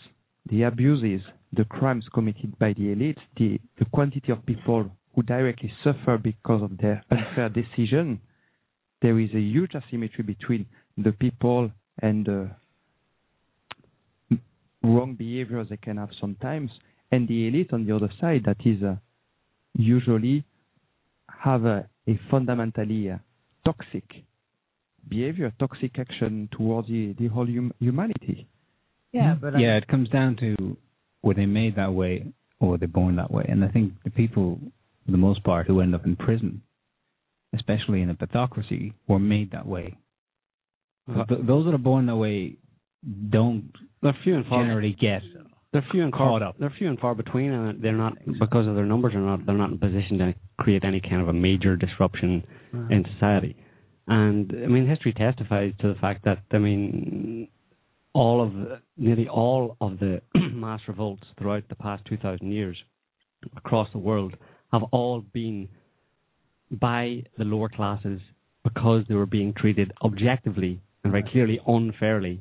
the 0.49 0.63
abuses, 0.63 1.23
the 1.53 1.65
crimes 1.65 2.05
committed 2.13 2.59
by 2.59 2.73
the 2.73 2.95
elites, 2.95 3.21
the, 3.37 3.61
the 3.79 3.85
quantity 3.87 4.33
of 4.33 4.45
people 4.47 4.91
who 5.15 5.23
directly 5.23 5.73
suffer 5.85 6.19
because 6.19 6.63
of 6.63 6.77
their 6.79 7.05
unfair 7.11 7.49
decision, 7.49 8.21
there 9.03 9.19
is 9.19 9.31
a 9.35 9.41
huge 9.41 9.75
asymmetry 9.75 10.25
between 10.25 10.67
the 10.97 11.13
people 11.13 11.71
and 12.01 12.27
the 12.27 12.51
wrong 14.83 15.15
behaviors 15.15 15.69
they 15.69 15.77
can 15.77 15.97
have 15.97 16.11
sometimes, 16.21 16.71
and 17.11 17.29
the 17.29 17.49
elite 17.49 17.73
on 17.73 17.87
the 17.87 17.95
other 17.95 18.11
side 18.21 18.43
that 18.45 18.57
is 18.65 18.83
uh, 18.83 18.97
usually 19.75 20.45
have 21.29 21.65
a, 21.65 21.89
a 22.09 22.19
fundamentally 22.31 23.11
uh, 23.11 23.19
toxic 23.65 24.25
behavior, 25.09 25.53
toxic 25.59 25.99
action 25.99 26.49
towards 26.53 26.89
the, 26.89 27.15
the 27.19 27.29
whole 27.29 27.47
hum- 27.47 27.73
humanity. 27.79 28.47
Yeah, 29.13 29.35
but 29.41 29.57
I- 29.57 29.61
yeah, 29.61 29.77
it 29.77 29.87
comes 29.89 30.09
down 30.09 30.37
to 30.37 30.77
were 31.23 31.35
they 31.35 31.47
made 31.47 31.77
that 31.77 31.93
way 31.95 32.33
or 32.61 32.71
were 32.71 32.79
they 32.79 32.87
born 32.87 33.17
that 33.17 33.31
way? 33.31 33.45
And 33.49 33.65
I 33.65 33.69
think 33.69 33.93
the 34.05 34.11
people, 34.11 34.59
for 35.05 35.13
the 35.13 35.19
most 35.19 35.43
part, 35.45 35.67
who 35.67 35.81
end 35.81 35.95
up 35.95 36.05
in 36.07 36.17
prison, 36.17 36.63
especially 37.55 38.03
in 38.03 38.11
a 38.11 38.15
pathocracy, 38.15 38.93
were 39.09 39.19
made 39.19 39.51
that 39.53 39.67
way. 39.67 39.97
Uh, 41.09 41.25
Th- 41.25 41.41
those 41.47 41.65
that 41.67 41.75
are 41.75 41.79
born 41.79 42.07
that 42.07 42.17
way 42.17 42.57
don't 43.31 43.73
They're 44.03 44.17
few 44.25 44.37
and 44.37 44.47
far. 44.47 44.63
generally 44.63 44.93
get. 44.99 45.23
They're 45.73 45.85
few 45.91 46.03
and 46.05 46.13
caught 46.13 46.41
far. 46.41 46.49
up. 46.51 46.57
They're 46.59 46.75
few 46.79 46.89
and 46.89 46.99
far 46.99 47.15
between, 47.15 47.51
and 47.51 47.83
they're 47.83 47.97
not 47.97 48.15
because 48.39 48.67
of 48.69 48.75
their 48.75 48.85
numbers. 48.85 49.15
Are 49.15 49.21
not. 49.21 49.45
They're 49.47 49.57
not 49.57 49.71
in 49.71 49.79
position 49.79 50.19
to 50.19 50.35
create 50.61 50.85
any 50.85 51.01
kind 51.01 51.21
of 51.23 51.29
a 51.29 51.33
major 51.33 51.77
disruption 51.77 52.45
in 52.91 53.05
society. 53.15 53.57
And 54.07 54.53
I 54.65 54.67
mean, 54.67 54.87
history 54.87 55.13
testifies 55.13 55.73
to 55.81 55.89
the 55.89 55.95
fact 55.99 56.25
that 56.27 56.39
I 56.53 56.59
mean, 56.59 57.49
all 58.15 58.43
of 58.43 58.53
the, 58.53 58.81
nearly 58.97 59.29
all 59.29 59.77
of 59.81 59.99
the 59.99 60.21
mass 60.53 60.81
revolts 60.89 61.25
throughout 61.39 61.65
the 61.69 61.75
past 61.75 62.05
two 62.05 62.17
thousand 62.17 62.53
years 62.53 62.77
across 63.57 63.89
the 63.93 63.99
world 63.99 64.35
have 64.73 64.83
all 64.93 65.21
been 65.33 65.69
by 66.71 67.23
the 67.39 67.45
lower 67.45 67.69
classes 67.69 68.21
because 68.65 69.05
they 69.09 69.15
were 69.15 69.27
being 69.27 69.53
treated 69.53 69.93
objectively 70.05 70.81
and 71.05 71.11
very 71.13 71.25
clearly 71.31 71.61
unfairly 71.67 72.41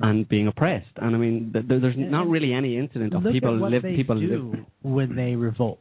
and 0.00 0.28
being 0.28 0.48
oppressed. 0.48 0.90
And 0.96 1.14
I 1.14 1.18
mean, 1.18 1.50
th- 1.52 1.68
th- 1.68 1.80
there's 1.80 1.94
not 1.96 2.26
really 2.28 2.52
any 2.52 2.76
incident 2.76 3.14
of 3.14 3.22
Look 3.22 3.32
people 3.32 3.54
at 3.54 3.60
what 3.60 3.70
live 3.70 3.82
they 3.82 3.94
people 3.94 4.18
do 4.18 4.50
live. 4.52 4.64
when 4.82 5.14
they 5.16 5.36
revolt. 5.36 5.78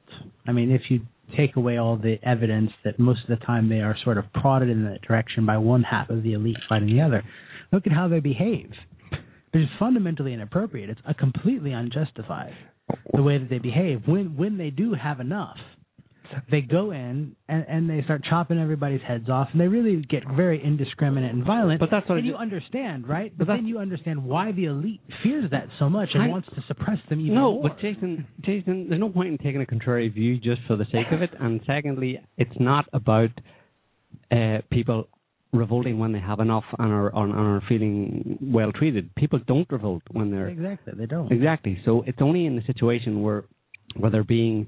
I 0.48 0.52
mean, 0.52 0.72
if 0.72 0.82
you 0.90 1.02
take 1.36 1.56
away 1.56 1.78
all 1.78 1.98
the 1.98 2.18
evidence 2.24 2.72
that 2.86 3.00
most 3.00 3.22
of 3.28 3.40
the 3.40 3.44
time 3.46 3.70
they 3.70 3.80
are 3.80 3.96
sort 4.04 4.18
of 4.18 4.26
prodded 4.34 4.70
in 4.70 4.84
that 4.86 5.02
direction 5.02 5.46
by 5.46 5.58
one 5.58 5.82
half 5.82 6.10
of 6.10 6.22
the 6.24 6.34
elite 6.34 6.58
fighting 6.70 6.90
the 6.96 7.02
other, 7.02 7.24
look 7.72 7.88
at 7.88 7.94
how 7.94 8.08
they 8.08 8.20
behave. 8.20 8.72
It's 9.54 9.72
fundamentally 9.80 10.34
inappropriate. 10.34 10.89
It's 10.89 11.02
uh, 11.08 11.14
completely 11.18 11.74
unjustified 11.74 12.54
the 13.14 13.22
way 13.24 13.38
that 13.38 13.49
they 13.49 13.60
behave. 13.60 14.04
When 14.06 14.38
when 14.38 14.58
they 14.58 14.70
do 14.70 14.93
have 14.93 15.20
enough, 15.20 15.58
they 16.49 16.62
go 16.62 16.91
in 16.91 17.36
and, 17.49 17.66
and 17.68 17.89
they 17.89 18.02
start 18.04 18.24
chopping 18.30 18.58
everybody's 18.60 19.02
heads 19.02 19.30
off, 19.30 19.49
and 19.52 19.60
they 19.60 19.68
really 19.68 19.97
get 20.10 20.24
very 20.36 20.64
indiscriminate 20.64 21.34
and 21.34 21.43
violent. 21.45 21.80
But 21.82 21.89
that's 21.91 22.08
what 22.08 22.20
and 22.20 22.28
you 22.28 22.36
understand, 22.36 23.08
right? 23.08 23.34
But 23.38 23.47
But 23.47 23.56
then 23.58 23.66
you 23.68 23.80
understand 23.80 24.24
why 24.24 24.54
the 24.54 24.66
elite 24.66 25.02
fears 25.24 25.52
that 25.52 25.68
so 25.80 25.89
much 25.89 26.10
and 26.14 26.24
I- 26.24 26.28
wants 26.28 26.47
to 26.56 26.64
suppress 26.68 26.99
them 27.10 27.20
even 27.20 27.36
No, 27.36 27.54
more. 27.54 27.64
but 27.64 27.80
Jason, 27.80 28.26
Jason, 28.41 28.88
there's 28.88 29.02
no 29.02 29.10
point 29.10 29.30
in 29.30 29.38
taking 29.38 29.60
a 29.62 29.66
contrary 29.66 30.08
view 30.08 30.38
just 30.38 30.62
for 30.68 30.78
the 30.78 30.86
sake 30.86 31.12
of 31.12 31.22
it. 31.22 31.32
And 31.39 31.60
secondly, 31.68 32.20
it's 32.38 32.58
not 32.60 32.86
about 32.93 33.32
uh, 34.32 34.60
people 34.70 35.10
revolting 35.54 35.99
when 35.99 36.12
they 36.14 36.20
have 36.20 36.39
enough 36.39 36.64
and 36.80 36.91
are, 36.91 37.16
and 37.16 37.34
are 37.34 37.64
feeling 37.68 38.38
well 38.41 38.72
treated. 38.72 39.14
People 39.16 39.39
don't 39.45 39.70
revolt 39.72 40.04
when 40.12 40.32
they're 40.32 40.47
exactly, 40.47 40.93
they 40.97 41.06
don't. 41.06 41.32
Exactly. 41.32 41.80
So 41.86 42.04
it's 42.08 42.20
only 42.22 42.45
in 42.45 42.56
the 42.56 42.64
situation 42.64 43.22
where 43.22 43.45
where 43.97 44.12
they're 44.12 44.24
being 44.24 44.68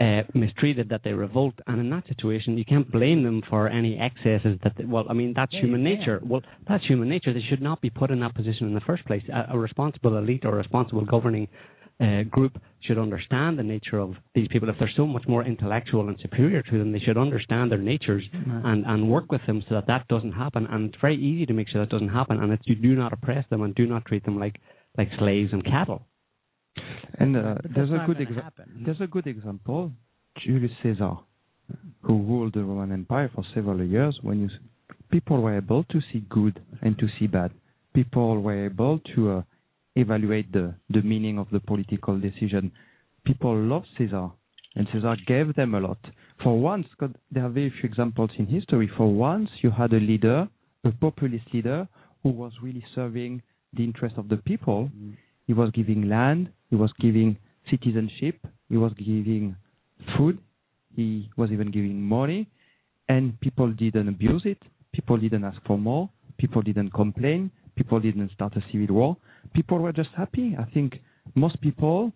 uh, 0.00 0.22
mistreated 0.34 0.90
that 0.90 1.00
they 1.04 1.12
revolt, 1.12 1.54
and 1.66 1.80
in 1.80 1.88
that 1.90 2.06
situation, 2.06 2.58
you 2.58 2.64
can't 2.64 2.90
blame 2.90 3.22
them 3.22 3.42
for 3.48 3.68
any 3.68 3.98
excesses. 3.98 4.58
That 4.62 4.74
they, 4.76 4.84
well, 4.84 5.04
I 5.08 5.14
mean, 5.14 5.32
that's 5.34 5.52
Yeah, 5.54 5.62
human 5.62 5.82
nature. 5.82 6.20
Well, 6.22 6.42
that's 6.68 6.84
human 6.86 7.08
nature. 7.08 7.32
They 7.32 7.44
should 7.48 7.62
not 7.62 7.80
be 7.80 7.88
put 7.90 8.10
in 8.10 8.20
that 8.20 8.34
position 8.34 8.66
in 8.66 8.74
the 8.74 8.80
first 8.80 9.06
place. 9.06 9.22
A, 9.32 9.54
a 9.54 9.58
responsible 9.58 10.16
elite 10.18 10.44
or 10.44 10.54
a 10.54 10.56
responsible 10.56 11.04
governing 11.04 11.48
uh, 12.00 12.22
group 12.24 12.60
should 12.80 12.98
understand 12.98 13.58
the 13.58 13.62
nature 13.62 13.98
of 13.98 14.14
these 14.34 14.48
people. 14.48 14.68
If 14.68 14.76
they're 14.78 14.90
so 14.96 15.06
much 15.06 15.26
more 15.26 15.44
intellectual 15.44 16.08
and 16.08 16.18
superior 16.20 16.62
to 16.62 16.78
them, 16.78 16.92
they 16.92 16.98
should 16.98 17.16
understand 17.16 17.70
their 17.70 17.78
natures 17.78 18.22
and, 18.32 18.84
and 18.86 19.10
work 19.10 19.32
with 19.32 19.40
them 19.46 19.64
so 19.68 19.76
that 19.76 19.86
that 19.86 20.06
doesn't 20.08 20.32
happen. 20.32 20.66
And 20.66 20.90
it's 20.90 21.00
very 21.00 21.16
easy 21.16 21.46
to 21.46 21.52
make 21.52 21.68
sure 21.68 21.80
that 21.80 21.90
doesn't 21.90 22.10
happen. 22.10 22.42
And 22.42 22.52
it's 22.52 22.62
you 22.66 22.74
do 22.74 22.94
not 22.94 23.12
oppress 23.12 23.44
them 23.50 23.62
and 23.62 23.74
do 23.74 23.86
not 23.86 24.04
treat 24.04 24.24
them 24.24 24.38
like 24.38 24.56
like 24.98 25.08
slaves 25.18 25.52
and 25.52 25.64
cattle. 25.64 26.06
And 27.18 27.36
uh, 27.36 27.56
there's 27.74 27.90
a 27.90 28.04
good 28.06 28.18
gonna 28.18 28.30
exa- 28.30 28.84
there's 28.84 29.00
a 29.00 29.06
good 29.06 29.26
example, 29.26 29.92
Julius 30.44 30.72
Caesar, 30.82 31.14
who 32.02 32.22
ruled 32.22 32.54
the 32.54 32.62
Roman 32.62 32.92
Empire 32.92 33.30
for 33.34 33.44
several 33.54 33.82
years. 33.82 34.18
When 34.22 34.40
you, 34.40 34.48
people 35.10 35.40
were 35.40 35.56
able 35.56 35.84
to 35.84 36.00
see 36.12 36.24
good 36.28 36.62
and 36.82 36.98
to 36.98 37.08
see 37.18 37.26
bad, 37.26 37.52
people 37.94 38.42
were 38.42 38.66
able 38.66 39.00
to 39.14 39.30
uh, 39.30 39.42
evaluate 39.96 40.52
the 40.52 40.74
the 40.90 41.02
meaning 41.02 41.38
of 41.38 41.48
the 41.50 41.60
political 41.60 42.18
decision. 42.18 42.70
People 43.24 43.56
loved 43.56 43.88
Caesar, 43.98 44.28
and 44.76 44.86
Caesar 44.92 45.16
gave 45.26 45.54
them 45.54 45.74
a 45.74 45.80
lot. 45.80 45.98
For 46.42 46.58
once, 46.60 46.86
'cause 46.94 47.14
there 47.32 47.44
are 47.44 47.50
very 47.50 47.70
few 47.70 47.88
examples 47.88 48.30
in 48.38 48.46
history. 48.46 48.86
For 48.86 49.12
once, 49.12 49.50
you 49.62 49.70
had 49.70 49.92
a 49.92 50.00
leader, 50.00 50.48
a 50.84 50.90
populist 50.92 51.52
leader, 51.52 51.88
who 52.22 52.30
was 52.30 52.52
really 52.62 52.84
serving 52.94 53.42
the 53.72 53.84
interest 53.84 54.16
of 54.18 54.28
the 54.28 54.36
people. 54.36 54.90
Mm. 54.94 55.16
He 55.46 55.54
was 55.54 55.70
giving 55.70 56.08
land, 56.08 56.48
he 56.70 56.76
was 56.76 56.92
giving 56.98 57.36
citizenship, 57.70 58.36
he 58.68 58.76
was 58.76 58.92
giving 58.94 59.54
food, 60.16 60.38
he 60.94 61.28
was 61.36 61.50
even 61.50 61.70
giving 61.70 62.02
money, 62.02 62.46
and 63.08 63.38
people 63.40 63.68
didn't 63.72 64.08
abuse 64.08 64.44
it. 64.44 64.58
People 64.92 65.18
didn't 65.18 65.44
ask 65.44 65.60
for 65.62 65.78
more. 65.78 66.08
People 66.36 66.62
didn't 66.62 66.90
complain. 66.90 67.50
People 67.76 68.00
didn't 68.00 68.30
start 68.32 68.56
a 68.56 68.64
civil 68.72 68.94
war. 68.96 69.16
People 69.54 69.78
were 69.78 69.92
just 69.92 70.10
happy. 70.16 70.56
I 70.58 70.64
think 70.72 71.00
most 71.34 71.60
people 71.60 72.12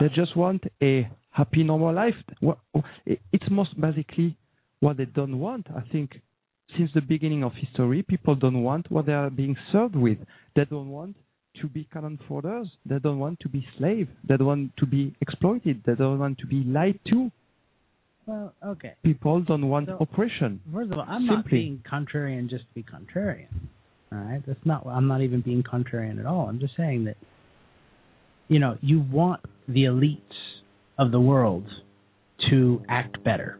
they 0.00 0.08
just 0.08 0.34
want 0.36 0.64
a 0.82 1.06
happy 1.30 1.62
normal 1.62 1.92
life. 1.94 2.14
It's 3.06 3.44
most 3.50 3.78
basically 3.78 4.36
what 4.80 4.96
they 4.96 5.04
don't 5.04 5.38
want. 5.38 5.66
I 5.76 5.82
think 5.92 6.20
since 6.78 6.90
the 6.94 7.02
beginning 7.02 7.44
of 7.44 7.52
history, 7.52 8.02
people 8.02 8.34
don't 8.34 8.62
want 8.62 8.90
what 8.90 9.04
they 9.06 9.12
are 9.12 9.28
being 9.28 9.54
served 9.70 9.94
with. 9.94 10.16
They 10.56 10.64
don't 10.64 10.88
want 10.88 11.16
to 11.60 11.66
be 11.68 11.86
cannon 11.92 12.18
fodder. 12.26 12.64
They 12.86 12.98
don't 12.98 13.18
want 13.18 13.40
to 13.40 13.48
be 13.50 13.66
slave. 13.76 14.08
They 14.26 14.38
don't 14.38 14.46
want 14.46 14.76
to 14.78 14.86
be 14.86 15.14
exploited. 15.20 15.82
They 15.84 15.94
don't 15.94 16.18
want 16.18 16.38
to 16.38 16.46
be 16.46 16.64
lied 16.64 16.98
to. 17.10 17.30
Well, 18.24 18.54
okay. 18.64 18.94
People 19.02 19.40
don't 19.42 19.68
want 19.68 19.88
So- 19.88 19.98
oppression. 20.00 20.60
First 20.72 20.92
of 20.92 20.98
all, 20.98 21.04
I'm 21.06 21.26
not 21.26 21.44
Simply. 21.44 21.58
being 21.58 21.82
contrarian 21.84 22.48
just 22.48 22.64
to 22.68 22.74
be 22.74 22.82
contrarian. 22.84 23.48
All 24.12 24.18
right, 24.18 24.42
that's 24.46 24.60
not. 24.64 24.86
I'm 24.86 25.08
not 25.08 25.22
even 25.22 25.40
being 25.40 25.62
contrarian 25.62 26.20
at 26.20 26.26
all. 26.26 26.46
I'm 26.48 26.60
just 26.60 26.76
saying 26.76 27.04
that, 27.04 27.16
you 28.48 28.58
know, 28.58 28.76
you 28.82 29.00
want 29.00 29.40
the 29.68 29.84
elites 29.84 30.18
of 30.98 31.12
the 31.12 31.20
world 31.20 31.64
to 32.50 32.82
act 32.88 33.22
better, 33.24 33.58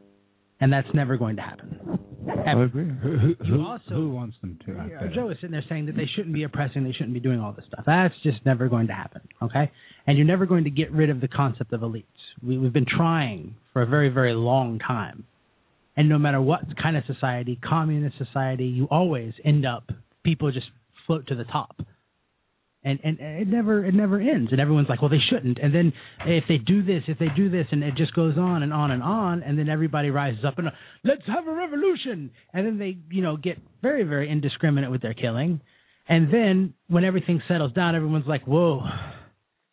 and 0.60 0.70
that's 0.72 0.88
never 0.92 1.16
going 1.16 1.36
to 1.36 1.42
happen. 1.42 1.98
I 2.46 2.62
agree. 2.62 2.84
Who, 3.02 3.34
who, 3.46 3.64
also- 3.64 3.82
who 3.88 4.10
wants 4.10 4.36
them 4.42 4.58
to 4.66 4.76
act 4.78 4.90
better? 4.90 5.12
Joe 5.14 5.30
is 5.30 5.36
sitting 5.38 5.52
there 5.52 5.64
saying 5.68 5.86
that 5.86 5.96
they 5.96 6.06
shouldn't 6.14 6.34
be 6.34 6.42
oppressing, 6.42 6.84
they 6.84 6.92
shouldn't 6.92 7.14
be 7.14 7.20
doing 7.20 7.40
all 7.40 7.52
this 7.52 7.64
stuff. 7.68 7.84
That's 7.86 8.14
just 8.22 8.44
never 8.44 8.68
going 8.68 8.88
to 8.88 8.92
happen, 8.92 9.22
okay? 9.40 9.70
And 10.06 10.18
you're 10.18 10.26
never 10.26 10.44
going 10.44 10.64
to 10.64 10.70
get 10.70 10.92
rid 10.92 11.08
of 11.08 11.20
the 11.20 11.28
concept 11.28 11.72
of 11.72 11.80
elites. 11.80 12.04
We, 12.46 12.58
we've 12.58 12.72
been 12.72 12.86
trying 12.86 13.54
for 13.72 13.82
a 13.82 13.86
very, 13.86 14.10
very 14.10 14.34
long 14.34 14.78
time. 14.78 15.24
And 15.96 16.08
no 16.08 16.18
matter 16.18 16.40
what 16.40 16.60
kind 16.82 16.96
of 16.96 17.04
society, 17.06 17.58
communist 17.62 18.18
society, 18.18 18.64
you 18.66 18.86
always 18.90 19.34
end 19.44 19.66
up 19.66 19.90
people 20.24 20.50
just 20.52 20.66
float 21.06 21.26
to 21.28 21.34
the 21.34 21.44
top. 21.44 21.76
And, 22.84 22.98
and 23.04 23.20
it 23.20 23.46
never 23.46 23.84
it 23.84 23.94
never 23.94 24.20
ends. 24.20 24.50
And 24.50 24.60
everyone's 24.60 24.88
like 24.88 25.00
well 25.00 25.08
they 25.08 25.22
shouldn't. 25.30 25.58
And 25.62 25.72
then 25.72 25.92
if 26.26 26.44
they 26.48 26.58
do 26.58 26.82
this 26.82 27.04
if 27.06 27.16
they 27.16 27.28
do 27.36 27.48
this 27.48 27.66
and 27.70 27.84
it 27.84 27.94
just 27.94 28.12
goes 28.12 28.36
on 28.36 28.64
and 28.64 28.72
on 28.72 28.90
and 28.90 29.02
on 29.02 29.44
and 29.44 29.56
then 29.56 29.68
everybody 29.68 30.10
rises 30.10 30.44
up 30.44 30.58
and 30.58 30.68
let's 31.04 31.22
have 31.26 31.46
a 31.46 31.52
revolution. 31.52 32.32
And 32.52 32.66
then 32.66 32.78
they 32.78 32.98
you 33.08 33.22
know 33.22 33.36
get 33.36 33.58
very 33.82 34.02
very 34.02 34.28
indiscriminate 34.28 34.90
with 34.90 35.00
their 35.00 35.14
killing. 35.14 35.60
And 36.08 36.34
then 36.34 36.74
when 36.88 37.04
everything 37.04 37.40
settles 37.46 37.72
down 37.72 37.94
everyone's 37.94 38.26
like 38.26 38.48
whoa 38.48 38.82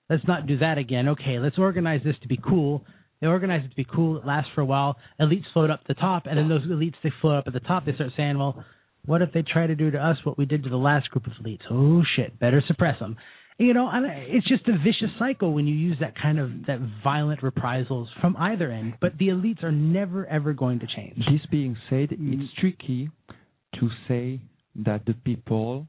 let's 0.07 0.27
not 0.27 0.45
do 0.45 0.59
that 0.59 0.77
again. 0.77 1.09
Okay 1.09 1.39
let's 1.39 1.57
organize 1.57 2.01
this 2.05 2.15
to 2.21 2.27
be 2.27 2.37
cool. 2.37 2.85
They 3.21 3.27
organize 3.27 3.65
it 3.65 3.69
to 3.69 3.75
be 3.75 3.87
cool. 3.91 4.17
It 4.17 4.25
lasts 4.25 4.51
for 4.53 4.61
a 4.61 4.65
while. 4.65 4.97
Elites 5.19 5.45
float 5.51 5.71
up 5.71 5.81
the 5.87 5.95
top 5.95 6.27
and 6.27 6.37
then 6.37 6.47
those 6.47 6.61
elites 6.67 6.93
they 7.03 7.11
float 7.21 7.39
up 7.39 7.47
at 7.47 7.53
the 7.53 7.59
top. 7.59 7.87
They 7.87 7.95
start 7.95 8.11
saying 8.15 8.37
well 8.37 8.63
what 9.09 9.23
if 9.23 9.33
they 9.33 9.41
try 9.41 9.65
to 9.65 9.75
do 9.75 9.89
to 9.89 9.97
us 9.97 10.17
what 10.23 10.37
we 10.37 10.45
did 10.45 10.63
to 10.63 10.69
the 10.69 10.77
last 10.77 11.09
group 11.09 11.25
of 11.25 11.33
elites? 11.43 11.61
Oh 11.71 12.03
shit, 12.15 12.39
better 12.39 12.61
suppress 12.67 12.99
them. 12.99 13.17
You 13.57 13.73
know, 13.73 13.89
and 13.91 14.05
it's 14.07 14.47
just 14.47 14.67
a 14.67 14.77
vicious 14.77 15.09
cycle 15.17 15.51
when 15.51 15.65
you 15.65 15.73
use 15.73 15.97
that 15.99 16.13
kind 16.15 16.37
of 16.37 16.51
that 16.67 16.79
violent 17.03 17.41
reprisals 17.41 18.07
from 18.21 18.37
either 18.37 18.71
end. 18.71 18.93
But 19.01 19.17
the 19.17 19.29
elites 19.29 19.63
are 19.63 19.71
never 19.71 20.27
ever 20.27 20.53
going 20.53 20.79
to 20.81 20.87
change. 20.95 21.17
This 21.17 21.41
being 21.49 21.75
said, 21.89 22.09
it's 22.11 22.21
mm. 22.21 22.47
tricky 22.59 23.09
to 23.79 23.89
say 24.07 24.41
that 24.85 25.07
the 25.07 25.15
people, 25.25 25.87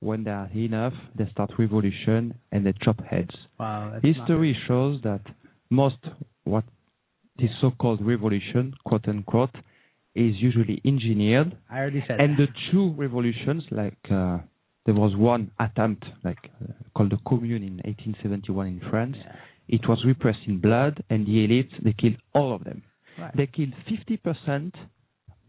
when 0.00 0.24
they 0.24 0.30
are 0.30 0.50
enough, 0.54 0.94
they 1.16 1.28
start 1.32 1.50
revolution 1.58 2.34
and 2.50 2.64
they 2.64 2.72
chop 2.82 3.04
heads. 3.04 3.30
Wow, 3.60 3.90
that's 3.92 4.16
History 4.16 4.56
shows 4.66 5.00
that 5.04 5.20
most 5.68 5.98
what 6.44 6.64
is 7.38 7.50
so-called 7.60 8.00
revolution, 8.04 8.72
quote 8.86 9.06
unquote, 9.06 9.54
is 10.14 10.34
usually 10.38 10.80
engineered, 10.84 11.56
I 11.70 11.78
already 11.78 12.04
said. 12.06 12.20
and 12.20 12.38
that. 12.38 12.46
the 12.46 12.70
true 12.70 12.94
revolutions, 12.96 13.64
like 13.70 13.98
uh, 14.10 14.38
there 14.86 14.94
was 14.94 15.16
one 15.16 15.50
attempt, 15.58 16.04
like 16.22 16.38
uh, 16.62 16.72
called 16.96 17.10
the 17.10 17.18
Commune 17.26 17.62
in 17.62 17.74
1871 17.84 18.66
in 18.66 18.80
France. 18.90 19.16
Yeah. 19.18 19.32
It 19.66 19.88
was 19.88 20.02
repressed 20.06 20.40
in 20.46 20.60
blood, 20.60 21.02
and 21.10 21.26
the 21.26 21.32
elites 21.46 21.72
they 21.82 21.94
killed 21.94 22.16
all 22.34 22.54
of 22.54 22.64
them. 22.64 22.82
Right. 23.18 23.36
They 23.36 23.46
killed 23.46 23.72
50% 23.88 24.72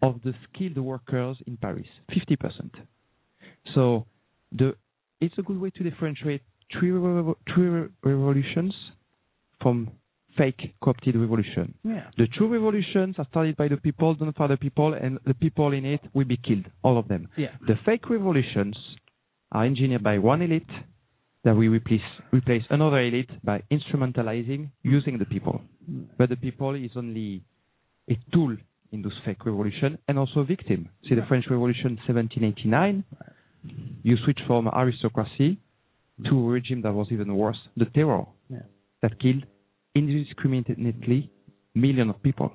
of 0.02 0.20
the 0.24 0.34
skilled 0.54 0.78
workers 0.78 1.38
in 1.48 1.58
Paris. 1.58 1.88
50%. 2.12 2.72
So 3.74 4.06
the 4.52 4.76
it's 5.22 5.38
a 5.38 5.42
good 5.42 5.60
way 5.60 5.70
to 5.72 5.84
differentiate 5.84 6.42
revo- 6.82 7.36
true 7.48 7.90
revolutions 8.04 8.74
from 9.62 9.90
fake 10.38 10.76
co-opted 10.82 11.16
revolution. 11.16 11.74
yeah. 11.84 12.06
The 12.18 12.28
true 12.28 12.48
revolutions 12.48 13.16
are 13.18 13.28
started 13.30 13.56
by 13.58 13.68
the 13.68 13.78
people, 13.78 14.16
done 14.16 14.34
for 14.36 14.48
the 14.48 14.58
people, 14.58 14.94
and 14.94 15.20
the 15.26 15.34
people 15.34 15.74
in 15.74 15.86
it 15.86 16.02
will 16.14 16.26
be 16.26 16.38
killed, 16.38 16.66
all 16.84 16.98
of 16.98 17.08
them. 17.08 17.28
Yeah. 17.38 17.52
The 17.68 17.76
fake 17.86 18.10
revolutions 18.10 18.78
are 19.52 19.66
engineered 19.66 20.04
by 20.04 20.18
one 20.18 20.42
elite 20.42 20.70
that 21.44 21.56
we 21.56 21.68
replace 21.68 22.02
replace 22.34 22.64
another 22.70 23.00
elite 23.00 23.30
by 23.44 23.62
instrumentalizing 23.72 24.70
using 24.84 25.18
the 25.20 25.26
people. 25.26 25.62
Mm. 25.90 26.08
But 26.18 26.30
the 26.30 26.36
people 26.36 26.74
is 26.76 26.92
only 26.96 27.44
a 28.10 28.18
tool 28.34 28.58
in 28.92 29.02
those 29.02 29.18
fake 29.26 29.46
revolution 29.46 29.98
and 30.08 30.18
also 30.18 30.40
a 30.42 30.44
victim. 30.46 30.90
See 31.08 31.16
the 31.16 31.26
French 31.28 31.46
Revolution 31.50 31.98
1789, 32.08 33.04
mm. 33.14 33.74
you 34.04 34.18
switch 34.24 34.40
from 34.48 34.68
aristocracy 34.68 35.60
to 36.28 36.40
a 36.40 36.44
regime 36.50 36.82
that 36.82 36.94
was 36.94 37.08
even 37.12 37.36
worse, 37.36 37.58
the 37.78 37.86
terror 37.86 38.26
Yeah. 38.50 38.60
that 39.02 39.20
killed 39.20 39.46
indiscriminately 39.96 41.32
millions 41.74 42.10
of 42.10 42.22
people. 42.22 42.52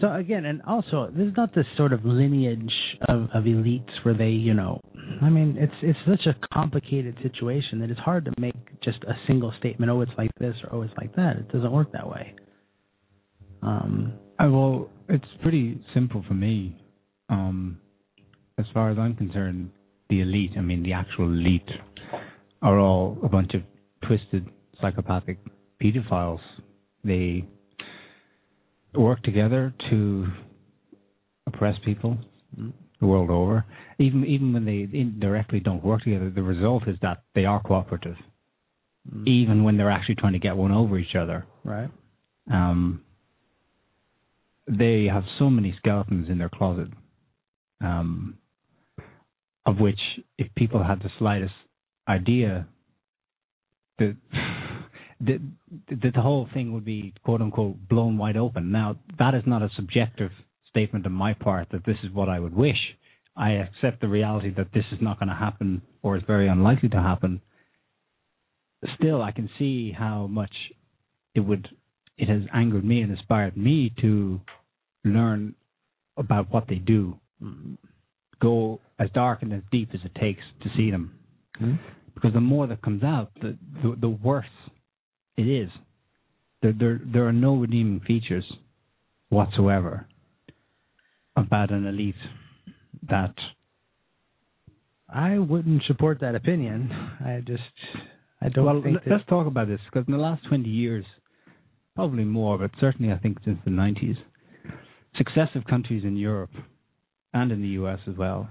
So 0.00 0.12
again, 0.14 0.46
and 0.46 0.62
also, 0.62 1.10
there's 1.14 1.36
not 1.36 1.54
this 1.54 1.66
sort 1.76 1.92
of 1.92 2.04
lineage 2.04 2.72
of, 3.08 3.28
of 3.34 3.44
elites 3.44 3.90
where 4.02 4.14
they, 4.14 4.30
you 4.30 4.54
know, 4.54 4.80
I 5.20 5.28
mean, 5.28 5.56
it's 5.58 5.74
it's 5.82 5.98
such 6.08 6.26
a 6.26 6.34
complicated 6.54 7.16
situation 7.22 7.80
that 7.80 7.90
it's 7.90 8.00
hard 8.00 8.24
to 8.24 8.32
make 8.38 8.54
just 8.82 9.04
a 9.04 9.14
single 9.26 9.52
statement. 9.58 9.90
Oh, 9.90 10.00
it's 10.00 10.12
like 10.16 10.30
this, 10.38 10.54
or 10.64 10.76
oh, 10.76 10.82
it's 10.82 10.94
like 10.96 11.14
that. 11.16 11.36
It 11.36 11.52
doesn't 11.52 11.70
work 11.70 11.92
that 11.92 12.08
way. 12.08 12.34
Um, 13.62 14.14
Uh, 14.40 14.48
well, 14.50 14.88
it's 15.08 15.32
pretty 15.42 15.78
simple 15.92 16.24
for 16.26 16.34
me. 16.34 16.76
Um, 17.28 17.78
as 18.58 18.64
far 18.72 18.90
as 18.90 18.98
I'm 18.98 19.14
concerned, 19.14 19.70
the 20.08 20.22
elite, 20.22 20.52
I 20.56 20.62
mean, 20.62 20.82
the 20.82 20.94
actual 20.94 21.26
elite, 21.26 21.70
are 22.62 22.78
all 22.78 23.18
a 23.22 23.28
bunch 23.28 23.52
of 23.54 23.62
twisted, 24.06 24.48
psychopathic 24.80 25.38
pedophiles. 25.82 26.40
They 27.04 27.44
work 28.94 29.22
together 29.22 29.72
to 29.90 30.26
oppress 31.46 31.76
people 31.84 32.18
the 33.00 33.06
world 33.06 33.30
over. 33.30 33.64
Even 33.98 34.24
even 34.26 34.52
when 34.52 34.64
they 34.64 34.88
indirectly 34.96 35.60
don't 35.60 35.84
work 35.84 36.02
together, 36.02 36.30
the 36.30 36.42
result 36.42 36.86
is 36.86 36.96
that 37.02 37.22
they 37.34 37.44
are 37.44 37.62
cooperative. 37.62 38.16
Even 39.26 39.64
when 39.64 39.76
they're 39.76 39.90
actually 39.90 40.16
trying 40.16 40.34
to 40.34 40.38
get 40.38 40.56
one 40.56 40.72
over 40.72 40.98
each 40.98 41.14
other 41.18 41.46
right. 41.64 41.88
um, 42.52 43.02
they 44.68 45.06
have 45.10 45.24
so 45.38 45.48
many 45.48 45.74
skeletons 45.78 46.28
in 46.28 46.38
their 46.38 46.50
closet, 46.50 46.88
um, 47.80 48.36
of 49.66 49.78
which, 49.78 49.98
if 50.38 50.54
people 50.54 50.82
had 50.82 51.00
the 51.00 51.10
slightest 51.18 51.54
idea, 52.08 52.66
the, 54.00 55.40
the 55.88 56.10
the 56.14 56.20
whole 56.20 56.48
thing 56.52 56.72
would 56.72 56.84
be 56.84 57.14
quote 57.24 57.40
unquote 57.42 57.76
blown 57.88 58.18
wide 58.18 58.36
open. 58.36 58.72
Now, 58.72 58.96
that 59.18 59.34
is 59.34 59.42
not 59.46 59.62
a 59.62 59.68
subjective 59.76 60.30
statement 60.68 61.06
on 61.06 61.12
my 61.12 61.34
part 61.34 61.68
that 61.72 61.84
this 61.84 61.96
is 62.02 62.12
what 62.12 62.28
I 62.28 62.40
would 62.40 62.54
wish. 62.54 62.78
I 63.36 63.52
accept 63.52 64.00
the 64.00 64.08
reality 64.08 64.52
that 64.56 64.72
this 64.72 64.84
is 64.92 64.98
not 65.00 65.18
going 65.18 65.28
to 65.28 65.34
happen 65.34 65.82
or 66.02 66.16
is 66.16 66.22
very 66.26 66.48
unlikely 66.48 66.88
to 66.90 67.00
happen. 67.00 67.40
Still, 68.98 69.22
I 69.22 69.30
can 69.30 69.50
see 69.58 69.92
how 69.92 70.26
much 70.26 70.52
it 71.34 71.40
would 71.40 71.68
it 72.16 72.28
has 72.28 72.42
angered 72.52 72.84
me 72.84 73.00
and 73.02 73.10
inspired 73.10 73.56
me 73.56 73.92
to 74.00 74.40
learn 75.04 75.54
about 76.16 76.50
what 76.50 76.66
they 76.68 76.76
do. 76.76 77.18
Mm-hmm. 77.42 77.74
Go 78.40 78.80
as 78.98 79.08
dark 79.14 79.42
and 79.42 79.52
as 79.52 79.62
deep 79.70 79.90
as 79.94 80.00
it 80.04 80.14
takes 80.20 80.42
to 80.62 80.68
see 80.76 80.90
them. 80.90 81.14
Mm-hmm. 81.60 81.76
Because 82.20 82.34
the 82.34 82.40
more 82.40 82.66
that 82.66 82.82
comes 82.82 83.02
out, 83.02 83.30
the, 83.40 83.56
the 83.82 83.96
the 84.00 84.08
worse 84.08 84.44
it 85.36 85.48
is. 85.48 85.70
There 86.62 86.74
there 86.78 87.00
there 87.04 87.26
are 87.26 87.32
no 87.32 87.56
redeeming 87.56 88.00
features 88.00 88.44
whatsoever 89.30 90.06
about 91.36 91.70
an 91.70 91.86
elite 91.86 92.14
that 93.08 93.34
I 95.12 95.38
wouldn't 95.38 95.82
support 95.86 96.20
that 96.20 96.34
opinion. 96.34 96.90
I 97.24 97.42
just, 97.44 97.62
I 98.40 98.48
don't 98.48 98.64
well, 98.64 98.82
think 98.82 98.98
let's 99.06 99.24
talk 99.28 99.46
about 99.46 99.68
this 99.68 99.80
because 99.86 100.06
in 100.06 100.12
the 100.12 100.20
last 100.20 100.46
20 100.48 100.68
years, 100.68 101.04
probably 101.96 102.24
more, 102.24 102.58
but 102.58 102.70
certainly 102.80 103.12
I 103.12 103.18
think 103.18 103.38
since 103.44 103.58
the 103.64 103.70
90s, 103.70 104.16
successive 105.16 105.64
countries 105.68 106.04
in 106.04 106.16
Europe 106.16 106.50
and 107.34 107.50
in 107.50 107.60
the 107.60 107.68
US 107.68 107.98
as 108.08 108.16
well, 108.16 108.48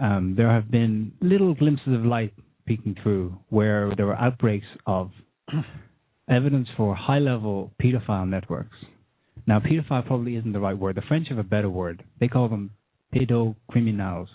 um, 0.00 0.34
there 0.36 0.50
have 0.50 0.70
been 0.70 1.12
little 1.20 1.54
glimpses 1.54 1.94
of 1.94 2.04
light 2.04 2.32
peeking 2.70 2.94
through 3.02 3.36
where 3.48 3.92
there 3.96 4.06
were 4.06 4.14
outbreaks 4.14 4.66
of 4.86 5.10
evidence 6.30 6.68
for 6.76 6.94
high 6.94 7.18
level 7.18 7.72
pedophile 7.82 8.28
networks. 8.28 8.76
Now, 9.44 9.58
pedophile 9.58 10.06
probably 10.06 10.36
isn't 10.36 10.52
the 10.52 10.60
right 10.60 10.78
word. 10.78 10.94
The 10.94 11.02
French 11.08 11.26
have 11.30 11.38
a 11.38 11.42
better 11.42 11.68
word. 11.68 12.04
They 12.20 12.28
call 12.28 12.48
them 12.48 12.70
pedocriminals, 13.12 14.28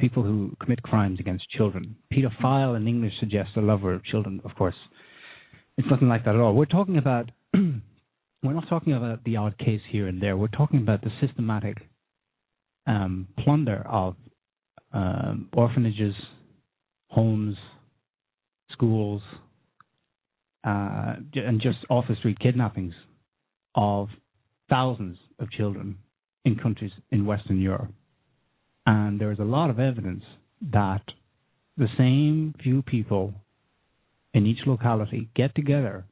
people 0.00 0.24
who 0.24 0.56
commit 0.60 0.82
crimes 0.82 1.20
against 1.20 1.48
children. 1.50 1.94
Pedophile 2.12 2.76
in 2.76 2.88
English 2.88 3.12
suggests 3.20 3.52
a 3.56 3.60
lover 3.60 3.94
of 3.94 4.04
children, 4.04 4.40
of 4.44 4.50
course. 4.56 4.74
It's 5.78 5.86
nothing 5.88 6.08
like 6.08 6.24
that 6.24 6.34
at 6.34 6.40
all. 6.40 6.54
We're 6.54 6.64
talking 6.64 6.98
about, 6.98 7.30
we're 7.54 7.80
not 8.42 8.68
talking 8.68 8.94
about 8.94 9.22
the 9.22 9.36
odd 9.36 9.56
case 9.58 9.82
here 9.92 10.08
and 10.08 10.20
there. 10.20 10.36
We're 10.36 10.48
talking 10.48 10.80
about 10.80 11.02
the 11.02 11.10
systematic 11.20 11.76
um, 12.88 13.28
plunder 13.38 13.86
of 13.88 14.16
um, 14.92 15.50
orphanages, 15.52 16.14
homes, 17.14 17.56
schools, 18.72 19.22
uh, 20.64 21.14
and 21.34 21.60
just 21.60 21.78
off 21.88 22.06
the 22.08 22.16
street 22.16 22.38
kidnappings 22.40 22.94
of 23.76 24.08
thousands 24.68 25.18
of 25.38 25.50
children 25.50 25.96
in 26.44 26.56
countries 26.56 26.90
in 27.12 27.24
Western 27.24 27.60
Europe. 27.60 27.92
And 28.86 29.20
there 29.20 29.30
is 29.30 29.38
a 29.38 29.44
lot 29.44 29.70
of 29.70 29.78
evidence 29.78 30.24
that 30.72 31.02
the 31.76 31.88
same 31.96 32.54
few 32.62 32.82
people 32.82 33.32
in 34.32 34.46
each 34.46 34.66
locality 34.66 35.28
get 35.36 35.54
together 35.54 36.04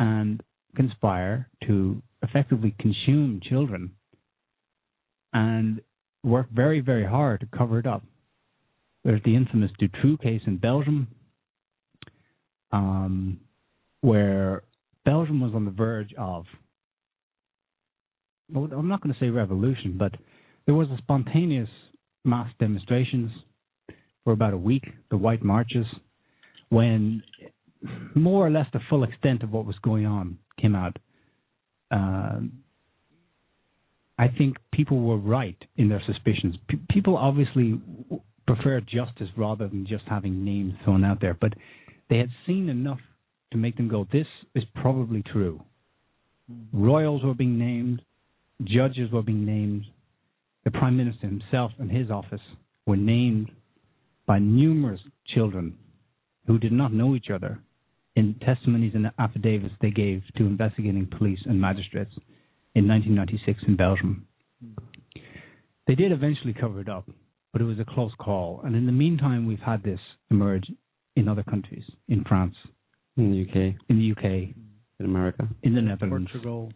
and 0.00 0.42
conspire 0.74 1.48
to 1.66 2.02
effectively 2.22 2.74
consume 2.80 3.40
children 3.48 3.92
and 5.32 5.80
work 6.24 6.46
very, 6.50 6.80
very 6.80 7.06
hard 7.06 7.40
to 7.40 7.46
cover 7.56 7.78
it 7.78 7.86
up. 7.86 8.02
There's 9.04 9.22
the 9.24 9.36
infamous 9.36 9.70
Dutroux 9.80 10.20
case 10.20 10.42
in 10.46 10.58
Belgium, 10.58 11.08
um, 12.72 13.40
where 14.00 14.62
Belgium 15.04 15.40
was 15.40 15.52
on 15.54 15.64
the 15.64 15.70
verge 15.70 16.12
of, 16.18 16.44
well, 18.52 18.68
I'm 18.72 18.88
not 18.88 19.02
going 19.02 19.14
to 19.14 19.20
say 19.20 19.30
revolution, 19.30 19.96
but 19.98 20.12
there 20.66 20.74
was 20.74 20.88
a 20.90 20.98
spontaneous 20.98 21.68
mass 22.24 22.50
demonstrations 22.58 23.30
for 24.24 24.32
about 24.32 24.52
a 24.52 24.58
week, 24.58 24.84
the 25.10 25.16
white 25.16 25.42
marches, 25.42 25.86
when 26.68 27.22
more 28.14 28.46
or 28.46 28.50
less 28.50 28.66
the 28.72 28.80
full 28.90 29.04
extent 29.04 29.42
of 29.42 29.50
what 29.50 29.64
was 29.64 29.76
going 29.82 30.04
on 30.04 30.38
came 30.60 30.74
out. 30.74 30.98
Um, 31.90 32.52
I 34.18 34.28
think 34.28 34.56
people 34.72 35.00
were 35.00 35.16
right 35.16 35.56
in 35.76 35.88
their 35.88 36.02
suspicions. 36.04 36.56
P- 36.68 36.80
people 36.90 37.16
obviously 37.16 37.80
prefer 38.54 38.80
justice 38.80 39.28
rather 39.36 39.68
than 39.68 39.86
just 39.86 40.04
having 40.08 40.42
names 40.42 40.72
thrown 40.82 41.04
out 41.04 41.20
there, 41.20 41.36
but 41.38 41.52
they 42.08 42.16
had 42.16 42.30
seen 42.46 42.70
enough 42.70 43.00
to 43.52 43.58
make 43.58 43.76
them 43.76 43.88
go, 43.88 44.06
this 44.10 44.26
is 44.54 44.64
probably 44.74 45.22
true. 45.22 45.60
Hmm. 46.50 46.84
Royals 46.84 47.22
were 47.22 47.34
being 47.34 47.58
named, 47.58 48.00
judges 48.64 49.10
were 49.12 49.22
being 49.22 49.44
named, 49.44 49.84
the 50.64 50.70
Prime 50.70 50.96
Minister 50.96 51.26
himself 51.26 51.72
and 51.78 51.90
his 51.90 52.10
office 52.10 52.40
were 52.86 52.96
named 52.96 53.50
by 54.26 54.38
numerous 54.38 55.00
children 55.34 55.76
who 56.46 56.58
did 56.58 56.72
not 56.72 56.92
know 56.92 57.14
each 57.14 57.28
other 57.32 57.58
in 58.16 58.34
testimonies 58.44 58.92
and 58.94 59.10
affidavits 59.18 59.74
they 59.82 59.90
gave 59.90 60.22
to 60.36 60.46
investigating 60.46 61.06
police 61.18 61.40
and 61.44 61.60
magistrates 61.60 62.12
in 62.74 62.88
1996 62.88 63.60
in 63.68 63.76
Belgium. 63.76 64.26
Hmm. 64.64 65.20
They 65.86 65.94
did 65.94 66.12
eventually 66.12 66.54
cover 66.54 66.80
it 66.80 66.88
up, 66.88 67.08
but 67.52 67.60
it 67.60 67.64
was 67.64 67.78
a 67.78 67.84
close 67.84 68.12
call. 68.18 68.60
And 68.64 68.76
in 68.76 68.86
the 68.86 68.92
meantime, 68.92 69.46
we've 69.46 69.58
had 69.60 69.82
this 69.82 70.00
emerge 70.30 70.70
in 71.16 71.28
other 71.28 71.42
countries, 71.42 71.84
in 72.08 72.24
France, 72.24 72.54
In 73.16 73.32
the 73.32 73.42
UK, 73.42 73.74
in 73.88 73.98
the 73.98 74.12
UK, 74.12 74.24
in 75.00 75.04
America. 75.06 75.48
in 75.62 75.74
the 75.74 75.80
Netherlands, 75.82 76.30
Portugal. 76.32 76.72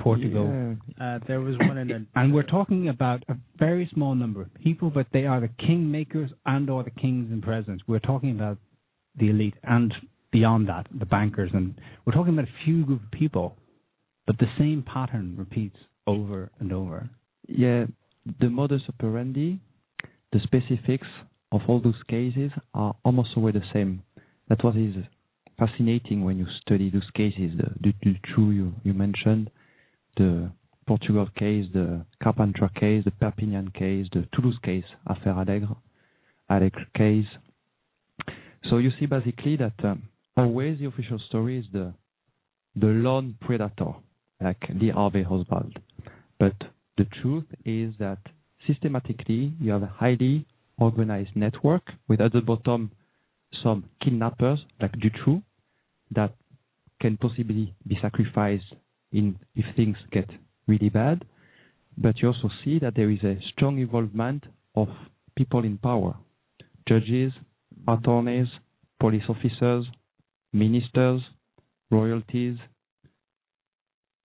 Portugal. 0.00 0.76
Yeah. 0.98 1.04
Uh, 1.16 1.18
there 1.26 1.40
was 1.40 1.56
one 1.58 1.76
in 1.78 1.88
the 1.88 2.06
And 2.14 2.32
we're 2.32 2.42
talking 2.42 2.88
about 2.88 3.22
a 3.28 3.36
very 3.58 3.88
small 3.92 4.14
number 4.14 4.40
of 4.42 4.52
people, 4.54 4.90
but 4.90 5.06
they 5.12 5.26
are 5.26 5.40
the 5.40 5.48
kingmakers 5.48 6.30
and 6.46 6.70
or 6.70 6.82
the 6.82 6.90
kings 6.90 7.30
and 7.30 7.42
presidents. 7.42 7.84
We're 7.86 7.98
talking 7.98 8.30
about 8.30 8.58
the 9.18 9.28
elite 9.30 9.54
and 9.64 9.92
beyond 10.32 10.68
that, 10.68 10.86
the 10.98 11.04
bankers, 11.06 11.50
and 11.52 11.74
we're 12.04 12.12
talking 12.12 12.32
about 12.32 12.44
a 12.48 12.64
few 12.64 12.84
group 12.86 13.02
of 13.02 13.10
people, 13.10 13.56
but 14.26 14.38
the 14.38 14.46
same 14.58 14.82
pattern 14.82 15.34
repeats 15.36 15.76
over 16.06 16.50
and 16.60 16.72
over. 16.72 17.10
Yeah, 17.48 17.86
the 18.40 18.48
modus 18.48 18.82
operandi, 18.88 19.58
the 20.32 20.40
specifics 20.40 21.06
of 21.52 21.62
all 21.68 21.80
those 21.80 22.00
cases 22.08 22.50
are 22.74 22.94
almost 23.04 23.30
always 23.36 23.54
the 23.54 23.62
same. 23.72 24.02
That's 24.48 24.62
what 24.62 24.76
is 24.76 24.94
fascinating 25.58 26.24
when 26.24 26.38
you 26.38 26.46
study 26.62 26.90
those 26.90 27.08
cases. 27.14 27.52
The, 27.56 27.70
the, 27.80 27.94
the 28.02 28.14
true 28.34 28.50
you, 28.50 28.72
you 28.84 28.94
mentioned, 28.94 29.50
the 30.16 30.50
Portugal 30.86 31.28
case, 31.36 31.66
the 31.72 32.04
Carpenter 32.22 32.68
case, 32.74 33.04
the 33.04 33.10
Perpignan 33.12 33.72
case, 33.72 34.06
the 34.12 34.26
Toulouse 34.32 34.58
case, 34.62 34.84
Affaire 35.06 35.34
Allègre, 35.34 35.76
Allègre 36.50 36.86
case. 36.96 37.26
So 38.68 38.78
you 38.78 38.90
see 38.98 39.06
basically 39.06 39.56
that 39.56 39.74
um, 39.84 40.02
always 40.36 40.78
the 40.78 40.86
official 40.86 41.18
story 41.28 41.58
is 41.58 41.64
the 41.72 41.92
the 42.76 42.86
lone 42.86 43.36
predator, 43.40 43.94
like 44.40 44.62
Lee 44.80 44.90
Harvey 44.90 45.24
Oswald. 45.24 45.76
But 46.38 46.54
the 46.96 47.06
truth 47.20 47.46
is 47.64 47.94
that 47.98 48.18
systematically 48.66 49.52
you 49.60 49.72
have 49.72 49.82
a 49.82 49.86
highly 49.94 50.46
organized 50.78 51.30
network 51.34 51.82
with 52.08 52.20
at 52.20 52.32
the 52.32 52.40
bottom 52.40 52.90
some 53.62 53.84
kidnappers 54.02 54.60
like 54.80 54.92
Dutroux 54.92 55.42
that 56.12 56.34
can 57.00 57.16
possibly 57.16 57.74
be 57.86 57.98
sacrificed 58.00 58.74
in 59.12 59.38
if 59.54 59.64
things 59.76 59.96
get 60.12 60.28
really 60.66 60.88
bad. 60.88 61.24
But 61.98 62.18
you 62.18 62.28
also 62.28 62.50
see 62.64 62.78
that 62.78 62.94
there 62.94 63.10
is 63.10 63.22
a 63.24 63.38
strong 63.52 63.78
involvement 63.78 64.44
of 64.74 64.88
people 65.36 65.64
in 65.64 65.78
power, 65.78 66.14
judges, 66.88 67.32
attorneys, 67.88 68.46
police 68.98 69.24
officers, 69.28 69.86
ministers, 70.52 71.20
royalties, 71.90 72.56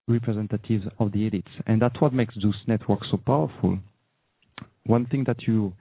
representatives 0.07 0.85
of 0.99 1.11
the 1.11 1.29
elites. 1.29 1.51
And 1.65 1.81
that's 1.81 1.99
what 1.99 2.13
makes 2.13 2.35
those 2.35 2.55
networks 2.67 3.07
so 3.11 3.17
powerful. 3.17 3.79
One 4.85 5.05
thing 5.05 5.23
that 5.27 5.43
you 5.47 5.73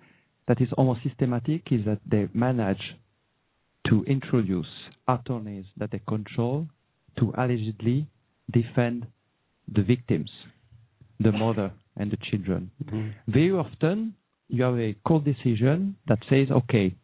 that 0.49 0.61
is 0.61 0.69
almost 0.77 1.01
systematic 1.03 1.63
is 1.71 1.85
that 1.87 2.01
they 2.07 2.29
manage 2.35 2.83
to 3.89 4.05
introduce 4.05 4.67
attorneys 5.09 5.65
that 5.77 5.91
they 5.91 6.01
control 6.07 6.67
to 7.19 7.33
allegedly 7.37 8.07
defend 8.51 9.07
the 9.73 9.83
victims, 9.83 10.31
the 11.21 11.33
mother 11.33 11.71
and 11.97 12.11
the 12.11 12.19
children. 12.31 12.71
Mm-hmm. 12.85 13.09
Very 13.29 13.53
often 13.53 14.15
you 14.49 14.63
have 14.65 14.79
a 14.79 14.95
court 15.07 15.25
decision 15.25 15.97
that 16.09 16.19
says, 16.29 16.49
okay, 16.51 16.95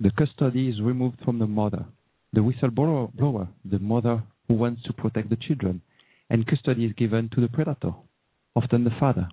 the 0.00 0.10
custody 0.18 0.68
is 0.68 0.80
removed 0.80 1.18
from 1.24 1.38
the 1.38 1.46
mother, 1.46 1.84
the 2.32 2.40
whistleblower, 2.40 3.12
blower, 3.14 3.48
the 3.64 3.78
mother 3.78 4.22
who 4.48 4.54
wants 4.54 4.82
to 4.84 4.92
protect 4.92 5.30
the 5.30 5.36
children, 5.36 5.80
and 6.30 6.46
custody 6.46 6.84
is 6.84 6.92
given 6.94 7.28
to 7.34 7.40
the 7.40 7.48
predator, 7.48 7.92
often 8.56 8.84
the 8.84 8.90
father. 8.98 9.28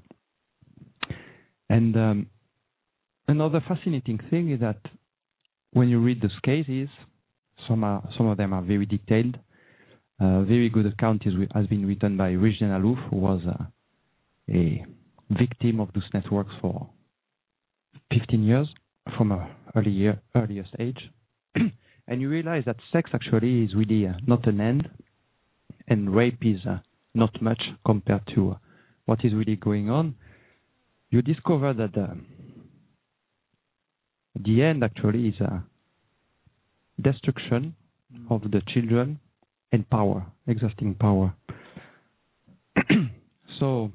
And 1.69 1.95
um, 1.95 2.27
another 3.27 3.63
fascinating 3.67 4.19
thing 4.29 4.51
is 4.51 4.59
that 4.61 4.79
when 5.71 5.89
you 5.89 5.99
read 5.99 6.21
those 6.21 6.37
cases, 6.43 6.89
some 7.67 7.83
are 7.83 8.07
some 8.17 8.27
of 8.27 8.37
them 8.37 8.53
are 8.53 8.61
very 8.61 8.85
detailed. 8.85 9.37
A 10.19 10.43
very 10.43 10.69
good 10.69 10.85
account 10.87 11.23
is, 11.25 11.33
has 11.53 11.67
been 11.67 11.85
written 11.85 12.17
by 12.17 12.29
Regina 12.29 12.79
Alouf, 12.79 13.09
who 13.09 13.17
was 13.17 13.41
uh, 13.47 13.65
a 14.49 14.83
victim 15.29 15.79
of 15.79 15.89
those 15.93 16.09
networks 16.13 16.53
for 16.61 16.89
15 18.11 18.43
years 18.43 18.67
from 19.15 19.31
a 19.31 19.49
early 19.75 19.91
year, 19.91 20.19
earliest 20.35 20.71
age. 20.79 21.11
and 22.07 22.21
you 22.21 22.29
realize 22.29 22.63
that 22.65 22.77
sex 22.91 23.11
actually 23.13 23.63
is 23.63 23.75
really 23.75 24.07
uh, 24.07 24.13
not 24.25 24.47
an 24.47 24.59
end, 24.59 24.89
and 25.87 26.15
rape 26.15 26.39
is 26.41 26.59
uh, 26.67 26.77
not 27.13 27.41
much 27.41 27.61
compared 27.85 28.23
to 28.33 28.51
uh, 28.51 28.57
what 29.05 29.23
is 29.23 29.33
really 29.33 29.55
going 29.55 29.89
on. 29.89 30.15
You 31.09 31.21
discover 31.21 31.73
that 31.73 31.97
uh, 31.97 32.15
the 34.35 34.63
end 34.63 34.83
actually 34.83 35.29
is 35.29 35.39
a 35.39 35.63
destruction 37.01 37.75
of 38.29 38.41
the 38.51 38.61
children 38.73 39.19
and 39.71 39.89
power, 39.89 40.25
exhausting 40.47 40.95
power. 40.95 41.33
so 43.59 43.91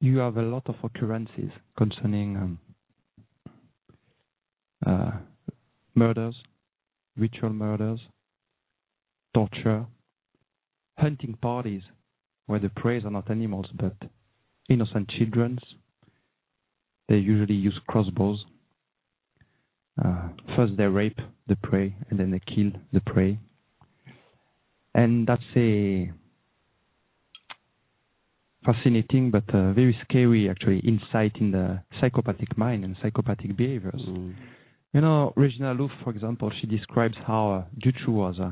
you 0.00 0.18
have 0.18 0.36
a 0.36 0.42
lot 0.42 0.62
of 0.66 0.76
occurrences 0.84 1.50
concerning 1.76 2.36
um, 2.36 2.58
uh, 4.86 5.10
murders, 5.94 6.36
ritual 7.16 7.50
murders, 7.50 8.00
torture, 9.34 9.86
hunting 10.98 11.36
parties 11.42 11.82
where 12.46 12.60
the 12.60 12.68
prey 12.70 13.00
are 13.02 13.10
not 13.10 13.30
animals 13.30 13.66
but 13.74 13.94
innocent 14.68 15.08
children. 15.08 15.58
They 17.08 17.16
usually 17.16 17.54
use 17.54 17.78
crossbows. 17.86 18.44
Uh, 20.02 20.28
first 20.56 20.76
they 20.76 20.84
rape 20.84 21.18
the 21.48 21.56
prey 21.56 21.96
and 22.10 22.20
then 22.20 22.30
they 22.30 22.40
kill 22.40 22.70
the 22.92 23.00
prey. 23.00 23.38
And 24.94 25.26
that's 25.26 25.42
a 25.56 26.12
fascinating 28.64 29.30
but 29.30 29.44
uh, 29.54 29.72
very 29.72 29.96
scary 30.04 30.48
actually 30.50 30.80
insight 30.80 31.32
in 31.40 31.50
the 31.52 31.80
psychopathic 32.00 32.56
mind 32.58 32.84
and 32.84 32.96
psychopathic 33.02 33.56
behaviors. 33.56 34.02
Mm. 34.06 34.34
You 34.92 35.00
know, 35.00 35.32
Regina 35.36 35.74
Alouf, 35.74 35.90
for 36.02 36.10
example, 36.10 36.50
she 36.60 36.66
describes 36.66 37.14
how 37.26 37.66
uh, 37.84 37.90
was 38.08 38.36
uh, 38.40 38.50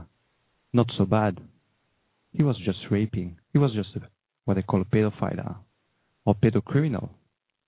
not 0.72 0.86
so 0.98 1.04
bad. 1.04 1.38
He 2.32 2.42
was 2.42 2.56
just 2.64 2.78
raping. 2.90 3.38
He 3.52 3.58
was 3.58 3.72
just 3.72 3.88
a, 3.96 4.00
what 4.44 4.54
they 4.54 4.62
call 4.62 4.82
a 4.82 4.84
pedophile 4.84 5.56
or 6.26 6.34
pedocriminal. 6.34 7.08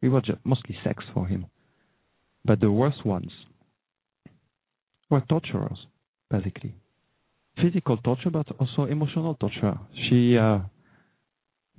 It 0.02 0.08
was 0.08 0.24
just 0.24 0.38
mostly 0.44 0.76
sex 0.84 1.04
for 1.14 1.26
him. 1.26 1.46
But 2.44 2.60
the 2.60 2.70
worst 2.70 3.06
ones 3.06 3.30
were 5.10 5.22
torturers, 5.28 5.78
basically. 6.30 6.74
Physical 7.60 7.96
torture, 7.98 8.30
but 8.30 8.46
also 8.60 8.84
emotional 8.84 9.34
torture. 9.34 9.78
She 10.08 10.36
uh, 10.36 10.60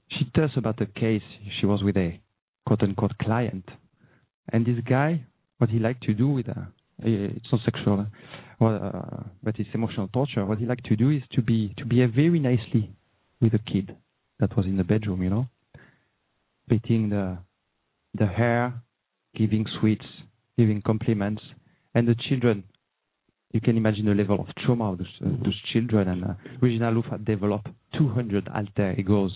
she 0.10 0.26
tells 0.36 0.52
about 0.58 0.82
a 0.82 0.86
case 0.86 1.22
she 1.60 1.66
was 1.66 1.84
with 1.84 1.96
a 1.96 2.20
quote 2.66 2.84
unquote 2.84 3.18
client, 3.20 3.66
and 4.52 4.66
this 4.66 4.80
guy, 4.88 5.26
what 5.58 5.70
he 5.70 5.80
liked 5.80 6.04
to 6.04 6.14
do 6.14 6.28
with 6.28 6.48
her, 6.48 6.68
uh, 7.02 7.06
it's 7.06 7.46
not 7.52 7.62
sexual, 7.64 8.02
uh, 8.02 8.06
well, 8.60 8.76
uh, 8.76 9.24
but 9.42 9.58
it's 9.58 9.70
emotional 9.74 10.10
torture. 10.10 10.46
What 10.46 10.58
he 10.58 10.66
liked 10.66 10.86
to 10.86 10.98
do 10.98 11.12
is 11.12 11.22
to 11.34 11.42
be 11.42 11.74
to 11.78 11.86
behave 11.86 12.12
very 12.14 12.40
nicely 12.40 12.92
with 13.40 13.54
a 13.54 13.60
kid 13.60 13.96
that 14.40 14.56
was 14.58 14.66
in 14.66 14.76
the 14.76 14.84
bedroom, 14.84 15.24
you 15.24 15.30
know, 15.30 15.48
petting 16.70 17.09
the 17.09 17.38
the 18.17 18.26
hair, 18.26 18.74
giving 19.36 19.65
sweets, 19.80 20.05
giving 20.57 20.82
compliments, 20.82 21.41
and 21.95 22.07
the 22.07 22.15
children. 22.30 22.63
You 23.51 23.61
can 23.61 23.78
imagine 23.78 24.05
the 24.05 24.13
level 24.13 24.39
of 24.39 24.47
trauma 24.63 24.91
of 24.91 24.99
those, 24.99 25.07
uh, 25.26 25.30
those 25.43 25.59
children. 25.74 26.07
And 26.07 26.24
uh, 26.24 26.34
Regina 26.61 26.91
Alouf 26.91 27.09
had 27.09 27.26
developed 27.26 27.67
200 27.97 28.47
alter 28.53 28.95
egos 28.97 29.32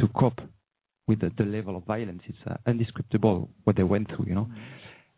to 0.00 0.08
cope 0.08 0.40
with 1.06 1.20
the, 1.20 1.30
the 1.36 1.44
level 1.44 1.76
of 1.76 1.84
violence. 1.84 2.22
It's 2.26 2.38
uh, 2.46 2.56
indescribable 2.66 3.50
what 3.64 3.76
they 3.76 3.82
went 3.82 4.08
through, 4.08 4.26
you 4.28 4.34
know. 4.34 4.48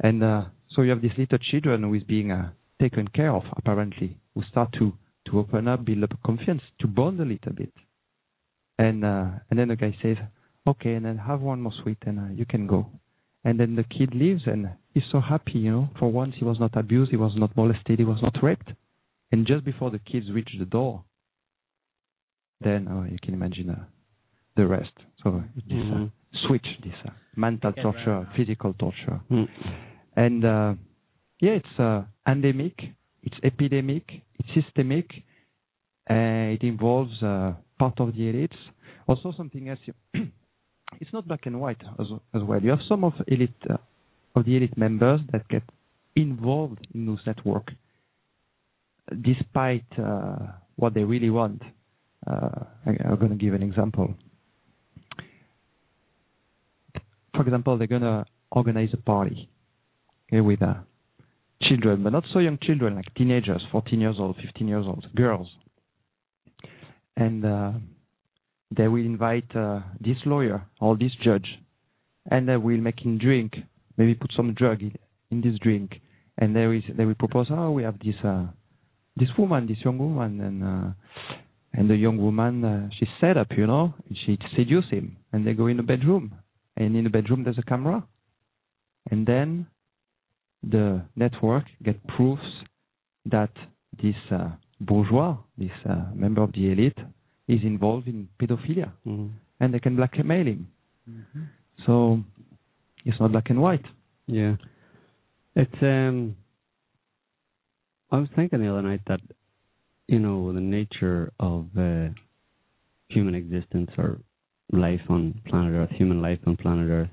And 0.01 0.25
uh, 0.25 0.45
so 0.75 0.83
you 0.83 0.91
have 0.91 1.03
these 1.03 1.17
little 1.17 1.39
children 1.39 1.85
who 1.85 1.95
is 1.95 2.03
being 2.03 2.33
uh, 2.33 2.51
taken 2.81 3.07
care 3.09 3.33
of, 3.33 3.45
apparently, 3.57 4.19
who 4.35 4.43
start 4.51 4.73
to 4.79 4.93
to 5.29 5.39
open 5.39 5.69
up, 5.69 5.85
build 5.85 6.03
up 6.03 6.11
confidence, 6.27 6.63
to 6.81 6.89
bond 6.89 7.21
a 7.21 7.25
little 7.25 7.53
bit. 7.53 7.73
And 8.79 9.05
uh, 9.05 9.29
and 9.51 9.59
then 9.59 9.69
the 9.69 9.77
guy 9.77 9.97
says, 10.03 10.17
"Okay, 10.67 10.95
and 10.95 11.05
then 11.05 11.19
have 11.19 11.41
one 11.41 11.61
more 11.61 11.73
sweet, 11.83 11.99
and 12.07 12.19
uh, 12.19 12.33
you 12.35 12.47
can 12.47 12.67
go." 12.67 12.87
And 13.45 13.59
then 13.59 13.75
the 13.75 13.85
kid 13.85 14.15
leaves, 14.15 14.43
and 14.47 14.69
he's 14.95 15.03
so 15.11 15.21
happy, 15.21 15.59
you 15.59 15.73
know. 15.73 15.89
For 15.99 16.11
once, 16.11 16.35
he 16.37 16.45
was 16.45 16.61
not 16.61 16.77
abused, 16.77 17.11
he 17.11 17.17
was 17.17 17.33
not 17.37 17.57
molested, 17.57 17.99
he 17.99 18.05
was 18.05 18.23
not 18.23 18.37
raped. 18.43 18.71
And 19.33 19.47
just 19.47 19.65
before 19.65 19.91
the 19.91 19.99
kids 19.99 20.31
reach 20.31 20.51
the 20.59 20.65
door, 20.65 21.05
then 22.61 22.87
oh, 22.89 23.05
you 23.11 23.19
can 23.21 23.35
imagine 23.35 23.71
uh, 23.71 23.85
the 24.57 24.67
rest. 24.67 24.93
So 25.23 25.43
this 25.67 25.79
Mhm. 25.79 26.07
uh, 26.07 26.09
switch, 26.47 26.67
this 26.85 26.95
uh, 27.05 27.11
mental 27.35 27.73
Yeah, 27.77 27.83
torture, 27.83 28.19
right. 28.21 28.37
physical 28.37 28.73
torture, 28.75 29.21
Mm. 29.31 29.49
and 30.17 30.45
uh, 30.45 30.75
yeah, 31.41 31.53
it's 31.53 31.79
uh, 31.81 32.05
endemic, 32.27 32.75
it's 33.23 33.39
epidemic, 33.43 34.23
it's 34.39 34.53
systemic, 34.55 35.25
uh, 36.11 36.55
it 36.55 36.63
involves 36.63 37.21
uh, 37.23 37.55
part 37.79 37.99
of 38.01 38.15
the 38.15 38.23
elites. 38.33 38.59
Also, 39.09 39.33
something 39.33 39.69
else. 39.69 39.81
it's 41.01 41.13
not 41.13 41.27
black 41.27 41.47
and 41.47 41.61
white 41.61 41.81
as, 41.99 42.07
as 42.35 42.43
well. 42.43 42.61
You 42.63 42.71
have 42.71 42.81
some 42.89 43.05
of 43.05 43.13
elite 43.27 43.51
uh, 43.69 43.77
of 44.35 44.45
the 44.45 44.57
elite 44.57 44.77
members 44.77 45.21
that 45.33 45.47
get 45.49 45.63
involved 46.17 46.87
in 46.95 47.07
those 47.07 47.21
network, 47.27 47.71
despite 49.21 49.85
uh, 49.99 50.37
what 50.77 50.95
they 50.95 51.05
really 51.05 51.31
want. 51.31 51.63
Uh, 52.27 52.65
I, 52.87 52.91
I'm 53.05 53.17
going 53.17 53.31
to 53.31 53.37
give 53.37 53.55
an 53.55 53.63
example. 53.63 54.15
For 57.35 57.43
example, 57.43 57.79
they're 57.79 57.87
going 57.87 58.03
to 58.03 58.25
organize 58.51 58.91
a 58.93 58.99
party 58.99 59.49
okay, 60.31 60.41
with 60.41 60.63
uh, 60.63 60.75
children, 61.63 62.03
but 62.03 62.13
not 62.13 62.25
so 62.33 62.39
young 62.39 62.59
children, 62.63 62.97
like 62.97 63.13
teenagers, 63.15 63.63
14 63.73 64.01
years 64.01 64.17
old, 64.19 64.37
15 64.45 64.69
years 64.69 64.85
old, 64.87 65.07
girls. 65.15 65.49
And 67.17 67.45
uh, 67.45 67.73
they 68.77 68.89
will 68.89 69.05
invite 69.05 69.55
uh, 69.55 69.81
this 70.01 70.17
lawyer 70.25 70.63
or 70.81 70.97
this 70.97 71.13
judge, 71.23 71.47
and 72.31 72.49
they 72.49 72.57
will 72.57 72.79
make 72.79 73.01
him 73.05 73.19
drink, 73.19 73.55
maybe 73.97 74.15
put 74.15 74.33
some 74.37 74.55
drug 74.55 74.81
in, 74.81 74.95
in 75.31 75.41
this 75.41 75.59
drink, 75.61 76.01
and 76.39 76.55
there 76.57 76.73
is 76.73 76.83
they 76.97 77.05
will 77.05 77.15
propose, 77.15 77.47
oh, 77.51 77.71
we 77.71 77.83
have 77.83 77.99
this 77.99 78.15
uh, 78.25 78.47
this 79.17 79.29
woman, 79.39 79.67
this 79.67 79.79
young 79.85 79.99
woman, 79.99 80.41
and 80.41 80.65
uh, 80.65 80.93
and 81.75 81.91
the 81.91 81.97
young 81.97 82.19
woman 82.19 82.65
uh, 82.65 82.89
she's 82.99 83.09
set 83.21 83.37
up, 83.37 83.49
you 83.57 83.67
know, 83.67 83.95
she 84.25 84.39
seduce 84.57 84.89
him, 84.91 85.17
and 85.33 85.47
they 85.47 85.53
go 85.53 85.67
in 85.67 85.77
the 85.77 85.83
bedroom, 85.83 86.35
and 86.77 86.97
in 86.97 87.05
the 87.05 87.11
bedroom 87.11 87.45
there's 87.45 87.59
a 87.59 87.63
camera, 87.63 88.07
and 89.11 89.27
then 89.27 89.67
the 90.63 91.03
network 91.17 91.65
get 91.83 92.07
proofs 92.07 92.43
that 93.27 93.51
this 94.03 94.15
uh, 94.31 94.51
bourgeois, 94.81 95.37
this 95.59 95.71
uh, 95.89 96.05
member 96.15 96.43
of 96.43 96.53
the 96.53 96.71
elite, 96.71 96.99
is 97.49 97.63
involved 97.63 98.09
in 98.09 98.29
pedophilia, 98.39 98.93
Mhm. 99.07 99.31
and 99.61 99.75
they 99.75 99.81
can 99.81 99.97
blackmail 99.97 100.47
him. 100.47 100.69
Mm-hmm. 101.11 101.43
So 101.87 102.23
it's 103.05 103.19
not 103.21 103.33
black 103.33 103.51
and 103.51 103.61
white. 103.61 103.85
Yeah. 104.27 104.57
It's 105.57 105.83
um 105.83 106.37
I 108.11 108.19
was 108.19 108.29
thinking 108.37 108.61
the 108.61 108.69
other 108.71 108.83
night 108.83 109.01
that 109.07 109.21
you 110.09 110.19
know, 110.19 110.53
the 110.53 110.61
nature 110.61 111.33
of 111.41 111.67
uh, 111.79 112.09
human 113.09 113.35
existence 113.35 113.91
or 113.97 114.21
life 114.73 115.01
on 115.09 115.41
planet 115.47 115.73
Earth, 115.75 115.91
human 115.97 116.21
life 116.21 116.41
on 116.47 116.57
planet 116.57 116.91
Earth, 116.91 117.11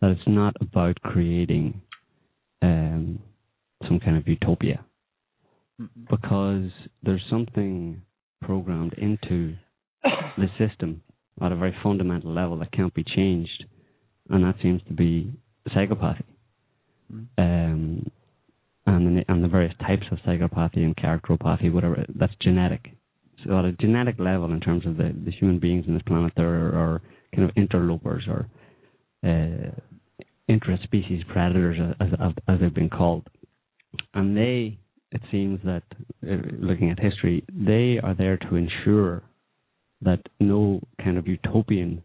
that 0.00 0.10
it's 0.10 0.26
not 0.26 0.54
about 0.60 1.00
creating 1.02 1.80
um 2.62 3.18
some 3.86 4.00
kind 4.00 4.16
of 4.16 4.26
utopia. 4.26 4.84
Because 6.08 6.70
there's 7.02 7.24
something 7.28 8.00
programmed 8.42 8.94
into 8.94 9.54
the 10.02 10.46
system 10.58 11.02
at 11.42 11.52
a 11.52 11.56
very 11.56 11.74
fundamental 11.82 12.32
level 12.32 12.58
that 12.58 12.72
can't 12.72 12.94
be 12.94 13.04
changed, 13.04 13.64
and 14.30 14.44
that 14.44 14.54
seems 14.62 14.80
to 14.88 14.92
be 14.92 15.32
psychopathy. 15.74 16.24
Um, 17.38 18.10
and 18.86 19.18
the, 19.18 19.24
and 19.28 19.42
the 19.42 19.48
various 19.48 19.74
types 19.80 20.06
of 20.10 20.18
psychopathy 20.18 20.78
and 20.78 20.96
characteropathy, 20.96 21.72
whatever, 21.72 22.04
that's 22.16 22.34
genetic. 22.40 22.92
So 23.44 23.58
at 23.58 23.64
a 23.64 23.72
genetic 23.72 24.18
level, 24.18 24.52
in 24.52 24.60
terms 24.60 24.86
of 24.86 24.96
the, 24.96 25.14
the 25.24 25.30
human 25.30 25.58
beings 25.58 25.84
on 25.88 25.94
this 25.94 26.02
planet, 26.06 26.32
there 26.36 26.48
are, 26.48 26.74
are 26.74 27.02
kind 27.34 27.48
of 27.48 27.56
interlopers 27.56 28.24
or 28.28 28.46
uh, 29.24 29.70
interspecies 30.50 31.26
predators, 31.28 31.78
as, 32.00 32.08
as, 32.20 32.32
as 32.48 32.60
they've 32.60 32.74
been 32.74 32.90
called. 32.90 33.26
And 34.12 34.36
they, 34.36 34.78
it 35.14 35.22
seems 35.30 35.60
that, 35.64 35.84
uh, 36.28 36.36
looking 36.58 36.90
at 36.90 36.98
history, 36.98 37.44
they 37.52 38.00
are 38.02 38.14
there 38.14 38.36
to 38.36 38.56
ensure 38.56 39.22
that 40.02 40.20
no 40.40 40.80
kind 41.02 41.16
of 41.16 41.28
utopian 41.28 42.02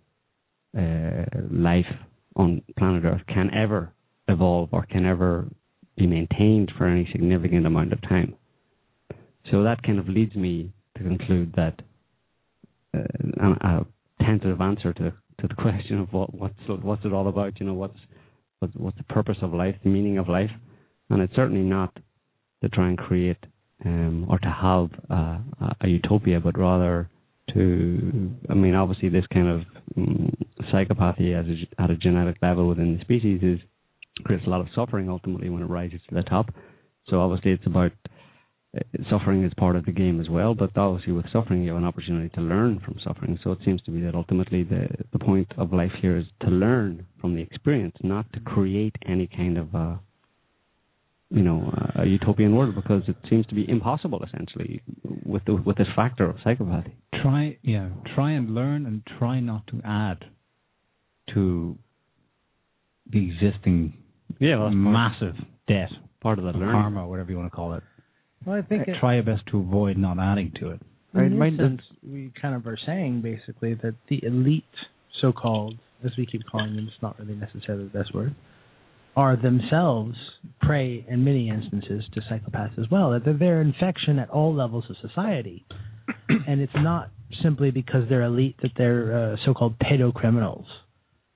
uh, 0.77 1.25
life 1.51 1.91
on 2.35 2.61
planet 2.77 3.03
Earth 3.03 3.23
can 3.27 3.51
ever 3.53 3.91
evolve 4.27 4.69
or 4.71 4.85
can 4.85 5.05
ever 5.05 5.47
be 5.97 6.05
maintained 6.05 6.71
for 6.77 6.85
any 6.85 7.09
significant 7.11 7.65
amount 7.65 7.91
of 7.91 8.01
time. 8.03 8.35
So 9.51 9.63
that 9.63 9.81
kind 9.81 9.97
of 9.97 10.07
leads 10.07 10.35
me 10.35 10.71
to 10.95 11.03
conclude 11.03 11.53
that 11.55 11.81
uh, 12.95 13.53
a, 13.61 13.85
tentative 14.21 14.61
answer 14.61 14.93
to, 14.93 15.11
to 15.41 15.47
the 15.47 15.53
question 15.57 15.99
of 15.99 16.13
what 16.13 16.33
what's 16.33 16.59
what's 16.67 17.03
it 17.05 17.13
all 17.13 17.27
about? 17.27 17.59
You 17.59 17.65
know, 17.65 17.73
what's, 17.73 17.97
what's 18.59 18.97
the 18.97 19.03
purpose 19.05 19.37
of 19.41 19.53
life, 19.53 19.75
the 19.83 19.89
meaning 19.89 20.19
of 20.19 20.29
life, 20.29 20.51
and 21.09 21.21
it's 21.21 21.35
certainly 21.35 21.67
not 21.67 21.97
to 22.61 22.69
try 22.69 22.87
and 22.87 22.97
create 22.97 23.37
um, 23.85 24.25
or 24.29 24.39
to 24.39 24.49
have 24.49 24.89
a, 25.09 25.75
a 25.81 25.87
utopia, 25.87 26.39
but 26.39 26.57
rather 26.57 27.09
to, 27.53 28.31
I 28.49 28.53
mean, 28.53 28.75
obviously 28.75 29.09
this 29.09 29.25
kind 29.33 29.47
of 29.47 29.61
um, 29.97 30.33
psychopathy 30.71 31.33
as 31.39 31.45
a, 31.47 31.81
at 31.81 31.89
a 31.89 31.95
genetic 31.95 32.37
level 32.41 32.67
within 32.67 32.97
the 32.97 33.01
species 33.01 33.41
is 33.41 33.59
creates 34.25 34.45
a 34.45 34.49
lot 34.49 34.59
of 34.59 34.67
suffering 34.75 35.09
ultimately 35.09 35.49
when 35.49 35.61
it 35.61 35.67
rises 35.67 36.01
to 36.09 36.15
the 36.15 36.23
top. 36.23 36.53
So 37.07 37.21
obviously 37.21 37.51
it's 37.51 37.65
about 37.65 37.91
uh, 38.77 38.81
suffering 39.09 39.43
is 39.43 39.53
part 39.57 39.75
of 39.75 39.85
the 39.85 39.91
game 39.91 40.19
as 40.19 40.29
well, 40.29 40.53
but 40.53 40.77
obviously 40.77 41.13
with 41.13 41.25
suffering 41.31 41.63
you 41.63 41.69
have 41.69 41.77
an 41.77 41.85
opportunity 41.87 42.29
to 42.35 42.41
learn 42.41 42.81
from 42.83 42.97
suffering. 43.03 43.39
So 43.43 43.53
it 43.53 43.59
seems 43.63 43.81
to 43.83 43.91
be 43.91 44.01
that 44.01 44.15
ultimately 44.15 44.63
the 44.63 44.87
the 45.11 45.19
point 45.19 45.51
of 45.57 45.73
life 45.73 45.93
here 46.01 46.17
is 46.17 46.25
to 46.41 46.49
learn 46.49 47.05
from 47.19 47.35
the 47.35 47.41
experience, 47.41 47.95
not 48.03 48.31
to 48.33 48.39
create 48.41 48.95
any 49.07 49.27
kind 49.27 49.57
of 49.57 49.73
uh 49.73 49.95
you 51.29 51.43
know 51.43 51.71
a 51.95 52.05
utopian 52.05 52.55
world 52.55 52.75
because 52.75 53.03
it 53.07 53.15
seems 53.29 53.45
to 53.47 53.55
be 53.55 53.69
impossible 53.69 54.23
essentially 54.23 54.81
with 55.25 55.43
the, 55.45 55.55
with 55.55 55.77
this 55.77 55.87
factor 55.95 56.27
of 56.29 56.35
psychopathy. 56.37 56.93
Try, 57.21 57.57
yeah, 57.61 57.89
try 58.15 58.31
and 58.31 58.55
learn 58.55 58.85
and 58.85 59.03
try 59.19 59.39
not 59.39 59.67
to 59.67 59.81
add 59.85 60.25
to 61.33 61.77
the 63.11 63.29
existing 63.29 63.93
Yeah, 64.39 64.57
well, 64.57 64.65
that's 64.65 64.75
massive 64.75 65.35
debt, 65.67 65.89
part 66.21 66.39
of 66.39 66.45
that 66.45 66.55
or 66.55 66.59
learning. 66.59 66.81
karma, 66.81 67.07
whatever 67.07 67.31
you 67.31 67.37
want 67.37 67.51
to 67.51 67.55
call 67.55 67.73
it. 67.73 67.83
Well, 68.45 68.57
I 68.57 68.61
think 68.61 68.87
uh, 68.87 68.91
it, 68.91 68.97
Try 68.99 69.15
your 69.15 69.23
best 69.23 69.43
to 69.51 69.59
avoid 69.59 69.97
not 69.97 70.17
adding 70.19 70.51
to 70.59 70.71
it. 70.71 70.81
Right, 71.13 71.25
in 71.25 71.37
mind 71.37 71.59
this 71.59 71.65
sense, 71.65 71.81
we 72.07 72.31
kind 72.39 72.55
of 72.55 72.65
are 72.67 72.77
saying 72.85 73.21
basically 73.21 73.73
that 73.75 73.95
the 74.09 74.23
elite, 74.23 74.63
so-called, 75.21 75.75
as 76.05 76.11
we 76.17 76.25
keep 76.25 76.41
calling 76.49 76.75
them, 76.75 76.87
it's 76.87 77.01
not 77.01 77.19
really 77.19 77.35
necessarily 77.35 77.85
the 77.85 77.97
best 77.97 78.13
word, 78.13 78.35
are 79.19 79.35
themselves 79.35 80.15
prey 80.61 81.05
in 81.09 81.25
many 81.25 81.49
instances 81.49 82.05
to 82.13 82.21
psychopaths 82.21 82.79
as 82.79 82.85
well. 82.89 83.11
That 83.11 83.25
they're, 83.25 83.33
they're 83.37 83.61
infection 83.61 84.17
at 84.17 84.29
all 84.29 84.55
levels 84.55 84.85
of 84.89 84.95
society, 85.05 85.65
and 86.47 86.61
it's 86.61 86.71
not 86.77 87.11
simply 87.43 87.69
because 87.69 88.03
they're 88.07 88.23
elite 88.23 88.55
that 88.61 88.71
they're 88.77 89.33
uh, 89.33 89.35
so-called 89.45 89.75
pedocriminals. 89.79 90.63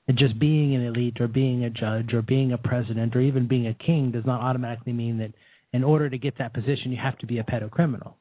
And 0.08 0.18
just 0.18 0.40
being 0.40 0.74
an 0.76 0.86
elite 0.86 1.20
or 1.20 1.28
being 1.28 1.66
a 1.66 1.70
judge 1.70 2.14
or 2.14 2.22
being 2.22 2.54
a 2.54 2.58
president 2.58 3.18
or 3.18 3.22
even 3.22 3.50
being 3.50 3.68
a 3.68 3.74
king 3.74 4.12
does 4.12 4.26
not 4.26 4.40
automatically 4.40 4.94
mean 4.94 5.18
that 5.18 5.34
in 5.74 5.84
order 5.84 6.10
to 6.10 6.18
get 6.18 6.38
that 6.38 6.54
position 6.54 6.92
you 6.92 6.98
have 7.04 7.18
to 7.20 7.28
be 7.28 7.40
a 7.40 7.44
pedo 7.44 7.70
criminal. 7.70 8.16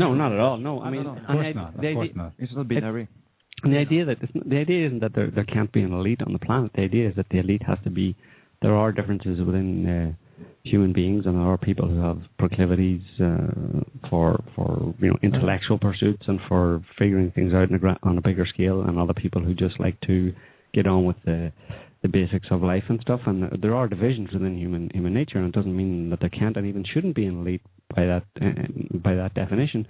No, 0.00 0.14
not 0.14 0.32
at 0.32 0.40
all. 0.40 0.56
No, 0.56 0.82
I 0.82 0.90
mean, 0.90 1.04
no, 1.04 1.14
no. 1.14 1.20
Of 1.20 1.24
and 1.24 1.26
course 1.26 1.46
the- 1.46 1.60
not. 1.60 1.74
Of 1.76 1.80
the 1.80 1.94
course 1.94 2.10
idea- 2.10 2.16
not. 2.16 2.32
It's 2.38 2.52
not 2.56 2.68
binary. 2.68 3.08
And 3.62 3.72
the 3.72 3.78
idea 3.78 4.04
that 4.06 4.18
the 4.20 4.56
idea 4.58 4.86
isn't 4.88 4.98
that 5.00 5.14
there 5.14 5.30
there 5.30 5.44
can't 5.44 5.70
be 5.70 5.82
an 5.82 5.92
elite 5.92 6.22
on 6.26 6.32
the 6.32 6.40
planet. 6.40 6.72
The 6.74 6.82
idea 6.82 7.08
is 7.08 7.14
that 7.16 7.28
the 7.30 7.38
elite 7.38 7.62
has 7.66 7.78
to 7.84 7.90
be. 7.90 8.16
There 8.64 8.74
are 8.74 8.92
differences 8.92 9.44
within 9.44 9.86
uh, 9.86 10.12
human 10.62 10.94
beings, 10.94 11.26
and 11.26 11.34
there 11.34 11.42
are 11.42 11.58
people 11.58 11.86
who 11.86 12.00
have 12.00 12.22
proclivities 12.38 13.02
uh, 13.22 13.82
for 14.08 14.42
for 14.56 14.94
you 15.00 15.10
know 15.10 15.18
intellectual 15.22 15.78
pursuits 15.78 16.22
and 16.26 16.40
for 16.48 16.82
figuring 16.98 17.30
things 17.30 17.52
out 17.52 17.68
on 17.68 17.74
a, 17.74 17.78
gra- 17.78 17.98
on 18.02 18.16
a 18.16 18.22
bigger 18.22 18.46
scale, 18.46 18.80
and 18.80 18.98
other 18.98 19.12
people 19.12 19.44
who 19.44 19.52
just 19.52 19.78
like 19.78 20.00
to 20.06 20.32
get 20.72 20.86
on 20.86 21.04
with 21.04 21.16
the 21.26 21.52
the 22.00 22.08
basics 22.08 22.46
of 22.50 22.62
life 22.62 22.84
and 22.88 22.98
stuff. 23.02 23.20
And 23.26 23.50
there 23.60 23.74
are 23.74 23.86
divisions 23.86 24.30
within 24.32 24.56
human 24.56 24.88
human 24.94 25.12
nature, 25.12 25.36
and 25.36 25.48
it 25.48 25.54
doesn't 25.54 25.76
mean 25.76 26.08
that 26.08 26.20
there 26.20 26.30
can't 26.30 26.56
and 26.56 26.66
even 26.66 26.86
shouldn't 26.90 27.16
be 27.16 27.26
an 27.26 27.40
elite 27.40 27.60
by 27.94 28.06
that 28.06 28.24
uh, 28.40 28.98
by 28.98 29.14
that 29.14 29.34
definition. 29.34 29.86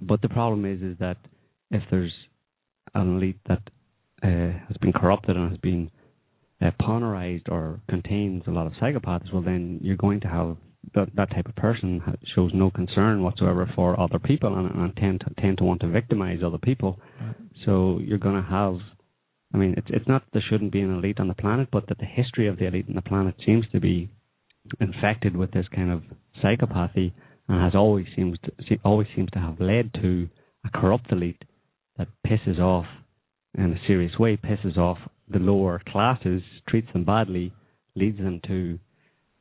But 0.00 0.22
the 0.22 0.28
problem 0.28 0.64
is 0.66 0.82
is 0.82 0.98
that 1.00 1.16
if 1.72 1.82
there's 1.90 2.14
an 2.94 3.16
elite 3.16 3.40
that 3.48 3.62
uh, 4.22 4.56
has 4.68 4.76
been 4.80 4.92
corrupted 4.92 5.36
and 5.36 5.50
has 5.50 5.58
been 5.58 5.90
uh, 6.62 6.70
polarized 6.80 7.48
or 7.48 7.80
contains 7.88 8.42
a 8.46 8.50
lot 8.50 8.66
of 8.66 8.72
psychopaths, 8.74 9.32
well, 9.32 9.42
then 9.42 9.80
you're 9.82 9.96
going 9.96 10.20
to 10.20 10.28
have 10.28 10.56
that, 10.94 11.08
that 11.16 11.30
type 11.30 11.46
of 11.46 11.56
person 11.56 12.02
shows 12.34 12.50
no 12.54 12.70
concern 12.70 13.22
whatsoever 13.22 13.70
for 13.74 13.98
other 13.98 14.18
people 14.18 14.56
and, 14.56 14.70
and 14.70 14.96
tend 14.96 15.20
to 15.20 15.42
tend 15.42 15.58
to 15.58 15.64
want 15.64 15.80
to 15.80 15.88
victimize 15.88 16.38
other 16.44 16.58
people. 16.58 16.98
So 17.64 17.98
you're 18.00 18.18
going 18.18 18.42
to 18.42 18.48
have. 18.48 18.76
I 19.54 19.58
mean, 19.58 19.74
it's 19.76 19.88
it's 19.90 20.08
not 20.08 20.22
that 20.24 20.30
there 20.32 20.44
shouldn't 20.48 20.72
be 20.72 20.80
an 20.80 20.94
elite 20.94 21.20
on 21.20 21.28
the 21.28 21.34
planet, 21.34 21.68
but 21.70 21.86
that 21.88 21.98
the 21.98 22.06
history 22.06 22.48
of 22.48 22.58
the 22.58 22.66
elite 22.66 22.86
on 22.88 22.94
the 22.94 23.02
planet 23.02 23.34
seems 23.44 23.66
to 23.72 23.80
be 23.80 24.10
infected 24.80 25.36
with 25.36 25.50
this 25.52 25.66
kind 25.74 25.90
of 25.90 26.02
psychopathy, 26.42 27.12
and 27.48 27.62
has 27.62 27.74
always 27.74 28.06
seems 28.16 28.38
to, 28.68 28.76
always 28.84 29.08
seems 29.14 29.30
to 29.32 29.38
have 29.38 29.60
led 29.60 29.92
to 29.94 30.28
a 30.64 30.70
corrupt 30.70 31.12
elite 31.12 31.42
that 31.98 32.08
pisses 32.26 32.58
off 32.58 32.86
in 33.56 33.72
a 33.72 33.86
serious 33.86 34.18
way, 34.18 34.36
pisses 34.36 34.78
off 34.78 34.98
the 35.32 35.38
lower 35.38 35.80
classes, 35.88 36.42
treats 36.68 36.92
them 36.92 37.04
badly, 37.04 37.52
leads 37.94 38.18
them 38.18 38.40
to 38.46 38.78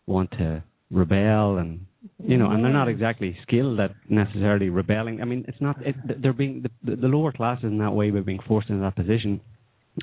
want 0.07 0.31
to 0.31 0.63
rebel 0.89 1.57
and 1.57 1.85
you 2.23 2.37
know, 2.37 2.49
and 2.49 2.63
they're 2.63 2.73
not 2.73 2.87
exactly 2.87 3.37
skilled 3.43 3.79
at 3.79 3.91
necessarily 4.09 4.69
rebelling. 4.69 5.21
I 5.21 5.25
mean, 5.25 5.45
it's 5.47 5.61
not. 5.61 5.75
It, 5.85 5.95
they're 6.21 6.33
being 6.33 6.65
the, 6.83 6.95
the 6.95 7.07
lower 7.07 7.31
classes 7.31 7.65
in 7.65 7.77
that 7.77 7.91
way 7.91 8.09
by 8.09 8.21
being 8.21 8.39
forced 8.47 8.69
into 8.69 8.81
that 8.81 8.95
position, 8.95 9.39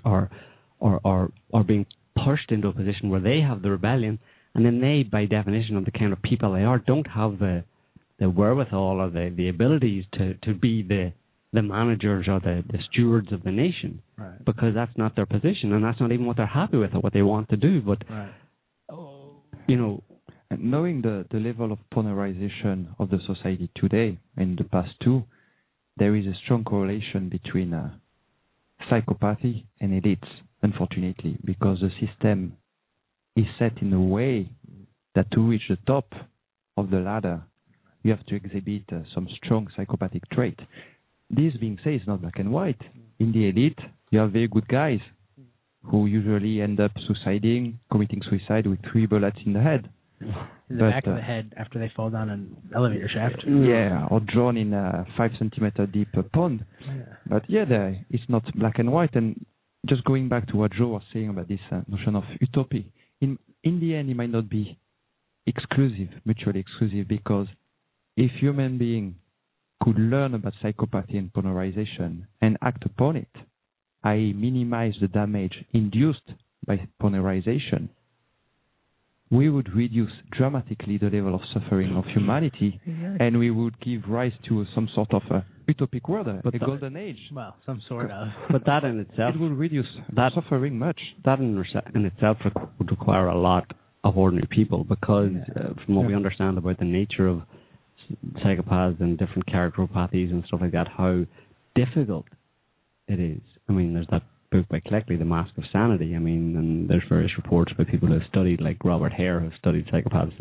or 0.04 0.30
or 0.78 1.00
or 1.02 1.32
or 1.50 1.64
being 1.64 1.86
pushed 2.24 2.52
into 2.52 2.68
a 2.68 2.72
position 2.72 3.10
where 3.10 3.20
they 3.20 3.40
have 3.40 3.62
the 3.62 3.70
rebellion, 3.70 4.20
and 4.54 4.64
then 4.64 4.80
they, 4.80 5.02
by 5.02 5.24
definition 5.24 5.76
of 5.76 5.84
the 5.84 5.90
kind 5.90 6.12
of 6.12 6.22
people 6.22 6.52
they 6.52 6.62
are, 6.62 6.78
don't 6.78 7.06
have 7.08 7.40
the 7.40 7.64
the 8.20 8.30
wherewithal 8.30 9.00
or 9.00 9.10
the 9.10 9.32
the 9.36 9.48
abilities 9.48 10.04
to 10.12 10.34
to 10.34 10.54
be 10.54 10.82
the 10.82 11.12
the 11.52 11.62
managers 11.62 12.26
or 12.28 12.40
the 12.40 12.62
the 12.70 12.78
stewards 12.90 13.32
of 13.32 13.42
the 13.42 13.50
nation 13.50 14.02
Right. 14.16 14.44
because 14.44 14.74
that's 14.74 14.96
not 14.96 15.16
their 15.16 15.26
position 15.26 15.72
and 15.72 15.82
that's 15.84 16.00
not 16.00 16.12
even 16.12 16.26
what 16.26 16.36
they're 16.36 16.46
happy 16.46 16.76
with 16.76 16.94
or 16.94 17.00
what 17.00 17.12
they 17.12 17.22
want 17.22 17.48
to 17.50 17.56
do. 17.56 17.80
But 17.80 18.02
Right. 18.08 18.32
you 19.66 19.76
know, 19.76 20.02
And 20.50 20.70
knowing 20.70 21.02
the, 21.02 21.26
the 21.30 21.38
level 21.40 21.72
of 21.72 21.78
polarization 21.90 22.94
of 22.98 23.10
the 23.10 23.18
society 23.26 23.68
today 23.74 24.18
and 24.36 24.56
the 24.58 24.64
past 24.64 24.92
too, 25.04 25.24
there 25.98 26.14
is 26.16 26.26
a 26.26 26.34
strong 26.44 26.64
correlation 26.64 27.28
between 27.28 27.74
uh, 27.74 27.90
psychopathy 28.90 29.64
and 29.80 29.90
elites, 30.02 30.28
unfortunately, 30.62 31.36
because 31.44 31.80
the 31.80 31.90
system 32.04 32.56
is 33.36 33.46
set 33.58 33.76
in 33.82 33.92
a 33.92 34.00
way 34.00 34.48
that 35.14 35.30
to 35.32 35.40
reach 35.40 35.62
the 35.68 35.76
top 35.86 36.12
of 36.76 36.90
the 36.90 36.98
ladder, 36.98 37.42
you 38.02 38.10
have 38.12 38.24
to 38.26 38.36
exhibit 38.36 38.84
uh, 38.92 39.00
some 39.14 39.28
strong 39.42 39.68
psychopathic 39.76 40.22
trait. 40.30 40.58
This 41.30 41.54
being 41.60 41.78
said, 41.84 41.94
it's 41.94 42.06
not 42.06 42.22
black 42.22 42.38
and 42.38 42.52
white. 42.52 42.80
In 43.18 43.32
the 43.32 43.48
elite, 43.48 43.78
you 44.10 44.18
have 44.18 44.32
very 44.32 44.48
good 44.48 44.66
guys 44.68 45.00
who 45.84 46.06
usually 46.06 46.60
end 46.60 46.80
up 46.80 46.92
suiciding, 47.08 47.74
committing 47.90 48.22
suicide 48.28 48.66
with 48.66 48.78
three 48.90 49.06
bullets 49.06 49.38
in 49.44 49.52
the 49.52 49.60
head. 49.60 49.88
In 50.20 50.28
the 50.68 50.84
But, 50.84 50.90
back 50.90 51.06
of 51.06 51.12
uh, 51.12 51.16
the 51.16 51.22
head 51.22 51.54
after 51.56 51.78
they 51.78 51.90
fall 51.94 52.10
down 52.10 52.28
an 52.30 52.56
elevator 52.74 53.08
shaft. 53.08 53.44
Yeah, 53.46 54.06
or 54.10 54.20
drawn 54.20 54.56
in 54.56 54.74
a 54.74 55.06
five 55.16 55.30
centimeter 55.38 55.86
deep 55.86 56.08
uh, 56.16 56.22
pond. 56.32 56.64
Yeah. 56.80 57.02
But 57.26 57.42
yeah, 57.48 57.64
it's 58.10 58.24
not 58.28 58.42
black 58.56 58.78
and 58.78 58.92
white. 58.92 59.14
And 59.14 59.44
just 59.86 60.04
going 60.04 60.28
back 60.28 60.46
to 60.48 60.56
what 60.56 60.72
Joe 60.72 60.88
was 60.88 61.02
saying 61.12 61.28
about 61.28 61.48
this 61.48 61.60
uh, 61.70 61.82
notion 61.88 62.16
of 62.16 62.24
utopia, 62.40 62.82
in 63.20 63.38
in 63.62 63.80
the 63.80 63.94
end, 63.94 64.10
it 64.10 64.16
might 64.16 64.30
not 64.30 64.48
be 64.48 64.78
exclusive, 65.46 66.08
mutually 66.24 66.60
exclusive, 66.60 67.06
because 67.08 67.46
if 68.16 68.30
human 68.40 68.76
being 68.78 69.14
could 69.82 69.98
learn 69.98 70.34
about 70.34 70.54
psychopathy 70.62 71.16
and 71.18 71.32
polarization 71.32 72.26
and 72.40 72.56
act 72.62 72.84
upon 72.84 73.16
it, 73.16 73.28
i.e., 74.04 74.32
minimize 74.32 74.94
the 75.00 75.08
damage 75.08 75.64
induced 75.72 76.32
by 76.66 76.88
polarization, 77.00 77.88
we 79.30 79.50
would 79.50 79.74
reduce 79.76 80.10
dramatically 80.32 80.96
the 80.96 81.10
level 81.10 81.34
of 81.34 81.42
suffering 81.52 81.94
of 81.96 82.04
humanity 82.06 82.80
and 83.20 83.38
we 83.38 83.50
would 83.50 83.78
give 83.80 84.02
rise 84.08 84.32
to 84.48 84.64
some 84.74 84.88
sort 84.94 85.12
of 85.12 85.22
a 85.30 85.44
utopic 85.70 86.08
world, 86.08 86.26
But 86.42 86.54
a 86.54 86.58
the- 86.58 86.64
golden 86.64 86.96
age. 86.96 87.18
Well, 87.34 87.54
some 87.66 87.82
sort 87.88 88.10
of. 88.10 88.28
but 88.50 88.64
that 88.64 88.84
in 88.84 89.00
itself, 89.00 89.34
It 89.34 89.38
will 89.40 89.50
reduce 89.50 89.86
That- 90.14 90.32
suffering 90.34 90.78
much. 90.78 90.98
that 91.26 91.40
in, 91.40 91.62
in 91.94 92.06
itself 92.06 92.38
would 92.78 92.90
require 92.90 93.28
a 93.28 93.38
lot 93.38 93.70
of 94.02 94.16
ordinary 94.16 94.48
people 94.50 94.84
because, 94.84 95.32
uh, 95.56 95.74
from 95.84 95.96
what 95.96 96.06
we 96.06 96.14
understand 96.14 96.56
about 96.56 96.78
the 96.78 96.86
nature 96.86 97.26
of 97.28 97.40
s- 97.40 97.44
psychopaths 98.44 99.00
and 99.00 99.18
different 99.18 99.46
characteropathies 99.46 100.30
and 100.30 100.44
stuff 100.46 100.60
like 100.60 100.72
that, 100.72 100.88
how 100.88 101.24
difficult 101.74 102.26
it 103.06 103.20
is. 103.20 103.40
I 103.68 103.72
mean, 103.72 103.94
there's 103.94 104.06
that 104.10 104.22
book 104.50 104.66
by 104.68 104.80
Cleckley, 104.80 105.18
The 105.18 105.24
Mask 105.24 105.56
of 105.58 105.64
Sanity. 105.72 106.14
I 106.16 106.18
mean, 106.18 106.56
and 106.56 106.88
there's 106.88 107.02
various 107.08 107.32
reports 107.36 107.72
by 107.76 107.84
people 107.84 108.08
who 108.08 108.14
have 108.14 108.22
studied, 108.28 108.60
like 108.60 108.84
Robert 108.84 109.12
Hare, 109.12 109.40
who 109.40 109.50
studied 109.58 109.86
psychopaths 109.88 110.32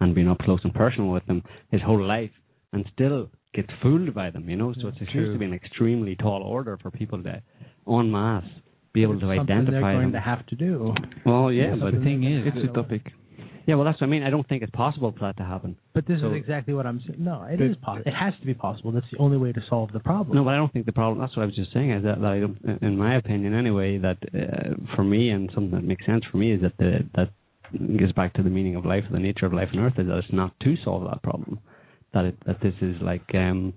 and 0.00 0.14
been 0.14 0.28
up 0.28 0.38
close 0.40 0.60
and 0.64 0.74
personal 0.74 1.10
with 1.10 1.24
them 1.26 1.42
his 1.70 1.80
whole 1.82 2.02
life, 2.04 2.30
and 2.72 2.84
still 2.92 3.30
gets 3.54 3.68
fooled 3.82 4.12
by 4.14 4.30
them. 4.30 4.48
You 4.48 4.56
know, 4.56 4.74
so 4.80 4.88
it 4.88 4.94
seems 4.98 5.32
to 5.32 5.38
be 5.38 5.44
an 5.44 5.54
extremely 5.54 6.16
tall 6.16 6.42
order 6.42 6.78
for 6.82 6.90
people 6.90 7.22
to, 7.22 7.42
en 7.88 8.10
masse, 8.10 8.44
be 8.92 9.02
able 9.02 9.14
to 9.14 9.20
Something 9.20 9.40
identify 9.40 9.70
they're 9.72 9.80
going 9.80 10.02
them. 10.02 10.12
to 10.12 10.20
have 10.20 10.44
to 10.46 10.56
do. 10.56 10.94
Well, 11.24 11.52
yeah, 11.52 11.76
but 11.80 11.94
the 11.94 12.00
thing 12.00 12.24
is, 12.24 12.46
It's 12.54 12.56
utopic. 12.72 13.02
Yeah, 13.66 13.74
well, 13.76 13.84
that's 13.84 14.00
what 14.00 14.08
I 14.08 14.10
mean. 14.10 14.22
I 14.22 14.30
don't 14.30 14.48
think 14.48 14.62
it's 14.62 14.72
possible 14.72 15.12
for 15.12 15.20
that 15.26 15.36
to 15.38 15.44
happen. 15.44 15.76
But 15.94 16.06
this 16.06 16.20
So- 16.20 16.30
is 16.30 16.36
exactly 16.36 16.74
what 16.74 16.86
I'm 16.86 17.00
saying. 17.00 17.22
No, 17.22 17.42
it 17.44 17.60
is 17.60 17.76
possible. 17.76 18.08
It 18.08 18.14
has 18.14 18.34
to 18.40 18.46
be 18.46 18.54
possible. 18.54 18.92
That's 18.92 19.10
the 19.10 19.18
only 19.18 19.36
way 19.36 19.52
to 19.52 19.60
solve 19.68 19.92
the 19.92 20.00
problem. 20.00 20.36
No, 20.36 20.44
but 20.44 20.54
I 20.54 20.56
don't 20.56 20.72
think 20.72 20.86
the 20.86 20.92
problem. 20.92 21.20
That's 21.20 21.36
what 21.36 21.44
I 21.44 21.46
was 21.46 21.54
just 21.54 21.72
saying. 21.72 21.90
Is 21.90 22.02
that, 22.04 22.20
that 22.20 22.26
I 22.30 22.40
don't, 22.40 22.58
in 22.82 22.96
my 22.96 23.16
opinion, 23.16 23.54
anyway, 23.54 23.98
that 23.98 24.18
uh, 24.34 24.94
for 24.96 25.04
me 25.04 25.30
and 25.30 25.50
something 25.54 25.72
that 25.72 25.84
makes 25.84 26.04
sense 26.06 26.24
for 26.30 26.38
me 26.38 26.52
is 26.52 26.62
that 26.62 26.76
the 26.78 27.06
that 27.14 27.30
gets 27.98 28.12
back 28.12 28.34
to 28.34 28.42
the 28.42 28.50
meaning 28.50 28.76
of 28.76 28.84
life, 28.84 29.04
the 29.10 29.18
nature 29.18 29.46
of 29.46 29.52
life 29.52 29.68
on 29.72 29.80
Earth, 29.80 29.98
is 29.98 30.06
that 30.06 30.18
it's 30.18 30.32
not 30.32 30.58
to 30.60 30.76
solve 30.84 31.04
that 31.10 31.22
problem. 31.22 31.58
That 32.12 32.26
it 32.26 32.36
that 32.46 32.60
this 32.60 32.74
is 32.82 32.96
like 33.00 33.34
um 33.34 33.74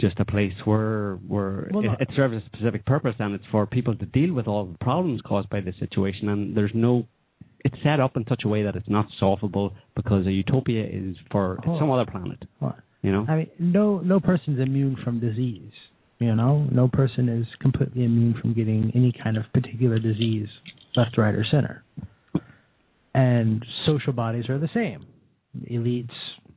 just 0.00 0.20
a 0.20 0.24
place 0.24 0.52
where 0.64 1.14
where 1.26 1.70
Well, 1.72 1.84
it, 1.84 2.00
it 2.00 2.08
serves 2.14 2.34
a 2.34 2.44
specific 2.46 2.84
purpose 2.84 3.14
and 3.18 3.34
it's 3.34 3.46
for 3.50 3.66
people 3.66 3.96
to 3.96 4.06
deal 4.06 4.34
with 4.34 4.46
all 4.46 4.66
the 4.66 4.78
problems 4.78 5.22
caused 5.22 5.48
by 5.48 5.60
this 5.60 5.74
situation 5.78 6.28
and 6.28 6.54
there's 6.56 6.72
no 6.74 7.06
it's 7.60 7.76
set 7.82 8.00
up 8.00 8.16
in 8.16 8.24
such 8.28 8.42
a 8.44 8.48
way 8.48 8.62
that 8.62 8.76
it's 8.76 8.88
not 8.88 9.06
solvable 9.18 9.72
because 9.94 10.26
a 10.26 10.32
utopia 10.32 10.84
is 10.84 11.16
for 11.30 11.58
Oh. 11.66 11.78
some 11.78 11.90
other 11.90 12.06
planet. 12.10 12.44
You 13.02 13.12
know? 13.12 13.24
I 13.28 13.36
mean, 13.36 13.50
no, 13.58 13.98
no 14.00 14.18
person's 14.20 14.58
immune 14.58 14.96
from 15.04 15.20
disease. 15.20 15.72
You 16.18 16.34
know, 16.34 16.66
no 16.72 16.88
person 16.88 17.28
is 17.28 17.46
completely 17.60 18.04
immune 18.04 18.34
from 18.40 18.54
getting 18.54 18.90
any 18.94 19.12
kind 19.12 19.36
of 19.36 19.44
particular 19.52 19.98
disease, 19.98 20.48
left, 20.96 21.18
right, 21.18 21.34
or 21.34 21.44
center. 21.50 21.84
And 23.14 23.64
social 23.86 24.12
bodies 24.12 24.48
are 24.48 24.58
the 24.58 24.68
same. 24.74 25.06
Elites, 25.70 26.10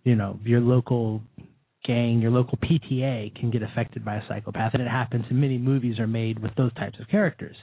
you 0.04 0.16
know, 0.16 0.40
your 0.44 0.60
local 0.62 1.22
gang, 1.86 2.20
your 2.20 2.32
local 2.32 2.58
PTA 2.58 3.34
can 3.40 3.50
get 3.52 3.64
affected 3.64 4.04
by 4.04 4.16
a 4.16 4.22
psychopath, 4.28 4.74
and 4.74 4.82
it 4.84 4.90
happens. 4.90 5.26
And 5.30 5.40
many 5.40 5.58
movies 5.58 6.00
are 6.00 6.08
made 6.08 6.40
with 6.40 6.54
those 6.56 6.74
types 6.74 7.00
of 7.00 7.08
characters. 7.08 7.56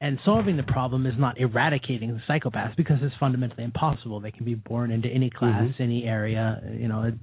And 0.00 0.18
solving 0.24 0.56
the 0.56 0.62
problem 0.62 1.06
is 1.06 1.14
not 1.18 1.38
eradicating 1.38 2.10
the 2.14 2.20
psychopaths 2.28 2.76
because 2.76 2.98
it's 3.02 3.14
fundamentally 3.18 3.64
impossible. 3.64 4.20
They 4.20 4.30
can 4.30 4.44
be 4.44 4.54
born 4.54 4.92
into 4.92 5.08
any 5.08 5.28
class, 5.28 5.68
any 5.80 6.04
area. 6.04 6.62
You 6.72 6.86
know, 6.86 7.02
it 7.02 7.14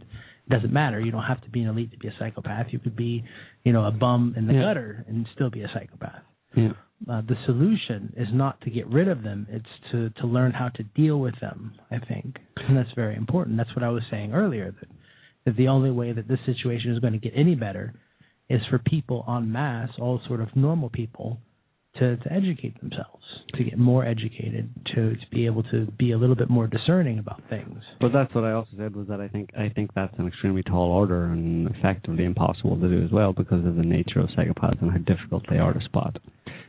doesn't 0.49 0.73
matter. 0.73 0.99
You 0.99 1.09
don't 1.11 1.23
have 1.23 1.41
to 1.45 1.49
be 1.49 1.61
an 1.61 1.69
elite 1.69 1.91
to 1.91 1.97
be 1.97 2.09
a 2.09 2.13
psychopath. 2.19 2.67
You 2.71 2.79
could 2.79 2.95
be, 2.97 3.23
you 3.63 3.71
know, 3.71 3.85
a 3.85 3.91
bum 3.91 4.33
in 4.35 4.45
the 4.45 4.53
Yeah. 4.53 4.61
gutter 4.61 5.05
and 5.07 5.25
still 5.33 5.49
be 5.49 5.61
a 5.61 5.69
psychopath. 5.69 6.21
yeah. 6.55 6.73
Uh, 7.09 7.21
the 7.21 7.35
solution 7.45 8.13
is 8.15 8.29
not 8.31 8.59
to 8.61 8.69
get 8.69 8.87
rid 8.87 9.09
of 9.09 9.21
them; 9.21 9.45
it's 9.49 9.67
to 9.91 10.09
to 10.11 10.25
learn 10.27 10.51
how 10.53 10.69
to 10.69 10.83
deal 10.95 11.19
with 11.19 11.37
them. 11.41 11.73
I 11.91 11.99
think, 11.99 12.39
and 12.55 12.75
that's 12.77 12.91
very 12.93 13.15
important. 13.15 13.57
That's 13.57 13.75
what 13.75 13.83
I 13.83 13.89
was 13.89 14.03
saying 14.09 14.33
earlier 14.33 14.71
that 14.71 14.89
that 15.43 15.55
the 15.57 15.67
only 15.67 15.91
way 15.91 16.13
that 16.13 16.27
this 16.29 16.39
situation 16.45 16.91
is 16.91 16.99
going 16.99 17.11
to 17.13 17.19
get 17.19 17.33
any 17.35 17.53
better 17.53 17.93
is 18.49 18.61
for 18.69 18.79
people 18.79 19.25
en 19.27 19.51
masse, 19.51 19.91
all 19.99 20.19
sort 20.27 20.39
of 20.39 20.55
normal 20.55 20.89
people, 20.89 21.37
to, 21.99 22.17
to 22.17 22.31
educate 22.31 22.79
themselves, 22.81 23.23
to 23.55 23.63
get 23.63 23.77
more 23.77 24.05
educated, 24.05 24.69
to, 24.93 25.15
to 25.15 25.27
be 25.31 25.45
able 25.45 25.63
to 25.63 25.87
be 25.97 26.11
a 26.11 26.17
little 26.17 26.35
bit 26.35 26.49
more 26.49 26.67
discerning 26.67 27.19
about 27.19 27.41
things. 27.49 27.81
But 27.99 28.11
that's 28.13 28.33
what 28.33 28.43
I 28.43 28.51
also 28.51 28.71
said 28.77 28.95
was 28.95 29.07
that 29.07 29.21
I 29.21 29.27
think 29.27 29.51
I 29.57 29.69
think 29.69 29.91
that's 29.95 30.13
an 30.17 30.27
extremely 30.27 30.63
tall 30.63 30.91
order 30.91 31.25
and 31.25 31.69
effectively 31.75 32.25
impossible 32.25 32.79
to 32.79 32.87
do 32.87 33.03
as 33.03 33.11
well 33.11 33.33
because 33.33 33.65
of 33.65 33.75
the 33.75 33.83
nature 33.83 34.19
of 34.19 34.29
psychopaths 34.29 34.81
and 34.81 34.91
how 34.91 34.97
difficult 34.97 35.43
they 35.49 35.57
are 35.57 35.73
to 35.73 35.81
spot. 35.85 36.17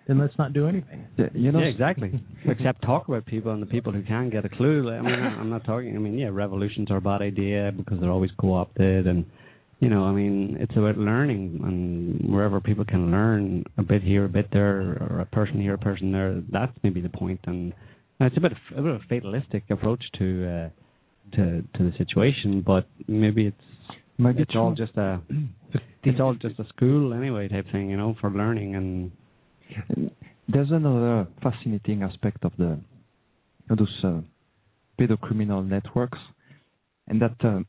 Then 0.06 0.18
let's 0.18 0.38
not 0.38 0.52
do 0.52 0.68
anything. 0.68 1.04
You 1.34 1.50
know, 1.50 1.58
yeah, 1.58 1.66
exactly. 1.66 2.20
Except 2.44 2.80
talk 2.82 3.08
about 3.08 3.26
people 3.26 3.52
and 3.52 3.60
the 3.60 3.66
people 3.66 3.92
who 3.92 4.04
can 4.04 4.30
get 4.30 4.44
a 4.44 4.48
clue. 4.48 4.88
I 4.90 5.00
mean, 5.00 5.14
I'm 5.14 5.50
not 5.50 5.64
talking. 5.64 5.96
I 5.96 5.98
mean, 5.98 6.16
yeah, 6.16 6.28
revolutions 6.30 6.90
are 6.92 6.98
a 6.98 7.00
bad 7.00 7.22
idea 7.22 7.72
because 7.76 7.98
they're 8.00 8.10
always 8.10 8.30
co-opted, 8.38 9.08
and 9.08 9.24
you 9.80 9.88
know, 9.90 10.04
I 10.04 10.12
mean, 10.12 10.56
it's 10.60 10.76
about 10.76 10.96
learning, 10.96 11.60
and 11.62 12.32
wherever 12.32 12.60
people 12.60 12.84
can 12.84 13.10
learn 13.10 13.64
a 13.76 13.82
bit 13.82 14.02
here, 14.02 14.24
a 14.24 14.28
bit 14.28 14.48
there, 14.52 14.98
or 15.00 15.20
a 15.20 15.26
person 15.26 15.60
here, 15.60 15.74
a 15.74 15.78
person 15.78 16.12
there. 16.12 16.42
That's 16.50 16.72
maybe 16.82 17.00
the 17.00 17.10
point. 17.10 17.40
and 17.46 17.72
it's 18.20 18.36
a 18.36 18.40
bit 18.40 18.52
of, 18.52 18.58
a 18.72 18.82
bit 18.82 18.90
of 18.92 19.00
a 19.02 19.04
fatalistic 19.08 19.64
approach 19.70 20.02
to 20.18 20.46
uh, 20.46 20.68
to 21.36 21.62
to 21.76 21.90
the 21.90 21.92
situation, 21.98 22.62
but 22.66 22.86
maybe 23.06 23.46
it's 23.46 23.76
Maybe 24.18 24.42
it's 24.42 24.56
all 24.56 24.74
just 24.74 24.96
a 24.96 25.20
it's 26.04 26.20
all 26.20 26.34
just 26.34 26.58
a 26.58 26.66
school 26.68 27.12
anyway 27.12 27.48
type 27.48 27.66
thing, 27.70 27.90
you 27.90 27.96
know, 27.96 28.16
for 28.20 28.30
learning 28.30 28.74
and 28.76 29.10
There's 30.48 30.70
another 30.70 31.26
fascinating 31.42 32.02
aspect 32.02 32.44
of 32.44 32.52
the 32.56 32.78
of 33.68 33.78
those 33.78 34.04
uh, 34.04 34.20
pedocriminal 34.98 35.68
networks, 35.68 36.18
and 37.08 37.20
that 37.20 37.34
uh, 37.44 37.60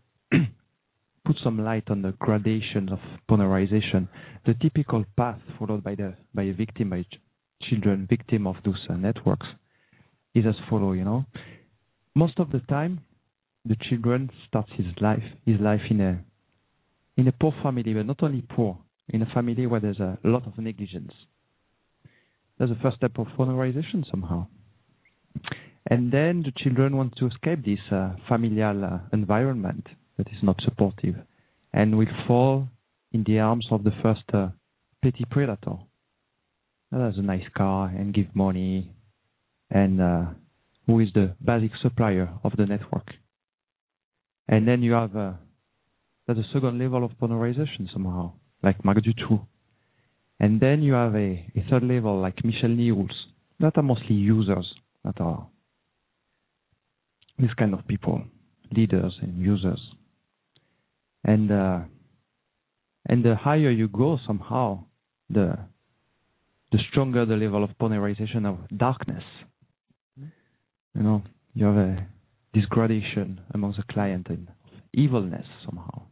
put 1.27 1.35
some 1.43 1.63
light 1.63 1.83
on 1.89 2.01
the 2.01 2.13
gradations 2.19 2.89
of 2.89 2.99
polarization. 3.27 4.07
The 4.45 4.53
typical 4.61 5.03
path 5.17 5.39
followed 5.59 5.83
by 5.83 5.95
the 5.95 6.15
by 6.33 6.43
a 6.43 6.53
victim, 6.53 6.89
by 6.91 7.03
ch- 7.03 7.19
children 7.69 8.07
victim 8.09 8.47
of 8.47 8.55
those 8.63 8.79
uh, 8.89 8.95
networks, 8.95 9.45
is 10.33 10.45
as 10.47 10.55
follow. 10.69 10.93
You 10.93 11.03
know, 11.03 11.25
most 12.15 12.39
of 12.39 12.51
the 12.51 12.61
time, 12.69 13.01
the 13.65 13.75
children 13.89 14.31
starts 14.47 14.71
his 14.77 14.85
life 15.01 15.23
his 15.45 15.59
life 15.59 15.81
in 15.89 15.99
a 15.99 16.23
in 17.17 17.27
a 17.27 17.33
poor 17.33 17.53
family, 17.61 17.93
but 17.93 18.05
not 18.05 18.23
only 18.23 18.41
poor, 18.41 18.77
in 19.09 19.21
a 19.21 19.25
family 19.33 19.67
where 19.67 19.81
there's 19.81 19.99
a 19.99 20.17
lot 20.23 20.47
of 20.47 20.57
negligence. 20.57 21.11
That's 22.57 22.71
the 22.71 22.77
first 22.81 22.97
step 22.97 23.19
of 23.19 23.27
polarization 23.35 24.05
somehow. 24.09 24.47
And 25.89 26.11
then 26.11 26.43
the 26.43 26.51
children 26.57 26.95
want 26.95 27.15
to 27.17 27.27
escape 27.27 27.65
this 27.65 27.79
uh, 27.91 28.13
familial 28.27 28.83
uh, 28.83 28.99
environment 29.13 29.87
that 30.17 30.27
is 30.27 30.43
not 30.43 30.59
supportive 30.63 31.15
and 31.73 31.97
will 31.97 32.05
fall 32.27 32.67
in 33.11 33.23
the 33.25 33.39
arms 33.39 33.67
of 33.71 33.83
the 33.83 33.91
first 34.01 34.23
uh, 34.33 34.49
petty 35.01 35.25
predator. 35.29 35.77
That 36.91 37.01
has 37.01 37.17
a 37.17 37.21
nice 37.21 37.47
car 37.55 37.87
and 37.87 38.13
give 38.13 38.35
money 38.35 38.93
and 39.69 40.01
uh, 40.01 40.25
who 40.85 40.99
is 40.99 41.09
the 41.13 41.35
basic 41.43 41.71
supplier 41.81 42.29
of 42.43 42.53
the 42.57 42.65
network. 42.65 43.07
And 44.47 44.67
then 44.67 44.81
you 44.81 44.93
have 44.93 45.15
uh, 45.15 45.33
that's 46.27 46.39
a 46.39 46.53
second 46.53 46.77
level 46.77 47.05
of 47.05 47.17
polarization 47.19 47.89
somehow, 47.93 48.33
like 48.61 48.83
Marc 48.83 48.97
Dutroux. 48.97 49.45
And 50.39 50.59
then 50.59 50.81
you 50.83 50.93
have 50.93 51.15
a, 51.15 51.45
a 51.55 51.65
third 51.69 51.83
level 51.83 52.19
like 52.19 52.43
Michel 52.43 52.69
Nihoul, 52.69 53.07
that 53.59 53.77
are 53.77 53.83
mostly 53.83 54.15
users, 54.15 54.67
that 55.05 55.19
are 55.21 55.47
these 57.39 57.53
kind 57.57 57.73
of 57.73 57.87
people, 57.87 58.21
leaders 58.71 59.17
and 59.21 59.41
users. 59.41 59.79
And 61.27 61.51
uh, 61.51 61.79
and 63.05 63.23
the 63.23 63.35
higher 63.35 63.69
you 63.69 63.87
go, 63.89 64.17
somehow, 64.25 64.85
the 65.29 65.57
the 66.71 66.79
stronger 66.89 67.25
the 67.25 67.35
level 67.35 67.63
of 67.63 67.77
polarization 67.77 68.45
of 68.45 68.57
darkness. 68.75 69.23
You 70.17 71.03
know, 71.03 71.21
you 71.53 71.65
have 71.65 71.75
a 71.77 72.07
this 72.53 72.65
gradation 72.65 73.41
among 73.53 73.73
the 73.77 73.83
client 73.93 74.27
and 74.29 74.47
evilness 74.93 75.45
somehow. 75.65 76.03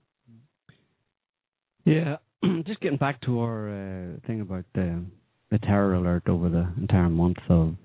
Yeah, 1.86 2.18
just 2.66 2.82
getting 2.82 2.98
back 2.98 3.22
to 3.22 3.40
our 3.40 3.70
uh, 3.70 4.28
thing 4.28 4.42
about 4.42 4.66
the 4.74 5.04
the 5.52 5.60
terror 5.60 5.96
alert 5.96 6.28
over 6.28 6.50
the 6.50 6.68
entire 6.78 7.10
month 7.10 7.38
of 7.50 7.76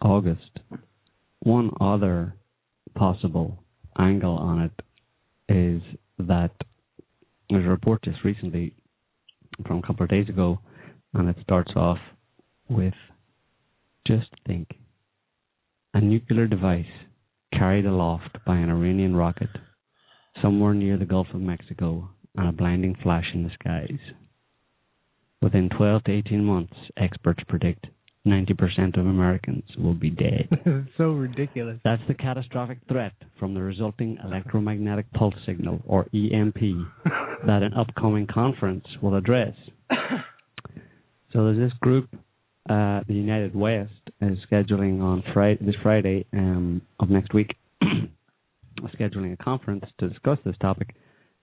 August. 0.00 0.58
One 1.40 1.70
other 1.80 2.34
possible 2.94 3.62
angle 3.98 4.36
on 4.36 4.60
it 4.60 4.82
is 5.48 5.82
that 6.28 6.52
there's 7.48 7.64
a 7.64 7.68
report 7.68 8.02
just 8.02 8.24
recently 8.24 8.74
from 9.66 9.78
a 9.78 9.82
couple 9.82 10.04
of 10.04 10.10
days 10.10 10.28
ago, 10.28 10.60
and 11.14 11.28
it 11.28 11.36
starts 11.42 11.72
off 11.76 11.98
with 12.68 12.94
just 14.06 14.28
think 14.46 14.68
a 15.94 16.00
nuclear 16.00 16.46
device 16.46 16.84
carried 17.52 17.84
aloft 17.84 18.38
by 18.46 18.56
an 18.56 18.70
Iranian 18.70 19.16
rocket 19.16 19.50
somewhere 20.40 20.74
near 20.74 20.96
the 20.96 21.04
Gulf 21.04 21.26
of 21.34 21.40
Mexico 21.40 22.08
and 22.36 22.48
a 22.48 22.52
blinding 22.52 22.96
flash 23.02 23.26
in 23.34 23.42
the 23.42 23.50
skies. 23.58 23.98
Within 25.42 25.68
12 25.68 26.04
to 26.04 26.12
18 26.12 26.44
months, 26.44 26.74
experts 26.96 27.42
predict 27.48 27.86
90% 28.26 28.98
of 28.98 29.06
Americans 29.06 29.64
will 29.78 29.94
be 29.94 30.10
dead. 30.10 30.48
so 30.98 31.12
ridiculous. 31.12 31.78
That's 31.84 32.02
the 32.06 32.14
catastrophic 32.14 32.78
threat 32.88 33.12
from 33.38 33.54
the 33.54 33.62
resulting 33.62 34.18
electromagnetic 34.22 35.10
pulse 35.12 35.34
signal, 35.46 35.80
or 35.86 36.06
EMP, 36.14 36.56
that 37.46 37.62
an 37.62 37.72
upcoming 37.74 38.26
conference 38.26 38.84
will 39.00 39.16
address. 39.16 39.54
So 41.32 41.44
there's 41.44 41.58
this 41.58 41.78
group, 41.80 42.08
uh, 42.68 43.00
the 43.06 43.14
United 43.14 43.54
West, 43.54 43.92
is 44.20 44.38
scheduling 44.50 45.00
on 45.00 45.22
Friday, 45.32 45.64
this 45.64 45.76
Friday 45.82 46.26
um, 46.32 46.82
of 46.98 47.08
next 47.08 47.32
week, 47.32 47.54
scheduling 48.98 49.32
a 49.32 49.36
conference 49.36 49.84
to 49.98 50.08
discuss 50.08 50.38
this 50.44 50.56
topic. 50.60 50.94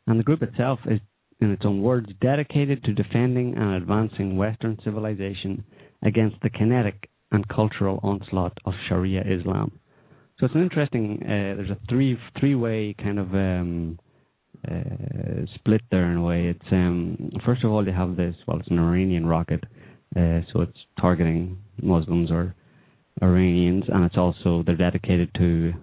And 0.05 0.19
the 0.19 0.23
group 0.23 0.41
itself 0.43 0.79
is, 0.89 0.99
in 1.39 1.51
its 1.51 1.63
own 1.65 1.81
words, 1.81 2.09
dedicated 2.21 2.83
to 2.83 2.93
defending 2.93 3.55
and 3.55 3.75
advancing 3.75 4.35
Western 4.35 4.77
civilization 4.83 5.63
against 6.03 6.37
the 6.41 6.49
kinetic 6.49 7.09
and 7.31 7.47
cultural 7.47 7.99
onslaught 8.03 8.57
of 8.65 8.73
Sharia 8.87 9.21
Islam. 9.21 9.71
So 10.39 10.45
it's 10.45 10.55
an 10.55 10.61
interesting. 10.61 11.19
Uh, 11.23 11.57
there's 11.57 11.71
a 11.71 11.77
three 11.89 12.17
three 12.39 12.55
way 12.55 12.95
kind 13.01 13.19
of 13.19 13.33
um, 13.33 13.99
uh, 14.69 15.45
split 15.55 15.81
there 15.89 16.11
in 16.11 16.17
a 16.17 16.21
way. 16.21 16.47
It's 16.47 16.71
um, 16.71 17.31
first 17.45 17.63
of 17.63 17.71
all 17.71 17.83
they 17.83 17.91
have 17.91 18.15
this. 18.15 18.35
Well, 18.47 18.59
it's 18.59 18.69
an 18.69 18.79
Iranian 18.79 19.25
rocket, 19.25 19.63
uh, 20.15 20.41
so 20.53 20.61
it's 20.61 20.77
targeting 21.01 21.57
Muslims 21.81 22.29
or 22.31 22.55
Iranians, 23.21 23.85
and 23.87 24.05
it's 24.05 24.17
also 24.17 24.63
they're 24.65 24.75
dedicated 24.75 25.31
to 25.37 25.73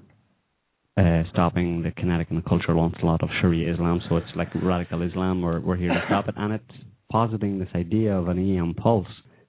uh, 0.96 1.24
stopping 1.32 1.82
the 1.82 1.90
kinetic 1.90 2.30
and 2.30 2.38
the 2.38 2.48
cultural 2.48 2.78
onslaught 2.78 3.24
of 3.24 3.30
Sharia 3.40 3.72
Islam. 3.72 4.00
So 4.08 4.16
it's 4.16 4.36
like 4.36 4.48
radical 4.54 5.02
Islam. 5.02 5.42
We're 5.42 5.58
we're 5.60 5.76
here 5.76 5.92
to 5.92 6.02
stop 6.06 6.28
it, 6.28 6.34
and 6.36 6.52
it's 6.54 6.78
positing 7.10 7.58
this 7.58 7.68
idea 7.74 8.16
of 8.16 8.28
an 8.28 8.38
EM 8.38 8.74
pulse 8.74 9.06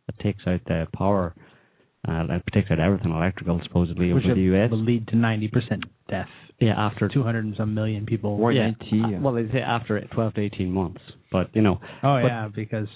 that 0.08 0.20
takes 0.20 0.42
out 0.48 0.62
the 0.68 0.88
power, 0.96 1.34
uh, 2.08 2.28
that 2.28 2.44
takes 2.54 2.70
out 2.72 2.80
everything 2.80 3.12
electrical 3.12 3.60
supposedly 3.64 4.14
Which 4.14 4.26
over 4.26 4.36
the 4.36 4.42
US. 4.56 4.72
will 4.72 4.84
lead 4.84 5.08
to 5.10 5.16
90% 5.16 5.84
death. 6.10 6.28
Yeah, 6.60 6.74
after 6.78 7.10
200 7.10 7.44
and 7.44 7.56
some 7.58 7.74
million 7.74 8.06
people. 8.06 8.38
Or 8.40 8.52
yeah, 8.52 8.72
90, 8.94 9.16
uh, 9.18 9.20
well, 9.22 9.34
they 9.34 9.48
say 9.52 9.60
after 9.60 10.00
12 10.14 10.34
to 10.36 10.42
18 10.42 10.72
months, 10.72 11.02
but 11.32 11.50
you 11.54 11.62
know, 11.62 11.80
Oh, 12.02 12.22
but- 12.22 12.28
yeah, 12.28 12.48
because 12.56 12.88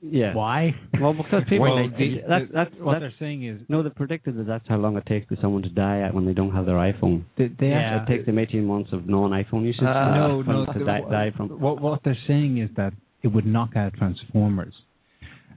yeah. 0.00 0.32
why? 0.34 0.74
Well, 0.98 1.12
because 1.12 1.42
people 1.44 1.60
Well, 1.60 1.76
they- 1.90 2.08
the- 2.14 2.22
that's 2.26 2.50
that's 2.52 2.74
what 2.80 2.92
that's 2.92 3.02
they're 3.02 3.14
saying 3.18 3.42
is 3.44 3.60
no, 3.68 3.82
they 3.82 3.90
predicted 3.90 4.36
that 4.38 4.46
that's 4.46 4.66
how 4.66 4.76
long 4.78 4.96
it 4.96 5.04
takes 5.04 5.26
for 5.28 5.36
someone 5.42 5.62
to 5.62 5.68
die 5.68 6.08
when 6.10 6.24
they 6.24 6.32
don't 6.32 6.52
have 6.52 6.64
their 6.64 6.76
iPhone. 6.76 7.24
they, 7.36 7.48
they 7.48 7.68
Yeah. 7.68 8.02
It 8.02 8.06
takes 8.06 8.24
them 8.24 8.38
18 8.38 8.64
months 8.64 8.92
of 8.94 9.06
non-iPhone 9.06 9.64
usage 9.64 9.82
Uh, 9.82 9.88
uh, 9.88 10.14
no, 10.14 10.42
no. 10.42 10.64
to 10.72 10.78
the- 10.78 10.84
die, 10.86 11.00
die 11.10 11.30
from. 11.36 11.48
What 11.60 11.82
what 11.82 12.02
they're 12.04 12.16
saying 12.26 12.56
is 12.58 12.70
that 12.76 12.94
it 13.22 13.28
would 13.28 13.44
knock 13.44 13.76
out 13.76 13.92
transformers, 13.94 14.74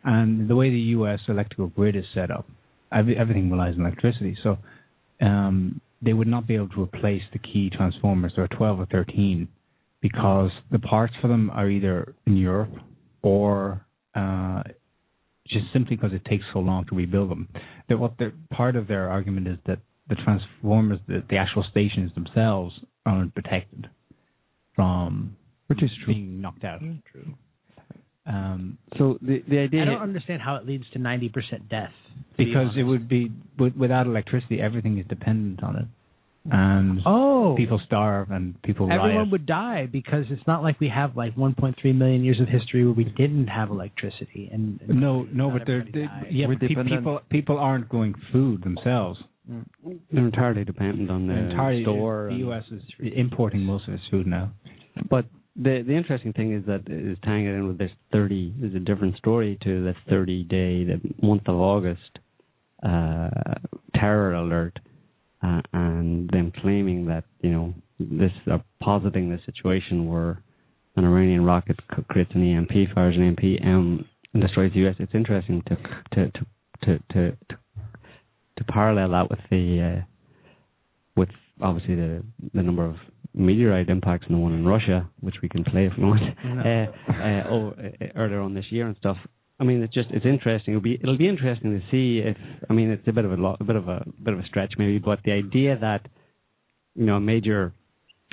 and 0.06 0.47
the 0.47 0.56
way 0.56 0.70
the 0.70 0.80
U.S. 0.97 1.20
electrical 1.28 1.68
grid 1.68 1.95
is 1.95 2.06
set 2.14 2.32
up, 2.32 2.47
every, 2.91 3.18
everything 3.18 3.49
relies 3.51 3.74
on 3.76 3.82
electricity. 3.82 4.38
So 4.43 4.58
um, 5.22 5.82
they 6.01 6.14
would 6.14 6.28
not 6.28 6.47
be 6.47 6.56
able 6.56 6.70
to 6.70 6.84
replace 6.84 7.24
the 7.34 7.39
key 7.39 7.72
transformers. 7.76 8.34
There 8.36 8.45
are 8.45 8.56
12 8.56 8.80
or 8.82 8.86
13 8.86 9.47
because 10.01 10.51
the 10.72 10.80
parts 10.80 11.14
for 11.22 11.28
them 11.28 11.49
are 11.49 11.68
either 11.70 12.14
in 12.28 12.38
Europe 12.38 12.74
or 13.24 13.84
uh, 14.14 14.62
just 15.47 15.66
simply 15.74 15.95
because 15.95 16.14
it 16.14 16.24
takes 16.26 16.43
so 16.53 16.60
long 16.60 16.86
to 16.86 16.95
rebuild 16.95 17.32
them. 17.32 17.47
That 17.89 17.97
what 17.97 18.14
they're, 18.20 18.34
part 18.51 18.76
of 18.76 18.88
their 18.88 19.10
argument 19.10 19.47
is 19.47 19.58
that 19.66 19.80
the 20.08 20.16
transformers, 20.16 20.99
the, 21.08 21.24
the 21.30 21.38
actual 21.38 21.66
stations 21.72 22.12
themselves, 22.14 22.74
aren't 23.06 23.34
protected 23.34 23.89
from 24.76 25.36
Which 25.68 25.82
is 25.82 25.89
true. 26.03 26.14
being 26.14 26.41
knocked 26.41 26.64
out. 26.64 26.80
True. 27.12 27.34
Um, 28.28 28.78
So 28.97 29.17
the 29.21 29.43
the 29.47 29.59
idea 29.59 29.82
I 29.84 29.86
don't 29.86 30.01
understand 30.01 30.41
how 30.41 30.55
it 30.55 30.65
leads 30.65 30.86
to 30.93 30.99
90% 30.99 31.69
death. 31.69 31.91
to 32.32 32.38
be 32.38 32.45
because 32.45 32.71
it 32.78 32.84
would 32.84 33.07
be 33.07 33.32
with, 33.59 33.76
without 33.76 34.07
electricity, 34.07 34.59
everything 34.61 34.97
is 34.97 35.05
dependent 35.07 35.61
on 35.63 35.76
it, 35.76 35.86
and 36.51 37.01
Oh, 37.05 37.53
people 37.57 37.80
starve 37.86 38.32
and 38.32 38.59
people 38.63 38.86
everyone 38.91 39.15
riot. 39.17 39.32
would 39.32 39.45
die 39.45 39.86
because 39.99 40.26
it's 40.32 40.45
not 40.47 40.63
like 40.63 40.80
we 40.80 40.89
have 40.89 41.15
like 41.15 41.36
1.3 41.36 41.95
million 41.95 42.23
years 42.23 42.39
of 42.41 42.47
history 42.47 42.84
where 42.86 42.93
we 42.93 43.03
didn't 43.05 43.47
have 43.47 43.69
electricity 43.69 44.49
and 44.51 44.80
no, 44.88 45.28
no, 45.32 45.51
but 45.51 45.63
they're, 45.67 45.86
they, 45.93 46.07
yeah, 46.32 46.47
We're 46.47 46.57
but 46.57 46.67
pe- 46.69 46.84
people 46.95 47.19
people 47.30 47.57
aren't 47.59 47.89
going 47.89 48.15
food 48.32 48.63
themselves. 48.63 49.19
they're 50.11 50.26
entirely 50.26 50.63
dependent 50.65 51.11
on 51.11 51.28
the 51.28 51.34
entirely 51.36 51.84
store. 51.84 52.26
The 52.30 52.30
and- 52.32 52.39
U.S. 52.47 52.63
is 52.71 52.82
importing 53.15 53.61
most 53.61 53.88
of 53.88 53.93
its 53.93 54.03
food 54.09 54.26
now. 54.26 54.51
But 55.09 55.26
the 55.56 55.84
the 55.88 55.95
interesting 55.95 56.34
thing 56.34 56.53
is 56.53 56.66
that 56.66 56.84
is 56.88 57.18
tying 57.24 57.45
it 57.45 57.53
in 57.53 57.68
with 57.68 57.78
this 57.78 57.91
thirty 58.12 58.53
is 58.62 58.76
a 58.76 58.80
different 58.80 59.18
story 59.18 59.58
to 59.64 59.84
the 59.84 59.93
thirty 60.10 60.43
day 60.43 60.84
the 60.84 60.99
month 61.22 61.43
of 61.47 61.56
August 61.56 62.20
uh, 62.84 63.30
terror 63.95 64.34
alert 64.34 64.78
uh, 65.41 65.62
and 65.74 66.30
them 66.30 66.51
claiming 66.62 67.06
that 67.06 67.24
you 67.41 67.51
know 67.51 67.74
this 67.99 68.32
are 68.51 68.64
positing 68.82 69.30
the 69.30 69.39
situation 69.45 70.08
where 70.08 70.41
an 70.97 71.06
Iranian 71.06 71.45
rocket 71.45 71.78
creates 72.10 72.32
an 72.34 72.58
EMP 72.58 72.93
fires 72.93 73.16
an 73.16 73.28
EMP 73.28 73.62
um, 73.66 74.06
and 74.34 74.41
destroys 74.41 74.72
the 74.74 74.88
US. 74.88 74.95
It's 74.99 75.16
interesting 75.16 75.62
to 75.68 75.76
to 76.16 76.32
to 76.32 76.45
to 76.84 76.97
to, 76.97 76.99
to, 77.14 77.38
to 78.58 78.64
parallel 78.66 79.12
that 79.12 79.30
with 79.30 79.39
the 79.49 79.99
uh, 79.99 80.06
with 81.16 81.30
obviously 81.62 81.95
the 81.95 82.24
the 82.53 82.64
number 82.64 82.86
of 82.86 82.95
meteorite 83.34 83.89
impacts 83.89 84.26
and 84.28 84.36
the 84.36 84.39
one 84.39 84.53
in 84.53 84.66
Russia, 84.66 85.10
which 85.20 85.36
we 85.41 85.49
can 85.49 85.64
play 85.64 85.86
if 85.86 85.93
we 85.97 86.03
want, 86.06 86.22
uh, 86.45 87.12
uh, 87.12 87.43
oh, 87.49 87.70
uh, 87.78 88.06
earlier 88.16 88.39
on 88.41 88.53
this 88.53 88.66
year 88.70 88.88
and 88.88 88.95
stuff. 88.97 89.18
I 89.60 89.64
mean, 89.64 89.82
it's 89.84 89.93
just 89.93 90.10
it's 90.12 90.26
interesting. 90.26 90.74
It'll 90.74 90.82
be 90.84 90.95
it'll 90.95 91.18
be 91.18 91.30
interesting 91.30 91.72
to 91.80 91.86
see 91.91 92.20
if 92.26 92.38
I 92.70 92.74
mean 92.74 92.89
it's 92.91 93.08
a 93.08 93.12
bit 93.14 93.26
of 93.26 93.32
a 93.32 93.36
lo- 93.36 93.58
a 93.60 93.64
bit 93.64 93.76
of 93.76 93.88
a 93.88 94.06
bit 94.24 94.34
of 94.34 94.39
a 94.39 94.45
stretch 94.45 94.74
maybe, 94.78 94.99
but 94.99 95.20
the 95.24 95.32
idea 95.32 95.78
that 95.80 96.08
you 96.95 97.06
know 97.06 97.16
a 97.16 97.22
major 97.22 97.74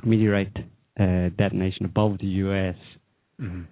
meteorite 0.04 0.56
uh, 0.98 1.28
detonation 1.38 1.84
above 1.86 2.18
the 2.18 2.26
U.S. 2.26 2.76
Mhm. 3.40 3.66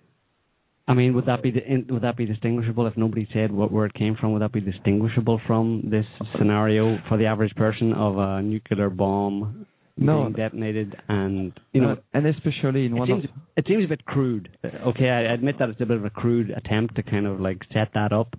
I 0.91 0.95
mean, 0.95 1.15
would 1.15 1.27
that 1.27 1.41
be 1.41 1.53
would 1.89 2.03
that 2.03 2.17
be 2.17 2.27
distinguishable 2.27 2.85
if 2.89 2.97
nobody 2.97 3.29
said 3.33 3.53
what 3.53 3.71
where 3.71 3.87
it 3.87 3.95
came 3.95 4.17
from? 4.17 4.33
Would 4.33 4.43
that 4.43 4.53
be 4.53 4.61
distinguishable 4.61 5.41
from 5.47 5.85
this 5.89 6.05
scenario 6.37 6.99
for 7.09 7.17
the 7.17 7.27
average 7.27 7.55
person 7.55 7.93
of 7.93 8.19
a 8.19 8.43
nuclear 8.43 8.91
bomb 8.91 9.67
No. 9.97 10.23
being 10.23 10.33
detonated 10.33 10.97
and 11.09 11.53
you 11.73 11.81
know 11.81 11.97
and 12.13 12.27
especially 12.27 12.87
in 12.87 12.97
one 12.97 13.07
seems, 13.07 13.25
of 13.25 13.31
it 13.57 13.67
seems 13.69 13.85
a 13.85 13.89
bit 13.89 14.05
crude. 14.05 14.49
Okay, 14.65 15.09
I 15.09 15.33
admit 15.33 15.61
that 15.61 15.69
it's 15.69 15.81
a 15.81 15.87
bit 15.87 15.97
of 15.97 16.05
a 16.05 16.11
crude 16.11 16.51
attempt 16.51 16.97
to 16.97 17.05
kind 17.05 17.29
of 17.29 17.39
like 17.39 17.59
set 17.73 17.91
that 17.95 18.13
up, 18.13 18.35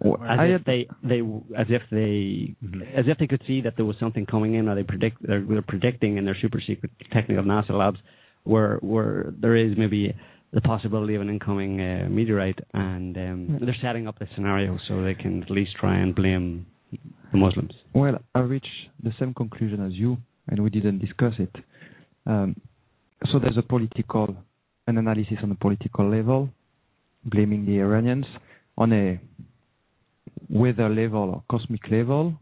as 0.00 0.38
I 0.38 0.44
if 0.44 0.64
they 0.64 0.86
they 1.02 1.22
as 1.58 1.66
if 1.70 1.82
they 1.90 2.54
mm-hmm. 2.64 2.82
as 2.96 3.06
if 3.08 3.18
they 3.18 3.26
could 3.26 3.42
see 3.48 3.62
that 3.62 3.74
there 3.74 3.84
was 3.84 3.96
something 3.98 4.26
coming 4.26 4.54
in, 4.54 4.68
or 4.68 4.76
they 4.76 4.84
predict 4.84 5.26
they're, 5.26 5.44
they're 5.44 5.62
predicting 5.62 6.18
in 6.18 6.24
their 6.24 6.36
super 6.40 6.62
secret 6.64 6.92
technical 7.12 7.42
NASA 7.42 7.70
labs 7.70 7.98
where 8.44 8.76
where 8.76 9.34
there 9.40 9.56
is 9.56 9.76
maybe 9.76 10.14
the 10.54 10.60
possibility 10.60 11.16
of 11.16 11.20
an 11.20 11.28
incoming 11.28 11.80
uh, 11.80 12.08
meteorite, 12.08 12.60
and 12.72 13.16
um, 13.16 13.58
they're 13.60 13.76
setting 13.82 14.06
up 14.06 14.16
the 14.20 14.28
scenario 14.36 14.78
so 14.86 15.02
they 15.02 15.14
can 15.14 15.42
at 15.42 15.50
least 15.50 15.72
try 15.78 15.96
and 15.98 16.14
blame 16.14 16.64
the 17.32 17.38
Muslims. 17.38 17.72
Well, 17.92 18.18
I 18.36 18.38
reached 18.38 18.68
the 19.02 19.12
same 19.18 19.34
conclusion 19.34 19.84
as 19.84 19.92
you, 19.94 20.16
and 20.46 20.62
we 20.62 20.70
didn't 20.70 21.00
discuss 21.00 21.32
it. 21.40 21.50
Um, 22.24 22.54
so 23.32 23.40
there's 23.40 23.58
a 23.58 23.62
political, 23.62 24.36
an 24.86 24.96
analysis 24.96 25.38
on 25.42 25.50
a 25.50 25.56
political 25.56 26.08
level, 26.08 26.48
blaming 27.24 27.66
the 27.66 27.80
Iranians 27.80 28.26
on 28.78 28.92
a 28.92 29.20
weather 30.48 30.88
level 30.88 31.30
or 31.30 31.42
cosmic 31.50 31.90
level. 31.90 32.34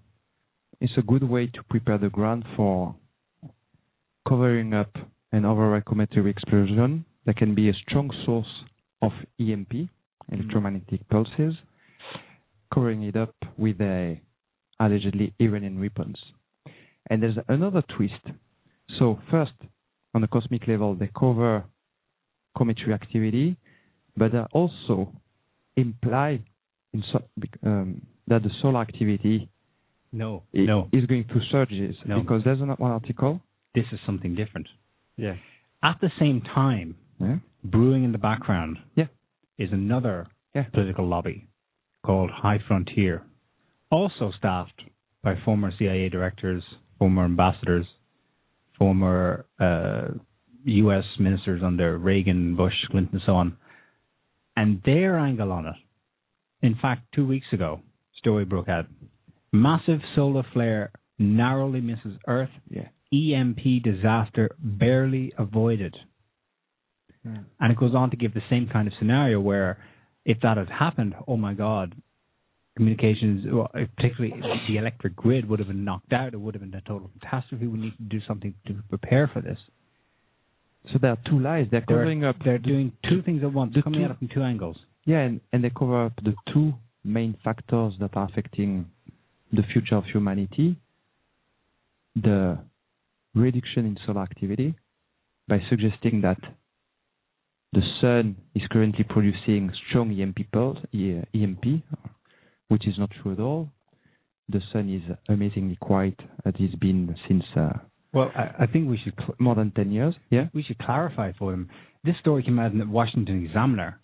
It's 0.82 0.92
a 0.98 1.02
good 1.02 1.22
way 1.22 1.46
to 1.46 1.62
prepare 1.70 1.96
the 1.96 2.10
ground 2.10 2.44
for 2.56 2.94
covering 4.28 4.74
up 4.74 4.90
an 5.32 5.44
cometary 5.86 6.30
explosion 6.30 7.06
that 7.26 7.36
can 7.36 7.54
be 7.54 7.68
a 7.68 7.72
strong 7.74 8.10
source 8.24 8.64
of 9.00 9.12
EMP, 9.40 9.88
electromagnetic 10.30 11.08
pulses, 11.08 11.54
covering 12.72 13.02
it 13.02 13.16
up 13.16 13.34
with 13.56 13.80
a 13.80 14.20
allegedly 14.80 15.32
Iranian 15.40 15.80
weapons. 15.80 16.16
And 17.10 17.22
there's 17.22 17.36
another 17.48 17.82
twist. 17.96 18.14
So 18.98 19.18
first, 19.30 19.52
on 20.14 20.20
the 20.20 20.26
cosmic 20.28 20.66
level, 20.68 20.94
they 20.94 21.10
cover 21.18 21.64
cometary 22.56 22.92
activity, 22.92 23.56
but 24.16 24.32
they 24.32 24.40
also 24.52 25.12
imply 25.76 26.40
in 26.92 27.02
so, 27.12 27.22
um, 27.64 28.02
that 28.28 28.42
the 28.42 28.50
solar 28.60 28.80
activity 28.80 29.48
No, 30.12 30.42
i- 30.54 30.58
no, 30.58 30.88
is 30.92 31.06
going 31.06 31.24
through 31.24 31.42
surges. 31.50 31.96
No. 32.06 32.20
Because 32.20 32.44
there's 32.44 32.60
an- 32.60 32.68
one 32.70 32.90
article. 32.92 33.40
this 33.74 33.86
is 33.92 33.98
something 34.04 34.34
different. 34.34 34.68
Yeah. 35.16 35.36
At 35.82 35.98
the 36.00 36.10
same 36.18 36.42
time, 36.42 36.94
Yeah. 37.20 37.38
brewing 37.64 38.04
in 38.04 38.12
the 38.12 38.18
background 38.18 38.78
Yeah. 38.96 39.06
is 39.58 39.72
another 39.72 40.26
Yeah. 40.54 40.64
political 40.72 41.06
lobby 41.06 41.46
called 42.02 42.30
High 42.30 42.58
Frontier, 42.58 43.22
also 43.90 44.30
staffed 44.32 44.82
by 45.22 45.36
former 45.36 45.70
CIA 45.78 46.08
directors, 46.08 46.64
former 46.98 47.24
ambassadors, 47.24 47.86
former 48.78 49.46
uh, 49.60 50.08
U.S. 50.64 51.04
ministers 51.18 51.62
under 51.62 51.96
Reagan, 51.98 52.56
Bush, 52.56 52.74
Clinton, 52.90 53.14
and 53.16 53.22
so 53.24 53.36
on. 53.36 53.56
And 54.56 54.82
their 54.84 55.18
angle 55.18 55.52
on 55.52 55.66
it, 55.66 55.76
in 56.62 56.74
fact, 56.76 57.02
two 57.14 57.26
weeks 57.26 57.46
ago, 57.52 57.80
story 58.16 58.44
broke 58.44 58.68
out. 58.68 58.86
Massive 59.52 60.00
solar 60.14 60.42
flare 60.52 60.90
narrowly 61.18 61.80
misses 61.80 62.18
Earth. 62.26 62.50
Yeah. 62.68 62.88
EMP 63.12 63.80
disaster 63.82 64.56
barely 64.58 65.32
avoided. 65.38 65.94
And 67.24 67.72
it 67.72 67.78
goes 67.78 67.94
on 67.94 68.10
to 68.10 68.16
give 68.16 68.34
the 68.34 68.42
same 68.50 68.68
kind 68.72 68.88
of 68.88 68.94
scenario 68.98 69.40
where 69.40 69.78
if 70.24 70.38
that 70.42 70.56
had 70.56 70.68
happened, 70.68 71.14
oh 71.28 71.36
my 71.36 71.54
God, 71.54 71.94
communications, 72.76 73.44
well, 73.50 73.70
particularly 73.96 74.34
the 74.68 74.76
electric 74.76 75.14
grid 75.14 75.48
would 75.48 75.58
have 75.58 75.68
been 75.68 75.84
knocked 75.84 76.12
out. 76.12 76.34
It 76.34 76.40
would 76.40 76.54
have 76.54 76.62
been 76.62 76.74
a 76.74 76.80
total 76.80 77.10
catastrophe. 77.20 77.66
We 77.66 77.78
need 77.78 77.96
to 77.96 78.02
do 78.04 78.20
something 78.26 78.54
to 78.66 78.74
prepare 78.88 79.30
for 79.32 79.40
this. 79.40 79.58
So 80.92 80.98
there 81.00 81.12
are 81.12 81.18
two 81.28 81.38
lies. 81.38 81.66
They're 81.70 81.84
They're, 81.86 81.98
covering 81.98 82.24
up. 82.24 82.36
they're 82.44 82.58
doing 82.58 82.92
two 83.08 83.22
things 83.22 83.42
at 83.44 83.52
once, 83.52 83.72
the 83.74 83.82
coming 83.82 84.00
two- 84.00 84.04
at 84.06 84.10
it 84.12 84.18
from 84.18 84.28
two 84.28 84.42
angles. 84.42 84.76
Yeah, 85.04 85.18
and, 85.18 85.40
and 85.52 85.62
they 85.62 85.70
cover 85.70 86.06
up 86.06 86.12
the 86.24 86.34
two 86.52 86.72
main 87.04 87.36
factors 87.44 87.94
that 88.00 88.16
are 88.16 88.28
affecting 88.30 88.86
the 89.52 89.62
future 89.72 89.96
of 89.96 90.04
humanity 90.04 90.76
the 92.14 92.58
reduction 93.34 93.86
in 93.86 93.98
solar 94.06 94.22
activity 94.22 94.74
by 95.48 95.60
suggesting 95.70 96.20
that 96.20 96.38
the 97.72 97.82
sun 98.00 98.36
is 98.54 98.62
currently 98.70 99.04
producing 99.08 99.70
strong 99.88 100.18
EMP 100.20 100.38
pulse, 100.52 100.78
EMP, 100.94 101.64
which 102.68 102.86
is 102.86 102.94
not 102.98 103.10
true 103.22 103.32
at 103.32 103.40
all. 103.40 103.70
The 104.48 104.60
sun 104.72 104.88
is 104.90 105.02
amazingly 105.28 105.76
quiet, 105.80 106.18
as 106.44 106.54
it's 106.58 106.74
been 106.74 107.14
since 107.28 107.44
uh, 107.56 107.72
Well, 108.12 108.30
I, 108.34 108.66
think 108.66 108.90
we 108.90 108.98
should 109.02 109.14
cl- 109.18 109.36
more 109.38 109.54
than 109.54 109.70
10 109.70 109.90
years. 109.90 110.14
Yeah. 110.30 110.48
we 110.52 110.62
should 110.62 110.78
clarify 110.78 111.32
for 111.38 111.50
them. 111.52 111.70
This 112.04 112.16
story 112.20 112.42
came 112.42 112.58
out 112.58 112.72
in 112.72 112.78
the 112.78 112.86
Washington 112.86 113.46
Examiner, 113.46 113.98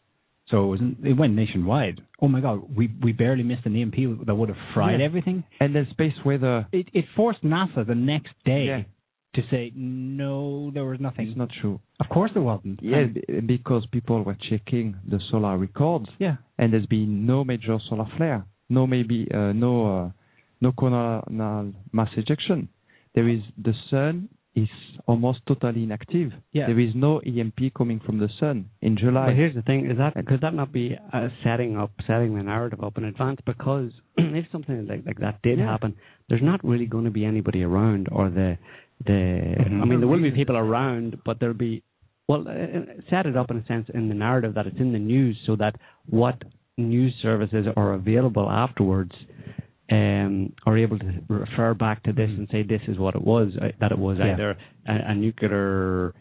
so 0.50 0.72
it, 0.74 0.80
it 1.04 1.12
went 1.18 1.34
nationwide. 1.34 2.00
Oh 2.22 2.28
my 2.28 2.40
God, 2.40 2.74
we 2.74 2.90
we 3.02 3.12
barely 3.12 3.42
missed 3.42 3.66
an 3.66 3.76
EMP 3.76 4.26
that 4.26 4.34
would 4.34 4.48
have 4.48 4.58
fried 4.72 5.00
everything. 5.00 5.42
And 5.60 5.74
then 5.74 5.86
space 5.90 6.14
weather 6.24 6.66
It 6.72 6.86
it 6.94 7.04
forced 7.16 7.42
NASA 7.44 7.84
the 7.86 7.96
next 7.96 8.30
day 8.44 8.64
Yeah. 8.66 8.82
To 9.38 9.42
say 9.52 9.64
no, 9.74 10.70
there 10.74 10.84
was 10.92 11.00
nothing. 11.00 11.28
It's 11.28 11.36
not 11.44 11.50
true. 11.60 11.76
Of 12.00 12.08
course 12.14 12.30
there 12.34 12.42
wasn't. 12.52 12.78
Yeah, 12.82 12.98
And- 12.98 13.14
b- 13.14 13.40
because 13.56 13.82
people 13.96 14.18
were 14.28 14.36
checking 14.50 14.86
the 15.12 15.20
solar 15.30 15.56
records, 15.66 16.08
yeah. 16.18 16.36
and 16.58 16.72
there's 16.72 16.86
been 16.98 17.12
no 17.32 17.38
major 17.44 17.76
solar 17.88 18.08
flare, 18.16 18.44
no 18.68 18.86
maybe 18.86 19.18
uh, 19.38 19.52
no 19.52 19.72
uh, 19.96 20.10
no 20.60 20.72
coronal 20.72 21.22
mass 21.98 22.10
ejection. 22.16 22.68
There 23.14 23.28
is 23.28 23.40
the 23.66 23.74
sun 23.90 24.28
is 24.54 24.68
almost 25.06 25.38
totally 25.46 25.82
inactive. 25.84 26.30
Yeah. 26.52 26.66
There 26.66 26.80
is 26.80 26.92
no 26.94 27.20
EMP 27.20 27.60
coming 27.76 28.00
from 28.04 28.16
the 28.18 28.28
sun 28.40 28.56
in 28.82 28.96
July. 28.96 29.26
But 29.26 29.32
July. 29.32 29.34
here's 29.40 29.54
the 29.54 29.62
thing: 29.62 29.80
is 29.90 29.98
that 29.98 30.12
could 30.26 30.40
that 30.40 30.54
not 30.54 30.70
be 30.72 30.86
uh, 31.12 31.28
setting 31.44 31.76
up, 31.82 31.92
setting 32.06 32.34
the 32.36 32.42
narrative 32.42 32.82
up 32.82 32.98
in 32.98 33.04
advance? 33.04 33.40
Because 33.46 33.90
if 34.16 34.46
something 34.52 34.86
like 34.90 35.02
like 35.06 35.20
that 35.20 35.36
did 35.42 35.58
Yeah. 35.58 35.66
happen, 35.74 35.94
there's 36.28 36.42
not 36.52 36.60
really 36.64 36.86
going 36.94 37.04
to 37.10 37.10
be 37.20 37.24
anybody 37.24 37.62
around, 37.62 38.08
or 38.10 38.24
the 38.30 38.58
the. 39.04 39.12
Mhm. 39.12 39.82
I 39.82 39.84
mean, 39.84 40.00
there 40.00 40.08
will 40.08 40.22
be 40.22 40.30
people 40.30 40.56
around, 40.56 41.18
but 41.24 41.40
there'll 41.40 41.54
be. 41.54 41.82
Well, 42.28 42.46
uh, 42.46 43.00
set 43.08 43.24
it 43.26 43.36
up 43.36 43.50
in 43.50 43.56
a 43.56 43.64
sense 43.64 43.88
in 43.94 44.08
the 44.08 44.14
narrative 44.14 44.54
that 44.54 44.66
it's 44.66 44.78
in 44.78 44.92
the 44.92 44.98
news, 44.98 45.38
so 45.46 45.56
that 45.56 45.76
what 46.06 46.42
news 46.76 47.14
services 47.22 47.66
are 47.76 47.94
available 47.94 48.48
afterwards 48.50 49.12
um, 49.90 50.52
are 50.66 50.76
able 50.76 50.98
to 50.98 51.12
refer 51.28 51.72
back 51.74 52.02
to 52.02 52.12
this 52.12 52.28
and 52.28 52.46
say 52.52 52.62
this 52.62 52.82
is 52.88 52.98
what 52.98 53.14
it 53.14 53.22
was, 53.22 53.52
uh, 53.60 53.68
that 53.80 53.90
it 53.92 53.98
was 53.98 54.18
Yeah. 54.18 54.34
either 54.34 54.50
a, 54.86 54.94
a 55.10 55.14
nuclear 55.14 56.10
uh, 56.10 56.12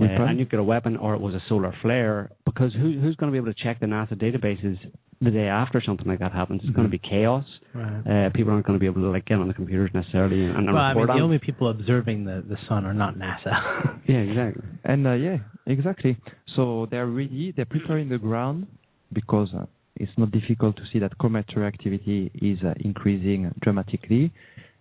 Weapon? 0.00 0.28
a 0.28 0.34
nuclear 0.34 0.62
weapon 0.62 0.96
or 0.96 1.14
it 1.14 1.20
was 1.20 1.34
a 1.34 1.42
solar 1.48 1.72
flare. 1.82 2.30
Because 2.44 2.72
who, 2.74 2.98
who's 3.00 3.14
going 3.16 3.30
to 3.30 3.32
be 3.32 3.36
able 3.38 3.52
to 3.52 3.62
check 3.62 3.78
the 3.78 3.86
NASA 3.86 4.14
databases 4.14 4.78
the 5.22 5.30
day 5.30 5.46
after 5.46 5.82
something 5.84 6.06
like 6.06 6.18
that 6.18 6.32
happens? 6.32 6.60
It's 6.64 6.74
going 6.74 6.86
to 6.86 6.90
be 6.90 6.98
chaos. 6.98 7.44
Uh, 7.74 8.28
people 8.34 8.52
aren't 8.52 8.66
going 8.66 8.78
to 8.78 8.80
be 8.80 8.86
able 8.86 9.02
to 9.02 9.10
like 9.10 9.24
get 9.24 9.38
on 9.38 9.48
the 9.48 9.54
computers 9.54 9.90
necessarily 9.94 10.44
and, 10.44 10.56
and 10.56 10.74
Well, 10.74 10.82
I 10.82 10.92
mean, 10.92 11.02
report 11.02 11.16
the 11.16 11.22
only 11.22 11.38
people 11.38 11.70
observing 11.70 12.24
the, 12.24 12.44
the 12.46 12.56
sun 12.68 12.84
are 12.84 12.92
not 12.92 13.16
NASA. 13.16 14.00
yeah, 14.08 14.16
exactly. 14.16 14.62
And 14.84 15.06
uh, 15.06 15.12
yeah, 15.12 15.38
exactly. 15.66 16.18
So 16.56 16.86
they're 16.90 17.06
ready. 17.06 17.52
They're 17.56 17.64
preparing 17.64 18.08
the 18.08 18.18
ground 18.18 18.66
because 19.12 19.48
uh, 19.56 19.66
it's 19.96 20.12
not 20.16 20.30
difficult 20.32 20.76
to 20.76 20.82
see 20.92 20.98
that 20.98 21.16
cometary 21.18 21.66
activity 21.66 22.30
is 22.34 22.58
uh, 22.64 22.74
increasing 22.80 23.52
dramatically. 23.60 24.32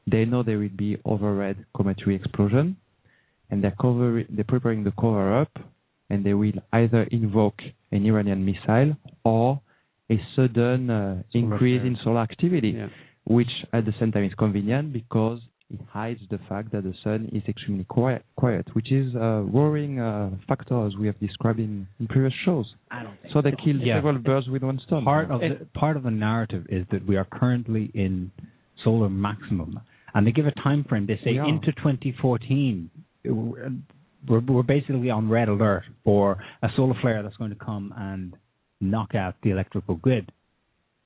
They 0.08 0.26
know 0.26 0.44
there 0.44 0.58
will 0.58 0.70
be 0.70 0.98
overhead 1.06 1.66
cometary 1.76 2.16
explosion, 2.16 2.78
and 3.50 3.64
they're 3.64 3.76
cover 3.80 4.24
they're 4.30 4.44
preparing 4.44 4.84
the 4.84 4.92
cover 4.92 5.40
up, 5.40 5.52
and 6.10 6.26
they 6.26 6.34
will 6.34 6.54
either 6.74 7.04
invoke 7.04 7.62
an 7.92 8.06
Iranian 8.06 8.44
missile 8.46 8.98
or 9.24 9.62
a 10.12 10.18
sudden 10.36 10.90
uh, 10.90 11.24
increase 11.34 11.82
in 11.90 11.98
solar 12.04 12.22
activity 12.22 12.72
Yeah. 12.78 12.88
which 13.38 13.54
at 13.74 13.84
the 13.86 13.94
same 14.00 14.12
time 14.12 14.26
is 14.26 14.34
convenient 14.46 14.92
because 15.02 15.40
it 15.74 15.80
hides 15.90 16.20
the 16.30 16.40
fact 16.50 16.68
that 16.74 16.84
the 16.84 16.94
sun 17.04 17.30
is 17.32 17.44
extremely 17.48 17.86
quiet, 17.86 18.22
quiet 18.36 18.66
which 18.76 18.92
is 18.92 19.08
a 19.16 19.46
worrying 19.58 20.00
uh, 20.00 20.30
factor 20.48 20.78
as 20.86 20.94
we 21.02 21.06
have 21.08 21.18
described 21.28 21.60
in, 21.60 21.88
in 22.00 22.08
previous 22.08 22.34
shows. 22.46 22.68
I 22.92 23.04
don't 23.04 23.16
think 23.22 23.34
So 23.34 23.42
they 23.42 23.54
kill 23.64 23.78
Yeah. 23.78 23.96
several 23.98 24.18
birds 24.20 24.48
with 24.50 24.64
one 24.64 24.80
stone. 24.86 25.04
Part 25.06 25.32
of 25.32 25.40
the, 25.40 25.66
part 25.84 25.96
of 25.96 26.04
the 26.04 26.12
narrative 26.12 26.64
is 26.78 26.84
that 26.92 27.02
we 27.08 27.16
are 27.16 27.28
currently 27.40 27.86
in 27.94 28.32
solar 28.84 29.10
maximum, 29.10 29.80
and 30.14 30.28
they 30.28 30.32
give 30.40 30.46
a 30.46 30.52
time 30.68 30.84
frame. 30.90 31.06
They 31.08 31.20
say 31.24 31.34
We 31.40 31.50
into 31.52 31.72
2014. 31.72 32.90
We're, 33.24 34.40
we're 34.42 34.64
basically 34.64 35.10
on 35.10 35.30
red 35.30 35.48
alert 35.50 35.84
for 36.04 36.38
a 36.62 36.70
solar 36.76 36.96
flare 37.02 37.24
that's 37.24 37.38
going 37.38 37.50
to 37.58 37.64
come 37.72 37.94
and 37.98 38.36
knock 38.82 39.16
out 39.16 39.36
the 39.44 39.52
electrical 39.52 39.96
grid. 39.96 40.32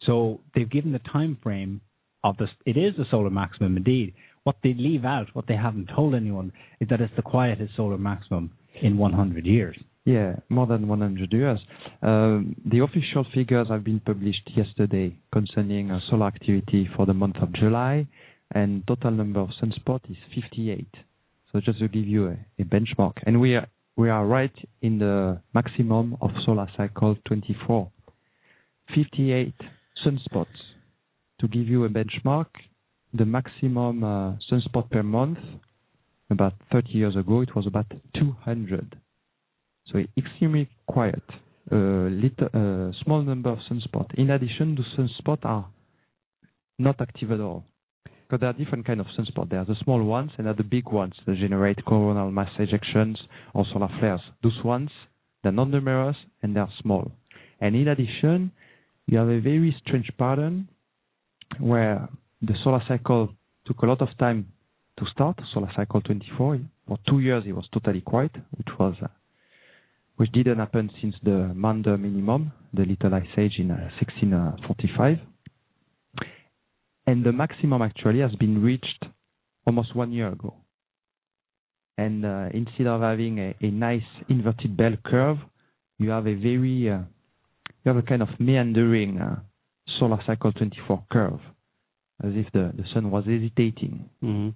So 0.04 0.42
they've 0.54 0.70
given 0.70 0.92
the 0.92 1.00
time 1.00 1.38
frame 1.42 1.82
of 2.24 2.38
this. 2.38 2.50
It 2.66 2.78
is 2.78 2.94
the 2.98 3.06
solar 3.10 3.30
maximum 3.30 3.78
indeed. 3.78 4.14
What 4.44 4.58
they 4.64 4.74
leave 4.74 5.06
out, 5.06 5.28
what 5.34 5.46
they 5.48 5.56
haven't 5.56 5.90
told 5.96 6.14
anyone, 6.14 6.52
is 6.80 6.88
that 6.90 7.02
it's 7.02 7.14
the 7.16 7.22
quietest 7.22 7.76
solar 7.76 7.98
maximum 7.98 8.52
in 8.82 8.98
100 8.98 9.46
years. 9.46 9.78
Yeah, 10.06 10.36
more 10.50 10.68
than 10.68 10.88
100 10.88 11.34
years. 11.34 11.60
Um, 12.04 12.56
the 12.64 12.80
official 12.80 13.26
figures 13.34 13.68
have 13.70 13.84
been 13.84 14.00
published 14.00 14.52
yesterday 14.56 15.18
concerning 15.34 15.90
uh, 15.90 16.00
solar 16.10 16.28
activity 16.28 16.88
for 16.96 17.08
the 17.08 17.14
month 17.14 17.38
of 17.42 17.52
July, 17.54 18.08
and 18.54 18.86
total 18.88 19.12
number 19.12 19.40
of 19.40 19.50
sunspots 19.62 20.10
is 20.12 20.18
58. 20.36 20.88
So 21.52 21.60
just 21.60 21.80
to 21.80 21.88
give 21.88 22.06
you 22.06 22.28
a, 22.28 22.38
a 22.60 22.66
benchmark, 22.66 23.14
and 23.26 23.42
we 23.42 23.56
are 23.56 23.68
we 23.98 24.10
are 24.10 24.26
right 24.26 24.54
in 24.82 25.00
the 25.00 25.42
maximum 25.54 26.18
of 26.22 26.32
solar 26.46 26.68
cycle 26.76 27.16
24. 27.26 27.90
58 28.94 29.54
sunspots. 30.06 30.48
To 31.42 31.48
give 31.48 31.68
you 31.68 31.86
a 31.86 31.90
benchmark, 31.90 32.48
the 33.14 33.26
maximum 33.26 34.04
uh, 34.04 34.34
sunspot 34.52 34.90
per 34.90 35.04
month 35.04 35.38
about 36.30 36.54
30 36.72 36.90
years 36.90 37.16
ago 37.16 37.42
it 37.42 37.56
was 37.56 37.68
about 37.68 37.86
200. 38.18 38.98
So 39.92 40.00
extremely 40.18 40.70
quiet. 40.88 41.24
A 41.72 41.76
little, 41.76 42.48
uh, 42.54 42.92
small 43.04 43.22
number 43.24 43.50
of 43.50 43.60
sunspots. 43.70 44.14
In 44.16 44.30
addition, 44.30 44.76
the 44.76 44.84
sunspots 44.98 45.44
are 45.46 45.68
not 46.78 47.00
active 47.02 47.32
at 47.32 47.40
all. 47.40 47.66
Because 48.28 48.40
there 48.40 48.50
are 48.50 48.54
different 48.54 48.86
kind 48.86 49.00
of 49.00 49.06
sunspots. 49.18 49.50
There 49.50 49.60
are 49.60 49.66
the 49.66 49.76
small 49.84 50.04
ones 50.04 50.32
and 50.38 50.46
there 50.46 50.54
are 50.54 50.58
the 50.58 50.64
big 50.64 50.88
ones 50.90 51.14
that 51.26 51.38
generate 51.38 51.84
coronal 51.86 52.32
mass 52.32 52.50
ejections 52.58 53.18
or 53.54 53.66
solar 53.72 53.90
flares. 54.00 54.22
Those 54.42 54.60
ones, 54.64 54.90
they're 55.44 55.52
not 55.52 55.70
numerous 55.70 56.18
and 56.42 56.56
they're 56.56 56.70
small. 56.82 57.12
And 57.62 57.76
in 57.76 57.88
addition, 57.88 58.52
you 59.06 59.20
have 59.20 59.30
a 59.30 59.40
very 59.40 59.76
strange 59.86 60.10
pattern 60.18 60.68
where 61.60 62.10
the 62.42 62.54
solar 62.64 62.82
cycle 62.88 63.30
took 63.66 63.82
a 63.84 63.86
lot 63.86 64.02
of 64.02 64.10
time 64.18 64.48
to 64.98 65.06
start, 65.14 65.40
solar 65.54 65.72
cycle 65.76 66.02
24. 66.02 66.60
For 66.88 66.98
two 67.08 67.20
years, 67.20 67.44
it 67.46 67.54
was 67.54 67.68
totally 67.72 68.02
quiet, 68.02 68.32
which 68.58 68.68
was 68.80 68.96
uh, 69.04 69.08
which 70.18 70.32
didn't 70.32 70.60
happen 70.60 70.90
since 71.02 71.16
the 71.24 71.52
Maunder 71.54 71.98
minimum, 71.98 72.52
the 72.74 72.86
Little 72.86 73.14
Ice 73.16 73.28
Age 73.38 73.56
in 73.60 73.72
uh, 73.72 73.90
1645. 74.00 75.20
And 77.08 77.24
the 77.24 77.32
maximum 77.32 77.82
actually 77.82 78.20
has 78.20 78.34
been 78.36 78.62
reached 78.62 79.06
almost 79.66 79.96
one 79.96 80.12
year 80.12 80.30
ago. 80.30 80.56
And 81.98 82.26
uh, 82.26 82.50
instead 82.54 82.88
of 82.88 83.02
having 83.02 83.40
a, 83.40 83.56
nice 83.68 84.02
inverted 84.28 84.76
bell 84.76 84.96
curve, 85.06 85.38
you 85.98 86.10
have 86.10 86.28
a 86.28 86.34
very 86.34 86.90
uh, 86.90 87.00
you 87.84 87.94
have 87.94 87.98
a 87.98 88.02
kind 88.02 88.22
of 88.22 88.28
meandering 88.40 89.20
uh, 89.20 89.40
solar 90.00 90.20
cycle 90.26 90.52
24 90.52 91.06
curve, 91.12 91.40
as 92.24 92.32
if 92.34 92.52
the, 92.52 92.74
sun 92.94 93.12
was 93.12 93.24
hesitating. 93.26 94.10
Mm-hmm. 94.22 94.50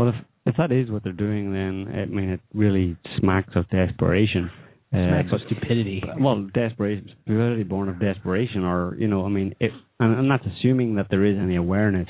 Well, 0.00 0.10
if 0.10 0.14
if 0.46 0.56
that 0.56 0.70
is 0.70 0.90
what 0.90 1.02
they're 1.02 1.12
doing, 1.12 1.52
then 1.52 1.92
I 1.92 2.04
mean 2.06 2.30
it 2.30 2.40
really 2.54 2.96
smacks 3.18 3.54
of 3.56 3.68
desperation. 3.70 4.50
Smacks 4.90 5.28
uh, 5.32 5.36
of 5.36 5.40
stupidity. 5.46 6.02
Well, 6.18 6.48
desperation, 6.54 7.10
stupidity 7.24 7.62
born 7.62 7.90
of 7.90 8.00
desperation, 8.00 8.64
or 8.64 8.96
you 8.98 9.06
know, 9.06 9.24
I 9.26 9.28
mean, 9.28 9.54
it, 9.60 9.70
and, 10.00 10.18
and 10.18 10.30
that's 10.30 10.44
assuming 10.46 10.94
that 10.94 11.08
there 11.10 11.24
is 11.26 11.36
any 11.38 11.56
awareness 11.56 12.08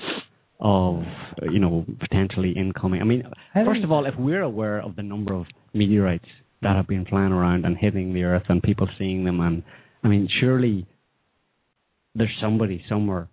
of 0.60 1.02
you 1.50 1.58
know 1.58 1.84
potentially 1.98 2.52
incoming. 2.56 3.00
I 3.00 3.04
mean, 3.04 3.24
I 3.54 3.64
first 3.64 3.82
of 3.82 3.90
all, 3.90 4.06
if 4.06 4.14
we're 4.16 4.42
aware 4.42 4.80
of 4.80 4.94
the 4.94 5.02
number 5.02 5.34
of 5.34 5.46
meteorites 5.74 6.28
that 6.62 6.76
have 6.76 6.86
been 6.86 7.04
flying 7.04 7.32
around 7.32 7.64
and 7.64 7.76
hitting 7.76 8.14
the 8.14 8.22
Earth, 8.22 8.44
and 8.48 8.62
people 8.62 8.88
seeing 8.96 9.24
them, 9.24 9.40
and 9.40 9.64
I 10.04 10.08
mean, 10.08 10.28
surely 10.40 10.86
there's 12.14 12.36
somebody 12.40 12.84
somewhere 12.88 13.28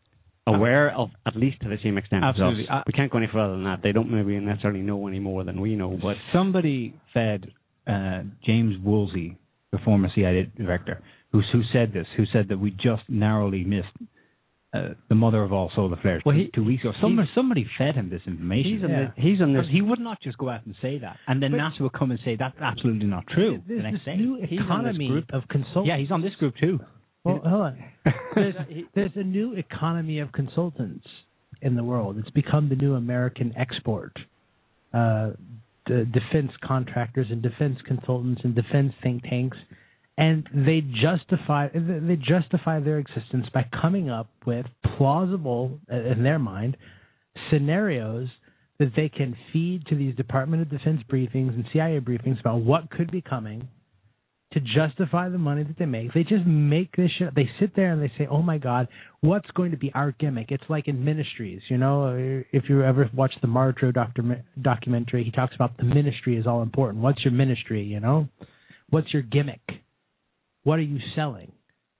aware 0.47 0.95
of 0.95 1.09
at 1.25 1.35
least 1.35 1.59
to 1.61 1.69
the 1.69 1.77
same 1.83 1.97
extent 1.97 2.23
Absolutely. 2.23 2.63
as 2.63 2.79
us. 2.79 2.83
we 2.87 2.93
can't 2.93 3.11
go 3.11 3.17
any 3.17 3.27
further 3.31 3.53
than 3.53 3.63
that. 3.63 3.79
They 3.81 3.91
don't 3.91 4.11
maybe 4.11 4.39
necessarily 4.39 4.81
know 4.81 5.07
any 5.07 5.19
more 5.19 5.43
than 5.43 5.59
we 5.59 5.75
know, 5.75 5.97
but 6.01 6.15
somebody 6.33 6.95
fed 7.13 7.51
uh, 7.87 8.21
James 8.45 8.75
Woolsey, 8.83 9.37
the 9.71 9.77
former 9.79 10.09
CIA 10.13 10.51
director, 10.57 11.01
who 11.31 11.41
who 11.51 11.61
said 11.73 11.93
this, 11.93 12.07
who 12.17 12.25
said 12.31 12.47
that 12.49 12.57
we 12.59 12.71
just 12.71 13.03
narrowly 13.09 13.63
missed 13.63 13.87
uh, 14.75 14.89
the 15.09 15.15
mother 15.15 15.43
of 15.43 15.53
all 15.53 15.71
solar 15.75 15.95
flares 16.01 16.21
well, 16.25 16.35
he, 16.35 16.49
two 16.53 16.63
weeks 16.63 16.83
ago. 16.83 16.91
Somebody, 17.01 17.29
somebody 17.33 17.65
fed 17.77 17.95
him 17.95 18.09
this 18.09 18.21
information. 18.27 18.75
He's 18.75 18.83
on, 18.83 18.89
yeah. 18.89 19.11
the, 19.15 19.21
he's 19.21 19.41
on 19.41 19.53
this. 19.53 19.65
he 19.71 19.81
would 19.81 19.99
not 19.99 20.21
just 20.21 20.37
go 20.37 20.49
out 20.49 20.65
and 20.65 20.75
say 20.81 20.97
that, 20.99 21.17
and 21.27 21.41
then 21.41 21.51
but 21.51 21.59
NASA 21.59 21.81
would 21.81 21.93
come 21.93 22.11
and 22.11 22.19
say 22.25 22.35
that's 22.35 22.57
absolutely 22.61 23.07
not 23.07 23.25
true. 23.27 23.61
There's 23.67 23.79
the 23.79 23.83
next 23.83 24.05
this 24.05 24.05
day. 24.05 24.17
new 24.17 24.37
economy 24.41 25.23
of 25.31 25.43
consultants. 25.49 25.87
Yeah, 25.87 25.97
he's 25.97 26.11
on 26.11 26.21
this 26.21 26.35
group 26.35 26.55
too. 26.59 26.79
Well, 27.23 27.41
hold 27.43 27.61
on. 27.61 27.83
There's, 28.35 28.53
there's 28.93 29.11
a 29.15 29.23
new 29.23 29.53
economy 29.53 30.19
of 30.19 30.31
consultants 30.31 31.07
in 31.61 31.75
the 31.75 31.83
world. 31.83 32.17
It's 32.19 32.29
become 32.29 32.69
the 32.69 32.75
new 32.75 32.93
American 32.93 33.51
export. 33.57 34.13
Uh, 34.93 35.31
the 35.87 36.05
defense 36.05 36.51
contractors 36.63 37.27
and 37.29 37.41
defense 37.41 37.77
consultants 37.85 38.41
and 38.43 38.55
defense 38.55 38.93
think 39.03 39.23
tanks, 39.23 39.57
and 40.17 40.47
they 40.53 40.81
justify 40.81 41.67
they 41.73 42.15
justify 42.15 42.79
their 42.79 42.99
existence 42.99 43.47
by 43.53 43.65
coming 43.81 44.09
up 44.09 44.29
with 44.45 44.65
plausible, 44.97 45.79
uh, 45.91 45.95
in 45.95 46.23
their 46.23 46.39
mind, 46.39 46.77
scenarios 47.51 48.27
that 48.79 48.91
they 48.95 49.09
can 49.09 49.35
feed 49.53 49.85
to 49.87 49.95
these 49.95 50.15
Department 50.15 50.61
of 50.61 50.69
Defense 50.69 51.01
briefings 51.09 51.53
and 51.53 51.65
CIA 51.71 51.99
briefings 51.99 52.39
about 52.39 52.61
what 52.61 52.89
could 52.89 53.11
be 53.11 53.21
coming 53.21 53.67
to 54.53 54.59
justify 54.59 55.27
the 55.29 55.37
money 55.37 55.63
that 55.63 55.77
they 55.77 55.85
make. 55.85 56.13
They 56.13 56.23
just 56.23 56.45
make 56.45 56.95
this 56.95 57.11
shit. 57.17 57.33
They 57.35 57.49
sit 57.59 57.75
there 57.75 57.91
and 57.91 58.01
they 58.01 58.11
say, 58.17 58.27
"Oh 58.27 58.41
my 58.41 58.57
God, 58.57 58.87
what's 59.21 59.49
going 59.51 59.71
to 59.71 59.77
be 59.77 59.91
our 59.93 60.11
gimmick?" 60.11 60.51
It's 60.51 60.63
like 60.69 60.87
in 60.87 61.03
ministries, 61.03 61.61
you 61.69 61.77
know. 61.77 62.43
If 62.51 62.69
you 62.69 62.83
ever 62.83 63.09
watch 63.13 63.33
the 63.41 63.47
Marjoe 63.47 63.91
doctor, 63.91 64.43
documentary, 64.61 65.23
he 65.23 65.31
talks 65.31 65.55
about 65.55 65.77
the 65.77 65.83
ministry 65.83 66.37
is 66.37 66.47
all 66.47 66.61
important. 66.61 67.03
What's 67.03 67.23
your 67.25 67.33
ministry? 67.33 67.83
You 67.83 67.99
know, 67.99 68.29
what's 68.89 69.11
your 69.13 69.23
gimmick? 69.23 69.61
What 70.63 70.79
are 70.79 70.83
you 70.83 70.99
selling? 71.15 71.51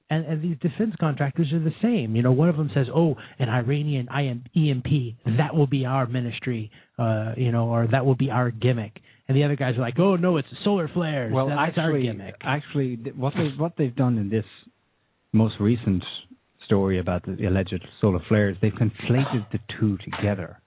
And, 0.10 0.26
and 0.26 0.42
these 0.42 0.58
defense 0.62 0.94
contractors 1.00 1.52
are 1.52 1.60
the 1.60 1.74
same. 1.82 2.16
You 2.16 2.22
know, 2.22 2.32
one 2.32 2.48
of 2.48 2.58
them 2.58 2.70
says, 2.74 2.88
"Oh, 2.94 3.16
an 3.40 3.50
Iranian 3.50 4.08
EMP, 4.08 5.38
that 5.38 5.56
will 5.56 5.68
be 5.68 5.86
our 5.86 6.06
ministry," 6.06 6.72
uh, 7.00 7.34
you 7.36 7.52
know, 7.52 7.70
or 7.70 7.88
that 7.88 8.06
will 8.06 8.16
be 8.16 8.30
our 8.30 8.52
gimmick 8.52 9.02
and 9.28 9.36
the 9.36 9.44
other 9.44 9.56
guys 9.56 9.76
are 9.78 9.82
like, 9.82 9.98
"Oh 10.00 10.16
no, 10.16 10.38
it's 10.38 10.48
solar 10.64 10.88
flares." 10.88 11.34
Well, 11.34 11.48
That's 11.48 11.78
actually, 11.78 12.08
our 12.08 12.14
gimmick. 12.14 12.36
actually, 12.42 12.96
what 13.16 13.34
they 13.36 13.50
what 13.58 13.74
they've 13.78 13.96
done 13.96 14.18
in 14.18 14.30
this 14.30 14.46
most 15.34 15.56
recent 15.60 16.04
story 16.66 17.00
about 17.00 17.24
the 17.26 17.46
alleged 17.48 17.84
solar 18.02 18.20
flares, 18.28 18.58
they've 18.62 18.74
conflated 18.74 19.50
the 19.52 19.60
two 19.80 19.98
together, 19.98 20.60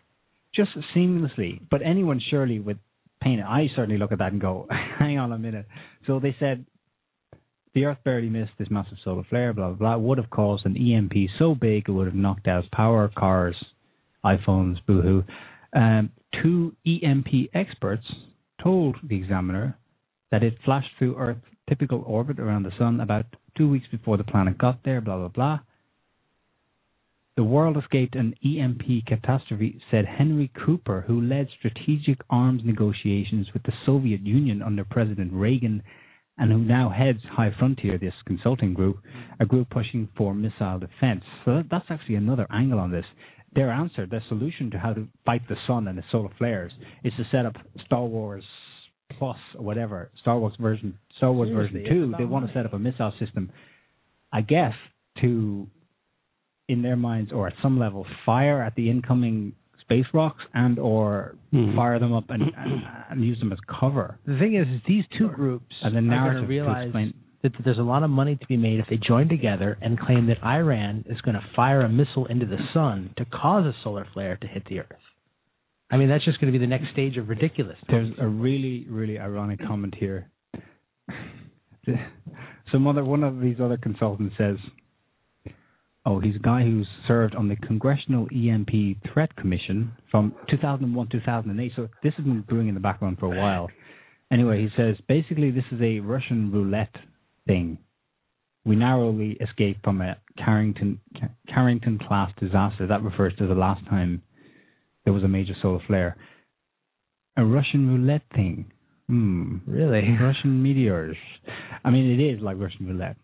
just 0.54 0.70
seamlessly. 0.94 1.60
But 1.70 1.82
anyone 1.84 2.20
surely 2.30 2.60
with 2.60 2.78
pain, 3.20 3.40
I 3.40 3.68
certainly 3.74 3.98
look 3.98 4.12
at 4.12 4.18
that 4.18 4.32
and 4.32 4.40
go, 4.40 4.66
"Hang 4.98 5.18
on 5.18 5.32
a 5.32 5.38
minute." 5.38 5.66
So 6.06 6.18
they 6.20 6.34
said 6.38 6.64
the 7.74 7.84
Earth 7.84 7.98
barely 8.04 8.28
missed 8.28 8.52
this 8.58 8.68
massive 8.70 8.98
solar 9.04 9.24
flare, 9.24 9.52
blah 9.52 9.68
blah 9.68 9.96
blah, 9.96 9.96
would 9.96 10.18
have 10.18 10.30
caused 10.30 10.66
an 10.66 10.76
EMP 10.76 11.12
so 11.38 11.54
big 11.54 11.88
it 11.88 11.92
would 11.92 12.06
have 12.06 12.14
knocked 12.14 12.48
out 12.48 12.64
power, 12.72 13.08
cars, 13.16 13.56
iPhones, 14.24 14.76
boohoo. 14.86 15.22
Um, 15.74 16.10
two 16.42 16.74
EMP 16.86 17.50
experts 17.54 18.04
told 18.62 18.96
the 19.02 19.16
examiner 19.16 19.76
that 20.30 20.42
it 20.42 20.58
flashed 20.64 20.90
through 20.98 21.16
Earth's 21.16 21.40
typical 21.68 22.02
orbit 22.06 22.38
around 22.38 22.64
the 22.64 22.72
Sun 22.78 23.00
about 23.00 23.26
two 23.56 23.68
weeks 23.68 23.86
before 23.90 24.16
the 24.16 24.24
planet 24.24 24.58
got 24.58 24.82
there, 24.84 25.00
blah, 25.00 25.18
blah, 25.18 25.28
blah. 25.28 25.58
The 27.36 27.44
world 27.44 27.76
escaped 27.76 28.16
an 28.16 28.34
EMP 28.44 29.06
catastrophe, 29.06 29.80
said 29.90 30.04
Henry 30.06 30.50
Cooper, 30.64 31.04
who 31.06 31.20
led 31.20 31.48
strategic 31.56 32.18
arms 32.30 32.62
negotiations 32.64 33.46
with 33.52 33.62
the 33.62 33.72
Soviet 33.86 34.22
Union 34.22 34.60
under 34.60 34.84
President 34.84 35.32
Reagan 35.32 35.82
and 36.36 36.50
who 36.50 36.58
now 36.58 36.88
heads 36.88 37.20
High 37.30 37.54
Frontier, 37.58 37.98
this 37.98 38.14
consulting 38.26 38.74
group, 38.74 38.98
a 39.40 39.46
group 39.46 39.70
pushing 39.70 40.08
for 40.16 40.34
missile 40.34 40.78
defense. 40.78 41.22
So 41.44 41.62
that's 41.70 41.86
actually 41.90 42.16
another 42.16 42.46
angle 42.50 42.78
on 42.78 42.90
this 42.90 43.06
their 43.54 43.70
answer, 43.70 44.06
their 44.06 44.22
solution 44.28 44.70
to 44.72 44.78
how 44.78 44.92
to 44.92 45.06
fight 45.24 45.42
the 45.48 45.56
sun 45.66 45.88
and 45.88 45.96
the 45.98 46.04
solar 46.12 46.28
flares 46.38 46.72
is 47.04 47.12
to 47.16 47.24
set 47.32 47.46
up 47.46 47.54
Star 47.86 48.04
Wars 48.04 48.44
Plus 49.18 49.38
or 49.56 49.64
whatever, 49.64 50.10
Star 50.20 50.38
Wars 50.38 50.52
version, 50.60 50.96
Star 51.16 51.32
Wars 51.32 51.48
Seriously, 51.48 51.80
version 51.80 51.94
two. 52.12 52.14
They 52.18 52.24
want 52.26 52.46
to 52.46 52.52
set 52.52 52.66
up 52.66 52.74
a 52.74 52.78
missile 52.78 53.12
system, 53.18 53.50
I 54.32 54.42
guess, 54.42 54.74
to, 55.22 55.66
in 56.68 56.82
their 56.82 56.96
minds 56.96 57.32
or 57.32 57.46
at 57.48 57.54
some 57.62 57.78
level, 57.78 58.06
fire 58.26 58.62
at 58.62 58.74
the 58.74 58.90
incoming 58.90 59.54
space 59.80 60.04
rocks 60.12 60.42
and 60.52 60.78
or 60.78 61.34
Hmm. 61.50 61.74
fire 61.74 61.98
them 61.98 62.12
up 62.12 62.24
and, 62.28 62.42
and, 62.42 62.82
and 63.10 63.24
use 63.24 63.38
them 63.38 63.50
as 63.52 63.58
cover. 63.80 64.18
The 64.26 64.38
thing 64.38 64.54
is, 64.54 64.68
is 64.68 64.82
these 64.86 65.04
two 65.16 65.28
groups 65.30 65.74
As 65.82 65.86
a 65.94 65.96
are 65.96 66.00
going 66.02 66.08
narrative 66.08 66.48
to 66.48 66.54
to 66.64 66.82
explain- 66.82 67.14
that 67.42 67.52
there's 67.64 67.78
a 67.78 67.82
lot 67.82 68.02
of 68.02 68.10
money 68.10 68.36
to 68.36 68.46
be 68.46 68.56
made 68.56 68.80
if 68.80 68.86
they 68.90 68.96
join 68.96 69.28
together 69.28 69.78
and 69.80 69.98
claim 69.98 70.26
that 70.26 70.42
Iran 70.42 71.04
is 71.08 71.20
going 71.20 71.36
to 71.36 71.44
fire 71.54 71.82
a 71.82 71.88
missile 71.88 72.26
into 72.26 72.46
the 72.46 72.58
sun 72.74 73.14
to 73.16 73.24
cause 73.24 73.64
a 73.64 73.74
solar 73.84 74.06
flare 74.12 74.36
to 74.36 74.46
hit 74.46 74.64
the 74.68 74.80
Earth. 74.80 74.86
I 75.90 75.96
mean, 75.96 76.08
that's 76.08 76.24
just 76.24 76.40
going 76.40 76.52
to 76.52 76.58
be 76.58 76.62
the 76.62 76.68
next 76.68 76.92
stage 76.92 77.16
of 77.16 77.28
ridiculous. 77.28 77.76
There's 77.88 78.12
a 78.18 78.26
really, 78.26 78.86
really 78.88 79.18
ironic 79.18 79.60
comment 79.66 79.94
here. 79.98 80.28
some 82.72 82.86
other 82.86 83.04
one 83.04 83.24
of 83.24 83.40
these 83.40 83.56
other 83.62 83.78
consultants 83.78 84.34
says, 84.36 84.56
"Oh, 86.04 86.20
he's 86.20 86.36
a 86.36 86.40
guy 86.40 86.62
who's 86.62 86.86
served 87.06 87.34
on 87.34 87.48
the 87.48 87.56
Congressional 87.56 88.28
EMP 88.34 88.98
Threat 89.12 89.34
Commission 89.36 89.92
from 90.10 90.34
2001 90.50 91.08
2008." 91.10 91.72
So 91.76 91.88
this 92.02 92.12
has 92.16 92.24
been 92.26 92.42
brewing 92.42 92.68
in 92.68 92.74
the 92.74 92.80
background 92.80 93.18
for 93.18 93.32
a 93.34 93.38
while. 93.38 93.68
Anyway, 94.30 94.60
he 94.60 94.68
says 94.76 94.96
basically 95.08 95.50
this 95.50 95.64
is 95.72 95.80
a 95.80 96.00
Russian 96.00 96.52
roulette 96.52 96.94
thing. 97.48 97.78
We 98.64 98.76
narrowly 98.76 99.32
escaped 99.40 99.82
from 99.82 100.00
a 100.02 100.16
Carrington 100.36 101.00
Carrington 101.52 101.98
class 102.06 102.30
disaster. 102.38 102.86
That 102.86 103.02
refers 103.02 103.34
to 103.38 103.46
the 103.48 103.54
last 103.66 103.84
time 103.88 104.22
there 105.04 105.12
was 105.14 105.24
a 105.24 105.28
major 105.28 105.54
solar 105.62 105.80
flare. 105.86 106.16
A 107.36 107.44
Russian 107.44 107.88
roulette 107.88 108.22
thing. 108.34 108.70
Hmm. 109.08 109.56
Really? 109.66 110.02
Russian 110.20 110.62
meteors. 110.62 111.16
I 111.84 111.90
mean, 111.90 112.20
it 112.20 112.22
is 112.22 112.42
like 112.42 112.58
Russian 112.58 112.86
roulette. 112.86 113.16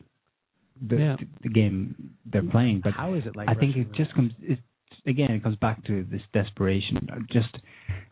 The, 0.88 0.96
Yeah. 0.96 1.16
the 1.42 1.50
game 1.50 1.94
they're 2.24 2.42
playing, 2.42 2.80
but 2.82 2.94
How 2.94 3.14
is 3.14 3.24
it 3.26 3.36
like? 3.36 3.48
I 3.48 3.54
think 3.54 3.76
Russian 3.76 3.90
it 3.92 3.96
just 3.96 4.14
comes. 4.14 4.32
It, 4.40 4.58
again, 5.06 5.30
it 5.32 5.42
comes 5.42 5.56
back 5.56 5.84
to 5.86 6.04
this 6.10 6.22
desperation, 6.32 7.06
just 7.30 7.54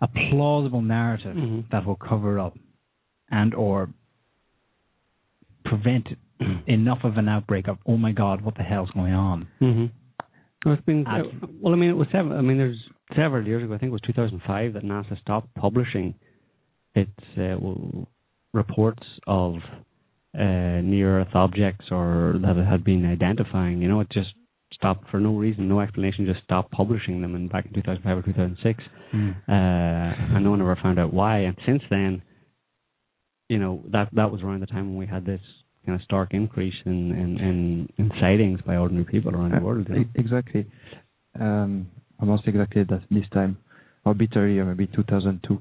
a 0.01 0.09
plausible 0.31 0.83
narrative 0.83 1.35
Mhm. 1.37 1.71
that 1.71 1.87
will 1.87 1.97
cover 1.97 2.39
up 2.39 2.55
and 3.31 3.55
or 3.55 3.89
prevent 5.65 6.09
enough 6.67 6.99
of 7.05 7.17
an 7.17 7.29
outbreak 7.29 7.69
of 7.69 7.79
oh 7.87 7.97
my 7.97 8.13
god, 8.13 8.43
what 8.43 8.57
the 8.57 8.63
hell's 8.63 8.91
going 8.91 9.13
on? 9.13 9.49
hmm 9.59 9.87
Well, 10.65 10.75
it's 10.75 10.85
been 10.85 11.05
well. 11.61 11.73
I 11.73 11.77
mean, 11.77 11.91
it 11.91 11.97
was 11.97 12.09
several. 12.13 12.37
I 12.39 12.41
mean, 12.43 12.59
there's 12.59 12.79
several 13.17 13.47
years 13.47 13.63
ago. 13.65 13.75
I 13.75 13.79
think 13.79 13.91
it 13.91 13.93
was 13.93 14.01
2005 14.07 14.75
that 14.75 14.85
NASA 14.85 15.21
stopped 15.21 15.55
publishing 15.55 16.15
its 16.95 17.11
uh, 17.39 17.57
reports 18.53 19.03
of 19.27 19.55
uh, 20.39 20.81
near 20.83 21.21
Earth 21.21 21.35
objects 21.35 21.87
or 21.91 22.37
that 22.43 22.57
it 22.57 22.67
had 22.67 22.85
been 22.85 23.05
identifying. 23.07 23.81
You 23.81 23.89
know, 23.89 24.01
it 24.01 24.09
just 24.13 24.31
stopped 24.73 25.09
for 25.11 25.21
no 25.21 25.37
reason, 25.37 25.69
no 25.69 25.81
explanation. 25.81 26.27
Just 26.27 26.43
stopped 26.45 26.71
publishing 26.73 27.21
them. 27.23 27.35
And 27.35 27.51
back 27.51 27.67
in 27.67 27.73
2005 27.73 28.19
or 28.19 28.23
2006, 28.23 28.85
uh, 29.15 29.21
and 29.53 30.45
no 30.45 30.51
one 30.51 30.61
ever 30.61 30.79
found 30.83 30.99
out 30.99 31.13
why. 31.13 31.41
And 31.41 31.57
since 31.67 31.83
then, 31.91 32.23
you 33.53 33.59
know, 33.59 33.83
that 33.93 34.09
that 34.15 34.33
was 34.33 34.41
around 34.43 34.61
the 34.61 34.67
time 34.67 34.87
when 34.89 34.97
we 34.97 35.07
had 35.07 35.27
this 35.27 35.43
kind 35.85 36.01
of 36.01 36.03
stark 36.05 36.33
increase 36.33 36.79
in 36.87 37.11
in, 37.23 37.31
in, 37.49 37.93
in 37.99 38.11
sightings 38.19 38.61
by 38.67 38.77
ordinary 38.77 39.05
people 39.05 39.35
around 39.35 39.53
the 39.53 39.61
world. 39.61 39.87
You 39.91 39.95
know? 39.95 40.05
Exactly. 40.15 40.67
Um, 41.39 41.89
almost 42.19 42.45
exactly 42.47 42.85
that 42.85 43.03
this 43.11 43.29
time, 43.33 43.59
or 44.07 44.13
a 44.13 44.15
bit 44.15 44.31
earlier, 44.37 44.65
maybe 44.65 44.87
2002. 44.87 45.61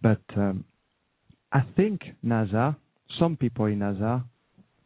But 0.00 0.22
um, 0.36 0.64
I 1.52 1.62
think 1.76 2.02
NASA, 2.24 2.76
some 3.18 3.36
people 3.36 3.66
in 3.66 3.80
NASA 3.80 4.22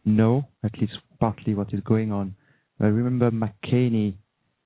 know 0.07 0.49
at 0.65 0.73
least 0.81 0.95
partly 1.19 1.55
what 1.55 1.75
is 1.75 1.81
going 1.81 2.11
on. 2.11 2.35
I 2.81 2.87
remember 2.87 3.31
McCanney 3.31 4.15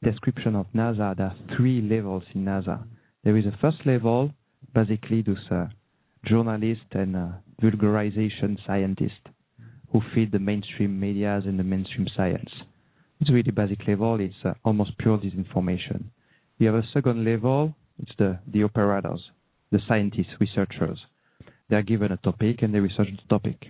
description 0.04 0.54
of 0.54 0.66
NASA. 0.76 1.16
There 1.16 1.26
are 1.26 1.36
three 1.56 1.82
levels 1.82 2.22
in 2.34 2.44
NASA. 2.44 2.84
There 3.24 3.36
is 3.36 3.46
a 3.46 3.56
first 3.60 3.78
level, 3.84 4.30
basically 4.72 5.22
those 5.22 5.38
uh, 5.50 5.66
journalists 6.24 6.84
and 6.92 7.16
vulgarization 7.62 8.58
scientists 8.66 9.26
who 9.92 10.00
feed 10.14 10.32
the 10.32 10.38
mainstream 10.38 10.98
media 10.98 11.40
and 11.44 11.58
the 11.58 11.64
mainstream 11.64 12.06
science. 12.16 12.50
It's 13.20 13.30
really 13.30 13.52
basic 13.52 13.86
level. 13.86 14.18
It's 14.20 14.34
uh, 14.44 14.54
almost 14.64 14.98
pure 14.98 15.18
disinformation. 15.18 16.04
You 16.58 16.66
have 16.66 16.76
a 16.76 16.86
second 16.92 17.24
level. 17.24 17.74
It's 18.02 18.12
the, 18.18 18.38
the 18.52 18.64
operators, 18.64 19.20
the 19.70 19.78
scientists, 19.86 20.34
researchers. 20.40 20.98
They 21.70 21.76
are 21.76 21.82
given 21.82 22.12
a 22.12 22.16
topic 22.18 22.62
and 22.62 22.74
they 22.74 22.80
research 22.80 23.08
the 23.10 23.28
topic. 23.28 23.66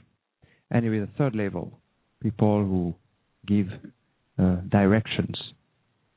And 0.70 0.86
is 0.86 1.08
a 1.08 1.18
third 1.18 1.36
level, 1.36 1.78
people 2.22 2.64
who 2.64 2.94
give 3.46 3.68
uh, 4.38 4.56
directions, 4.68 5.36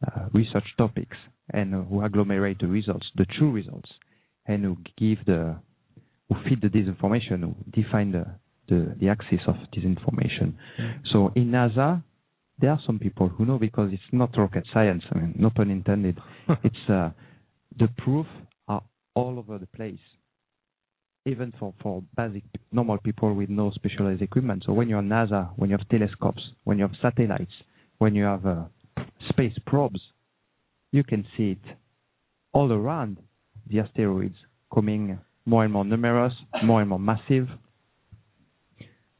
uh, 0.06 0.30
research 0.34 0.66
topics, 0.78 1.18
and 1.52 1.74
who 1.74 2.02
agglomerate 2.04 2.60
the 2.60 2.68
results, 2.68 3.06
the 3.16 3.26
true 3.38 3.52
results, 3.52 3.90
and 4.48 4.64
who 4.64 4.78
give 4.98 5.24
the, 5.26 5.58
who 6.30 6.36
feed 6.48 6.62
the 6.62 6.68
disinformation, 6.68 7.42
who 7.42 7.56
define 7.72 8.12
the, 8.12 8.26
the, 8.68 8.96
the 9.00 9.10
axis 9.10 9.40
of 9.48 9.56
disinformation. 9.76 10.54
So 11.12 11.32
in 11.36 11.52
NASA, 11.52 12.04
there 12.60 12.72
are 12.72 12.80
some 12.86 13.00
people 13.00 13.30
who 13.30 13.46
know 13.46 13.60
because 13.60 13.92
it's 13.94 14.02
not 14.12 14.38
rocket 14.38 14.66
science. 14.74 15.04
I 15.12 15.20
mean, 15.20 15.36
no 15.38 15.50
pun 15.50 15.70
intended. 15.70 16.18
it's 16.64 16.90
uh, 16.90 17.12
the 17.78 17.88
proof 17.98 18.26
are 18.68 18.82
all 19.16 19.38
over 19.38 19.58
the 19.58 19.68
place, 19.68 20.00
even 21.26 21.54
for 21.60 21.74
for 21.82 22.04
basic 22.16 22.44
normal 22.72 22.98
people 22.98 23.34
with 23.34 23.50
no 23.50 23.72
specialized 23.72 24.22
equipment. 24.22 24.64
So 24.66 24.74
when 24.74 24.90
you're 24.90 25.02
NASA, 25.02 25.52
when 25.56 25.70
you 25.70 25.78
have 25.78 25.88
telescopes, 25.90 26.42
when 26.64 26.80
you 26.80 26.88
have 26.88 26.96
satellites, 27.02 27.54
when 28.00 28.16
you 28.16 28.24
have 28.24 28.46
uh, 28.46 28.64
space 29.30 29.54
probes, 29.66 30.02
you 30.92 31.04
can 31.04 31.26
see 31.36 31.52
it 31.52 31.76
all 32.54 32.72
around 32.72 33.18
the 33.70 33.80
asteroids 33.82 34.36
coming 34.74 35.20
more 35.48 35.64
and 35.64 35.72
more 35.72 35.86
numerous, 35.86 36.34
more 36.64 36.82
and 36.82 36.90
more 36.90 37.00
massive. 37.00 37.48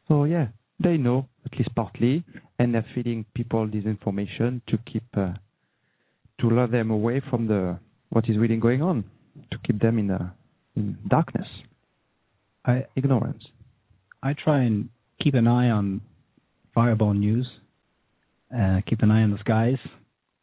So 0.08 0.26
yeah, 0.26 0.48
they 0.84 0.98
know 0.98 1.28
at 1.46 1.58
least 1.58 1.74
partly, 1.74 2.24
and 2.60 2.74
they're 2.74 2.86
feeding 2.94 3.26
people 3.34 3.66
this 3.66 3.86
information 3.86 4.62
to 4.68 4.78
keep 4.92 5.06
uh, 5.16 5.34
to 6.40 6.50
lure 6.50 6.68
them 6.68 6.92
away 6.92 7.22
from 7.30 7.48
the 7.48 7.80
what 8.10 8.30
is 8.30 8.38
really 8.38 8.58
going 8.58 8.82
on, 8.82 9.06
to 9.52 9.58
keep 9.66 9.80
them 9.80 9.98
in 9.98 10.12
uh, 10.12 10.30
in 10.76 10.98
darkness, 11.08 11.48
I 12.66 12.86
ignorance. 12.96 13.44
I 14.22 14.34
try 14.34 14.64
and 14.64 14.90
keep 15.24 15.34
an 15.34 15.48
eye 15.48 15.70
on 15.70 16.02
Fireball 16.76 17.14
News. 17.14 17.48
Uh, 18.54 18.82
keep 18.88 19.02
an 19.02 19.12
eye 19.12 19.24
on 19.24 19.32
the 19.32 19.40
skies. 19.40 19.80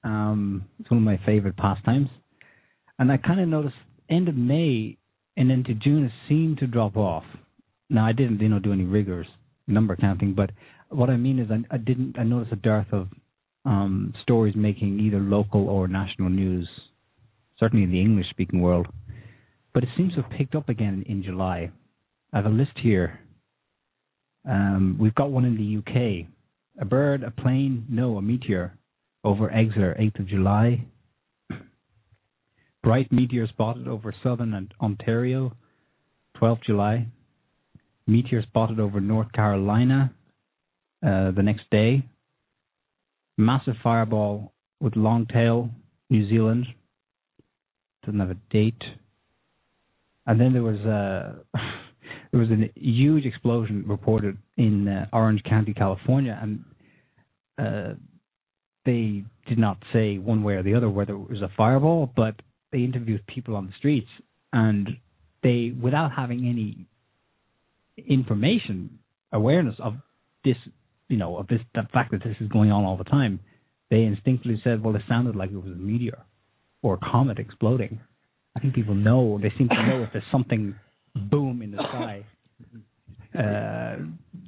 Um, 0.02 0.64
it's 0.78 0.90
one 0.90 0.98
of 0.98 1.04
my 1.04 1.18
favorite 1.24 1.56
pastimes. 1.56 2.08
And 2.98 3.10
I 3.10 3.16
kind 3.16 3.40
of 3.40 3.48
noticed 3.48 3.76
end 4.10 4.28
of 4.28 4.36
May 4.36 4.98
and 5.36 5.50
then 5.50 5.64
to 5.64 5.74
June 5.74 6.04
it 6.04 6.12
seemed 6.28 6.58
to 6.58 6.66
drop 6.66 6.96
off. 6.96 7.24
Now 7.90 8.06
I 8.06 8.12
didn't, 8.12 8.40
you 8.40 8.48
know, 8.48 8.58
do 8.58 8.72
any 8.72 8.84
rigorous 8.84 9.28
number 9.66 9.96
counting, 9.96 10.34
but 10.34 10.50
what 10.88 11.10
I 11.10 11.16
mean 11.16 11.38
is 11.38 11.50
I, 11.50 11.74
I 11.74 11.78
didn't. 11.78 12.18
I 12.18 12.22
noticed 12.22 12.52
a 12.52 12.56
dearth 12.56 12.86
of 12.92 13.08
um, 13.64 14.14
stories 14.22 14.54
making 14.56 15.00
either 15.00 15.18
local 15.18 15.68
or 15.68 15.88
national 15.88 16.30
news, 16.30 16.68
certainly 17.58 17.84
in 17.84 17.90
the 17.90 18.00
English-speaking 18.00 18.60
world. 18.60 18.86
But 19.72 19.82
it 19.82 19.88
seems 19.96 20.14
to 20.14 20.22
have 20.22 20.30
picked 20.30 20.54
up 20.54 20.68
again 20.68 21.04
in 21.08 21.22
July. 21.22 21.70
I 22.32 22.36
have 22.36 22.46
a 22.46 22.50
list 22.50 22.72
here. 22.82 23.18
Um, 24.48 24.96
we've 25.00 25.14
got 25.14 25.30
one 25.30 25.44
in 25.44 25.56
the 25.56 25.78
UK. 25.78 26.28
A 26.80 26.84
bird, 26.84 27.22
a 27.22 27.30
plane, 27.30 27.86
no, 27.88 28.16
a 28.18 28.22
meteor 28.22 28.76
over 29.22 29.50
Exeter, 29.50 29.96
8th 29.98 30.20
of 30.20 30.26
July. 30.26 30.84
Bright 32.84 33.10
meteor 33.10 33.46
spotted 33.48 33.88
over 33.88 34.14
southern 34.22 34.68
Ontario, 34.78 35.56
12 36.36 36.58
July. 36.66 37.06
Meteor 38.06 38.42
spotted 38.42 38.78
over 38.78 39.00
North 39.00 39.32
Carolina 39.32 40.12
uh, 41.02 41.30
the 41.30 41.42
next 41.42 41.62
day. 41.70 42.06
Massive 43.38 43.76
fireball 43.82 44.52
with 44.80 44.96
long 44.96 45.24
tail, 45.24 45.70
New 46.10 46.28
Zealand. 46.28 46.66
Doesn't 48.04 48.20
have 48.20 48.30
a 48.30 48.36
date. 48.50 48.82
And 50.26 50.38
then 50.38 50.52
there 50.52 50.62
was 50.62 50.80
a 50.80 51.36
there 52.32 52.40
was 52.40 52.50
a 52.50 52.70
huge 52.78 53.24
explosion 53.24 53.84
reported 53.86 54.36
in 54.58 54.88
uh, 54.88 55.06
Orange 55.10 55.42
County, 55.44 55.72
California, 55.72 56.38
and 56.42 56.64
uh, 57.58 57.94
they 58.84 59.24
did 59.48 59.58
not 59.58 59.78
say 59.90 60.18
one 60.18 60.42
way 60.42 60.56
or 60.56 60.62
the 60.62 60.74
other 60.74 60.90
whether 60.90 61.14
it 61.14 61.30
was 61.30 61.40
a 61.40 61.50
fireball, 61.56 62.12
but 62.14 62.34
they 62.74 62.80
interviewed 62.80 63.24
people 63.26 63.54
on 63.54 63.66
the 63.66 63.72
streets, 63.78 64.08
and 64.52 64.88
they, 65.44 65.72
without 65.80 66.10
having 66.10 66.48
any 66.48 66.86
information, 67.96 68.98
awareness 69.32 69.76
of 69.78 69.94
this, 70.44 70.56
you 71.08 71.16
know, 71.16 71.36
of 71.36 71.46
this, 71.46 71.60
the 71.74 71.82
fact 71.92 72.10
that 72.10 72.24
this 72.24 72.36
is 72.40 72.48
going 72.48 72.72
on 72.72 72.84
all 72.84 72.96
the 72.96 73.04
time, 73.04 73.38
they 73.90 74.02
instinctively 74.02 74.60
said, 74.64 74.82
well, 74.82 74.96
it 74.96 75.02
sounded 75.08 75.36
like 75.36 75.50
it 75.52 75.56
was 75.56 75.72
a 75.72 75.76
meteor 75.76 76.18
or 76.82 76.94
a 76.94 76.98
comet 76.98 77.38
exploding. 77.38 78.00
I 78.56 78.60
think 78.60 78.74
people 78.74 78.94
know, 78.94 79.38
they 79.40 79.52
seem 79.56 79.68
to 79.68 79.86
know 79.86 80.02
if 80.02 80.10
there's 80.12 80.24
something 80.32 80.74
boom 81.14 81.62
in 81.62 81.70
the 81.70 81.78
sky. 81.78 82.26
Uh, 83.36 83.96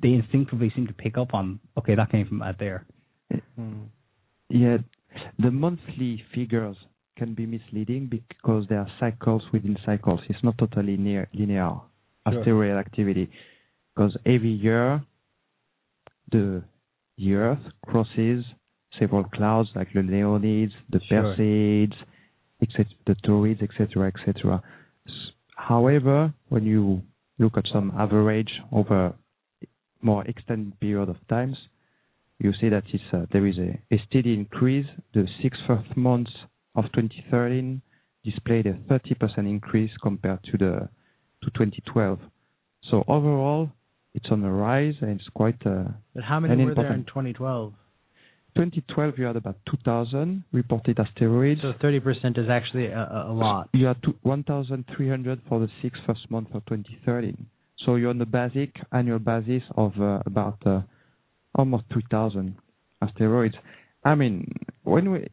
they 0.00 0.10
instinctively 0.10 0.70
seem 0.76 0.86
to 0.86 0.92
pick 0.92 1.18
up 1.18 1.34
on, 1.34 1.58
okay, 1.76 1.96
that 1.96 2.08
came 2.08 2.24
from 2.24 2.40
out 2.40 2.56
there. 2.60 2.86
Yeah, 4.48 4.76
the 5.40 5.50
monthly 5.50 6.22
figures 6.32 6.76
can 7.16 7.34
be 7.34 7.46
misleading 7.46 8.06
because 8.06 8.66
there 8.68 8.78
are 8.78 8.90
cycles 9.00 9.42
within 9.52 9.76
cycles. 9.84 10.20
It's 10.28 10.42
not 10.44 10.58
totally 10.58 10.96
linear, 10.96 11.28
linear 11.32 11.70
Sure. 12.28 12.40
asteroid 12.40 12.76
activity 12.76 13.30
because 13.94 14.16
every 14.26 14.50
year 14.50 15.02
the 16.30 16.62
the 17.18 17.34
Earth 17.34 17.64
crosses 17.86 18.44
several 18.98 19.24
clouds 19.24 19.70
like 19.74 19.92
the 19.92 20.00
Leonids, 20.00 20.72
the 20.90 21.00
Sure. 21.08 21.22
Perseids, 21.36 21.94
etc., 22.62 22.86
the 23.06 23.14
Taurids, 23.26 23.62
etc., 23.62 24.08
etc. 24.08 24.62
However, 25.56 26.32
when 26.48 26.64
you 26.64 27.02
look 27.38 27.56
at 27.56 27.64
some 27.72 27.92
average 27.98 28.50
over 28.72 29.14
more 30.02 30.24
extended 30.26 30.78
period 30.80 31.08
of 31.08 31.16
times, 31.28 31.56
you 32.38 32.52
see 32.60 32.68
that 32.68 32.84
it's, 32.92 33.02
uh, 33.12 33.26
there 33.32 33.46
is 33.46 33.56
a, 33.58 33.78
a 33.94 33.98
steady 34.06 34.34
increase. 34.34 34.86
The 35.14 35.26
six 35.42 35.56
first 35.66 35.96
months 35.96 36.32
of 36.76 36.84
2013 36.92 37.82
displayed 38.24 38.66
a 38.66 38.74
30% 38.74 39.38
increase 39.38 39.90
compared 40.02 40.42
to 40.44 40.58
the 40.58 40.88
to 41.42 41.50
2012. 41.50 42.18
So 42.90 43.04
overall, 43.08 43.70
it's 44.14 44.26
on 44.30 44.42
the 44.42 44.50
rise 44.50 44.94
and 45.00 45.10
it's 45.10 45.28
quite. 45.34 45.64
Uh, 45.66 45.84
But 46.14 46.24
how 46.24 46.40
many 46.40 46.64
were 46.64 46.74
there 46.74 46.92
in 46.92 47.04
2012? 47.04 47.72
2012, 48.56 49.18
you 49.18 49.24
had 49.26 49.36
about 49.36 49.56
2,000 49.70 50.42
reported 50.50 50.98
asteroids. 50.98 51.60
So 51.60 51.74
30% 51.74 52.38
is 52.38 52.48
actually 52.48 52.86
a, 52.86 53.30
lot. 53.30 53.68
You 53.74 53.86
had 53.86 53.98
1,300 54.22 55.40
for 55.46 55.60
the 55.60 55.68
six 55.82 55.98
first 56.06 56.30
months 56.30 56.50
of 56.54 56.64
2013. 56.64 57.46
So 57.84 57.96
you're 57.96 58.08
on 58.08 58.18
the 58.18 58.24
basic 58.24 58.74
annual 58.92 59.18
basis 59.18 59.62
of 59.76 59.92
uh, 60.00 60.20
about 60.24 60.56
uh, 60.64 60.80
almost 61.54 61.84
3,000 61.92 62.56
asteroids. 63.02 63.54
I 64.04 64.14
mean, 64.14 64.50
when 64.84 65.10
we, 65.12 65.28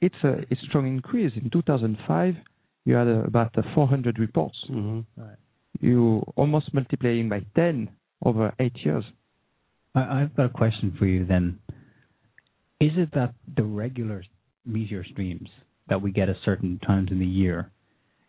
it's 0.00 0.14
a 0.24 0.32
a 0.50 0.56
strong 0.68 0.86
increase. 0.86 1.32
In 1.36 1.50
2005, 1.50 2.34
you 2.84 2.94
had 2.94 3.08
uh, 3.08 3.24
about 3.24 3.56
uh, 3.58 3.62
400 3.74 4.18
reports. 4.18 4.56
hmm 4.68 5.00
You 5.80 6.22
almost 6.36 6.72
multiplying 6.72 7.28
by 7.28 7.40
10 7.54 7.90
over 8.24 8.52
eight 8.58 8.76
years. 8.84 9.04
I, 9.94 10.22
I've 10.22 10.34
got 10.36 10.46
a 10.46 10.48
question 10.62 10.94
for 10.98 11.06
you 11.06 11.26
then. 11.26 11.58
Is 12.80 12.92
it 12.96 13.10
that 13.14 13.34
the 13.56 13.64
regular 13.64 14.22
meteor 14.64 15.04
streams 15.04 15.48
that 15.88 16.00
we 16.02 16.10
get 16.12 16.28
at 16.28 16.36
certain 16.44 16.78
times 16.86 17.08
in 17.10 17.18
the 17.18 17.26
year, 17.26 17.70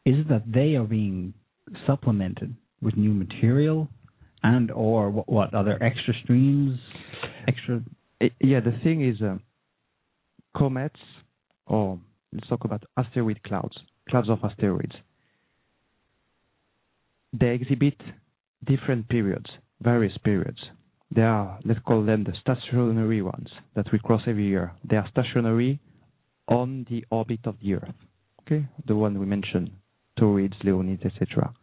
is 0.05 0.15
it 0.19 0.29
that 0.29 0.43
they 0.51 0.75
are 0.75 0.85
being 0.85 1.33
supplemented 1.85 2.55
with 2.81 2.95
new 2.95 3.13
material 3.13 3.87
and 4.43 4.71
or 4.71 5.09
what, 5.09 5.27
what 5.29 5.53
other 5.53 5.81
extra 5.83 6.13
streams, 6.23 6.79
extra 7.47 7.81
I- 8.21 8.31
yeah, 8.39 8.59
the 8.59 8.75
thing 8.83 9.07
is, 9.07 9.21
uh, 9.21 9.37
comets, 10.55 10.99
or 11.67 11.99
let's 12.33 12.47
talk 12.47 12.65
about 12.65 12.83
asteroid 12.97 13.41
clouds, 13.43 13.77
clouds 14.09 14.29
of 14.29 14.39
asteroids. 14.43 14.95
They 17.33 17.49
exhibit 17.49 17.95
different 18.65 19.09
periods, 19.09 19.45
various 19.81 20.17
periods. 20.23 20.59
They 21.13 21.21
are, 21.21 21.59
let's 21.63 21.79
call 21.85 22.03
them 22.03 22.23
the 22.23 22.33
stationary 22.41 23.21
ones 23.21 23.49
that 23.75 23.91
we 23.91 23.99
cross 23.99 24.21
every 24.27 24.45
year. 24.47 24.73
They 24.89 24.97
are 24.97 25.07
stationary 25.11 25.79
on 26.47 26.85
the 26.89 27.05
orbit 27.09 27.41
of 27.45 27.55
the 27.61 27.75
Earth. 27.75 27.93
Okay, 28.41 28.65
the 28.85 28.95
one 28.95 29.19
we 29.19 29.25
mentioned, 29.25 29.71
Taurids, 30.17 30.55
Leonids, 30.63 31.05
etc. 31.05 31.53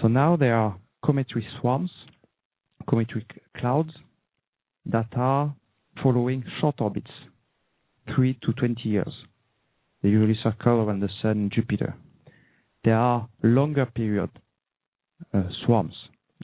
So 0.00 0.08
now 0.08 0.36
there 0.36 0.56
are 0.56 0.76
cometary 1.04 1.46
swarms, 1.60 1.90
cometary 2.88 3.26
clouds 3.56 3.90
that 4.86 5.08
are 5.14 5.54
following 6.02 6.44
short 6.60 6.80
orbits, 6.80 7.10
3 8.14 8.38
to 8.42 8.52
20 8.52 8.88
years. 8.88 9.12
They 10.02 10.08
usually 10.08 10.38
circle 10.42 10.80
around 10.80 11.00
the 11.00 11.08
Sun 11.20 11.30
and 11.32 11.52
Jupiter. 11.52 11.94
There 12.84 12.96
are 12.96 13.28
longer 13.42 13.86
period 13.86 14.30
uh, 15.32 15.44
swarms 15.64 15.94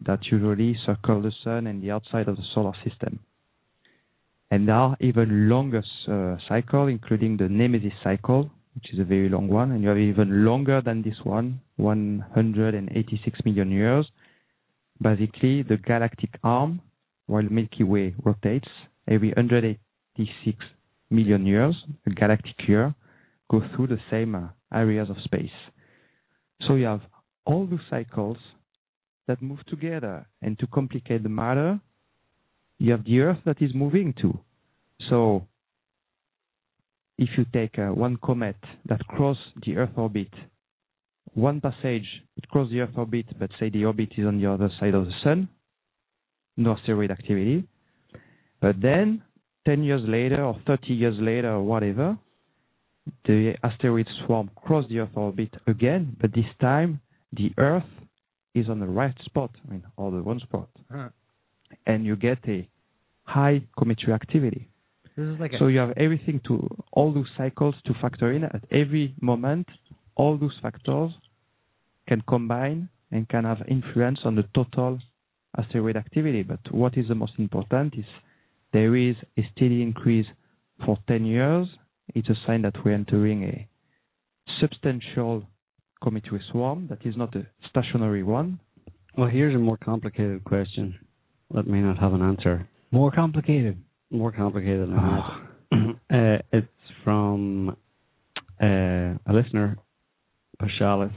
that 0.07 0.21
usually 0.31 0.79
circle 0.87 1.21
the 1.21 1.33
Sun 1.43 1.67
and 1.67 1.83
the 1.83 1.91
outside 1.91 2.29
of 2.29 2.37
the 2.37 2.45
solar 2.55 2.73
system. 2.85 3.19
And 4.51 4.69
there 4.69 4.77
are 4.77 4.97
even 5.01 5.49
longer 5.49 5.83
uh, 6.09 6.87
including 6.87 7.37
the 7.37 7.49
Nemesis 7.49 7.93
cycle, 8.03 8.51
which 8.75 8.95
is 8.95 9.01
a 9.01 9.05
very 9.05 9.29
long 9.29 9.49
one, 9.49 9.73
and 9.73 9.83
you 9.83 9.89
have 9.89 9.99
even 9.99 10.45
longer 10.45 10.81
than 10.81 11.03
this 11.03 11.17
one, 11.25 11.61
186 11.77 13.41
million 13.45 13.71
years. 13.71 14.07
Basically, 15.03 15.63
the 15.63 15.77
galactic 15.77 16.31
arm 16.43 16.81
while 17.27 17.43
the 17.43 17.51
Milky 17.51 17.85
Way 17.85 18.15
rotates 18.25 18.69
every 19.07 19.29
186 19.29 20.65
million 21.11 21.47
years, 21.47 21.75
a 22.07 22.11
galactic 22.11 22.57
year, 22.67 22.95
go 23.51 23.63
through 23.75 23.89
the 23.89 23.99
same 24.11 24.35
uh, 24.35 24.49
areas 24.73 25.09
of 25.11 25.17
space. 25.25 25.51
So 26.67 26.75
you 26.75 26.87
have 26.87 27.01
all 27.45 27.67
those 27.67 27.81
cycles 27.89 28.37
that 29.27 29.41
move 29.43 29.65
together, 29.67 30.27
and 30.43 30.59
to 30.59 30.67
complicate 30.67 31.23
the 31.23 31.29
matter, 31.29 31.81
you 32.79 32.93
have 32.93 33.05
the 33.05 33.21
Earth 33.21 33.39
that 33.45 33.61
is 33.61 33.75
moving 33.75 34.15
too. 34.21 34.39
So 35.11 35.47
if 37.19 37.29
you 37.37 37.45
take 37.53 37.79
uh, 37.79 37.89
one 37.89 38.17
comet 38.23 38.57
that 38.87 39.07
cross 39.07 39.37
the 39.65 39.77
Earth 39.77 39.97
orbit, 39.97 40.33
one 41.35 41.61
passage, 41.61 42.07
it 42.37 42.49
crosses 42.49 42.73
the 42.73 42.81
Earth 42.81 42.97
orbit, 42.97 43.27
but 43.39 43.51
say 43.59 43.71
the 43.71 43.85
orbit 43.85 44.11
is 44.17 44.27
on 44.27 44.41
the 44.41 44.51
other 44.51 44.71
side 44.81 44.95
of 44.95 45.05
the 45.05 45.13
Sun, 45.23 45.49
no 46.57 46.73
asteroid 46.73 47.11
activity. 47.11 47.67
But 48.61 48.81
then, 48.81 49.23
10 49.69 49.83
years 49.85 50.01
later 50.07 50.43
or 50.43 50.57
30 50.67 50.95
years 50.95 51.15
later 51.21 51.53
or 51.53 51.63
whatever, 51.63 52.17
the 53.27 53.53
asteroid 53.63 54.09
swarm 54.25 54.51
cross 54.57 54.87
the 54.89 54.99
Earth 54.99 55.11
orbit 55.15 55.51
again, 55.67 56.17
but 56.19 56.33
this 56.33 56.47
time 56.59 57.01
the 57.35 57.53
Earth 57.59 57.91
is 58.55 58.71
on 58.71 58.81
the 58.81 58.87
right 58.87 59.15
spot, 59.27 59.51
I 59.67 59.73
mean, 59.73 59.83
or 59.99 60.11
the 60.11 60.23
one 60.23 60.41
spot. 60.41 60.71
Huh. 60.91 61.11
And 61.87 62.07
you 62.07 62.17
get 62.17 62.39
a 62.49 62.67
high 63.25 63.61
cometary 63.79 64.15
activity. 64.15 64.71
This 65.15 65.27
is 65.27 65.39
like 65.39 65.53
So 65.59 65.67
you 65.67 65.81
have 65.81 65.93
everything 65.99 66.41
to, 66.49 66.67
all 66.93 67.13
those 67.13 67.29
cycles 67.37 67.75
to 67.85 67.93
factor 68.01 68.33
in 68.33 68.45
at 68.45 68.65
every 68.71 69.15
moment. 69.21 69.69
All 70.15 70.39
those 70.39 70.57
factors 70.63 71.13
can 72.09 72.23
combine 72.27 72.89
and 73.13 73.29
can 73.29 73.45
have 73.45 73.59
influence 73.69 74.21
on 74.25 74.35
the 74.35 74.45
total 74.55 74.99
asteroid 75.59 75.97
activity. 75.97 76.43
But 76.43 76.61
what 76.71 76.97
is 76.97 77.09
the 77.09 77.15
most 77.15 77.35
important 77.39 77.95
is 77.99 78.07
there 78.73 78.97
is 78.97 79.17
a 79.37 79.43
steady 79.55 79.83
increase 79.83 80.27
for 80.85 80.99
10 81.09 81.25
years. 81.25 81.69
It's 82.15 82.29
a 82.29 82.35
sign 82.47 82.63
that 82.63 82.75
we're 82.85 82.93
entering 82.93 83.45
a 83.45 83.69
substantial 84.61 85.45
cometary 86.03 86.43
swarm 86.51 86.87
that 86.89 87.05
is 87.05 87.17
not 87.17 87.35
a 87.35 87.47
stationary 87.69 88.23
one. 88.23 88.61
Well, 89.17 89.29
here's 89.29 89.55
a 89.55 89.59
more 89.59 89.77
complicated 89.77 90.45
question 90.45 90.99
that 91.53 91.67
may 91.67 91.81
not 91.81 91.99
have 91.99 92.13
an 92.13 92.23
answer. 92.23 92.69
more 92.91 93.11
complicated. 93.11 93.79
More 94.11 94.33
complicated 94.33 94.89
than 94.89 94.97
that. 94.97 95.99
uh, 96.17 96.39
it's 96.53 96.67
from 97.05 97.77
uh, 98.63 98.65
a 98.67 99.33
listener, 99.33 99.77
Pashalis, 100.63 101.13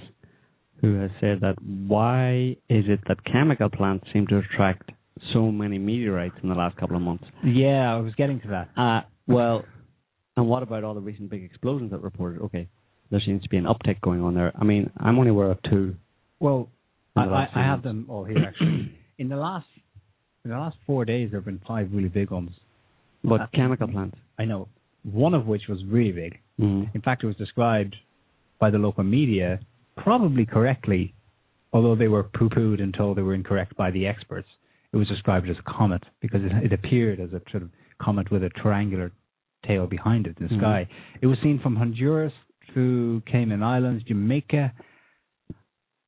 who 0.81 0.95
has 0.99 1.11
said 1.21 1.39
that 1.41 1.55
why 1.61 2.57
is 2.69 2.85
it 2.87 2.99
that 3.07 3.23
chemical 3.23 3.69
plants 3.69 4.07
seem 4.11 4.27
to 4.27 4.39
attract 4.39 4.91
so 5.33 5.51
many 5.51 5.77
meteorites 5.77 6.35
in 6.43 6.49
the 6.49 6.55
last 6.55 6.77
couple 6.77 6.95
of 6.95 7.01
months? 7.01 7.23
Yeah, 7.43 7.93
I 7.93 7.97
was 7.97 8.13
getting 8.15 8.39
to 8.41 8.47
that. 8.49 8.69
Uh, 8.77 9.01
well, 9.27 9.63
and 10.37 10.47
what 10.47 10.63
about 10.63 10.83
all 10.83 10.93
the 10.93 11.01
recent 11.01 11.29
big 11.29 11.43
explosions 11.43 11.91
that 11.91 12.01
reported? 12.01 12.41
Okay, 12.43 12.67
there 13.09 13.21
seems 13.25 13.43
to 13.43 13.49
be 13.49 13.57
an 13.57 13.65
uptick 13.65 14.01
going 14.01 14.21
on 14.21 14.33
there. 14.33 14.51
I 14.59 14.63
mean, 14.63 14.89
I'm 14.97 15.17
only 15.17 15.31
aware 15.31 15.51
of 15.51 15.61
two. 15.69 15.95
Well, 16.39 16.69
I, 17.15 17.21
I, 17.21 17.47
I 17.55 17.63
have 17.63 17.83
them 17.83 18.05
all 18.09 18.23
here 18.23 18.43
actually. 18.47 18.91
in 19.17 19.29
the 19.29 19.35
last 19.35 19.67
in 20.43 20.51
the 20.51 20.57
last 20.57 20.77
four 20.87 21.05
days, 21.05 21.29
there 21.31 21.39
have 21.39 21.45
been 21.45 21.61
five 21.67 21.89
really 21.91 22.09
big 22.09 22.31
ones. 22.31 22.51
But 23.23 23.41
Uh, 23.41 23.47
chemical 23.53 23.87
plants. 23.87 24.17
I 24.39 24.45
know 24.45 24.67
one 25.03 25.33
of 25.33 25.45
which 25.45 25.63
was 25.67 25.83
really 25.85 26.11
big. 26.11 26.39
Mm. 26.59 26.93
In 26.93 27.01
fact, 27.01 27.23
it 27.23 27.27
was 27.27 27.35
described 27.35 27.95
by 28.59 28.69
the 28.69 28.77
local 28.77 29.03
media 29.03 29.59
probably 29.97 30.45
correctly, 30.45 31.13
although 31.73 31.95
they 31.95 32.07
were 32.07 32.23
poo-pooed 32.23 32.81
and 32.81 32.93
told 32.93 33.17
they 33.17 33.21
were 33.21 33.33
incorrect 33.33 33.75
by 33.75 33.91
the 33.91 34.07
experts. 34.07 34.47
It 34.93 34.97
was 34.97 35.07
described 35.07 35.49
as 35.49 35.55
a 35.57 35.63
comet 35.71 36.03
because 36.21 36.41
it, 36.43 36.51
it 36.65 36.73
appeared 36.73 37.19
as 37.19 37.29
a 37.33 37.41
sort 37.49 37.63
of 37.63 37.69
comet 38.01 38.29
with 38.31 38.43
a 38.43 38.49
triangular 38.49 39.11
tail 39.65 39.87
behind 39.87 40.27
it 40.27 40.37
in 40.39 40.47
the 40.47 40.53
Mhm. 40.53 40.59
sky. 40.59 40.87
It 41.21 41.27
was 41.27 41.37
seen 41.41 41.59
from 41.59 41.75
Honduras 41.75 42.33
through 42.73 43.21
Cayman 43.21 43.63
Islands, 43.63 44.03
Jamaica, 44.03 44.73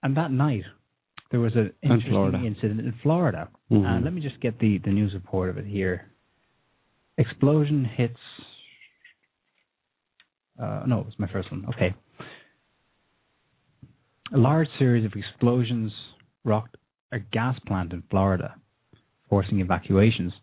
and 0.02 0.18
that 0.18 0.32
night 0.32 0.66
there 1.32 1.40
was 1.40 1.56
an 1.56 1.72
interesting 1.82 2.46
incident 2.46 2.82
in 2.82 2.92
Florida. 3.02 3.50
Mhm. 3.72 3.86
Uh, 3.86 4.00
let 4.02 4.14
me 4.14 4.22
just 4.22 4.40
get 4.42 4.60
the, 4.60 4.80
the 4.80 4.92
news 4.92 5.14
report 5.14 5.50
of 5.50 5.58
it 5.58 5.66
here. 5.66 6.10
Explosion 7.18 7.86
hits. 7.86 8.20
Uh, 10.60 10.84
no, 10.86 11.00
it 11.00 11.06
was 11.06 11.18
my 11.20 11.28
first 11.28 11.50
one. 11.52 11.66
Okay. 11.70 11.94
A 14.34 14.38
large 14.38 14.68
series 14.78 15.06
of 15.06 15.14
explosions 15.16 15.92
rocked 16.44 16.76
a 17.12 17.20
gas 17.20 17.58
plant 17.68 17.94
in 17.94 18.02
Florida, 18.10 18.56
forcing 19.30 19.60
evacuations. 19.60 20.34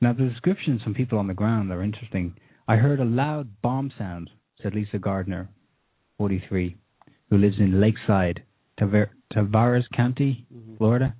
Now, 0.00 0.12
the 0.12 0.28
descriptions 0.28 0.82
from 0.82 0.94
people 0.94 1.18
on 1.18 1.26
the 1.26 1.34
ground 1.34 1.70
are 1.72 1.82
interesting. 1.82 2.34
I 2.68 2.76
heard 2.76 3.00
a 3.00 3.04
loud 3.04 3.48
bomb 3.62 3.92
sound, 3.96 4.30
said 4.62 4.74
Lisa 4.74 4.98
Gardner, 4.98 5.48
43, 6.18 6.76
who 7.30 7.38
lives 7.38 7.56
in 7.58 7.80
Lakeside, 7.80 8.42
Taver- 8.78 9.10
Tavares 9.32 9.84
County, 9.94 10.46
Florida. 10.78 11.14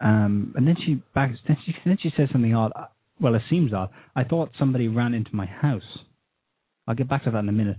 Um, 0.00 0.52
and 0.56 0.66
then 0.66 0.76
she 0.84 1.02
back. 1.14 1.32
Then 1.46 1.56
she 1.64 1.74
then 1.84 1.96
she 2.02 2.10
says 2.16 2.28
something 2.30 2.54
odd. 2.54 2.72
Well, 3.20 3.34
it 3.34 3.42
seems 3.48 3.72
odd. 3.72 3.88
I 4.14 4.24
thought 4.24 4.50
somebody 4.58 4.88
ran 4.88 5.14
into 5.14 5.34
my 5.34 5.46
house. 5.46 6.00
I'll 6.86 6.94
get 6.94 7.08
back 7.08 7.24
to 7.24 7.30
that 7.30 7.38
in 7.38 7.48
a 7.48 7.52
minute. 7.52 7.78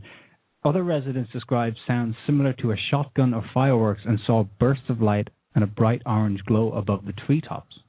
Other 0.65 0.83
residents 0.83 1.31
described 1.31 1.77
sounds 1.87 2.15
similar 2.25 2.53
to 2.53 2.71
a 2.71 2.75
shotgun 2.89 3.33
or 3.33 3.43
fireworks 3.53 4.01
and 4.05 4.19
saw 4.25 4.45
bursts 4.59 4.89
of 4.89 5.01
light 5.01 5.29
and 5.53 5.63
a 5.63 5.67
bright 5.67 6.01
orange 6.05 6.43
glow 6.45 6.71
above 6.73 7.05
the 7.05 7.13
treetops. 7.13 7.79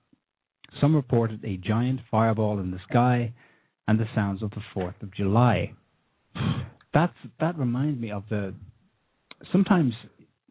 Some 0.80 0.94
reported 0.94 1.44
a 1.44 1.56
giant 1.56 2.00
fireball 2.10 2.58
in 2.60 2.70
the 2.70 2.78
sky 2.90 3.32
and 3.86 3.98
the 3.98 4.06
sounds 4.14 4.42
of 4.42 4.50
the 4.50 4.62
4th 4.74 5.02
of 5.02 5.12
July. 5.14 5.72
That's 6.94 7.14
that 7.40 7.58
reminds 7.58 8.00
me 8.00 8.10
of 8.10 8.24
the 8.30 8.54
sometimes 9.52 9.92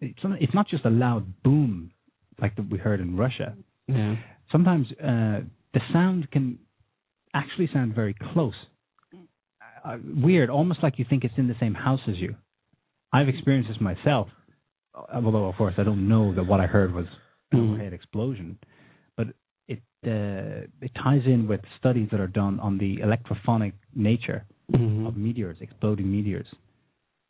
it's 0.01 0.53
not 0.53 0.67
just 0.67 0.85
a 0.85 0.89
loud 0.89 1.41
boom 1.43 1.91
like 2.41 2.55
that 2.55 2.69
we 2.69 2.77
heard 2.77 2.99
in 2.99 3.15
Russia. 3.17 3.55
Yeah. 3.87 4.15
Sometimes 4.51 4.87
uh, 5.01 5.41
the 5.73 5.79
sound 5.91 6.29
can 6.31 6.59
actually 7.33 7.69
sound 7.73 7.95
very 7.95 8.15
close. 8.33 8.53
Uh, 9.83 9.97
weird, 10.23 10.49
almost 10.49 10.83
like 10.83 10.99
you 10.99 11.05
think 11.09 11.23
it's 11.23 11.33
in 11.37 11.47
the 11.47 11.55
same 11.59 11.73
house 11.73 12.01
as 12.07 12.15
you. 12.17 12.35
I've 13.13 13.29
experienced 13.29 13.69
this 13.69 13.79
myself, 13.81 14.27
although 15.13 15.45
of 15.45 15.55
course 15.55 15.75
I 15.77 15.83
don't 15.83 16.07
know 16.07 16.33
that 16.35 16.43
what 16.45 16.59
I 16.59 16.65
heard 16.67 16.93
was 16.93 17.05
an 17.51 17.59
Mm. 17.59 17.69
overhead 17.73 17.93
explosion. 17.93 18.57
But 19.67 19.77
it 19.77 19.81
uh, 20.07 20.67
it 20.81 20.91
ties 21.03 21.21
in 21.25 21.47
with 21.47 21.61
studies 21.79 22.09
that 22.11 22.19
are 22.19 22.27
done 22.27 22.59
on 22.59 22.77
the 22.77 22.97
electrophonic 22.97 23.73
nature 23.95 24.45
Mhm. 24.71 25.07
of 25.07 25.15
meteors, 25.15 25.57
exploding 25.61 26.11
meteors. 26.11 26.47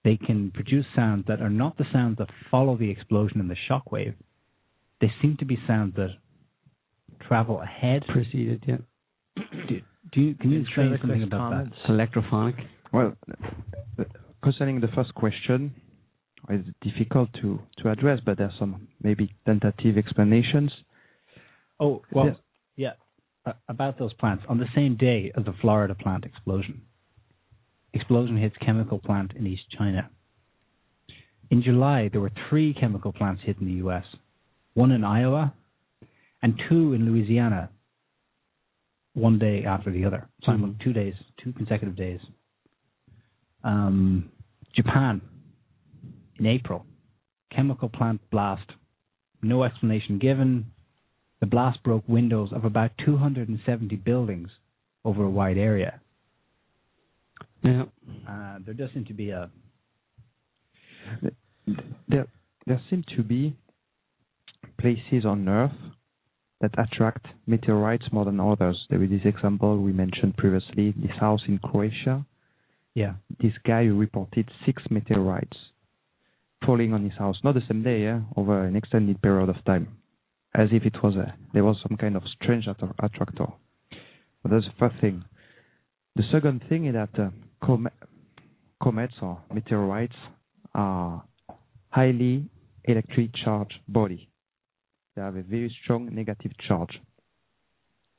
They 0.04 0.18
can 0.18 0.52
produce 0.52 0.86
sounds 0.96 1.26
that 1.28 1.42
are 1.42 1.50
not 1.50 1.78
the 1.78 1.86
sounds 1.92 2.18
that 2.18 2.30
follow 2.50 2.76
the 2.78 2.90
explosion 2.90 3.40
and 3.40 3.50
the 3.50 3.56
shock 3.68 3.92
wave. 3.92 4.16
They 5.02 5.12
seem 5.22 5.38
to 5.38 5.46
be 5.46 5.58
sounds 5.68 5.96
that 5.96 6.12
travel 7.28 7.62
ahead. 7.62 8.06
Preceded, 8.08 8.64
yeah. 8.66 8.78
Do, 9.68 9.82
do 10.12 10.22
you, 10.22 10.36
can 10.36 10.52
you 10.52 10.62
explain 10.62 10.98
something 11.00 11.24
about 11.24 11.52
comments. 11.52 11.78
Electrophonic. 11.88 12.56
Well, 12.92 13.16
concerning 14.42 14.80
the 14.80 14.88
first 14.90 15.14
question, 15.14 15.74
it's 16.50 16.68
difficult 16.82 17.30
to, 17.42 17.60
to 17.80 17.90
address, 17.92 18.20
but 18.26 18.38
there 18.38 18.48
are 18.48 18.54
some 18.58 18.88
maybe 19.04 19.34
tentative 19.46 19.98
explanations. 19.98 20.72
Oh, 21.80 22.02
well, 22.12 22.26
Yes. 22.28 22.38
yeah. 22.76 22.94
Uh, 23.46 23.54
about 23.70 23.98
those 23.98 24.14
plants, 24.14 24.44
on 24.50 24.58
the 24.58 24.68
same 24.76 24.96
day 24.96 25.32
as 25.36 25.46
the 25.46 25.54
Florida 25.54 25.96
plant 25.96 26.26
explosion, 26.26 26.82
explosion 27.94 28.36
hits 28.38 28.56
chemical 28.58 29.00
plant 29.00 29.32
in 29.34 29.48
East 29.48 29.70
China. 29.70 30.10
In 31.50 31.62
July, 31.62 32.10
there 32.10 32.20
were 32.20 32.32
three 32.50 32.74
chemical 32.74 33.14
plants 33.14 33.42
hit 33.44 33.58
in 33.60 33.68
the 33.68 33.74
U.S. 33.76 34.04
One 34.74 34.92
in 34.92 35.04
Iowa, 35.04 35.54
and 36.42 36.60
two 36.68 36.94
in 36.94 37.06
Louisiana. 37.10 37.70
One 39.14 39.40
day 39.40 39.64
after 39.66 39.90
the 39.92 40.04
other, 40.06 40.28
Mhm. 40.46 40.78
two 40.80 40.94
days, 40.94 41.16
two 41.38 41.54
consecutive 41.54 41.96
days. 41.96 42.20
Um, 43.64 44.30
Japan, 44.74 45.22
in 46.38 46.46
April, 46.46 46.86
chemical 47.50 47.90
plant 47.90 48.22
blast. 48.30 48.70
No 49.42 49.64
explanation 49.64 50.20
given. 50.20 50.72
The 51.40 51.46
blast 51.46 51.84
broke 51.84 52.08
windows 52.08 52.50
of 52.52 52.66
about 52.66 52.92
270 53.06 53.96
buildings 53.98 54.50
over 55.06 55.24
a 55.24 55.30
wide 55.30 55.58
area. 55.58 56.02
Yeah. 57.64 57.84
Uh, 58.28 58.60
there 58.66 58.74
does 58.74 58.90
seem 58.94 59.06
to 59.06 59.14
be 59.14 59.30
a 59.32 59.50
There, 62.08 62.28
there 62.66 62.82
seem 62.90 63.04
to 63.16 63.24
be 63.24 63.56
places 64.80 65.26
on 65.26 65.48
Earth 65.48 65.72
that 66.62 66.72
attract 66.78 67.26
meteorites 67.46 68.06
more 68.12 68.26
than 68.26 68.40
others. 68.40 68.78
There 68.90 69.04
is 69.04 69.10
this 69.10 69.26
example 69.26 69.78
we 69.82 69.92
mentioned 69.92 70.38
previously, 70.38 70.94
this 70.98 71.16
house 71.20 71.42
in 71.48 71.60
Croatia. 71.60 72.26
yeah. 72.96 73.14
This 73.40 73.54
guy 73.66 73.84
reported 73.84 74.50
six 74.66 74.82
meteorites 74.90 75.58
falling 76.66 76.94
on 76.94 77.04
his 77.04 77.18
house, 77.18 77.38
not 77.44 77.54
the 77.54 77.62
same 77.68 77.84
day, 77.84 78.02
yeah, 78.04 78.22
over 78.36 78.64
an 78.64 78.76
extended 78.76 79.22
period 79.22 79.50
of 79.50 79.64
time, 79.66 79.88
as 80.56 80.70
if 80.72 80.84
it 80.84 80.96
was 81.04 81.16
a 81.16 81.34
there 81.54 81.64
was 81.64 81.78
some 81.88 81.98
kind 81.98 82.16
of 82.16 82.24
strange 82.42 82.68
attra- 82.68 82.94
attractor. 83.02 83.48
But 84.42 84.52
that's 84.52 84.66
the 84.66 84.74
first 84.80 85.00
thing. 85.02 85.24
The 86.16 86.24
second 86.32 86.64
thing 86.70 86.86
is 86.86 86.94
that 86.94 87.10
uh, 87.20 87.30
com- 87.64 87.90
comets 88.82 89.14
or 89.22 89.40
meteorites 89.54 90.16
are 90.74 91.24
highly 91.90 92.50
electric 92.86 93.32
charged 93.44 93.76
body. 93.88 94.30
They 95.16 95.22
have 95.22 95.36
a 95.36 95.42
very 95.42 95.76
strong 95.84 96.14
negative 96.14 96.52
charge, 96.68 97.00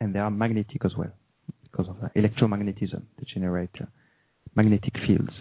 and 0.01 0.15
they 0.15 0.19
are 0.19 0.31
magnetic 0.31 0.85
as 0.85 0.93
well 0.97 1.13
because 1.63 1.87
of 1.89 1.97
the 2.01 2.21
electromagnetism. 2.21 3.03
They 3.19 3.27
generate 3.33 3.71
uh, 3.81 3.87
magnetic 4.55 4.95
fields. 5.07 5.33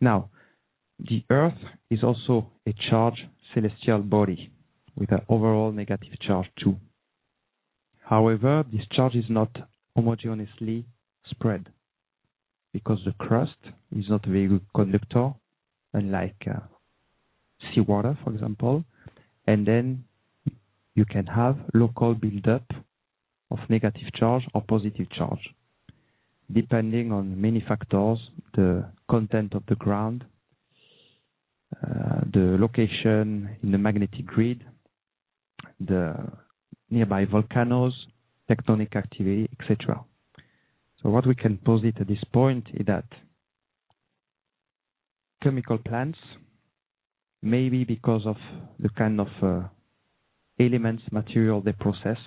Now, 0.00 0.30
the 0.98 1.24
Earth 1.30 1.58
is 1.90 2.02
also 2.02 2.50
a 2.66 2.74
charged 2.90 3.22
celestial 3.54 4.00
body 4.00 4.50
with 4.98 5.12
an 5.12 5.22
overall 5.28 5.72
negative 5.72 6.18
charge 6.20 6.46
too. 6.62 6.76
However, 8.04 8.64
this 8.72 8.86
charge 8.92 9.14
is 9.14 9.26
not 9.28 9.50
homogeneously 9.96 10.84
spread 11.30 11.68
because 12.72 12.98
the 13.04 13.12
crust 13.12 13.58
is 13.96 14.06
not 14.08 14.26
a 14.26 14.30
very 14.30 14.48
good 14.48 14.66
conductor, 14.74 15.32
unlike 15.92 16.46
uh, 16.46 16.60
seawater, 17.72 18.18
for 18.24 18.32
example, 18.32 18.84
and 19.46 19.66
then 19.66 20.04
you 20.94 21.04
can 21.04 21.26
have 21.26 21.56
local 21.74 22.14
buildup 22.14 22.64
of 23.50 23.58
negative 23.68 24.12
charge 24.14 24.42
or 24.54 24.62
positive 24.62 25.10
charge, 25.10 25.50
depending 26.52 27.12
on 27.12 27.40
many 27.40 27.64
factors, 27.66 28.18
the 28.54 28.84
content 29.10 29.54
of 29.54 29.62
the 29.68 29.74
ground, 29.76 30.24
uh, 31.82 32.20
the 32.32 32.56
location 32.58 33.56
in 33.62 33.72
the 33.72 33.78
magnetic 33.78 34.26
grid, 34.26 34.64
the 35.80 36.14
nearby 36.90 37.24
volcanoes, 37.24 37.94
tectonic 38.50 38.96
activity, 38.96 39.48
etc. 39.60 40.04
So 41.02 41.10
what 41.10 41.26
we 41.26 41.34
can 41.34 41.58
posit 41.58 42.00
at 42.00 42.08
this 42.08 42.22
point 42.32 42.66
is 42.74 42.86
that 42.86 43.04
chemical 45.42 45.78
plants, 45.78 46.18
maybe 47.42 47.84
because 47.84 48.22
of 48.26 48.36
the 48.80 48.88
kind 48.90 49.20
of 49.20 49.28
uh, 49.42 49.68
elements, 50.58 51.02
material 51.12 51.60
they 51.60 51.72
process, 51.72 52.18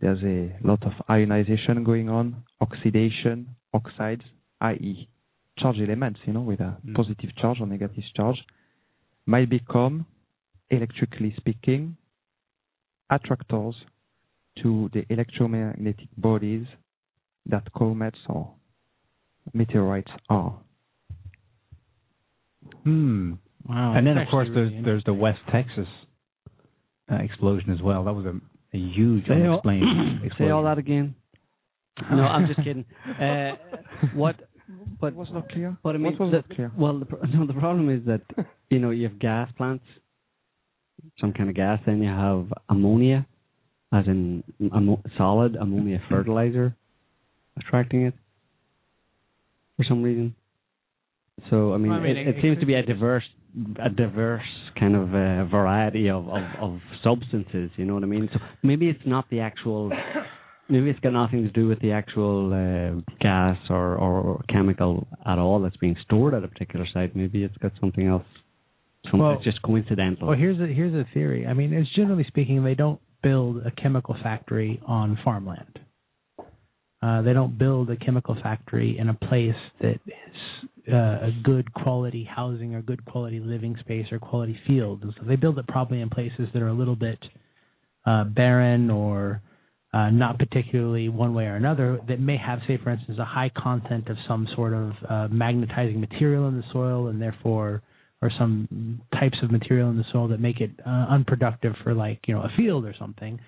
there's 0.00 0.22
a 0.22 0.56
lot 0.66 0.82
of 0.84 0.92
ionization 1.08 1.82
going 1.82 2.10
on, 2.10 2.44
oxidation, 2.60 3.48
oxides, 3.72 4.22
i.e., 4.60 5.08
charge 5.58 5.76
elements, 5.80 6.20
you 6.26 6.34
know, 6.34 6.42
with 6.42 6.60
a 6.60 6.76
Mm. 6.84 6.94
positive 6.94 7.34
charge 7.36 7.60
or 7.60 7.66
negative 7.66 8.04
charge, 8.14 8.44
might 9.24 9.48
become, 9.48 10.04
electrically 10.70 11.32
speaking, 11.38 11.96
attractors 13.10 13.74
to 14.62 14.90
the 14.92 15.04
electromagnetic 15.10 16.08
bodies 16.16 16.66
that 17.46 17.62
comets 17.74 18.18
or 18.28 18.52
meteorites 19.52 20.10
are. 20.28 20.58
Hmm. 22.84 23.34
Wow. 23.68 23.94
and 23.96 24.06
then, 24.06 24.16
of 24.16 24.28
course, 24.28 24.46
actually 24.46 24.54
there's 24.54 24.70
really 24.72 24.84
there's 24.84 25.04
the 25.04 25.14
West 25.14 25.40
Texas 25.50 25.88
uh, 27.10 27.16
explosion 27.16 27.70
as 27.70 27.82
well. 27.82 28.04
That 28.04 28.12
was 28.14 28.24
a, 28.26 28.34
a 28.76 28.78
huge 28.78 29.26
Say 29.26 29.34
all, 29.46 29.60
unexplained 29.64 30.32
say 30.38 30.50
all 30.50 30.62
that 30.64 30.78
again. 30.78 31.14
No, 32.10 32.22
I'm 32.22 32.46
just 32.46 32.58
kidding. 32.58 32.84
Uh, 33.20 33.52
what? 34.14 34.36
But 35.00 35.08
It 35.08 35.16
was 35.16 35.28
not 35.32 35.48
clear. 35.50 35.76
But 35.82 35.94
I 35.94 35.98
mean, 35.98 36.12
what 36.12 36.20
was 36.20 36.30
the, 36.30 36.36
not 36.36 36.48
clear? 36.50 36.72
well, 36.76 36.98
the, 36.98 37.06
no, 37.34 37.46
the 37.46 37.54
problem 37.54 37.90
is 37.90 38.04
that 38.06 38.22
you 38.70 38.78
know 38.78 38.90
you 38.90 39.08
have 39.08 39.18
gas 39.18 39.50
plants, 39.56 39.84
some 41.20 41.32
kind 41.32 41.48
of 41.48 41.54
gas, 41.56 41.80
then 41.86 42.02
you 42.02 42.08
have 42.08 42.52
ammonia, 42.68 43.26
as 43.92 44.06
in 44.06 44.42
ammo- 44.74 45.02
solid 45.16 45.56
ammonia 45.56 46.00
fertilizer, 46.08 46.74
attracting 47.58 48.02
it 48.02 48.14
for 49.76 49.84
some 49.88 50.02
reason. 50.02 50.34
So 51.50 51.74
I 51.74 51.78
mean, 51.78 51.92
I 51.92 52.00
mean, 52.00 52.16
it, 52.16 52.20
it- 52.20 52.28
it 52.28 52.38
it 52.38 52.42
seems 52.42 52.58
to 52.60 52.66
be 52.66 52.74
a 52.74 52.82
diverse, 52.82 53.24
a 53.82 53.90
diverse 53.90 54.42
kind 54.78 54.94
of 54.96 55.14
uh, 55.14 55.44
variety 55.46 56.08
of, 56.10 56.28
of 56.28 56.42
of 56.60 56.78
substances. 57.04 57.70
You 57.76 57.84
know 57.84 57.94
what 57.94 58.02
I 58.02 58.06
mean? 58.06 58.28
So 58.32 58.38
maybe 58.62 58.88
it's 58.88 59.06
not 59.06 59.28
the 59.30 59.40
actual. 59.40 59.90
Maybe 60.68 60.90
it's 60.90 60.98
got 60.98 61.12
nothing 61.12 61.44
to 61.44 61.50
do 61.50 61.68
with 61.68 61.78
the 61.80 61.92
actual 61.92 62.52
uh, 62.52 63.00
gas 63.20 63.56
or, 63.70 63.94
or 63.94 64.42
chemical 64.48 65.06
at 65.24 65.38
all 65.38 65.60
that's 65.62 65.76
being 65.76 65.94
stored 66.04 66.34
at 66.34 66.42
a 66.42 66.48
particular 66.48 66.84
site. 66.92 67.14
Maybe 67.14 67.44
it's 67.44 67.56
got 67.58 67.70
something 67.80 68.08
else. 68.08 68.24
Something 69.06 69.20
Well- 69.20 69.32
it's 69.32 69.44
just 69.44 69.62
coincidental. 69.62 70.28
Well, 70.28 70.36
here's 70.36 70.60
a 70.60 70.66
here's 70.66 70.94
a 70.94 71.04
theory. 71.12 71.46
I 71.46 71.54
mean, 71.54 71.72
it's 71.72 71.92
generally 71.94 72.24
speaking, 72.24 72.62
they 72.64 72.74
don't 72.74 73.00
build 73.22 73.64
a 73.66 73.70
chemical 73.70 74.14
factory 74.22 74.80
on 74.86 75.16
farmland. 75.24 75.80
Uh, 77.02 77.22
they 77.22 77.32
don't 77.32 77.58
build 77.58 77.90
a 77.90 77.96
chemical 77.96 78.34
factory 78.42 78.98
in 78.98 79.08
a 79.08 79.14
place 79.14 79.54
that 79.80 80.00
is 80.06 80.90
uh, 80.92 80.96
a 80.96 81.30
good 81.44 81.72
quality 81.74 82.24
housing 82.24 82.74
or 82.74 82.82
good 82.82 83.04
quality 83.04 83.40
living 83.40 83.76
space 83.80 84.06
or 84.10 84.18
quality 84.18 84.58
field. 84.66 85.02
And 85.02 85.12
so 85.18 85.26
they 85.26 85.36
build 85.36 85.58
it 85.58 85.66
probably 85.66 86.00
in 86.00 86.08
places 86.08 86.48
that 86.52 86.62
are 86.62 86.68
a 86.68 86.72
little 86.72 86.96
bit 86.96 87.18
uh, 88.06 88.24
barren 88.24 88.90
or 88.90 89.42
uh, 89.92 90.10
not 90.10 90.38
particularly 90.38 91.08
one 91.08 91.34
way 91.34 91.44
or 91.44 91.56
another. 91.56 91.98
That 92.08 92.20
may 92.20 92.36
have, 92.36 92.60
say, 92.66 92.78
for 92.82 92.90
instance, 92.90 93.18
a 93.18 93.24
high 93.24 93.50
content 93.56 94.08
of 94.08 94.16
some 94.26 94.46
sort 94.54 94.72
of 94.72 94.92
uh, 95.08 95.28
magnetizing 95.30 96.00
material 96.00 96.48
in 96.48 96.56
the 96.56 96.64
soil, 96.72 97.08
and 97.08 97.20
therefore 97.20 97.82
or 98.22 98.30
some 98.38 99.00
types 99.12 99.36
of 99.42 99.50
material 99.50 99.90
in 99.90 99.96
the 99.96 100.04
soil 100.12 100.28
that 100.28 100.40
make 100.40 100.60
it 100.60 100.70
uh, 100.86 101.06
unproductive 101.10 101.74
for 101.82 101.94
like 101.94 102.20
you 102.26 102.34
know 102.34 102.42
a 102.42 102.50
field 102.56 102.84
or 102.84 102.94
something. 102.98 103.38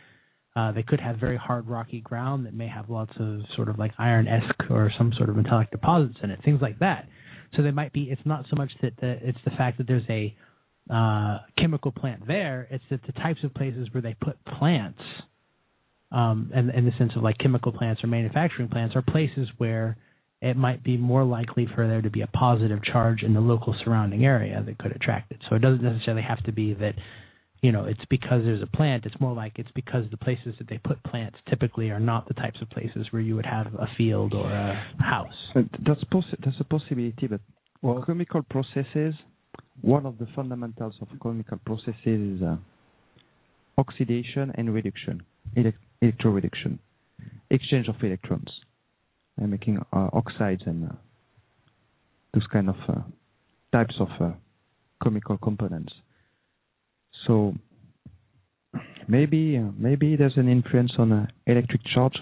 Uh, 0.57 0.73
they 0.73 0.82
could 0.82 1.01
have 1.01 1.16
very 1.19 1.36
hard 1.36 1.69
rocky 1.69 2.01
ground 2.01 2.45
that 2.47 2.53
may 2.53 2.66
have 2.66 2.90
lots 2.90 3.12
of 3.20 3.40
sort 3.55 3.69
of 3.69 3.78
like 3.78 3.93
iron 3.99 4.27
esque 4.27 4.70
or 4.70 4.90
some 4.99 5.12
sort 5.16 5.28
of 5.28 5.36
metallic 5.36 5.70
deposits 5.70 6.16
in 6.23 6.31
it, 6.31 6.40
things 6.45 6.61
like 6.61 6.78
that. 6.81 7.07
So 7.57 7.62
they 7.62 7.70
might 7.70 7.93
be. 7.93 8.05
It's 8.05 8.20
not 8.24 8.45
so 8.51 8.57
much 8.57 8.70
that 8.82 8.93
the, 9.01 9.19
it's 9.23 9.39
the 9.45 9.53
fact 9.53 9.78
that 9.78 9.86
there's 9.86 10.09
a 10.09 10.35
uh, 10.93 11.39
chemical 11.59 11.93
plant 11.93 12.27
there. 12.27 12.66
It's 12.70 12.85
that 12.90 13.01
the 13.07 13.12
types 13.12 13.40
of 13.45 13.55
places 13.55 13.89
where 13.93 14.03
they 14.03 14.16
put 14.20 14.36
plants, 14.59 15.01
um, 16.12 16.51
and 16.55 16.70
in 16.70 16.85
the 16.85 16.93
sense 16.99 17.12
of 17.16 17.23
like 17.23 17.39
chemical 17.39 17.73
plants 17.73 18.03
or 18.03 18.09
manufacturing 18.09 18.69
plants, 18.69 18.97
are 18.97 19.03
places 19.03 19.49
where 19.59 19.97
it 20.40 20.56
might 20.56 20.85
be 20.85 20.97
more 20.97 21.24
likely 21.24 21.66
for 21.74 21.89
there 21.89 22.01
to 22.02 22.10
be 22.10 22.20
a 22.20 22.27
positive 22.28 22.82
charge 22.85 23.23
in 23.23 23.35
the 23.35 23.40
local 23.40 23.74
surrounding 23.85 24.24
area 24.24 24.62
that 24.65 24.78
could 24.78 24.93
attract 24.93 25.32
it. 25.32 25.39
So 25.48 25.56
it 25.56 25.60
doesn't 25.60 25.82
necessarily 25.82 26.23
have 26.23 26.43
to 26.44 26.52
be 26.52 26.74
that, 26.74 26.94
you 27.60 27.73
know, 27.73 27.85
it's 27.85 28.05
because 28.09 28.44
there's 28.44 28.62
a 28.62 28.66
plant. 28.77 29.05
It's 29.05 29.20
more 29.20 29.35
like 29.35 29.55
it's 29.59 29.70
because 29.74 30.05
the 30.12 30.16
places 30.16 30.55
that 30.59 30.69
they 30.69 30.78
put 30.78 31.02
plants 31.02 31.39
typically 31.48 31.90
are 31.90 31.98
not 31.98 32.28
the 32.28 32.35
types 32.35 32.60
of 32.62 32.70
places 32.70 33.09
where 33.10 33.20
you 33.20 33.35
would 33.35 33.47
have 33.47 33.66
a 33.74 33.89
field 33.97 34.32
or 34.32 34.48
a 34.51 34.81
house. 35.01 35.35
Uh, 35.56 35.62
That's 35.85 36.05
possi- 36.05 36.39
that's 36.44 36.60
a 36.60 36.65
possibility, 36.65 37.27
but 37.27 37.40
well, 37.82 38.05
chemical 38.06 38.43
processes. 38.43 39.15
One 39.81 40.06
of 40.06 40.19
the 40.19 40.27
fundamentals 40.36 40.94
of 41.01 41.09
chemical 41.20 41.59
processes 41.65 41.97
is 42.06 42.43
uh, 42.43 42.56
oxidation 43.77 44.52
and 44.56 44.73
reduction, 44.74 45.23
elec- 45.56 45.74
electroreduction, 46.02 46.78
exchange 47.51 47.89
of 47.89 47.97
electrons, 48.02 48.51
making 49.47 49.78
uh, 49.93 50.09
oxides 50.12 50.62
and 50.66 50.90
uh, 50.90 50.93
those 52.35 52.47
kind 52.52 52.69
of 52.69 52.77
uh, 52.89 53.01
types 53.73 53.94
of 54.01 54.09
chemical 55.02 55.39
components. 55.39 55.93
So 57.27 57.55
maybe 59.06 59.59
maybe 59.59 60.16
there's 60.16 60.36
an 60.36 60.48
influence 60.48 60.93
on 60.98 61.28
electric 61.47 61.82
charge. 61.94 62.16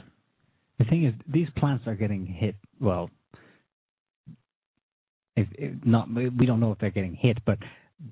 The 0.79 0.85
thing 0.85 1.05
is, 1.07 1.15
these 1.27 1.49
plants 1.57 1.85
are 1.87 1.95
getting 1.95 2.27
hit. 2.27 2.55
Well, 2.81 3.11
if, 5.37 5.49
if 5.53 5.73
not, 5.85 6.09
we 6.15 6.47
don't 6.47 6.61
know 6.61 6.73
if 6.73 6.79
they're 6.79 6.91
getting 6.91 7.15
hit, 7.15 7.39
but 7.47 7.59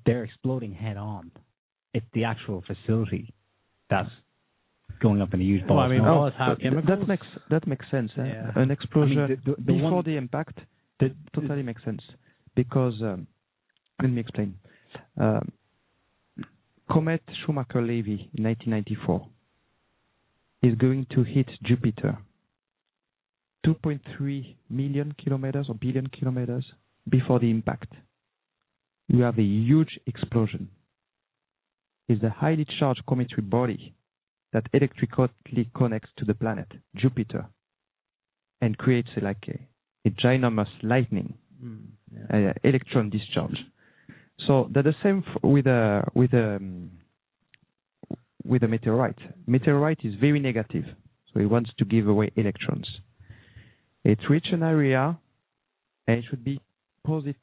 they're 0.05 0.23
exploding 0.23 0.73
head 0.73 0.97
on. 0.97 1.31
It's 1.93 2.05
the 2.13 2.23
actual 2.23 2.63
facility 2.65 3.33
that's 3.89 4.09
going 4.99 5.21
up 5.21 5.33
in 5.33 5.41
a 5.41 5.43
huge 5.43 5.65
ball. 5.67 5.77
Well, 5.77 5.85
I 5.85 5.89
mean, 5.89 6.01
of 6.01 6.07
all 6.07 6.31
smoke. 6.31 6.33
is 6.33 6.37
how 6.37 6.49
but 6.49 6.59
th- 6.59 6.71
chemicals. 6.73 6.99
that 6.99 7.07
makes 7.07 7.27
that 7.49 7.67
makes 7.67 7.85
sense. 7.91 8.11
eh? 8.17 8.25
Yeah. 8.25 8.51
An 8.55 8.71
explosion 8.71 9.19
I 9.19 9.27
mean, 9.27 9.41
the- 9.45 9.51
the- 9.51 9.57
the 9.57 9.73
before 9.73 9.91
one- 9.91 10.03
the 10.05 10.17
impact 10.17 10.59
the- 10.99 11.15
totally 11.33 11.63
makes 11.63 11.83
sense 11.83 12.01
because 12.55 13.01
um, 13.01 13.27
let 14.01 14.11
me 14.11 14.21
explain. 14.21 14.55
Um, 15.17 15.51
comet 16.89 17.21
Shoemaker-Levy 17.45 18.29
in 18.35 18.43
1994 18.43 19.27
is 20.63 20.75
going 20.75 21.05
to 21.11 21.23
hit 21.23 21.49
Jupiter 21.63 22.17
2.3 23.65 24.55
million 24.69 25.13
kilometers 25.17 25.67
or 25.69 25.75
billion 25.75 26.07
kilometers 26.07 26.65
before 27.09 27.39
the 27.39 27.49
impact. 27.49 27.91
You 29.07 29.21
have 29.23 29.37
a 29.39 29.43
huge 29.43 29.99
explosion. 30.07 30.69
It's 32.07 32.23
a 32.23 32.29
highly 32.29 32.65
charged 32.79 33.03
cometary 33.07 33.41
body 33.41 33.93
that 34.55 34.65
electrically 34.73 35.69
connects 35.75 36.09
to 36.17 36.23
the 36.25 36.33
planet 36.33 36.69
Jupiter 36.95 37.45
and 38.61 38.77
creates 38.77 39.09
a, 39.17 39.21
like 39.21 39.43
a, 39.49 39.57
a 40.07 40.11
ginormous 40.11 40.71
lightning 40.81 41.33
Mm, 41.63 41.85
yeah. 42.11 42.49
uh, 42.49 42.53
electron 42.65 43.09
discharge. 43.09 43.57
So 44.45 44.69
they're 44.71 44.83
the 44.83 44.93
same 45.01 45.23
f- 45.25 45.41
with 45.41 45.67
a 45.67 46.03
with 46.13 46.33
a 46.33 46.57
um, 46.57 46.91
with 48.43 48.61
a 48.63 48.67
meteorite. 48.67 49.17
Meteorite 49.47 50.01
is 50.03 50.13
very 50.19 50.41
negative, 50.41 50.83
so 51.33 51.39
it 51.39 51.45
wants 51.45 51.71
to 51.79 51.85
give 51.85 52.09
away 52.09 52.31
electrons. 52.35 52.87
It 54.03 54.19
reaches 54.29 54.51
an 54.51 54.63
area, 54.63 55.17
and 56.07 56.17
it 56.19 56.25
should 56.29 56.43
be 56.43 56.59
posit- 57.05 57.37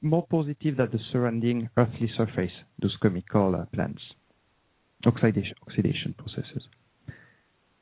more 0.00 0.26
positive 0.26 0.78
than 0.78 0.88
the 0.90 1.00
surrounding 1.12 1.68
earthly 1.76 2.10
surface. 2.16 2.54
Those 2.80 2.96
chemical 3.02 3.54
uh, 3.54 3.66
plants, 3.74 4.00
oxidation 5.06 5.54
oxidation 5.62 6.14
processes. 6.16 6.62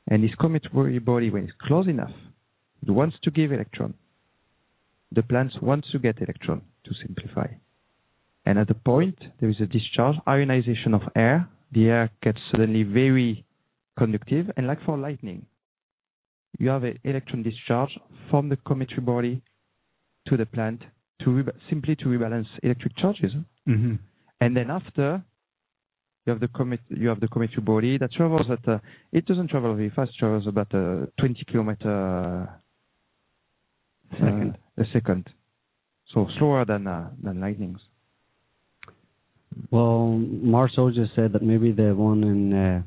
And 0.07 0.23
this 0.23 0.35
cometary 0.39 0.99
body, 0.99 1.29
when 1.29 1.43
it's 1.43 1.53
close 1.61 1.87
enough, 1.87 2.11
it 2.85 2.91
wants 2.91 3.15
to 3.23 3.31
give 3.31 3.51
electron 3.51 3.93
the 5.13 5.23
plants 5.23 5.55
want 5.61 5.85
to 5.91 5.99
get 5.99 6.21
electron 6.21 6.61
to 6.85 6.91
simplify. 7.05 7.47
And 8.45 8.57
at 8.59 8.67
the 8.67 8.73
point 8.73 9.17
there 9.39 9.49
is 9.49 9.57
a 9.61 9.65
discharge, 9.65 10.15
ionization 10.27 10.93
of 10.93 11.01
air, 11.15 11.47
the 11.71 11.87
air 11.87 12.09
gets 12.21 12.39
suddenly 12.51 12.83
very 12.83 13.45
conductive, 13.97 14.51
and 14.57 14.67
like 14.67 14.83
for 14.85 14.97
lightning, 14.97 15.45
you 16.59 16.69
have 16.69 16.83
an 16.83 16.99
electron 17.03 17.43
discharge 17.43 17.97
from 18.29 18.49
the 18.49 18.57
cometary 18.57 19.01
body 19.01 19.41
to 20.27 20.37
the 20.37 20.45
plant 20.45 20.81
to 21.23 21.43
simply 21.69 21.95
to 21.95 22.05
rebalance 22.05 22.47
electric 22.63 22.95
charges. 22.97 23.33
Mhm. 23.67 23.99
And 24.41 24.57
then 24.57 24.69
after, 24.69 25.23
you 26.25 26.31
have 26.31 26.39
the 26.39 26.47
comet, 26.47 26.79
you 26.89 27.09
have 27.09 27.19
the 27.19 27.27
cometary 27.27 27.61
body 27.61 27.97
that 27.97 28.11
travels 28.13 28.47
at, 28.49 28.65
uh, 28.67 28.79
it 29.11 29.25
doesn't 29.25 29.49
travel 29.49 29.75
very 29.75 29.89
fast, 29.89 30.17
travels 30.17 30.47
about 30.47 30.73
uh, 30.73 31.05
20 31.19 31.43
kilometer 31.49 32.49
Second. 34.13 34.57
uh, 34.77 34.81
a 34.81 34.85
second. 34.93 35.29
So 36.13 36.27
slower 36.37 36.63
than 36.65 36.85
uh, 36.87 37.09
than 37.23 37.39
lightnings. 37.41 37.79
Well, 39.71 40.09
Marceau 40.17 40.91
just 40.91 41.15
said 41.15 41.33
that 41.33 41.41
maybe 41.43 41.71
the 41.71 41.93
one 41.95 42.23
in 42.23 42.53
uh, 42.53 42.81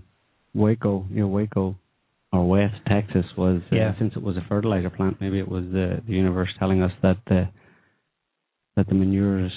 Waco, 0.54 1.04
near 1.10 1.26
Waco, 1.26 1.76
or 2.32 2.48
West 2.48 2.74
Texas, 2.88 3.24
was 3.36 3.62
uh, 3.72 3.76
Yeah. 3.76 3.94
since 3.98 4.14
it 4.16 4.22
was 4.22 4.36
a 4.36 4.44
fertilizer 4.48 4.90
plant. 4.90 5.20
Maybe 5.20 5.38
it 5.38 5.48
was 5.48 5.64
the, 5.72 6.00
the 6.06 6.12
universe 6.12 6.48
telling 6.58 6.82
us 6.82 6.92
that 7.02 7.18
the 7.26 7.48
that 8.76 8.86
the 8.88 8.94
manure 8.94 9.44
is 9.46 9.52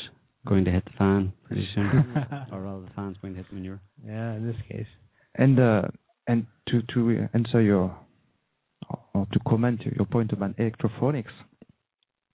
going 0.47 0.65
to 0.65 0.71
hit 0.71 0.85
the 0.85 0.91
fan 0.97 1.33
pretty 1.45 1.67
soon, 1.75 2.13
or 2.51 2.61
rather, 2.61 2.81
the 2.85 2.91
fan's 2.95 3.17
going 3.21 3.33
to 3.33 3.37
hit 3.39 3.49
the 3.49 3.55
manure. 3.55 3.79
yeah, 4.05 4.33
in 4.35 4.45
this 4.47 4.55
case. 4.69 4.87
And 5.35 5.59
uh, 5.59 5.83
and 6.27 6.45
to 6.69 6.81
to 6.93 7.27
answer 7.33 7.61
your 7.61 7.95
or 9.13 9.27
to 9.31 9.39
comment 9.47 9.81
your 9.97 10.05
point 10.05 10.31
about 10.33 10.55
electrophonics. 10.57 11.31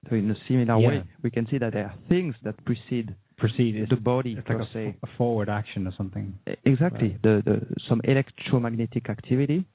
So 0.10 0.16
in 0.16 0.30
a 0.30 0.36
similar 0.48 0.80
Yeah. 0.80 0.88
way, 0.88 1.04
we 1.24 1.32
can 1.32 1.48
see 1.50 1.58
that 1.58 1.74
there 1.74 1.86
are 1.86 1.94
things 2.10 2.36
that 2.44 2.64
precede 2.66 3.16
Proceed. 3.38 3.76
It's, 3.76 3.90
the 3.90 3.98
body 3.98 4.36
it's 4.40 4.48
like 4.48 4.60
a, 4.60 4.68
se. 4.72 4.96
f- 5.04 5.10
a 5.10 5.18
forward 5.18 5.50
action 5.50 5.86
or 5.88 5.94
something. 5.98 6.40
Exactly. 6.64 7.18
The, 7.22 7.42
the 7.44 7.68
some 7.90 8.00
electromagnetic 8.06 9.10
activity 9.10 9.66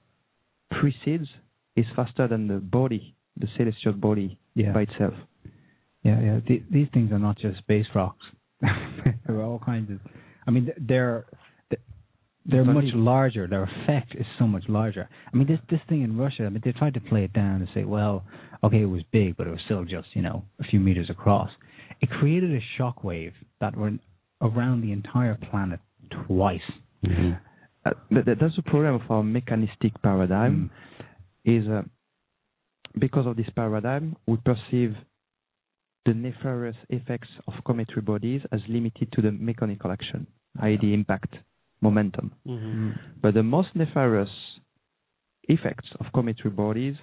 precedes 0.71 1.29
is 1.77 1.85
faster 1.95 2.27
than 2.27 2.49
the 2.49 2.55
body, 2.55 3.15
the 3.37 3.49
celestial 3.59 3.93
body 3.93 4.39
Yeah. 4.55 4.73
by 4.73 4.83
itself. 4.83 5.13
Yeah, 6.03 6.21
yeah. 6.21 6.41
The, 6.47 6.63
these 6.71 6.89
things 6.95 7.13
are 7.13 7.19
not 7.19 7.39
just 7.39 7.59
space 7.59 7.87
rocks. 7.95 8.25
they're 8.61 9.43
all 9.43 9.61
kinds 9.65 9.91
of. 9.91 9.99
I 10.47 10.51
mean, 10.51 10.71
they're 10.79 11.27
they're 12.47 12.65
But 12.65 12.73
much 12.73 12.85
it- 12.85 12.97
larger. 12.97 13.47
Their 13.47 13.65
effect 13.65 14.15
is 14.15 14.27
so 14.39 14.47
much 14.47 14.65
larger. 14.69 15.09
I 15.33 15.37
mean, 15.37 15.47
this 15.47 15.59
this 15.69 15.81
thing 15.89 16.03
in 16.03 16.17
Russia. 16.17 16.45
I 16.47 16.49
mean, 16.49 16.63
they 16.65 16.73
tried 16.73 16.95
to 16.95 17.01
play 17.01 17.25
it 17.25 17.33
down 17.33 17.57
and 17.61 17.69
say, 17.75 17.85
well, 17.85 18.25
okay, 18.65 18.81
it 18.83 18.87
was 18.87 19.03
big, 19.13 19.37
but 19.37 19.47
it 19.47 19.51
was 19.51 19.61
still 19.67 19.85
just 19.85 20.09
you 20.15 20.23
know 20.23 20.45
a 20.59 20.65
few 20.65 20.81
meters 20.81 21.11
across. 21.11 21.51
It 22.01 22.09
created 22.11 22.51
a 22.55 22.61
shock 22.79 23.05
wave 23.05 23.33
that 23.61 23.77
went 23.77 24.01
around 24.41 24.81
the 24.81 24.93
entire 24.93 25.37
planet 25.51 25.81
twice. 26.27 26.61
Mm-hmm. 27.05 27.33
Uh, 27.85 27.91
that- 28.11 28.39
that's 28.41 28.57
the 28.57 28.63
problem 28.63 28.95
of 28.95 29.11
our 29.11 29.23
mechanistic 29.23 29.93
paradigm. 30.03 30.71
Is 31.45 31.67
uh, 31.69 31.83
because 32.99 33.27
of 33.27 33.37
this 33.37 33.49
paradigm, 33.55 34.17
we 34.27 34.37
perceive 34.39 34.95
the 36.07 36.15
nefarious 36.15 36.77
effects 36.89 37.29
of 37.47 37.55
cometary 37.65 38.03
bodies 38.03 38.43
as 38.53 38.61
limited 38.69 39.13
to 39.13 39.23
the 39.23 39.31
mechanical 39.33 39.91
action, 39.91 40.27
i.e., 40.61 40.79
the 40.81 40.95
impact 40.95 41.35
momentum. 41.81 42.33
Mm-hmm. 42.47 42.91
But 43.23 43.35
the 43.35 43.43
most 43.43 43.69
nefarious 43.75 44.31
effects 45.45 45.89
of 45.99 46.07
cometary 46.15 46.51
bodies 46.51 46.95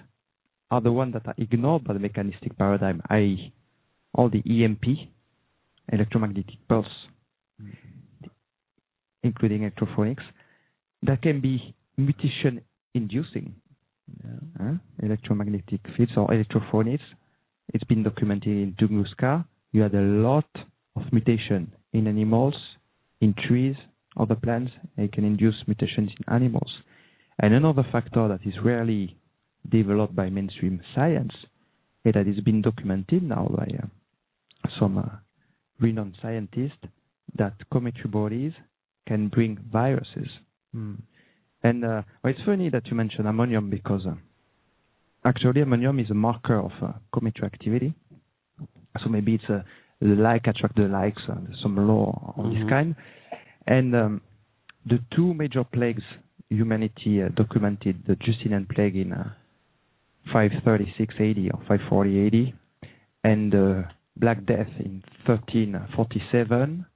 are 0.70 0.80
the 0.80 0.92
ones 0.92 1.14
that 1.14 1.26
are 1.26 1.34
ignored 1.38 1.84
by 1.84 1.94
the 1.94 2.00
mechanistic 2.00 2.56
paradigm, 2.58 3.00
i.e., 3.10 3.52
all 4.14 4.28
the 4.28 4.42
EMP, 4.64 4.84
electromagnetic 5.92 6.56
pulse, 6.68 6.86
including 9.22 9.68
electrophonics, 9.70 10.22
that 11.02 11.22
can 11.22 11.40
be 11.40 11.74
mutation 11.96 12.60
inducing. 12.94 13.54
Huh? 14.58 14.74
Electromagnetic 15.02 15.80
fields 15.96 16.12
or 16.16 16.28
electrophonics. 16.28 17.00
It's 17.74 17.84
been 17.84 18.02
documented 18.02 18.48
in 18.48 18.74
Tunguska. 18.80 19.44
You 19.72 19.82
had 19.82 19.94
a 19.94 20.00
lot 20.00 20.48
of 20.96 21.12
mutation 21.12 21.72
in 21.92 22.06
animals, 22.06 22.54
in 23.20 23.34
trees, 23.46 23.76
other 24.18 24.34
plants. 24.34 24.72
It 24.96 25.12
can 25.12 25.24
induce 25.24 25.54
mutations 25.66 26.10
in 26.18 26.34
animals. 26.34 26.70
And 27.40 27.54
another 27.54 27.86
factor 27.92 28.26
that 28.28 28.40
is 28.46 28.54
rarely 28.64 29.16
developed 29.68 30.16
by 30.16 30.30
mainstream 30.30 30.80
science 30.94 31.32
is 32.04 32.14
that 32.14 32.26
it's 32.26 32.40
been 32.40 32.62
documented 32.62 33.22
now 33.22 33.48
by 33.56 33.68
uh, 33.82 33.86
some 34.80 34.98
uh, 34.98 35.02
renowned 35.80 36.16
scientists 36.22 36.84
that 37.36 37.54
cometary 37.72 38.08
bodies 38.08 38.52
can 39.06 39.28
bring 39.28 39.58
viruses. 39.70 40.28
And 41.62 41.84
uh, 41.84 42.02
well, 42.22 42.32
it's 42.32 42.44
funny 42.44 42.70
that 42.70 42.86
you 42.86 42.94
mentioned 42.94 43.26
ammonium 43.26 43.70
because 43.70 44.02
uh, 44.06 44.14
actually 45.28 45.60
ammonium 45.60 45.98
is 45.98 46.10
a 46.10 46.14
marker 46.14 46.58
of 46.58 46.72
uh, 46.82 46.92
cometary 47.14 47.46
activity. 47.52 47.94
So 49.02 49.08
maybe 49.08 49.34
it's 49.34 49.48
a 49.48 49.64
the 50.00 50.14
like 50.14 50.46
attract 50.46 50.76
the 50.76 50.88
likes, 50.88 51.22
uh, 51.28 51.34
some 51.62 51.76
law 51.76 52.34
of 52.36 52.44
Mhm. 52.44 52.52
this 52.54 52.68
kind. 52.68 52.94
And 53.66 53.94
um, 53.96 54.20
the 54.86 54.98
two 55.14 55.34
major 55.34 55.64
plagues 55.64 56.04
humanity 56.50 57.22
uh, 57.22 57.28
documented, 57.34 58.04
the 58.06 58.16
Justinian 58.16 58.64
plague 58.66 58.96
in 58.96 59.12
uh, 59.12 59.30
536 60.32 61.14
AD 61.20 61.38
or 61.52 61.60
540 61.66 62.26
AD, 62.26 62.54
and 63.24 63.52
the 63.52 63.84
Black 64.16 64.44
Death 64.46 64.68
in 64.78 65.02
1347, 65.26 66.86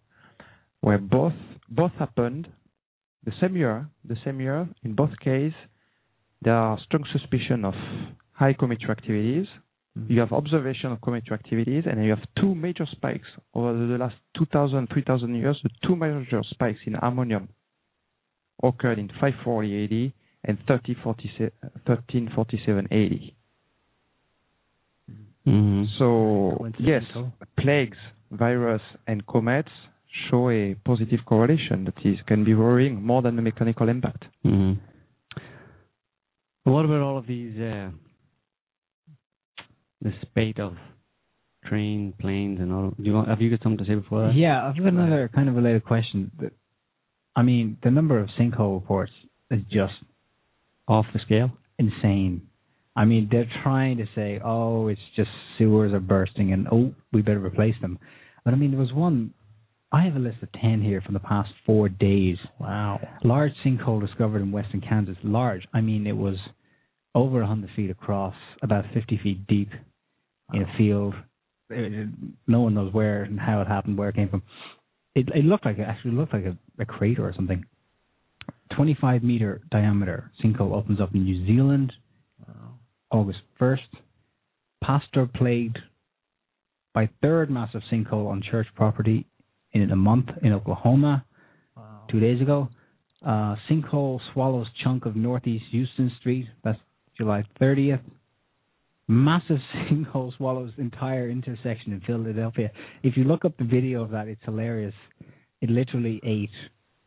where 0.81 0.99
both 0.99 1.35
both 1.69 1.93
happened 1.99 2.49
the 3.25 3.33
same 3.41 3.57
year. 3.57 3.87
The 4.05 4.17
same 4.25 4.41
year, 4.41 4.69
in 4.85 4.95
both 4.95 5.11
cases, 5.21 5.55
there 6.43 6.55
are 6.57 6.79
strong 6.87 7.05
suspicion 7.13 7.65
of 7.65 7.75
high 8.33 8.55
cometary 8.55 8.91
activities. 8.91 9.47
You 10.09 10.21
have 10.21 10.33
observation 10.33 10.91
of 10.91 11.01
cometary 11.03 11.39
activities, 11.39 11.85
and 11.87 12.03
you 12.03 12.11
have 12.11 12.25
two 12.41 12.55
major 12.55 12.87
spikes 12.91 13.29
over 13.53 13.75
the 13.75 13.99
last 13.99 14.17
2,000, 14.39 14.89
3,000 14.91 15.35
years. 15.35 15.61
The 15.63 15.71
two 15.87 15.97
major 15.97 16.43
spikes 16.49 16.81
in 16.87 16.97
ammonium 16.97 17.49
occurred 18.63 18.99
in 18.99 19.09
540 19.09 19.85
AD 19.85 20.13
and 20.45 20.59
1347 20.67 21.53
1347 21.85 22.87
AD. 22.91 23.35
Mhm. 25.47 25.89
So 25.99 26.71
yes, 26.79 27.05
plagues, 27.57 27.99
virus, 28.31 28.83
and 29.07 29.27
comets 29.27 29.73
show 30.29 30.51
a 30.51 30.75
positive 30.85 31.21
correlation 31.27 31.85
that 31.85 31.99
is 32.05 32.21
can 32.27 32.45
be 32.45 32.55
worrying 32.55 33.03
more 33.03 33.23
than 33.23 33.37
the 33.37 33.43
mechanical 33.43 33.89
impact. 33.89 34.25
Mhm. 34.45 34.79
What 36.65 36.85
about 36.85 37.01
all 37.01 37.19
of 37.19 37.27
these? 37.27 37.59
Uh, 37.59 37.91
the 40.03 40.13
spate 40.23 40.59
of 40.61 40.75
train, 41.65 42.13
planes, 42.21 42.59
and 42.61 42.73
all. 42.73 42.91
Do 42.91 43.03
you 43.05 43.13
want, 43.15 43.29
have 43.29 43.41
you 43.41 43.51
got 43.51 43.63
something 43.63 43.85
to 43.85 43.91
say 43.91 43.95
before 43.95 44.27
that? 44.27 44.35
Yeah, 44.35 44.67
I've 44.67 44.77
got 44.77 44.87
another 44.89 45.31
kind 45.35 45.49
of 45.49 45.55
related 45.55 45.85
question. 45.85 46.31
That- 46.41 46.53
I 47.35 47.43
mean, 47.43 47.79
the 47.83 47.91
number 47.91 48.19
of 48.19 48.29
sinkhole 48.39 48.75
reports 48.79 49.13
is 49.51 49.61
just 49.71 49.95
Off 50.89 51.07
the 51.15 51.21
scale. 51.21 51.51
insane. 51.79 52.43
I 52.95 53.07
mean, 53.07 53.29
they're 53.31 53.49
trying 53.63 53.97
to 53.99 54.07
say, 54.15 54.39
oh, 54.45 54.89
it's 54.89 55.01
just 55.17 55.31
sewers 55.57 55.95
are 55.95 56.01
bursting 56.01 56.53
and, 56.53 56.69
oh, 56.71 56.93
we 57.11 57.23
better 57.23 57.39
replace 57.39 57.75
them. 57.81 57.99
But 58.45 58.53
I 58.53 58.57
mean, 58.59 58.71
there 58.73 58.81
was 58.81 58.93
one, 58.93 59.33
I 59.93 60.03
have 60.03 60.17
a 60.17 60.19
list 60.19 60.43
of 60.43 60.53
10 60.61 60.83
here 60.83 61.01
from 61.01 61.15
the 61.15 61.21
past 61.21 61.49
four 61.65 61.89
days. 61.89 62.37
Wow. 62.61 63.01
Large 63.25 63.53
sinkhole 63.65 64.05
discovered 64.07 64.43
in 64.43 64.53
western 64.53 64.83
Kansas. 64.83 65.17
Large. 65.23 65.67
I 65.73 65.81
mean, 65.81 66.07
it 66.07 66.17
was 66.17 66.37
over 67.15 67.39
100 67.41 67.71
feet 67.75 67.89
across, 67.91 68.35
about 68.63 68.85
50 68.93 69.19
feet 69.23 69.47
deep 69.47 69.71
in 70.55 70.63
a 70.63 70.77
field. 70.77 71.15
It- 71.71 72.09
no 72.47 72.61
one 72.61 72.75
knows 72.75 72.93
where 72.93 73.23
and 73.23 73.41
how 73.41 73.61
it 73.61 73.69
happened, 73.69 73.97
where 73.97 74.09
it 74.09 74.15
came 74.15 74.29
from. 74.29 74.43
It, 75.15 75.29
it 75.35 75.45
looked 75.45 75.65
like, 75.65 75.79
it 75.79 75.83
actually 75.83 76.13
looked 76.13 76.33
like 76.33 76.45
a, 76.45 76.57
a 76.79 76.87
crater 76.87 77.27
or 77.27 77.33
something. 77.35 77.65
25 78.77 79.23
meter 79.23 79.61
diameter 79.71 80.31
sinkhole 80.43 80.75
opens 80.75 81.01
up 81.01 81.15
in 81.15 81.25
New 81.25 81.47
Zealand 81.47 81.93
August 83.11 83.41
1st. 83.61 83.79
Pastor 84.83 85.29
plagued 85.35 85.79
by 86.95 87.09
third 87.21 87.51
massive 87.51 87.83
sinkhole 87.91 88.27
on 88.29 88.43
church 88.43 88.67
property 88.75 89.27
in 89.73 89.91
a 89.91 89.97
month 89.97 90.29
in 90.43 90.53
Oklahoma 90.53 91.25
two 92.11 92.21
days 92.21 92.41
ago. 92.41 92.69
Uh, 93.25 93.55
sinkhole 93.71 94.19
swallows 94.33 94.67
chunk 94.83 95.07
of 95.07 95.15
Northeast 95.15 95.65
Houston 95.71 96.11
Street. 96.19 96.47
That's 96.65 96.79
July 97.17 97.45
30th. 97.61 98.01
Massive 99.13 99.59
sinkhole 99.77 100.35
swallows 100.39 100.73
entire 100.79 101.29
intersection 101.29 101.93
in 101.93 102.01
Philadelphia. 102.01 102.71
If 103.03 103.17
you 103.17 103.25
look 103.25 103.45
up 103.45 103.57
the 103.59 103.65
video 103.65 104.03
of 104.03 104.11
that, 104.11 104.27
it's 104.27 104.41
hilarious. 104.45 104.95
It 105.61 105.69
literally 105.69 106.21
ate. 106.25 106.51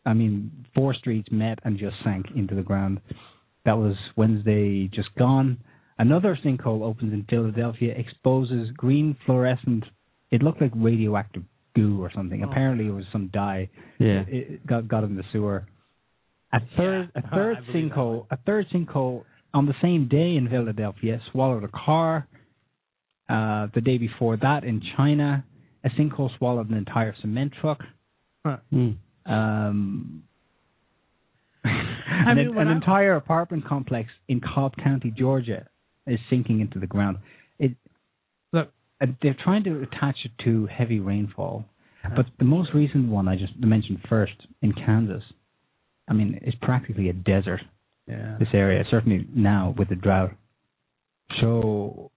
I 0.06 0.14
mean, 0.14 0.68
four 0.76 0.94
streets 0.94 1.30
met 1.32 1.58
and 1.64 1.80
just 1.80 1.96
sank 2.04 2.28
into 2.36 2.54
the 2.54 2.62
ground. 2.62 3.02
That 3.66 3.80
was 3.80 3.96
Wednesday, 4.16 4.88
just 4.88 5.10
gone. 5.18 5.58
Another 5.98 6.38
sinkhole 6.46 6.84
opens 6.84 7.12
in 7.12 7.26
Philadelphia, 7.28 7.96
exposes 7.98 8.70
green 8.78 9.18
fluorescent. 9.26 9.86
It 10.30 10.44
looked 10.44 10.62
like 10.62 10.72
radioactive 10.76 11.44
goo 11.76 12.04
or 12.04 12.12
something. 12.14 12.44
Oh. 12.44 12.52
Apparently, 12.52 12.86
it 12.86 12.92
was 12.94 13.06
some 13.12 13.32
dye. 13.34 13.68
Yeah. 13.98 14.24
It, 14.28 14.52
it 14.52 14.68
got 14.68 14.88
got 14.88 15.04
in 15.04 15.16
the 15.16 15.24
sewer. 15.32 15.66
A 16.54 16.60
third, 16.78 17.10
Yeah, 17.16 17.22
a 17.24 17.36
third 17.36 17.58
I 17.58 17.62
believe 17.62 17.90
that 17.90 17.96
sinkhole, 17.96 18.28
a 18.30 18.38
third 18.46 18.68
sinkhole 18.72 19.24
on 19.56 19.66
the 19.66 19.74
same 19.82 20.08
day 20.10 20.36
in 20.36 20.50
Philadelphia 20.50 21.22
swallowed 21.32 21.64
a 21.64 21.70
car. 21.70 22.28
Uh, 23.28 23.68
the 23.74 23.82
day 23.82 23.98
before 23.98 24.38
that 24.38 24.64
in 24.64 24.82
China, 24.96 25.44
a 25.84 25.90
sinkhole 25.90 26.30
swallowed 26.38 26.70
an 26.70 26.78
entire 26.78 27.16
cement 27.22 27.54
truck. 27.60 27.80
Mm. 28.46 28.98
Um, 29.26 30.24
an, 31.64 32.38
mean, 32.38 32.54
when 32.54 32.68
an 32.68 32.74
I- 32.74 32.76
entire 32.76 33.16
apartment 33.16 33.66
complex 33.66 34.10
in 34.28 34.42
Cobb 34.42 34.74
County, 34.84 35.12
Georgia, 35.18 35.66
is 36.06 36.20
sinking 36.30 36.60
into 36.60 36.78
the 36.78 36.86
ground. 36.86 37.18
It 37.58 37.72
look, 38.54 38.70
uh, 39.02 39.08
they're 39.24 39.38
trying 39.44 39.64
to 39.64 39.82
attach 39.82 40.18
it 40.26 40.32
to 40.44 40.68
heavy 40.68 41.00
rainfall, 41.00 41.66
but 42.16 42.28
the 42.38 42.46
most 42.46 42.70
recent 42.76 43.10
one 43.10 43.28
I 43.28 43.36
just 43.36 43.58
mentioned 43.58 44.00
first 44.08 44.36
in 44.62 44.74
Kansas, 44.74 45.24
I 46.08 46.14
mean, 46.14 46.40
is 46.46 46.54
practically 46.62 47.10
a 47.10 47.14
desert. 47.14 47.62
Yeah. 48.08 48.38
This 48.40 48.50
area, 48.54 48.84
certainly 48.92 49.28
now 49.34 49.74
with 49.78 49.90
the 49.90 49.96
drought. 49.96 50.32
So, 51.42 52.12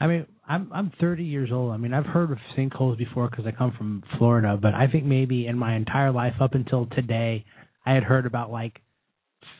I 0.00 0.06
mean, 0.06 0.26
I'm 0.46 0.70
I'm 0.72 0.92
30 1.00 1.24
years 1.24 1.50
old. 1.52 1.72
I 1.72 1.76
mean, 1.78 1.94
I've 1.94 2.06
heard 2.06 2.30
of 2.30 2.38
sinkholes 2.56 2.98
before 2.98 3.28
because 3.30 3.46
I 3.46 3.50
come 3.52 3.72
from 3.76 4.02
Florida, 4.18 4.58
but 4.60 4.74
I 4.74 4.86
think 4.86 5.04
maybe 5.04 5.46
in 5.46 5.56
my 5.58 5.74
entire 5.74 6.10
life 6.12 6.34
up 6.40 6.54
until 6.54 6.86
today, 6.86 7.44
I 7.86 7.94
had 7.94 8.02
heard 8.02 8.26
about 8.26 8.50
like 8.50 8.80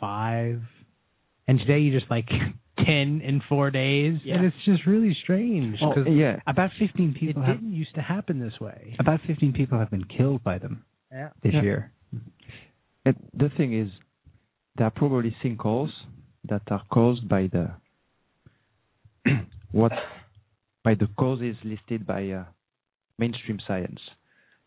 five, 0.01 0.60
and 1.47 1.59
today 1.59 1.78
you 1.80 1.98
just 1.98 2.10
like 2.10 2.28
10 2.78 2.86
in 3.24 3.43
four 3.48 3.70
days, 3.70 4.18
Yeah. 4.24 4.36
and 4.36 4.44
it's 4.47 4.56
just 4.64 4.86
really 4.86 5.16
strange 5.22 5.78
because 5.80 6.06
yeah, 6.09 6.40
about 6.47 6.70
15 6.78 7.10
it 7.10 7.18
people 7.18 7.43
have 7.43 7.56
didn't 7.56 7.72
used 7.74 7.94
to 7.97 8.02
happen 8.02 8.39
this 8.39 8.60
way. 8.60 8.94
about 9.01 9.20
15 9.26 9.52
people 9.52 9.78
have 9.78 9.90
been 9.90 10.05
killed 10.05 10.44
by 10.44 10.59
them 10.59 10.85
Yeah. 11.10 11.30
this 11.43 11.55
Yeah. 11.55 11.62
year. 11.62 11.93
And 13.05 13.16
the 13.35 13.48
thing 13.56 13.72
is, 13.72 13.90
there 14.79 14.87
are 14.87 14.91
probably 14.91 15.37
sinkholes 15.45 15.91
that 16.49 16.63
are 16.71 16.83
caused 16.91 17.29
by 17.29 17.49
the 17.53 17.71
what 19.73 19.93
by 20.85 20.95
the 20.95 21.09
causes 21.19 21.57
listed 21.65 22.07
by 22.07 22.29
uh, 22.31 22.45
mainstream 23.19 23.59
science. 23.67 23.99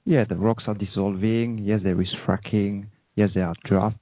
Yeah, 0.04 0.26
the 0.28 0.36
rocks 0.36 0.66
are 0.68 0.74
dissolving. 0.74 1.60
Yes, 1.60 1.80
there 1.84 2.00
is 2.02 2.10
fracking. 2.28 2.88
Yes, 3.16 3.30
there 3.34 3.46
are 3.46 3.56
drought. 3.66 4.00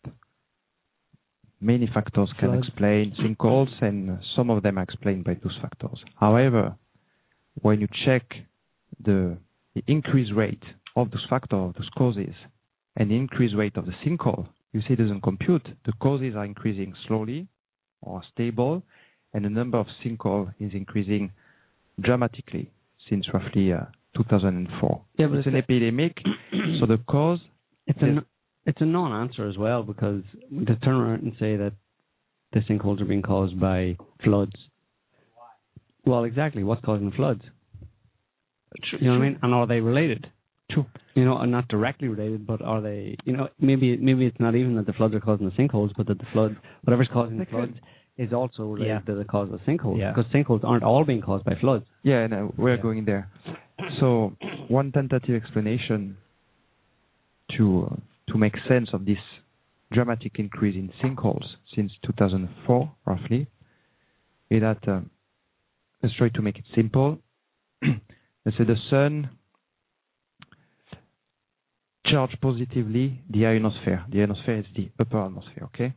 Many 1.61 1.89
factors 1.93 2.29
can 2.39 2.49
Flood. 2.49 2.63
explain 2.63 3.13
sinkholes, 3.21 3.81
and 3.81 4.19
some 4.35 4.49
of 4.49 4.63
them 4.63 4.79
are 4.79 4.83
explained 4.83 5.25
by 5.25 5.35
those 5.35 5.57
factors. 5.61 5.99
However, 6.15 6.75
when 7.61 7.81
you 7.81 7.87
check 8.05 8.23
the, 9.03 9.37
the 9.75 9.83
increase 9.87 10.31
rate 10.33 10.63
of 10.95 11.11
those 11.11 11.25
factors, 11.29 11.73
those 11.77 11.89
causes, 11.97 12.33
and 12.95 13.11
the 13.11 13.15
increase 13.15 13.53
rate 13.53 13.75
of 13.75 13.85
the 13.85 13.93
sinkhole, 14.05 14.47
you 14.73 14.81
see 14.81 14.93
it 14.93 14.97
doesn't 14.97 15.21
compute. 15.21 15.67
The 15.85 15.93
causes 15.93 16.35
are 16.35 16.45
increasing 16.45 16.93
slowly 17.07 17.47
or 18.01 18.21
stable, 18.31 18.83
and 19.33 19.45
the 19.45 19.49
number 19.49 19.77
of 19.77 19.87
sinkhole 20.03 20.53
is 20.59 20.71
increasing 20.73 21.31
dramatically 21.99 22.71
since 23.09 23.27
roughly 23.33 23.73
uh, 23.73 23.85
2004. 24.17 25.01
Yeah, 25.17 25.27
but 25.27 25.37
it's 25.37 25.47
an 25.47 25.55
it's 25.55 25.65
epidemic, 25.65 26.17
so 26.79 26.85
the 26.85 26.97
cause 27.07 27.39
It's 27.87 28.01
a 28.01 28.23
it's 28.65 28.81
a 28.81 28.85
non-answer 28.85 29.47
as 29.47 29.57
well 29.57 29.81
because 29.81 30.21
to 30.51 30.75
turn 30.77 30.95
around 30.95 31.23
and 31.23 31.33
say 31.39 31.55
that 31.55 31.73
the 32.53 32.59
sinkholes 32.59 33.01
are 33.01 33.05
being 33.05 33.23
caused 33.23 33.59
by 33.59 33.97
floods. 34.23 34.53
Why? 35.33 35.47
Well, 36.05 36.23
exactly. 36.23 36.63
What's 36.63 36.83
causing 36.85 37.09
the 37.09 37.15
floods? 37.15 37.41
You 38.99 39.07
know 39.07 39.17
what 39.17 39.25
I 39.25 39.29
mean? 39.29 39.39
And 39.41 39.53
are 39.53 39.65
they 39.65 39.79
related? 39.79 40.27
True. 40.71 40.85
You 41.15 41.25
know, 41.25 41.33
are 41.33 41.47
not 41.47 41.67
directly 41.67 42.07
related, 42.07 42.45
but 42.45 42.61
are 42.61 42.79
they? 42.81 43.15
You 43.25 43.33
know, 43.35 43.49
maybe 43.59 43.97
maybe 43.97 44.25
it's 44.25 44.39
not 44.39 44.55
even 44.55 44.75
that 44.75 44.85
the 44.85 44.93
floods 44.93 45.15
are 45.15 45.19
causing 45.19 45.49
the 45.49 45.55
sinkholes, 45.55 45.91
but 45.97 46.07
that 46.07 46.19
the 46.19 46.27
flood, 46.31 46.55
whatever's 46.83 47.09
causing 47.11 47.37
the 47.39 47.45
floods, 47.45 47.73
is 48.17 48.31
also 48.33 48.63
related 48.63 48.87
Yeah. 48.87 48.99
to 48.99 49.15
the 49.15 49.25
cause 49.25 49.51
of 49.51 49.59
sinkholes. 49.61 49.97
Yeah. 49.99 50.11
Because 50.13 50.31
sinkholes 50.31 50.63
aren't 50.63 50.83
all 50.83 51.03
being 51.03 51.21
caused 51.21 51.43
by 51.45 51.55
floods. 51.55 51.85
Yeah, 52.03 52.27
no, 52.27 52.53
we're 52.57 52.75
Yeah. 52.75 52.81
going 52.81 53.05
there. 53.05 53.29
So 53.99 54.35
one 54.67 54.91
tentative 54.91 55.35
explanation 55.41 56.17
to 57.57 57.89
uh, 57.91 57.95
to 58.31 58.37
make 58.37 58.55
sense 58.67 58.89
of 58.93 59.05
this 59.05 59.17
dramatic 59.91 60.37
increase 60.37 60.75
in 60.75 60.89
sinkholes 61.01 61.45
since 61.75 61.91
2004, 62.05 62.91
roughly, 63.05 63.47
is 64.51 64.61
that 64.61 64.87
um, 64.87 65.09
let's 66.03 66.15
try 66.15 66.29
to 66.29 66.41
make 66.43 66.59
it 66.59 66.65
simple. 66.75 67.17
let's 68.45 68.55
say 68.57 68.65
the 68.65 68.75
sun 68.91 69.29
charge 72.11 72.35
positively 72.41 73.21
the 73.29 73.45
ionosphere. 73.45 74.05
The 74.11 74.21
ionosphere 74.21 74.59
is 74.59 74.65
the 74.75 74.89
upper 74.99 75.23
atmosphere, 75.23 75.63
okay? 75.65 75.93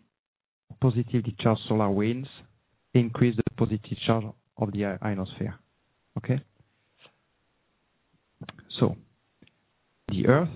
Positively 0.81 1.35
charged 1.39 1.63
solar 1.69 1.91
winds 1.91 2.29
increase 2.95 3.37
the 3.37 3.43
positive 3.57 3.99
charge 4.07 4.25
of 4.59 4.73
the 4.73 4.99
ionosphere, 5.03 5.55
okay? 6.19 6.41
So, 8.79 8.97
the 10.09 10.27
Earth 10.27 10.49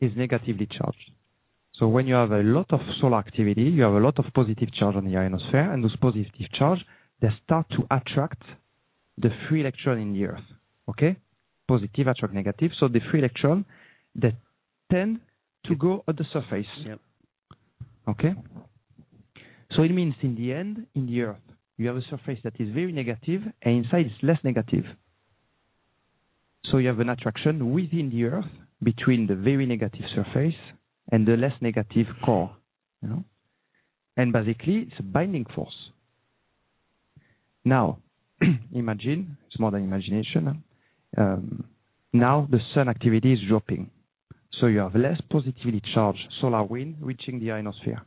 is 0.00 0.12
negatively 0.16 0.66
charged. 0.66 1.10
So 1.74 1.88
when 1.88 2.06
you 2.06 2.14
have 2.14 2.32
a 2.32 2.42
lot 2.42 2.66
of 2.70 2.80
solar 3.00 3.18
activity, 3.18 3.62
you 3.62 3.82
have 3.82 3.94
a 3.94 4.00
lot 4.00 4.18
of 4.18 4.26
positive 4.34 4.72
charge 4.72 4.96
on 4.96 5.04
the 5.04 5.16
ionosphere, 5.16 5.72
and 5.72 5.82
those 5.82 5.96
positive 5.96 6.30
charge, 6.52 6.80
they 7.20 7.28
start 7.44 7.66
to 7.70 7.86
attract 7.90 8.42
the 9.18 9.30
free 9.48 9.60
electron 9.60 9.98
in 9.98 10.12
the 10.12 10.26
Earth, 10.26 10.44
okay? 10.88 11.16
Positive 11.68 12.06
attract 12.06 12.34
negative, 12.34 12.70
so 12.78 12.88
the 12.88 13.00
free 13.10 13.20
electron, 13.20 13.64
they 14.14 14.34
tend 14.92 15.20
to 15.64 15.74
go 15.74 16.04
at 16.08 16.16
the 16.16 16.24
surface. 16.32 16.66
Yep. 16.86 17.00
Okay? 18.08 18.34
So 19.74 19.82
it 19.82 19.92
means 19.92 20.14
in 20.22 20.34
the 20.34 20.52
end, 20.52 20.86
in 20.94 21.06
the 21.06 21.22
Earth, 21.22 21.36
you 21.78 21.86
have 21.88 21.96
a 21.96 22.02
surface 22.10 22.38
that 22.44 22.54
is 22.60 22.68
very 22.74 22.92
negative, 22.92 23.42
and 23.62 23.84
inside 23.84 24.06
it's 24.06 24.22
less 24.22 24.38
negative. 24.44 24.84
So 26.70 26.78
you 26.78 26.88
have 26.88 27.00
an 27.00 27.08
attraction 27.08 27.72
within 27.72 28.10
the 28.10 28.24
Earth 28.24 28.52
between 28.82 29.26
the 29.26 29.34
very 29.34 29.66
negative 29.66 30.04
surface 30.14 30.54
and 31.10 31.26
the 31.26 31.36
less 31.36 31.54
negative 31.60 32.06
core. 32.24 32.54
You 33.02 33.08
know? 33.08 33.24
And 34.16 34.32
basically, 34.32 34.88
it's 34.88 34.98
a 34.98 35.02
binding 35.02 35.46
force. 35.54 35.74
Now, 37.64 37.98
imagine, 38.72 39.36
it's 39.46 39.58
more 39.58 39.70
than 39.70 39.84
imagination. 39.84 40.62
Um, 41.16 41.64
now 42.12 42.46
the 42.50 42.58
sun 42.74 42.88
activity 42.88 43.32
is 43.32 43.38
dropping. 43.48 43.90
So 44.60 44.66
you 44.66 44.78
have 44.80 44.94
less 44.94 45.20
positively 45.30 45.82
charged 45.94 46.20
solar 46.40 46.62
wind 46.64 46.96
reaching 47.00 47.40
the 47.40 47.52
ionosphere. 47.52 48.02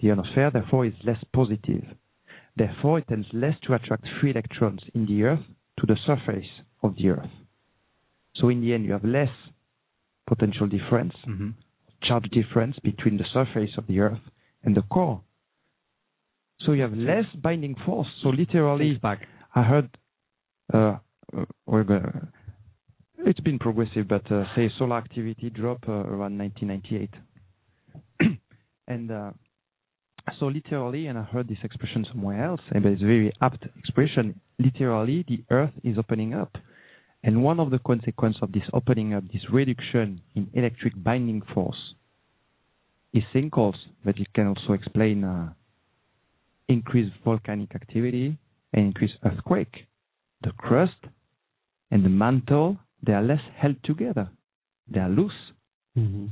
The 0.00 0.10
ionosphere, 0.10 0.50
therefore, 0.52 0.86
is 0.86 0.94
less 1.04 1.22
positive. 1.32 1.84
Therefore, 2.56 2.98
it 2.98 3.08
tends 3.08 3.26
less 3.32 3.54
to 3.66 3.74
attract 3.74 4.04
free 4.20 4.30
electrons 4.30 4.80
in 4.94 5.06
the 5.06 5.24
Earth 5.24 5.44
to 5.80 5.86
the 5.86 5.96
surface 6.06 6.46
of 6.82 6.94
the 6.96 7.08
Earth. 7.08 7.30
So 8.36 8.48
in 8.48 8.60
the 8.60 8.74
end, 8.74 8.84
you 8.84 8.92
have 8.92 9.04
less 9.04 9.30
potential 10.26 10.66
difference, 10.66 11.14
hmm 11.24 11.50
charge 12.02 12.28
difference 12.32 12.76
between 12.80 13.16
the 13.16 13.24
surface 13.32 13.70
of 13.78 13.86
the 13.86 13.98
Earth 13.98 14.20
and 14.62 14.76
the 14.76 14.82
core. 14.82 15.22
So 16.60 16.72
you 16.72 16.82
have 16.82 16.92
less 16.92 17.24
binding 17.42 17.76
force. 17.86 18.08
So 18.22 18.28
literally, 18.28 18.96
back. 18.96 19.26
I 19.54 19.62
heard 19.62 19.88
uh, 20.72 20.96
uh, 21.34 21.44
it's 23.26 23.40
been 23.40 23.58
progressive, 23.58 24.08
but 24.08 24.30
uh, 24.30 24.44
say 24.54 24.70
solar 24.78 24.98
activity 24.98 25.50
drop 25.50 25.78
uh, 25.88 25.92
around 25.92 26.38
1998, 26.38 27.10
and 28.88 29.10
uh, 29.10 29.30
so 30.38 30.46
literally, 30.46 31.06
and 31.06 31.18
I 31.18 31.22
heard 31.22 31.48
this 31.48 31.58
expression 31.62 32.06
somewhere 32.10 32.44
else, 32.44 32.60
but 32.72 32.84
it's 32.84 33.02
a 33.02 33.06
very 33.06 33.32
apt 33.40 33.64
expression. 33.78 34.40
Literally, 34.58 35.24
the 35.28 35.42
Earth 35.50 35.72
is 35.82 35.98
opening 35.98 36.34
up, 36.34 36.56
and 37.22 37.42
one 37.42 37.60
of 37.60 37.70
the 37.70 37.78
consequences 37.78 38.40
of 38.42 38.52
this 38.52 38.62
opening 38.72 39.14
up, 39.14 39.24
this 39.32 39.42
reduction 39.50 40.20
in 40.34 40.48
electric 40.54 40.92
binding 41.02 41.42
force, 41.52 41.94
is 43.12 43.22
sinkholes, 43.34 43.76
but 44.04 44.18
it 44.18 44.32
can 44.34 44.48
also 44.48 44.72
explain 44.72 45.24
uh, 45.24 45.52
increased 46.68 47.14
volcanic 47.24 47.74
activity 47.74 48.36
and 48.72 48.86
increased 48.86 49.14
earthquake. 49.24 49.86
The 50.42 50.50
crust 50.52 50.98
and 51.90 52.04
the 52.04 52.08
mantle, 52.08 52.78
they 53.06 53.12
are 53.12 53.22
less 53.22 53.40
held 53.56 53.76
together. 53.84 54.28
They 54.88 55.00
are 55.00 55.08
loose. 55.08 55.32
Mm-hmm. 55.98 56.26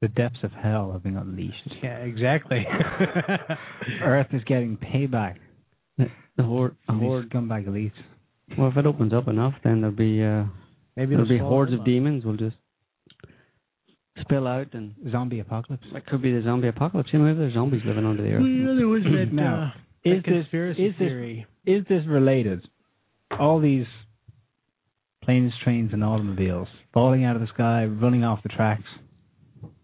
The 0.00 0.08
depths 0.08 0.40
of 0.42 0.50
hell 0.52 0.92
have 0.92 1.02
been 1.02 1.16
unleashed. 1.16 1.62
Yeah, 1.82 1.96
exactly. 1.98 2.66
Earth 4.02 4.26
is 4.32 4.42
getting 4.44 4.76
payback. 4.76 5.36
The 5.98 6.42
horde, 6.42 6.76
a 6.82 6.86
from 6.86 6.98
these 7.00 7.06
horde. 7.06 7.30
scumbag 7.30 7.66
elites. 7.68 7.92
Well, 8.58 8.68
if 8.68 8.76
it 8.76 8.84
opens 8.86 9.12
up 9.14 9.28
enough, 9.28 9.54
then 9.62 9.80
there'll 9.80 9.96
be 9.96 10.22
uh, 10.22 10.44
Maybe 10.96 11.14
there'll 11.14 11.28
be 11.28 11.38
hordes 11.38 11.72
of 11.72 11.80
up. 11.80 11.86
demons 11.86 12.24
will 12.24 12.36
just 12.36 12.56
spill 14.20 14.46
out, 14.46 14.74
and 14.74 14.94
Zombie 15.10 15.40
apocalypse. 15.40 15.86
that 15.92 16.06
could 16.06 16.20
be 16.22 16.32
the 16.32 16.42
zombie 16.42 16.68
apocalypse. 16.68 17.10
You 17.12 17.18
know, 17.20 17.26
maybe 17.26 17.38
there's 17.38 17.54
zombies 17.54 17.82
living 17.86 18.04
under 18.04 18.22
the 18.22 18.30
earth. 18.30 18.42
Well, 18.42 18.76
there 18.76 18.88
was 18.88 19.02
that, 19.04 19.32
Now, 19.32 19.72
uh, 19.74 20.08
is 20.10 20.22
that 20.22 20.30
this- 20.30 20.34
conspiracy 20.42 20.86
is 20.86 20.94
this- 20.98 21.44
Is 21.80 21.84
this 21.88 22.06
related? 22.06 22.68
All 23.38 23.58
these 23.60 23.86
planes, 25.24 25.52
trains, 25.62 25.92
and 25.92 26.04
automobiles 26.04 26.68
falling 26.92 27.24
out 27.24 27.36
of 27.36 27.42
the 27.42 27.48
sky, 27.48 27.84
running 27.84 28.24
off 28.24 28.42
the 28.42 28.48
tracks. 28.48 28.84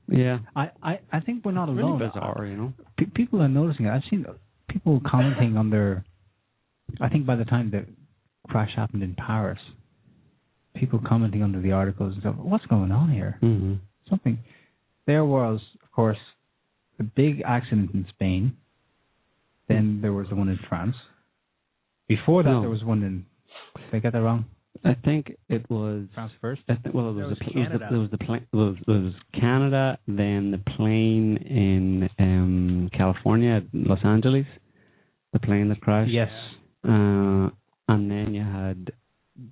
Yeah, 0.09 0.39
I, 0.57 0.71
I, 0.83 0.99
I 1.13 1.21
think 1.21 1.45
we're 1.45 1.53
not 1.53 1.69
really 1.69 1.83
alone. 1.83 1.99
bizarre, 2.01 2.45
you 2.47 2.57
know. 2.57 2.73
Pe- 2.99 3.07
people 3.07 3.41
are 3.43 3.49
noticing 3.49 3.87
it. 3.87 3.91
I've 3.91 4.03
seen 4.11 4.27
people 4.69 5.01
commenting 5.09 5.57
on 5.57 5.71
their. 5.71 6.05
I 7.01 7.09
think 7.09 7.27
by 7.27 7.37
the 7.37 7.45
time 7.45 7.71
the 7.71 7.87
crash 8.49 8.71
happened 8.75 9.03
in 9.05 9.15
Paris, 9.15 9.61
people 10.75 11.01
commenting 11.07 11.43
under 11.45 11.61
the 11.61 11.73
articles 11.73 12.15
and 12.15 12.23
stuff. 12.23 12.35
What's 12.37 12.67
going 12.67 12.91
on 12.91 13.11
here? 13.13 13.39
Mm-hmm. 13.43 13.75
Something. 14.09 14.39
There 15.07 15.25
was, 15.25 15.61
of 15.83 15.93
course, 15.93 16.19
a 16.99 17.05
big 17.05 17.43
accident 17.47 17.93
in 17.95 18.07
Spain. 18.11 18.57
Then 19.69 20.01
there 20.03 20.13
was 20.13 20.27
the 20.29 20.35
one 20.35 20.49
in 20.49 20.59
France. 20.69 20.97
Before 22.09 22.43
that, 22.43 22.51
No. 22.51 22.61
there 22.63 22.71
was 22.71 22.83
one 22.83 23.03
in. 23.05 23.25
Did 23.77 23.95
I 23.97 23.99
get 24.01 24.13
that 24.15 24.23
wrong? 24.23 24.47
I 24.85 24.95
think 25.05 25.33
it 25.49 25.69
was. 25.71 26.05
France 26.15 26.33
first. 26.41 26.63
I 26.69 26.75
think, 26.77 26.95
well, 26.95 27.11
it 27.11 27.15
was, 27.15 27.27
was 27.31 27.39
the, 27.39 27.45
pl- 27.45 27.53
it 27.55 27.59
was 27.59 27.69
Canada. 27.69 27.87
the, 27.91 27.97
it 27.97 27.99
was 27.99 28.11
the 28.11 28.19
plane. 28.19 28.47
It 28.53 28.57
was, 28.57 28.77
it 28.87 28.91
was 28.91 29.13
Canada, 29.39 29.99
then 30.07 30.51
the 30.51 30.73
plane 30.77 31.37
in 31.37 32.09
um, 32.19 32.91
California, 32.97 33.63
Los 33.73 33.99
Angeles, 34.05 34.47
the 35.33 35.39
plane 35.39 35.69
that 35.69 35.81
crashed. 35.81 36.11
Yes. 36.11 36.29
Uh, 36.83 37.51
and 37.89 38.11
then 38.11 38.33
you 38.33 38.43
had 38.43 38.91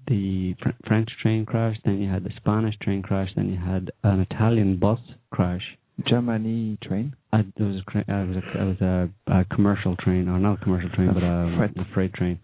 the 0.06 0.54
Fr- 0.62 0.70
French 0.86 1.08
train 1.22 1.44
crash. 1.44 1.76
Then 1.84 2.00
you 2.00 2.10
had 2.10 2.24
the 2.24 2.30
Spanish 2.36 2.76
train 2.80 3.02
crash. 3.02 3.28
Then 3.36 3.50
you 3.50 3.58
had 3.58 3.90
an 4.04 4.20
Italian 4.30 4.78
bus 4.78 5.00
crash. 5.30 5.62
Germany 6.06 6.78
train. 6.82 7.14
Uh, 7.32 7.42
there 7.56 7.66
was 7.66 7.82
a, 7.94 7.98
uh, 7.98 8.22
it 8.22 8.28
was 8.28 8.36
a, 8.36 8.62
it 8.62 8.64
was 8.64 8.80
a, 8.80 9.32
a 9.32 9.44
commercial 9.54 9.96
train, 9.96 10.28
or 10.28 10.38
not 10.38 10.60
a 10.60 10.64
commercial 10.64 10.90
train, 10.90 11.10
but 11.12 11.22
a 11.24 11.54
freight. 11.58 11.76
a 11.76 11.94
freight 11.94 12.14
train. 12.14 12.38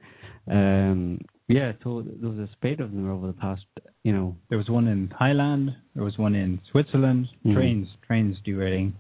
Um, 0.51 1.21
yeah, 1.49 1.73
so 1.83 2.03
there 2.03 2.31
was 2.31 2.39
a 2.39 2.49
spate 2.53 2.81
of 2.81 2.91
them 2.93 3.11
over 3.11 3.27
the 3.27 3.33
past, 3.35 3.65
you 4.03 4.13
know, 4.13 4.37
There 4.49 4.59
was 4.59 4.69
one 4.69 4.87
in 4.89 5.09
Thailand. 5.09 5.75
There 5.95 6.05
was 6.05 6.17
one 6.19 6.35
in 6.35 6.61
Switzerland. 6.71 7.29
Mhm. 7.45 7.55
Trains, 7.55 7.89
trains 8.07 8.37
derailing. 8.45 8.95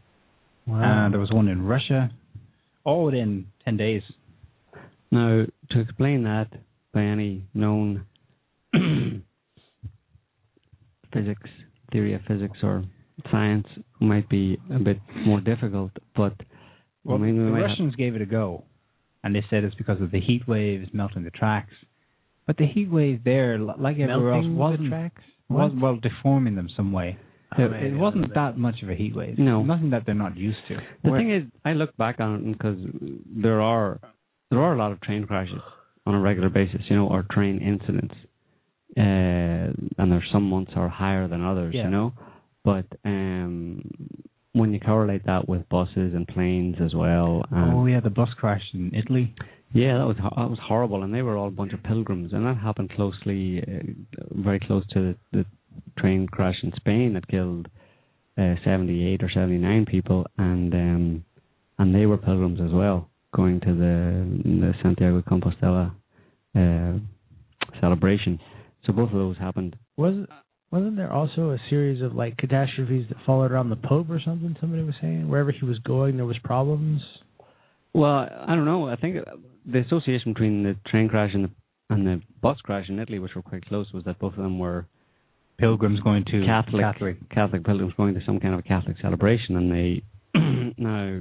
And 0.66 1.12
there 1.12 1.20
was 1.20 1.30
one 1.30 1.48
in 1.48 1.62
Russia. 1.62 2.10
All 2.84 3.04
within 3.06 3.46
ten 3.64 3.76
days. 3.76 4.02
Now, 5.10 5.44
to 5.70 5.80
explain 5.80 6.24
that 6.24 6.48
by 6.92 7.02
any 7.02 7.44
known 7.54 8.04
physics, 11.12 11.50
theory 11.92 12.14
of 12.14 12.22
physics, 12.22 12.58
or 12.62 12.84
science 13.30 13.66
might 14.00 14.28
be 14.28 14.58
a 14.74 14.78
bit 14.78 14.98
more 15.26 15.40
difficult, 15.40 15.92
but 16.16 16.34
Well, 17.04 17.16
I 17.16 17.20
mean, 17.20 17.38
we 17.38 17.44
the 17.44 17.50
might 17.50 17.60
have- 17.60 17.70
Russians 17.70 17.94
gave 17.96 18.14
it 18.16 18.22
a 18.22 18.26
go, 18.26 18.64
and 19.22 19.34
they 19.34 19.44
said 19.50 19.64
it's 19.64 19.74
because 19.76 20.00
of 20.00 20.10
the 20.10 20.20
heat 20.20 20.46
waves 20.48 20.88
melting 20.92 21.22
the 21.24 21.30
tracks. 21.30 21.72
But 22.46 22.56
the 22.58 22.66
heat 22.66 22.90
wave 22.90 23.22
there, 23.24 23.58
like 23.58 23.98
everywhere 23.98 24.34
else, 24.34 24.44
Melting 24.44 24.52
the 24.54 24.58
wasn't 24.60 24.88
tracks? 24.90 25.22
was 25.48 25.72
well 25.80 25.96
deforming 25.96 26.54
them 26.56 26.68
some 26.76 26.92
way. 26.92 27.16
Oh, 27.56 27.64
It, 27.64 27.70
maybe 27.70 27.86
it 27.86 27.94
a 27.94 27.98
wasn't 27.98 28.22
little 28.22 28.28
bit. 28.28 28.34
that 28.34 28.58
much 28.58 28.82
of 28.82 28.90
a 28.90 28.94
heat 28.94 29.14
wave. 29.14 29.38
No. 29.38 29.62
nothing 29.62 29.90
that 29.90 30.04
they're 30.06 30.14
not 30.14 30.36
used 30.36 30.58
to. 30.68 30.76
the 31.02 31.10
Where- 31.10 31.20
thing 31.20 31.30
is, 31.30 31.44
I 31.64 31.72
look 31.72 31.96
back 31.96 32.20
on 32.20 32.34
it 32.36 32.52
because 32.52 32.78
there 33.34 33.60
are 33.60 34.00
there 34.50 34.60
are 34.60 34.74
a 34.74 34.78
lot 34.78 34.92
of 34.92 35.00
train 35.00 35.24
crashes 35.26 35.60
on 36.06 36.14
a 36.14 36.20
regular 36.20 36.48
basis, 36.50 36.82
you 36.90 36.96
know, 36.96 37.08
or 37.08 37.24
train 37.30 37.60
incidents, 37.60 38.14
uh, 38.96 39.00
and 39.98 40.12
there's 40.12 40.28
some 40.32 40.44
months 40.48 40.72
are 40.76 40.88
higher 40.88 41.26
than 41.28 41.42
others, 41.44 41.74
Yeah. 41.74 41.84
you 41.84 41.90
know. 41.90 42.12
But 42.64 42.86
um, 43.04 43.82
when 44.52 44.72
you 44.72 44.80
correlate 44.80 45.24
that 45.26 45.48
with 45.48 45.68
buses 45.68 46.14
and 46.14 46.26
planes 46.28 46.76
as 46.80 46.94
well, 46.94 47.44
and 47.50 47.72
oh 47.74 47.86
yeah, 47.86 48.00
the 48.00 48.10
bus 48.10 48.28
crash 48.38 48.62
in 48.74 48.94
Italy. 48.94 49.34
Yeah, 49.74 49.98
that 49.98 50.06
was 50.06 50.16
that 50.16 50.50
was 50.50 50.58
horrible, 50.62 51.02
and 51.02 51.12
they 51.12 51.22
were 51.22 51.36
all 51.36 51.48
a 51.48 51.50
bunch 51.50 51.72
of 51.72 51.82
pilgrims, 51.82 52.32
and 52.32 52.46
that 52.46 52.58
happened 52.58 52.92
closely, 52.94 53.60
uh, 53.60 54.22
very 54.30 54.60
close 54.60 54.86
to 54.92 55.16
the, 55.32 55.38
the 55.38 55.46
train 55.98 56.28
crash 56.28 56.54
in 56.62 56.72
Spain 56.76 57.14
that 57.14 57.26
killed 57.26 57.66
uh, 58.38 58.54
seventy 58.64 59.04
eight 59.04 59.24
or 59.24 59.30
seventy 59.34 59.58
nine 59.58 59.84
people, 59.84 60.26
and 60.38 60.72
um, 60.74 61.24
and 61.80 61.92
they 61.92 62.06
were 62.06 62.16
pilgrims 62.16 62.60
as 62.60 62.70
well, 62.72 63.10
going 63.34 63.58
to 63.60 63.74
the 63.74 64.42
the 64.44 64.74
Santiago 64.80 65.20
de 65.20 65.28
Compostela 65.28 65.92
uh, 66.54 66.98
celebration. 67.80 68.38
So 68.86 68.92
both 68.92 69.08
of 69.08 69.16
those 69.16 69.38
happened. 69.38 69.74
Was 69.96 70.14
wasn't 70.70 70.96
there 70.96 71.12
also 71.12 71.50
a 71.50 71.58
series 71.68 72.00
of 72.00 72.14
like 72.14 72.36
catastrophes 72.36 73.06
that 73.08 73.18
followed 73.26 73.50
around 73.50 73.70
the 73.70 73.76
Pope 73.76 74.08
or 74.08 74.20
something? 74.24 74.56
Somebody 74.60 74.84
was 74.84 74.94
saying 75.00 75.28
wherever 75.28 75.50
he 75.50 75.66
was 75.66 75.80
going, 75.80 76.16
there 76.16 76.26
was 76.26 76.38
problems. 76.44 77.02
Well, 77.94 78.28
I 78.46 78.54
don't 78.54 78.64
know. 78.64 78.88
I 78.88 78.96
think 78.96 79.16
the 79.64 79.78
association 79.78 80.32
between 80.32 80.62
the 80.64 80.76
train 80.88 81.08
crash 81.08 81.30
and 81.32 81.44
the 81.44 81.50
and 81.90 82.06
the 82.06 82.20
bus 82.40 82.58
crash 82.62 82.88
in 82.88 82.98
Italy, 82.98 83.18
which 83.18 83.34
were 83.34 83.42
quite 83.42 83.66
close, 83.66 83.92
was 83.92 84.04
that 84.04 84.18
both 84.18 84.32
of 84.32 84.42
them 84.42 84.58
were 84.58 84.86
pilgrims 85.58 86.00
going 86.00 86.24
to 86.24 86.44
Catholic 86.44 86.82
Catholic. 86.82 87.30
Catholic 87.30 87.64
pilgrims 87.64 87.92
going 87.96 88.14
to 88.14 88.20
some 88.26 88.40
kind 88.40 88.54
of 88.54 88.60
a 88.60 88.62
Catholic 88.64 88.96
celebration, 89.00 89.56
and 89.56 89.70
they 89.70 90.02
now 90.76 91.20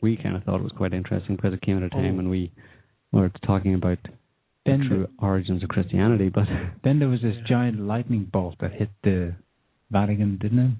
we 0.00 0.16
kind 0.16 0.36
of 0.36 0.42
thought 0.44 0.56
it 0.60 0.62
was 0.64 0.72
quite 0.76 0.92
interesting 0.92 1.36
because 1.36 1.52
it 1.52 1.62
came 1.62 1.76
at 1.76 1.84
a 1.84 1.90
time 1.90 2.14
Oh. 2.14 2.16
when 2.16 2.28
we 2.28 2.50
were 3.12 3.30
talking 3.46 3.74
about 3.74 3.98
the 4.02 4.10
Then 4.72 4.86
true 4.88 5.08
origins 5.20 5.62
of 5.62 5.68
Christianity, 5.68 6.28
but 6.28 6.44
Then 6.84 6.98
there 6.98 7.08
was 7.08 7.22
this 7.22 7.36
giant 7.48 7.80
lightning 7.80 8.24
bolt 8.30 8.56
that 8.60 8.72
hit 8.72 8.90
the 9.04 9.34
Vatican, 9.90 10.38
didn't 10.40 10.58
it? 10.58 10.70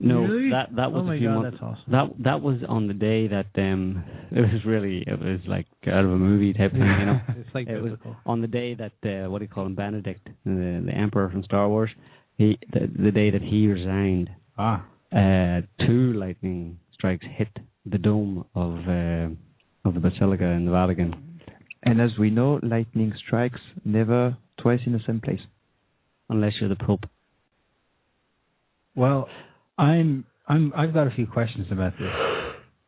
No, 0.00 0.20
Really? 0.22 0.50
that 0.50 0.74
that 0.76 0.92
was 0.92 1.04
oh 1.06 1.12
a 1.12 1.18
few 1.18 1.28
god, 1.28 1.34
months. 1.42 1.58
that's 1.60 1.62
awesome. 1.62 1.92
That 1.92 2.24
that 2.24 2.40
was 2.42 2.58
on 2.68 2.88
the 2.88 2.94
day 2.94 3.28
that 3.28 3.46
um 3.56 4.04
it 4.32 4.40
was 4.40 4.64
really 4.66 5.04
it 5.06 5.18
was 5.18 5.40
like 5.46 5.66
out 5.86 6.04
of 6.04 6.10
a 6.10 6.16
movie 6.18 6.52
type 6.52 6.72
thing, 6.72 6.80
you 6.80 7.06
know. 7.06 7.20
it's 7.38 7.54
like 7.54 7.68
it 7.68 7.80
was 7.80 7.92
on 8.26 8.40
the 8.40 8.48
day 8.48 8.74
that 8.74 8.92
uh, 9.04 9.30
what 9.30 9.38
do 9.38 9.44
you 9.44 9.50
call 9.50 9.66
him 9.66 9.74
Benedict, 9.74 10.26
the, 10.44 10.82
the 10.84 10.92
emperor 10.92 11.30
from 11.30 11.42
Star 11.44 11.68
Wars. 11.68 11.90
He 12.36 12.58
the, 12.72 12.90
the 13.02 13.10
day 13.12 13.30
that 13.30 13.42
he 13.42 13.68
resigned, 13.68 14.30
Ah, 14.58 14.84
uh, 15.12 15.60
two 15.86 16.12
lightning 16.14 16.78
strikes 16.92 17.24
hit 17.38 17.48
the 17.86 17.98
dome 17.98 18.44
of 18.54 18.72
uh, 18.88 19.28
of 19.88 19.94
the 19.94 20.00
basilica 20.00 20.44
in 20.44 20.64
the 20.64 20.72
Vatican, 20.72 21.38
And 21.84 22.00
as 22.00 22.10
we 22.18 22.30
know, 22.30 22.58
lightning 22.62 23.12
strikes 23.24 23.60
never 23.84 24.36
twice 24.60 24.80
in 24.86 24.92
the 24.92 25.00
same 25.06 25.20
place. 25.20 25.40
unless 26.30 26.52
you're 26.60 26.70
the 26.70 26.84
Pope. 26.88 27.04
well, 28.96 29.28
I'm 29.78 30.24
I'm 30.46 30.72
I've 30.76 30.94
got 30.94 31.06
a 31.06 31.10
few 31.10 31.26
questions 31.26 31.66
about 31.70 31.92
this. 31.98 32.12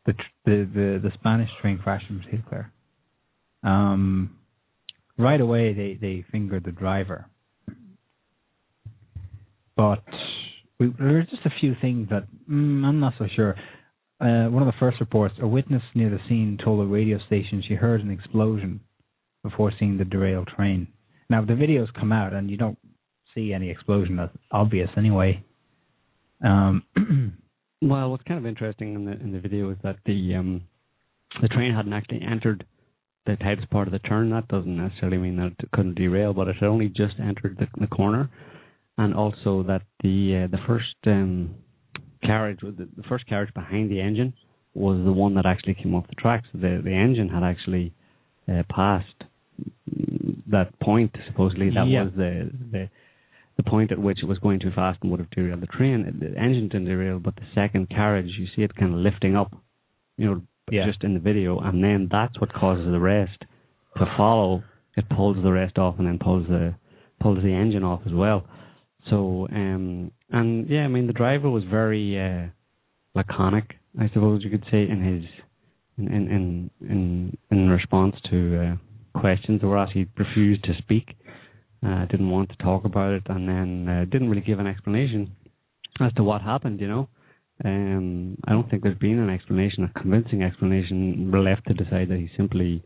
The 0.06 0.12
the 0.44 0.70
the, 0.74 1.00
the 1.02 1.10
Spanish 1.14 1.50
train 1.60 1.78
crash 1.78 2.02
in 2.08 2.20
particular. 2.20 2.72
Um, 3.62 4.36
right 5.18 5.40
away 5.40 5.72
they 5.72 5.98
they 6.00 6.24
fingered 6.30 6.64
the 6.64 6.72
driver, 6.72 7.26
but 9.76 10.04
we, 10.78 10.92
there 10.98 11.18
are 11.18 11.22
just 11.22 11.44
a 11.44 11.50
few 11.60 11.74
things 11.80 12.08
that 12.10 12.26
mm, 12.50 12.84
I'm 12.84 13.00
not 13.00 13.14
so 13.18 13.26
sure. 13.34 13.56
Uh, 14.18 14.48
one 14.48 14.62
of 14.62 14.66
the 14.66 14.78
first 14.80 14.98
reports, 15.00 15.34
a 15.42 15.46
witness 15.46 15.82
near 15.94 16.08
the 16.08 16.20
scene 16.28 16.58
told 16.62 16.80
a 16.80 16.90
radio 16.90 17.18
station 17.26 17.62
she 17.66 17.74
heard 17.74 18.00
an 18.00 18.10
explosion 18.10 18.80
before 19.42 19.72
seeing 19.78 19.98
the 19.98 20.04
derailed 20.04 20.48
train. 20.48 20.88
Now 21.28 21.44
the 21.44 21.52
videos 21.52 21.92
come 21.92 22.12
out 22.12 22.32
and 22.32 22.50
you 22.50 22.56
don't 22.56 22.78
see 23.34 23.52
any 23.52 23.70
explosion. 23.70 24.16
That's 24.16 24.36
obvious 24.50 24.88
anyway. 24.96 25.44
Um, 26.42 26.82
Well, 27.82 28.10
what's 28.10 28.22
kind 28.24 28.38
of 28.38 28.46
interesting 28.46 28.94
in 28.94 29.04
the 29.04 29.12
in 29.12 29.32
the 29.32 29.38
video 29.38 29.70
is 29.70 29.76
that 29.82 29.96
the 30.06 30.34
um 30.34 30.62
the 31.42 31.48
train 31.48 31.74
hadn't 31.74 31.92
actually 31.92 32.22
entered 32.22 32.64
the 33.26 33.36
tightest 33.36 33.68
part 33.68 33.86
of 33.86 33.92
the 33.92 33.98
turn. 33.98 34.30
That 34.30 34.48
doesn't 34.48 34.76
necessarily 34.76 35.18
mean 35.18 35.36
that 35.36 35.52
it 35.58 35.70
couldn't 35.72 35.94
derail, 35.96 36.32
but 36.32 36.48
it 36.48 36.54
had 36.56 36.68
only 36.68 36.88
just 36.88 37.14
entered 37.20 37.58
the, 37.58 37.66
the 37.78 37.86
corner, 37.86 38.30
and 38.96 39.14
also 39.14 39.62
that 39.64 39.82
the 40.02 40.44
uh, 40.44 40.50
the 40.50 40.62
first 40.66 40.94
um 41.06 41.54
carriage, 42.22 42.60
the, 42.62 42.88
the 42.96 43.02
first 43.10 43.26
carriage 43.26 43.52
behind 43.52 43.90
the 43.90 44.00
engine, 44.00 44.32
was 44.72 44.96
the 45.04 45.12
one 45.12 45.34
that 45.34 45.44
actually 45.44 45.74
came 45.74 45.94
off 45.94 46.06
the 46.08 46.14
tracks. 46.14 46.46
The 46.54 46.80
the 46.82 46.92
engine 46.94 47.28
had 47.28 47.42
actually 47.42 47.92
uh, 48.48 48.62
passed 48.70 49.24
that 50.50 50.78
point. 50.80 51.14
Supposedly, 51.26 51.68
that 51.70 51.86
Yeah. 51.86 52.04
was 52.04 52.12
the 52.16 52.50
the 52.72 52.88
the 53.57 53.62
point 53.62 53.91
at 53.93 53.99
which 53.99 54.23
it 54.23 54.27
was 54.27 54.39
going 54.39 54.61
too 54.61 54.70
fast 54.74 54.99
and 55.03 55.11
would 55.11 55.20
have 55.20 55.31
derailed 55.31 55.61
the 55.62 55.66
train. 55.66 56.05
The 56.20 56.39
engine 56.39 56.69
didn't 56.69 56.87
derail, 56.87 57.19
but 57.19 57.37
the 57.37 57.47
second 57.55 57.89
carriage, 57.89 58.31
you 58.39 58.47
see 58.55 58.62
it 58.62 58.74
kind 58.77 58.93
of 58.93 59.01
lifting 59.01 59.35
up, 59.37 59.55
you 60.19 60.27
know, 60.27 60.43
Yeah. 60.70 60.85
just 60.87 61.05
in 61.05 61.15
the 61.15 61.20
video, 61.20 61.59
and 61.61 61.83
then 61.83 62.09
that's 62.11 62.39
what 62.41 62.53
causes 62.53 62.87
the 62.91 62.99
rest 63.01 63.45
to 63.97 64.07
follow. 64.16 64.62
It 64.97 65.09
pulls 65.09 65.37
the 65.43 65.53
rest 65.53 65.78
off 65.78 65.99
and 65.99 66.07
then 66.07 66.19
pulls 66.19 66.47
the 66.49 66.74
pulls 67.20 67.43
the 67.43 67.53
engine 67.53 67.83
off 67.85 68.01
as 68.05 68.12
well. 68.12 68.47
So, 69.09 69.47
um, 69.53 70.11
and 70.31 70.69
yeah, 70.69 70.85
I 70.85 70.89
mean 70.89 71.07
the 71.07 71.12
driver 71.12 71.49
was 71.49 71.62
very 71.65 72.19
uh, 72.20 72.49
laconic, 73.15 73.77
I 73.99 74.09
suppose 74.09 74.43
you 74.45 74.51
could 74.51 74.65
say, 74.70 74.89
in 74.89 75.01
his 75.03 75.24
in 75.99 76.09
in 76.12 76.28
in 76.28 76.70
in, 76.91 77.37
in 77.51 77.70
response 77.70 78.16
to 78.31 78.39
uh, 79.15 79.19
questions 79.20 79.61
that 79.61 79.66
were 79.66 79.78
asked. 79.78 79.93
He 79.93 80.07
refused 80.19 80.65
to 80.65 80.74
speak 80.78 81.15
uh, 81.86 82.04
didn't 82.06 82.30
want 82.30 82.48
to 82.50 82.56
talk 82.56 82.84
about 82.84 83.12
it, 83.12 83.22
and 83.28 83.48
then 83.48 83.88
uh, 83.88 84.04
didn't 84.10 84.28
really 84.28 84.42
give 84.42 84.58
an 84.58 84.66
explanation 84.66 85.30
as 86.00 86.12
to 86.14 86.22
what 86.24 86.42
happened. 86.42 86.80
You 86.80 86.88
know, 86.88 87.08
um, 87.64 88.36
I 88.46 88.52
don't 88.52 88.68
think 88.68 88.82
there's 88.82 88.98
been 88.98 89.18
an 89.18 89.30
explanation, 89.30 89.84
a 89.84 90.00
convincing 90.00 90.42
explanation. 90.42 91.30
We're 91.32 91.40
left 91.40 91.66
to 91.68 91.74
decide 91.74 92.08
that 92.08 92.18
he 92.18 92.28
simply 92.36 92.82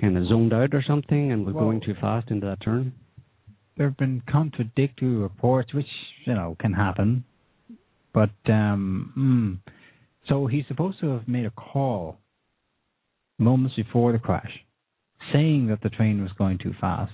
kind 0.00 0.16
of 0.16 0.26
zoned 0.28 0.52
out 0.52 0.74
or 0.74 0.82
something 0.86 1.32
and 1.32 1.44
was 1.44 1.54
Well- 1.54 1.64
going 1.64 1.80
too 1.80 1.94
fast 2.00 2.30
into 2.30 2.46
that 2.46 2.60
turn. 2.60 2.92
there 3.76 3.88
have 3.88 3.96
been 3.96 4.22
contradictory 4.30 5.16
reports, 5.16 5.74
which 5.74 5.88
you 6.26 6.32
know 6.34 6.56
can 6.60 6.72
happen. 6.72 7.24
But 8.12 8.30
um, 8.46 9.12
mm, 9.18 9.72
so 10.28 10.46
he's 10.46 10.64
supposed 10.68 11.00
to 11.00 11.08
have 11.08 11.26
made 11.26 11.44
a 11.44 11.50
call 11.50 12.18
moments 13.36 13.74
before 13.74 14.12
the 14.12 14.20
crash, 14.20 14.64
saying 15.32 15.66
that 15.66 15.80
the 15.82 15.90
train 15.90 16.22
was 16.22 16.30
going 16.38 16.58
too 16.58 16.72
fast. 16.80 17.12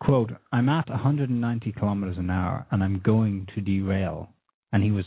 "Quote: 0.00 0.32
I'm 0.52 0.68
at 0.68 0.88
190 0.88 1.72
kilometers 1.72 2.18
an 2.18 2.30
hour 2.30 2.66
and 2.70 2.82
I'm 2.82 3.00
going 3.00 3.46
to 3.54 3.60
derail." 3.60 4.30
And 4.72 4.82
he 4.82 4.90
was 4.90 5.06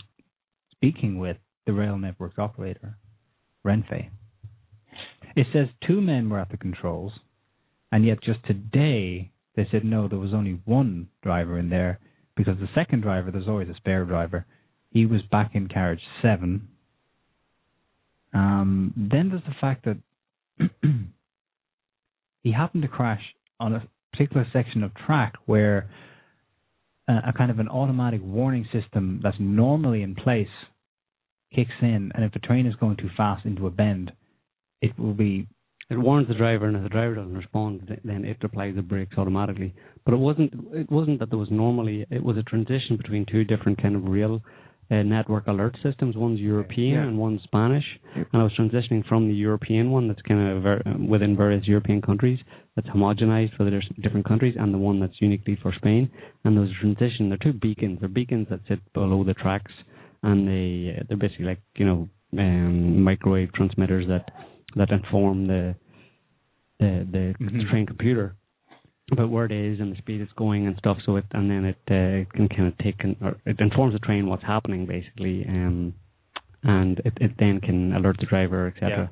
speaking 0.71 1.19
with 1.19 1.37
the 1.65 1.73
rail 1.73 1.97
network's 1.97 2.39
operator, 2.39 2.97
Renfe. 3.65 4.09
It 5.35 5.47
says 5.53 5.67
two 5.85 6.01
men 6.01 6.29
were 6.29 6.39
at 6.39 6.49
the 6.49 6.57
controls, 6.57 7.13
and 7.91 8.05
yet 8.05 8.21
just 8.21 8.43
today 8.45 9.31
they 9.55 9.67
said 9.69 9.83
no, 9.83 10.07
there 10.07 10.19
was 10.19 10.33
only 10.33 10.59
one 10.65 11.09
driver 11.21 11.59
in 11.59 11.69
there 11.69 11.99
because 12.35 12.57
the 12.59 12.69
second 12.73 13.01
driver, 13.01 13.31
there's 13.31 13.47
always 13.47 13.69
a 13.69 13.75
spare 13.75 14.05
driver, 14.05 14.45
he 14.91 15.05
was 15.05 15.21
back 15.29 15.51
in 15.53 15.67
carriage 15.67 16.01
seven. 16.21 16.67
Um, 18.33 18.93
then 18.95 19.29
there's 19.29 19.43
the 19.43 19.55
fact 19.59 19.85
that 19.85 19.97
he 22.43 22.51
happened 22.51 22.83
to 22.83 22.89
crash 22.89 23.21
on 23.59 23.73
a 23.73 23.83
particular 24.11 24.45
section 24.53 24.83
of 24.83 24.91
track 24.95 25.33
where 25.45 25.89
a, 27.07 27.29
a 27.29 27.33
kind 27.37 27.51
of 27.51 27.59
an 27.59 27.67
automatic 27.67 28.21
warning 28.23 28.65
system 28.71 29.19
that's 29.23 29.37
normally 29.39 30.01
in 30.03 30.15
place 30.15 30.47
kicks 31.55 31.71
in, 31.81 32.11
and 32.15 32.23
if 32.23 32.31
the 32.31 32.39
train 32.39 32.65
is 32.65 32.75
going 32.75 32.97
too 32.97 33.09
fast 33.17 33.45
into 33.45 33.67
a 33.67 33.69
bend, 33.69 34.11
it 34.81 34.97
will 34.97 35.13
be 35.13 35.47
It 35.89 35.99
warns 35.99 36.27
the 36.29 36.33
driver, 36.33 36.67
and 36.67 36.77
if 36.77 36.83
the 36.83 36.89
driver 36.89 37.15
doesn't 37.15 37.35
respond, 37.35 37.99
then 38.05 38.23
it 38.23 38.37
applies 38.43 38.75
the 38.75 38.81
brakes 38.81 39.17
automatically. 39.17 39.73
But 40.05 40.13
it 40.13 40.21
wasn't. 40.27 40.53
It 40.73 40.89
wasn't 40.89 41.19
that 41.19 41.29
there 41.29 41.37
was 41.37 41.51
normally. 41.51 42.05
It 42.09 42.23
was 42.23 42.37
a 42.37 42.43
transition 42.43 42.95
between 42.95 43.25
two 43.25 43.43
different 43.43 43.81
kind 43.81 43.95
of 43.97 44.03
uh, 44.05 44.47
network 45.03 45.47
alert 45.47 45.75
systems. 45.81 46.15
One's 46.17 46.39
European 46.39 46.93
Yeah. 46.95 47.07
and 47.07 47.17
one's 47.17 47.41
Spanish. 47.43 47.85
And 48.15 48.41
I 48.41 48.43
was 48.43 48.53
transitioning 48.53 49.05
from 49.05 49.27
the 49.27 49.33
European 49.33 49.89
one 49.91 50.07
that's 50.09 50.21
kind 50.23 50.41
of 50.57 50.63
ver- 50.63 50.81
um, 50.85 51.07
within 51.07 51.35
various 51.37 51.65
European 51.67 52.01
countries 52.01 52.39
that's 52.75 52.87
homogenized 52.89 53.53
for 53.55 53.63
the 53.63 53.81
different 54.01 54.25
countries, 54.25 54.55
and 54.59 54.73
the 54.73 54.77
one 54.77 54.99
that's 54.99 55.19
uniquely 55.21 55.55
for 55.61 55.71
Spain. 55.73 56.09
And 56.43 56.57
those 56.57 56.71
transition. 56.81 57.29
They're 57.29 57.37
two 57.37 57.53
beacons. 57.53 57.99
They're 57.99 58.09
beacons 58.09 58.47
that 58.49 58.59
sit 58.67 58.79
below 58.93 59.23
the 59.23 59.33
tracks, 59.33 59.71
and 60.23 60.47
they 60.47 60.97
uh, 60.97 61.03
they're 61.07 61.17
basically 61.17 61.45
like 61.45 61.61
you 61.75 61.85
know 61.85 62.09
um, 62.37 63.01
microwave 63.03 63.51
transmitters 63.53 64.07
that 64.07 64.25
that 64.75 64.89
inform 64.91 65.47
the 65.47 65.75
the 66.79 67.07
the 67.11 67.33
Mhm. 67.39 67.69
train 67.69 67.85
computer 67.85 68.35
about 69.11 69.29
where 69.29 69.45
it 69.45 69.51
is 69.51 69.79
and 69.79 69.91
the 69.93 69.97
speed 69.97 70.21
it's 70.21 70.31
going 70.33 70.67
and 70.67 70.75
stuff. 70.77 70.97
So 71.05 71.17
it 71.17 71.25
and 71.31 71.49
then 71.49 71.65
it, 71.65 71.77
uh, 71.89 72.21
it 72.21 72.33
can 72.33 72.47
kind 72.49 72.67
of 72.67 72.77
take 72.77 72.97
con- 72.99 73.17
or 73.21 73.37
it 73.45 73.59
informs 73.59 73.93
the 73.93 73.99
train 73.99 74.27
what's 74.27 74.43
happening 74.43 74.85
basically, 74.85 75.45
um, 75.47 75.93
and 76.63 76.99
it, 76.99 77.13
it 77.19 77.31
then 77.39 77.59
can 77.59 77.93
alert 77.93 78.17
the 78.19 78.25
driver, 78.25 78.67
etc. 78.67 79.09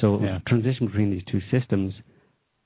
So 0.00 0.20
Yeah. 0.22 0.38
transition 0.46 0.86
between 0.86 1.10
these 1.10 1.24
two 1.30 1.40
systems, 1.50 1.94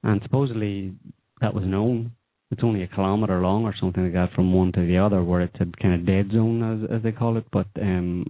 and 0.02 0.20
supposedly 0.22 0.94
that 1.40 1.54
was 1.54 1.64
known. 1.64 2.12
It's 2.50 2.62
only 2.62 2.82
a 2.82 2.86
kilometer 2.88 3.40
long 3.40 3.64
or 3.64 3.74
something 3.80 4.04
like 4.04 4.12
that 4.12 4.32
from 4.34 4.52
one 4.52 4.72
to 4.72 4.86
the 4.86 4.98
other, 4.98 5.22
where 5.24 5.40
it's 5.40 5.56
a 5.60 5.66
kind 5.80 5.94
of 5.94 6.04
dead 6.04 6.30
zone 6.32 6.62
as 6.62 6.90
as 6.96 7.02
they 7.02 7.12
call 7.12 7.36
it. 7.38 7.46
But 7.50 7.68
um, 7.80 8.26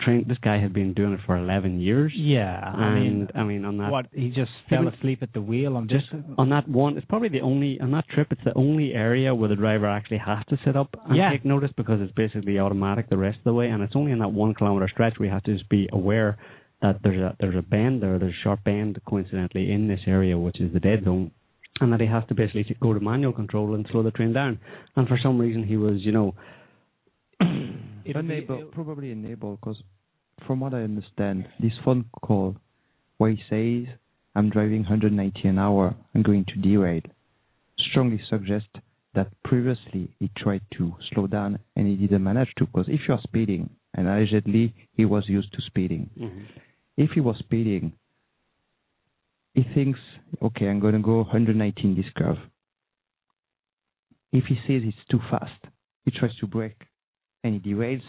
train 0.00 0.24
this 0.28 0.38
guy 0.38 0.58
had 0.60 0.72
been 0.72 0.92
doing 0.94 1.12
it 1.12 1.20
for 1.26 1.36
11 1.36 1.80
years. 1.80 2.12
yeah. 2.16 2.60
I 2.60 2.94
mean, 2.94 3.28
I 3.34 3.42
mean 3.44 3.64
on 3.64 3.78
that 3.78 3.90
what 3.90 4.06
he 4.12 4.28
just 4.30 4.50
fell 4.68 4.86
asleep 4.88 5.22
at 5.22 5.32
the 5.32 5.40
wheel 5.40 5.76
on 5.76 5.88
just 5.88 6.06
on 6.36 6.48
that 6.50 6.68
one, 6.68 6.96
it's 6.96 7.06
probably 7.06 7.28
the 7.28 7.40
only 7.40 7.80
on 7.80 7.90
that 7.92 8.08
trip. 8.08 8.28
It's 8.30 8.44
the 8.44 8.56
only 8.56 8.92
area 8.94 9.34
where 9.34 9.48
the 9.48 9.56
driver 9.56 9.86
actually 9.86 10.18
has 10.18 10.44
to 10.48 10.58
sit 10.64 10.76
up 10.76 10.94
and 11.06 11.16
Yeah. 11.16 11.30
take 11.30 11.44
notice 11.44 11.70
because 11.76 12.00
it's 12.00 12.12
basically 12.12 12.58
automatic 12.58 13.08
the 13.08 13.16
rest 13.16 13.38
of 13.38 13.44
the 13.44 13.54
way, 13.54 13.68
and 13.68 13.82
it's 13.82 13.96
only 13.96 14.12
in 14.12 14.18
that 14.20 14.32
one 14.32 14.54
kilometer 14.54 14.88
stretch 14.88 15.18
we 15.18 15.28
have 15.28 15.42
to 15.44 15.52
just 15.56 15.68
be 15.68 15.88
aware 15.92 16.36
that 16.82 17.02
there's 17.02 17.20
a 17.20 17.36
there's 17.40 17.56
a 17.56 17.62
bend 17.62 18.02
there, 18.02 18.18
there's 18.18 18.34
a 18.34 18.42
sharp 18.44 18.62
bend 18.64 19.00
coincidentally 19.06 19.70
in 19.72 19.88
this 19.88 20.00
area 20.06 20.38
which 20.38 20.60
is 20.60 20.72
the 20.72 20.80
dead 20.80 21.02
zone, 21.04 21.30
and 21.80 21.92
that 21.92 22.00
he 22.00 22.06
has 22.06 22.24
to 22.28 22.34
basically 22.34 22.76
go 22.80 22.92
to 22.94 23.00
manual 23.00 23.32
control 23.32 23.74
and 23.74 23.86
slow 23.90 24.02
the 24.02 24.10
train 24.12 24.32
down. 24.32 24.58
And 24.96 25.08
for 25.08 25.18
some 25.22 25.38
reason 25.40 25.62
he 25.64 25.76
was, 25.76 25.96
you 26.04 26.12
know, 26.12 26.34
Be- 28.64 28.64
probably 28.72 29.10
enable, 29.12 29.56
because 29.56 29.82
from 30.46 30.60
what 30.60 30.74
I 30.74 30.82
understand, 30.82 31.48
this 31.60 31.72
phone 31.84 32.04
call 32.22 32.56
where 33.18 33.30
he 33.30 33.42
says, 33.50 33.94
I'm 34.34 34.50
driving 34.50 34.82
190 34.82 35.48
an 35.48 35.58
hour, 35.58 35.94
I'm 36.14 36.22
going 36.22 36.44
to 36.46 36.56
derail, 36.56 37.02
strongly 37.90 38.20
suggests 38.30 38.68
that 39.14 39.28
previously 39.42 40.08
he 40.20 40.30
tried 40.36 40.60
to 40.76 40.94
slow 41.12 41.26
down 41.26 41.58
and 41.74 41.86
he 41.88 41.96
didn't 41.96 42.22
manage 42.22 42.52
to. 42.58 42.66
Because 42.66 42.86
if 42.88 43.00
you're 43.08 43.20
speeding, 43.24 43.70
and 43.94 44.06
allegedly 44.06 44.74
he 44.92 45.04
was 45.04 45.28
used 45.28 45.52
to 45.54 45.62
speeding, 45.62 46.10
Mhm. 46.16 46.44
if 46.96 47.10
he 47.12 47.20
was 47.20 47.36
speeding, 47.38 47.92
he 49.54 49.62
thinks, 49.74 49.98
okay, 50.40 50.68
I'm 50.68 50.78
going 50.78 50.94
to 50.94 51.00
go 51.00 51.22
119 51.22 51.96
this 51.96 52.08
curve. 52.16 52.38
If 54.30 54.44
he 54.44 54.56
says 54.66 54.84
it's 54.84 55.04
too 55.10 55.20
fast, 55.30 55.64
he 56.04 56.10
tries 56.12 56.36
to 56.36 56.46
brake 56.46 56.86
and 57.48 57.60
he 57.60 57.72
derails. 57.74 58.02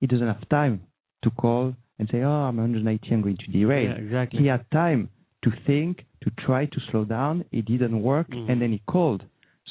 He 0.00 0.06
doesn't 0.06 0.26
have 0.26 0.48
time 0.48 0.80
to 1.22 1.30
call 1.30 1.74
and 1.98 2.08
say, 2.10 2.22
oh, 2.22 2.30
I'm 2.48 2.56
190, 2.56 3.08
I'm 3.12 3.22
going 3.22 3.36
to 3.36 3.46
derail. 3.52 3.90
Yeah, 3.90 3.96
exactly. 4.04 4.40
He 4.40 4.46
had 4.46 4.64
time 4.70 5.08
to 5.44 5.50
think, 5.66 6.04
to 6.24 6.30
try 6.46 6.66
to 6.66 6.78
slow 6.90 7.04
down. 7.04 7.44
It 7.52 7.64
didn't 7.66 8.00
work, 8.02 8.28
Mhm. 8.30 8.48
and 8.50 8.60
then 8.62 8.72
he 8.72 8.80
called. 8.86 9.24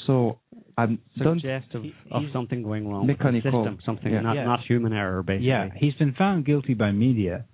So 0.06 0.38
I'm 0.78 1.00
don't 1.18 1.40
Suggestive 1.40 1.86
of 2.12 2.24
something 2.32 2.64
going 2.64 2.88
wrong 2.90 3.06
with 3.08 3.18
the 3.18 3.24
mechanical. 3.24 3.64
system, 3.64 3.80
something 3.86 4.12
Yeah. 4.14 4.22
not 4.22 4.36
Yeah. 4.36 4.46
not 4.46 4.60
human 4.62 4.92
error, 4.94 5.22
basically. 5.24 5.48
Yeah, 5.48 5.70
he's 5.76 5.94
been 5.96 6.14
found 6.14 6.46
guilty 6.46 6.74
by 6.74 6.92
media. 6.92 7.46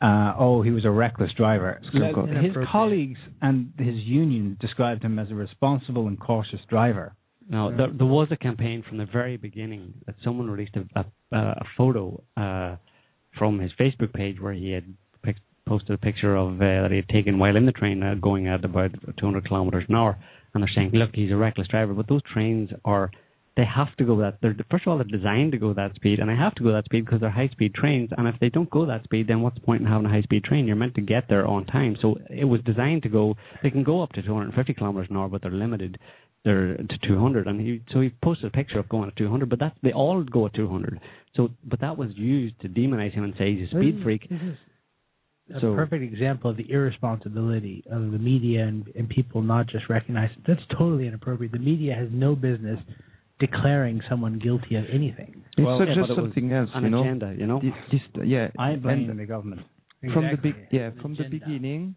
Uh, 0.00 0.34
oh, 0.36 0.62
he 0.62 0.70
was 0.72 0.84
a 0.84 0.90
reckless 0.90 1.32
driver. 1.32 1.80
Still 1.88 2.26
His 2.26 2.56
colleagues 2.66 3.20
and 3.40 3.72
his 3.78 3.96
union 4.24 4.56
described 4.60 5.02
him 5.04 5.18
as 5.18 5.30
a 5.30 5.34
responsible 5.34 6.08
and 6.08 6.18
cautious 6.18 6.60
driver. 6.66 7.14
No, 7.52 7.70
there, 7.70 7.88
there 7.92 8.06
was 8.06 8.28
a 8.30 8.36
campaign 8.36 8.82
from 8.88 8.96
the 8.96 9.04
very 9.04 9.36
beginning 9.36 9.92
that 10.06 10.14
someone 10.24 10.48
released 10.48 10.74
a, 10.74 11.04
a, 11.32 11.36
a 11.36 11.64
photo 11.76 12.22
uh, 12.34 12.76
from 13.38 13.58
his 13.58 13.70
Facebook 13.78 14.14
page 14.14 14.40
where 14.40 14.54
he 14.54 14.72
had 14.72 14.84
pic- 15.22 15.36
posted 15.68 15.90
a 15.90 15.98
picture 15.98 16.34
of 16.34 16.54
uh, 16.54 16.64
that 16.64 16.88
he 16.90 16.96
had 16.96 17.08
taken 17.10 17.38
while 17.38 17.54
in 17.54 17.66
the 17.66 17.72
train 17.72 18.02
uh, 18.02 18.14
going 18.14 18.48
at 18.48 18.64
about 18.64 18.92
200 19.18 19.46
kilometers 19.46 19.84
an 19.90 19.94
hour, 19.94 20.18
and 20.54 20.62
they're 20.62 20.70
saying, 20.74 20.92
look, 20.94 21.10
he's 21.12 21.30
a 21.30 21.36
reckless 21.36 21.68
driver. 21.68 21.92
But 21.92 22.08
those 22.08 22.22
trains 22.32 22.70
are, 22.86 23.10
they 23.54 23.66
have 23.66 23.94
to 23.98 24.04
go 24.06 24.18
that. 24.20 24.38
They're 24.40 24.56
first 24.70 24.86
of 24.86 24.92
all, 24.92 24.96
they're 24.96 25.18
designed 25.18 25.52
to 25.52 25.58
go 25.58 25.74
that 25.74 25.94
speed, 25.94 26.20
and 26.20 26.30
they 26.30 26.36
have 26.36 26.54
to 26.54 26.62
go 26.62 26.72
that 26.72 26.86
speed 26.86 27.04
because 27.04 27.20
they're 27.20 27.28
high-speed 27.28 27.74
trains. 27.74 28.08
And 28.16 28.28
if 28.28 28.36
they 28.40 28.48
don't 28.48 28.70
go 28.70 28.86
that 28.86 29.04
speed, 29.04 29.28
then 29.28 29.42
what's 29.42 29.56
the 29.56 29.60
point 29.66 29.82
in 29.82 29.88
having 29.88 30.06
a 30.06 30.10
high-speed 30.10 30.44
train? 30.44 30.66
You're 30.66 30.76
meant 30.76 30.94
to 30.94 31.02
get 31.02 31.24
there 31.28 31.46
on 31.46 31.66
time. 31.66 31.98
So 32.00 32.16
it 32.30 32.46
was 32.46 32.62
designed 32.62 33.02
to 33.02 33.10
go. 33.10 33.36
They 33.62 33.68
can 33.68 33.84
go 33.84 34.02
up 34.02 34.12
to 34.12 34.22
250 34.22 34.72
kilometers 34.72 35.08
an 35.10 35.18
hour, 35.18 35.28
but 35.28 35.42
they're 35.42 35.50
limited 35.50 35.98
they're 36.44 36.76
to 36.76 36.98
200 37.06 37.46
and 37.46 37.60
he 37.60 37.82
so 37.92 38.00
he 38.00 38.10
posted 38.22 38.46
a 38.46 38.50
picture 38.50 38.78
of 38.78 38.88
going 38.88 39.08
at 39.08 39.16
200 39.16 39.48
but 39.48 39.58
that's 39.58 39.76
they 39.82 39.92
all 39.92 40.22
go 40.24 40.46
at 40.46 40.54
200 40.54 40.98
so 41.36 41.48
but 41.64 41.80
that 41.80 41.96
was 41.96 42.10
used 42.16 42.58
to 42.60 42.68
demonize 42.68 43.12
him 43.12 43.24
and 43.24 43.34
say 43.38 43.54
he's 43.54 43.68
a 43.68 43.70
speed 43.70 44.00
freak 44.02 44.28
This 44.28 44.56
a 45.56 45.60
So- 45.60 45.74
perfect 45.74 46.02
example 46.02 46.50
of 46.50 46.56
the 46.56 46.70
irresponsibility 46.70 47.84
of 47.90 48.10
the 48.12 48.18
media 48.18 48.66
and, 48.66 48.88
and 48.96 49.08
people 49.08 49.42
not 49.42 49.66
just 49.68 49.88
recognizing 49.88 50.36
that's 50.46 50.62
totally 50.78 51.06
inappropriate. 51.06 51.52
The 51.52 51.58
media 51.58 51.94
has 51.94 52.08
no 52.12 52.34
business 52.34 52.78
declaring 53.40 54.00
someone 54.08 54.38
guilty 54.38 54.76
of 54.76 54.84
anything. 54.92 55.42
It's 55.56 55.66
Well, 55.66 55.78
not 55.80 55.88
yeah, 55.88 55.94
just 55.96 56.10
it 56.12 56.16
something 56.16 56.52
else, 56.52 56.70
an 56.74 56.84
you 56.84 56.90
know. 56.90 57.00
agenda 57.02 57.34
you 57.36 57.46
know 57.46 57.60
This, 57.60 57.74
this, 57.90 58.00
yeah, 58.24 58.48
I 58.58 58.76
blame 58.76 59.10
and 59.10 59.18
the 59.18 59.26
government. 59.26 59.62
from 60.00 60.24
the 60.24 60.30
Exactly. 60.30 60.52
big, 60.52 60.66
yeah, 60.70 60.86
An 60.86 61.00
from 61.02 61.14
the 61.16 61.24
beginning, 61.24 61.96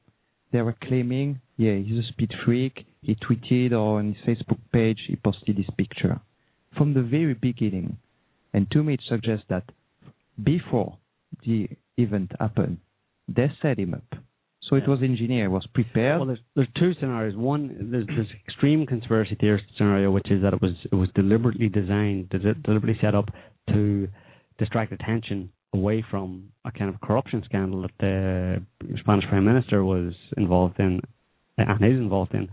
they 0.55 0.61
were 0.61 0.75
claiming, 0.83 1.41
yeah, 1.57 1.75
he's 1.75 1.99
a 2.05 2.07
speed 2.07 2.31
freak. 2.45 2.85
He 3.01 3.15
tweeted 3.15 3.73
or 3.73 3.99
on 3.99 4.13
his 4.13 4.37
Facebook 4.37 4.59
page, 4.71 4.99
he 5.05 5.17
posted 5.17 5.57
this 5.57 5.69
picture. 5.77 6.21
From 6.77 6.93
the 6.93 7.01
very 7.01 7.33
beginning, 7.33 7.97
and 8.53 8.71
to 8.71 8.81
me, 8.81 8.93
it 8.93 9.01
suggests 9.09 9.43
that 9.49 9.65
before 10.41 10.97
the 11.45 11.67
event 11.97 12.31
happened, 12.39 12.77
they 13.27 13.51
set 13.61 13.79
him 13.79 13.95
up. 13.95 14.19
So 14.69 14.77
it 14.77 14.87
was 14.87 15.01
engineered, 15.01 15.51
was 15.51 15.67
prepared. 15.73 16.19
well 16.19 16.27
there's 16.27 16.39
there's 16.55 16.67
two 16.79 16.93
scenarios 16.99 17.35
one 17.35 17.89
there's 17.91 18.07
this 18.07 18.25
extreme 18.47 18.87
conspiracy 18.87 19.35
theorist 19.39 19.65
scenario 19.77 20.09
which 20.09 20.31
is 20.31 20.41
that 20.41 20.53
it 20.53 20.61
was 20.61 20.73
it 20.91 20.95
was 20.95 21.09
deliberately 21.13 21.69
designed 21.69 22.29
deliberately 22.29 22.97
set 22.99 23.13
up 23.13 23.29
to 23.69 24.07
distract 24.57 24.91
attention 24.91 25.51
away 25.75 26.03
from 26.09 26.49
a 26.63 26.71
kind 26.71 26.93
of 26.93 26.99
corruption 27.01 27.43
scandal 27.45 27.81
that 27.83 27.91
the 27.99 28.61
Spanish 28.99 29.25
Prime 29.29 29.45
Minister 29.45 29.83
was 29.83 30.13
involved 30.37 30.79
in 30.79 31.01
and 31.57 31.83
is 31.83 31.99
involved 31.99 32.33
in 32.33 32.49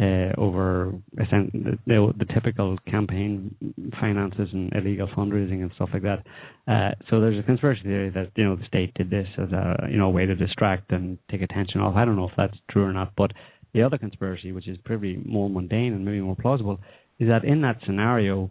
uh, 0.00 0.32
over 0.38 0.92
the, 1.14 1.78
the, 1.86 2.12
the 2.18 2.24
typical 2.32 2.78
campaign 2.90 3.54
finances 4.00 4.48
and 4.52 4.72
illegal 4.74 5.08
fundraising 5.08 5.62
and 5.62 5.70
stuff 5.74 5.90
like 5.92 6.02
that. 6.02 6.24
Uh, 6.66 6.90
so 7.10 7.20
there's 7.20 7.38
a 7.38 7.42
conspiracy 7.42 7.82
theory 7.82 8.10
that 8.10 8.30
you 8.36 8.44
know 8.44 8.56
the 8.56 8.64
state 8.66 8.94
did 8.94 9.10
this 9.10 9.26
as 9.36 9.52
a 9.52 9.88
you 9.90 9.98
know 9.98 10.08
way 10.08 10.24
to 10.24 10.34
distract 10.34 10.90
and 10.92 11.18
take 11.30 11.42
attention 11.42 11.80
off. 11.80 11.96
I 11.96 12.04
don't 12.04 12.16
know 12.16 12.28
if 12.28 12.36
that's 12.36 12.56
true 12.70 12.84
or 12.84 12.92
not, 12.92 13.12
but 13.16 13.32
the 13.74 13.82
other 13.82 13.98
conspiracy, 13.98 14.52
which 14.52 14.68
is 14.68 14.78
probably 14.84 15.20
more 15.24 15.50
mundane 15.50 15.92
and 15.92 16.04
maybe 16.04 16.20
more 16.20 16.36
plausible, 16.40 16.80
is 17.18 17.28
that 17.28 17.44
in 17.44 17.60
that 17.62 17.78
scenario 17.84 18.50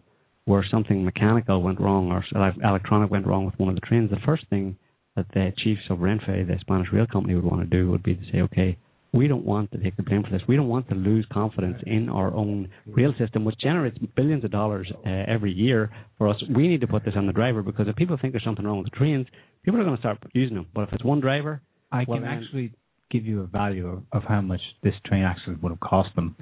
where 0.50 0.66
something 0.72 1.06
mechanical 1.06 1.62
went 1.62 1.80
wrong 1.80 2.12
or 2.12 2.24
electronic 2.64 3.12
went 3.12 3.28
wrong 3.28 3.46
with 3.46 3.54
one 3.60 3.70
of 3.70 3.76
the 3.76 3.82
trains, 3.82 4.10
the 4.10 4.18
first 4.26 4.44
thing 4.50 4.76
that 5.16 5.28
the 5.36 5.54
chiefs 5.64 5.82
of 5.92 6.00
Renfe, 6.00 6.26
the 6.48 6.58
Spanish 6.62 6.88
rail 6.92 7.06
company, 7.06 7.36
would 7.36 7.44
want 7.44 7.62
to 7.62 7.68
do 7.68 7.92
would 7.92 8.02
be 8.02 8.16
to 8.16 8.22
say, 8.32 8.40
okay, 8.42 8.76
we 9.14 9.28
don't 9.28 9.46
want 9.46 9.72
to 9.72 9.78
take 9.78 9.96
the 9.96 10.02
blame 10.02 10.24
for 10.24 10.32
this. 10.32 10.42
We 10.48 10.56
don't 10.56 10.68
want 10.68 10.90
to 10.90 10.96
lose 10.96 11.26
confidence 11.32 11.78
in 11.86 12.10
our 12.10 12.34
own 12.34 12.68
rail 12.88 13.14
system, 13.20 13.46
which 13.46 13.60
generates 13.60 13.98
billions 14.16 14.44
of 14.44 14.50
dollars 14.50 14.92
uh, 15.06 15.10
every 15.28 15.52
year 15.52 15.92
for 16.18 16.28
us. 16.30 16.38
We 16.56 16.68
need 16.68 16.82
to 16.82 16.88
put 16.88 17.06
this 17.06 17.14
on 17.16 17.28
the 17.28 17.34
driver 17.34 17.62
because 17.62 17.88
if 17.88 17.96
people 17.96 18.18
think 18.20 18.34
there's 18.34 18.44
something 18.44 18.66
wrong 18.66 18.80
with 18.80 18.92
the 18.92 18.98
trains, 18.98 19.28
people 19.64 19.80
are 19.80 19.84
going 19.84 19.98
to 19.98 20.02
start 20.02 20.18
using 20.34 20.56
them. 20.56 20.68
But 20.74 20.82
if 20.88 20.94
it's 20.94 21.04
one 21.04 21.20
driver, 21.20 21.62
I 21.92 22.06
Well, 22.08 22.18
can 22.18 22.28
then- 22.28 22.44
actually 22.44 22.72
give 23.12 23.26
you 23.26 23.42
a 23.42 23.48
value 23.48 23.88
of, 23.88 24.04
of 24.14 24.24
how 24.24 24.42
much 24.42 24.62
this 24.84 24.94
train 25.06 25.24
accident 25.24 25.62
would 25.62 25.72
have 25.72 25.80
cost 25.80 26.10
them. 26.16 26.36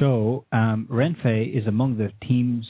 So, 0.00 0.44
um, 0.52 0.86
Renfe 0.90 1.54
is 1.58 1.66
among 1.66 1.96
the 1.98 2.10
teams, 2.26 2.66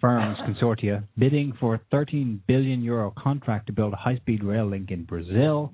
firms, 0.00 0.36
consortia 0.46 1.04
bidding 1.16 1.52
for 1.60 1.74
a 1.74 1.80
13 1.90 2.42
billion 2.46 2.82
euro 2.82 3.12
contract 3.16 3.66
to 3.66 3.72
build 3.72 3.92
a 3.92 3.96
high-speed 3.96 4.42
rail 4.44 4.66
link 4.66 4.90
in 4.90 5.04
Brazil. 5.04 5.72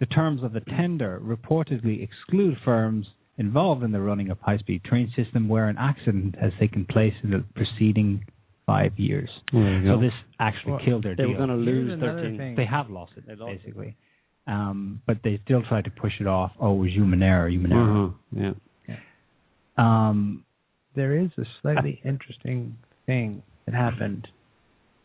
The 0.00 0.06
terms 0.06 0.42
of 0.42 0.52
the 0.52 0.60
tender 0.60 1.20
reportedly 1.22 2.02
exclude 2.02 2.56
firms 2.64 3.06
involved 3.36 3.82
in 3.84 3.92
the 3.92 4.00
running 4.00 4.30
of 4.30 4.38
high-speed 4.40 4.82
train 4.84 5.12
system 5.16 5.48
where 5.48 5.68
an 5.68 5.76
accident 5.78 6.34
has 6.40 6.52
taken 6.58 6.84
place 6.86 7.14
in 7.22 7.30
the 7.30 7.44
preceding 7.54 8.24
five 8.66 8.92
years. 8.98 9.30
So 9.52 9.98
this 10.00 10.12
actually 10.40 10.72
Well, 10.72 10.84
killed 10.84 11.04
their 11.04 11.14
they 11.16 11.22
deal. 11.22 11.32
were 11.32 11.36
going 11.46 11.48
to 11.50 11.54
lose 11.56 11.98
13. 12.00 12.36
thing. 12.36 12.56
They 12.56 12.66
have 12.66 12.90
lost 12.90 13.12
it, 13.16 13.26
They 13.26 13.34
lost 13.34 13.52
it. 13.52 13.62
basically. 13.62 13.96
Um, 14.46 15.00
but 15.06 15.18
they 15.22 15.38
still 15.44 15.62
tried 15.62 15.84
to 15.84 15.90
push 15.90 16.12
it 16.20 16.26
off. 16.26 16.52
Oh, 16.58 16.74
it 16.76 16.78
was 16.80 16.90
human 16.90 17.22
error, 17.22 17.48
human 17.48 17.72
error. 17.72 18.04
Uh-huh. 18.06 18.52
Yeah. 18.88 18.96
Um, 19.76 20.44
There 20.94 21.16
is 21.16 21.30
a 21.38 21.44
slightly 21.62 22.00
interesting 22.04 22.76
thing 23.06 23.42
that 23.70 23.76
happened. 23.76 24.28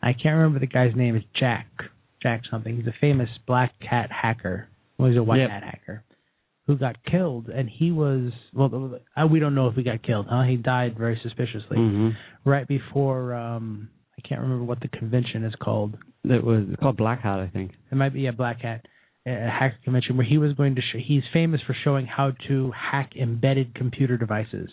I 0.02 0.12
can't 0.12 0.36
remember 0.36 0.58
the 0.58 0.66
guy's 0.66 0.94
name. 0.94 1.16
It's 1.16 1.26
Jack. 1.38 1.66
Jack 2.22 2.42
something. 2.50 2.76
He's 2.76 2.86
a 2.86 2.94
famous 3.00 3.28
black 3.46 3.72
hat 3.80 4.10
hacker. 4.10 4.68
Well, 4.98 5.08
he's 5.08 5.18
a 5.18 5.22
white 5.22 5.40
Yep. 5.40 5.50
hat 5.50 5.62
hacker 5.64 6.02
who 6.66 6.76
got 6.78 6.96
killed, 7.04 7.48
and 7.48 7.68
he 7.68 7.90
was 7.90 8.32
well. 8.54 8.98
We 9.30 9.38
don't 9.38 9.54
know 9.54 9.68
if 9.68 9.74
he 9.74 9.82
got 9.82 10.02
killed. 10.02 10.26
Huh? 10.30 10.42
He 10.44 10.56
died 10.56 10.96
very 10.98 11.18
suspiciously 11.22 11.76
hmm 11.76 12.10
right 12.44 12.66
before. 12.66 13.34
um 13.34 13.88
I 14.18 14.26
can't 14.26 14.40
remember 14.40 14.64
what 14.64 14.80
the 14.80 14.88
convention 14.88 15.44
is 15.44 15.54
called. 15.60 15.96
It 16.24 16.42
was 16.42 16.64
called 16.80 16.96
Black 16.96 17.20
Hat, 17.20 17.40
I 17.40 17.48
think. 17.48 17.72
It 17.90 17.96
might 17.96 18.14
be 18.14 18.26
a 18.26 18.32
black 18.32 18.60
hat 18.62 18.86
a 19.26 19.30
hacker 19.50 19.76
convention 19.84 20.16
where 20.18 20.26
he 20.26 20.36
was 20.38 20.52
going 20.52 20.74
to 20.76 20.82
show. 20.82 20.98
He's 21.04 21.22
famous 21.32 21.60
for 21.66 21.74
showing 21.84 22.06
how 22.06 22.32
to 22.48 22.70
hack 22.72 23.12
embedded 23.16 23.74
computer 23.74 24.16
devices, 24.18 24.68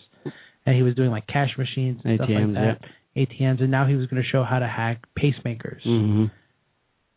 and 0.66 0.76
he 0.76 0.82
was 0.82 0.94
doing 0.94 1.10
like 1.10 1.26
cash 1.26 1.50
machines 1.58 2.00
and 2.04 2.18
stuff 2.18 2.28
ATMs, 2.28 2.54
like 2.54 2.80
that. 2.80 2.88
ATMs, 3.16 3.60
and 3.60 3.70
now 3.70 3.86
he 3.86 3.94
was 3.94 4.06
going 4.06 4.22
to 4.22 4.28
show 4.28 4.42
how 4.44 4.58
to 4.58 4.66
hack 4.66 5.04
pacemakers. 5.18 5.82
hmm 5.84 6.24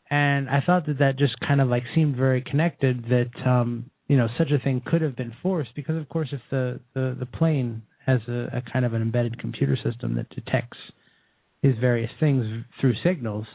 And 0.09 0.49
I 0.49 0.61
thought 0.65 0.85
that 0.87 0.99
that 0.99 1.17
just 1.17 1.39
kind 1.39 1.61
of 1.61 1.67
like 1.67 1.83
seemed 1.95 2.15
very 2.15 2.41
connected. 2.41 3.05
That 3.09 3.47
um, 3.49 3.89
you 4.07 4.17
know 4.17 4.27
such 4.37 4.51
a 4.51 4.59
thing 4.59 4.81
could 4.85 5.01
have 5.01 5.15
been 5.15 5.33
forced 5.41 5.73
because 5.75 5.95
of 5.97 6.07
course 6.09 6.29
if 6.31 6.41
the 6.51 6.79
the, 6.93 7.15
the 7.19 7.25
plane 7.25 7.81
has 8.05 8.19
a, 8.27 8.57
a 8.57 8.61
kind 8.71 8.85
of 8.85 8.93
an 8.93 9.01
embedded 9.01 9.39
computer 9.39 9.75
system 9.83 10.13
that 10.15 10.29
detects 10.29 10.77
these 11.63 11.73
various 11.81 12.11
things 12.19 12.45
through 12.79 12.93
signals, 13.03 13.47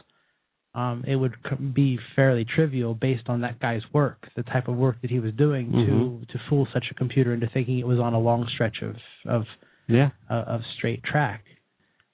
um, 0.75 1.05
it 1.07 1.15
would 1.15 1.33
be 1.73 1.97
fairly 2.17 2.43
trivial 2.43 2.93
based 2.93 3.29
on 3.29 3.39
that 3.39 3.57
guy's 3.61 3.83
work, 3.93 4.27
the 4.35 4.43
type 4.43 4.67
of 4.67 4.75
work 4.75 4.97
that 5.01 5.09
he 5.09 5.19
was 5.21 5.31
doing 5.35 5.67
Mhm. 5.71 5.85
to 5.85 6.25
to 6.33 6.39
fool 6.49 6.67
such 6.73 6.87
a 6.91 6.93
computer 6.95 7.33
into 7.33 7.47
thinking 7.53 7.79
it 7.79 7.87
was 7.87 7.99
on 7.99 8.13
a 8.13 8.19
long 8.19 8.45
stretch 8.53 8.81
of 8.81 8.95
of 9.25 9.45
Yeah. 9.87 10.09
uh, 10.29 10.33
of 10.55 10.61
straight 10.77 11.03
track. 11.03 11.45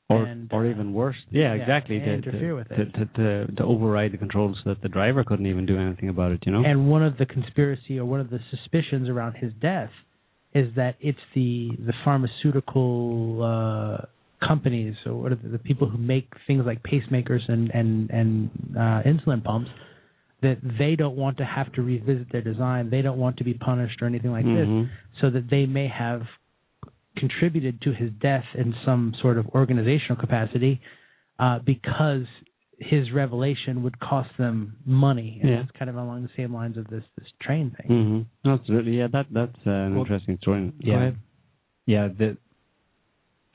Or 0.09 0.23
And, 0.23 0.51
or 0.53 0.65
even 0.65 0.93
worse. 0.93 1.17
Yeah, 1.31 1.53
yeah, 1.53 1.61
exactly. 1.61 1.99
to, 1.99 2.05
interfere 2.05 2.49
to, 2.49 2.53
with 2.55 2.69
to, 2.69 2.81
it. 2.81 2.93
To, 2.93 3.05
to, 3.47 3.55
to 3.57 3.63
override 3.63 4.13
the 4.13 4.17
controls 4.17 4.57
so 4.63 4.69
that 4.69 4.81
the 4.81 4.88
driver 4.88 5.23
couldn't 5.25 5.47
even 5.47 5.65
do 5.65 5.77
anything 5.77 6.07
about 6.07 6.31
it, 6.31 6.39
you 6.45 6.51
know? 6.53 6.63
And 6.63 6.89
one 6.89 7.03
of 7.03 7.17
the 7.17 7.25
conspiracy 7.25 7.99
or 7.99 8.05
one 8.05 8.21
of 8.21 8.29
the 8.29 8.39
suspicions 8.49 9.09
around 9.09 9.34
his 9.34 9.51
death 9.61 9.91
is 10.53 10.73
that 10.75 10.95
it's 11.01 11.19
the 11.35 11.71
the 11.85 11.93
pharmaceutical 12.05 13.43
uh, 13.43 14.05
companies 14.45 14.95
or 15.05 15.15
what 15.15 15.31
are 15.31 15.35
the, 15.35 15.49
the 15.49 15.59
people 15.59 15.89
who 15.89 15.97
make 15.97 16.31
things 16.47 16.63
like 16.65 16.81
pacemakers 16.84 17.41
and 17.49 17.69
and 17.71 18.09
and 18.09 18.49
uh, 18.75 19.01
insulin 19.05 19.43
pumps 19.43 19.69
that 20.41 20.57
they 20.79 20.95
don't 20.95 21.15
want 21.15 21.38
to 21.38 21.43
have 21.45 21.71
to 21.73 21.81
revisit 21.81 22.31
their 22.31 22.41
design. 22.41 22.89
They 22.89 23.01
don't 23.01 23.17
want 23.17 23.38
to 23.38 23.43
be 23.43 23.55
punished 23.55 24.01
or 24.01 24.05
anything 24.05 24.31
like 24.31 24.45
Mhm. 24.45 24.84
this, 24.84 24.89
so 25.21 25.29
that 25.31 25.49
they 25.49 25.65
may 25.65 25.88
have 25.88 26.21
contributed 27.18 27.81
to 27.81 27.94
his 27.94 28.11
death 28.22 28.45
in 28.56 28.73
some 28.85 29.14
sort 29.22 29.38
of 29.38 29.48
organizational 29.48 30.15
capacity 30.18 30.80
uh, 31.39 31.60
because 31.60 32.26
his 32.80 33.11
revelation 33.11 33.81
would 33.84 33.99
cost 33.99 34.30
them 34.38 34.77
money. 34.85 35.39
And 35.41 35.49
Yeah. 35.52 35.61
it's 35.61 35.72
kind 35.77 35.89
of 35.89 35.95
along 35.95 36.23
the 36.23 36.30
same 36.38 36.53
lines 36.53 36.77
of 36.77 36.88
this 36.88 37.03
this 37.18 37.27
train 37.41 37.76
thing. 37.77 37.89
Mm-hmm. 37.89 38.49
Absolutely. 38.49 38.98
Yeah, 38.98 39.07
that 39.11 39.26
that's 39.31 39.57
uh, 39.65 39.72
an 39.72 39.94
Well, 39.95 40.03
interesting 40.03 40.38
story. 40.41 40.72
Yeah. 40.80 41.11
Yeah, 41.85 42.10
the 42.10 42.38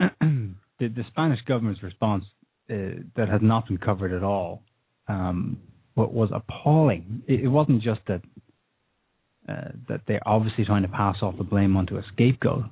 the, 0.20 0.88
the 0.88 1.04
Spanish 1.08 1.40
government's 1.46 1.82
response 1.82 2.24
uh, 2.70 2.74
that 3.16 3.28
has 3.28 3.40
not 3.42 3.68
been 3.68 3.78
covered 3.78 4.12
at 4.12 4.22
all 4.24 4.62
um, 5.08 5.58
what 5.94 6.12
was 6.12 6.30
appalling. 6.34 7.22
It, 7.28 7.40
it 7.44 7.48
wasn't 7.48 7.82
just 7.82 8.00
that 8.08 8.22
uh, 9.48 9.70
that 9.88 10.02
they're 10.06 10.26
obviously 10.26 10.64
trying 10.64 10.82
to 10.82 10.88
pass 10.88 11.16
off 11.22 11.36
the 11.36 11.44
blame 11.44 11.76
onto 11.76 11.96
a 11.96 12.02
scapegoat. 12.12 12.64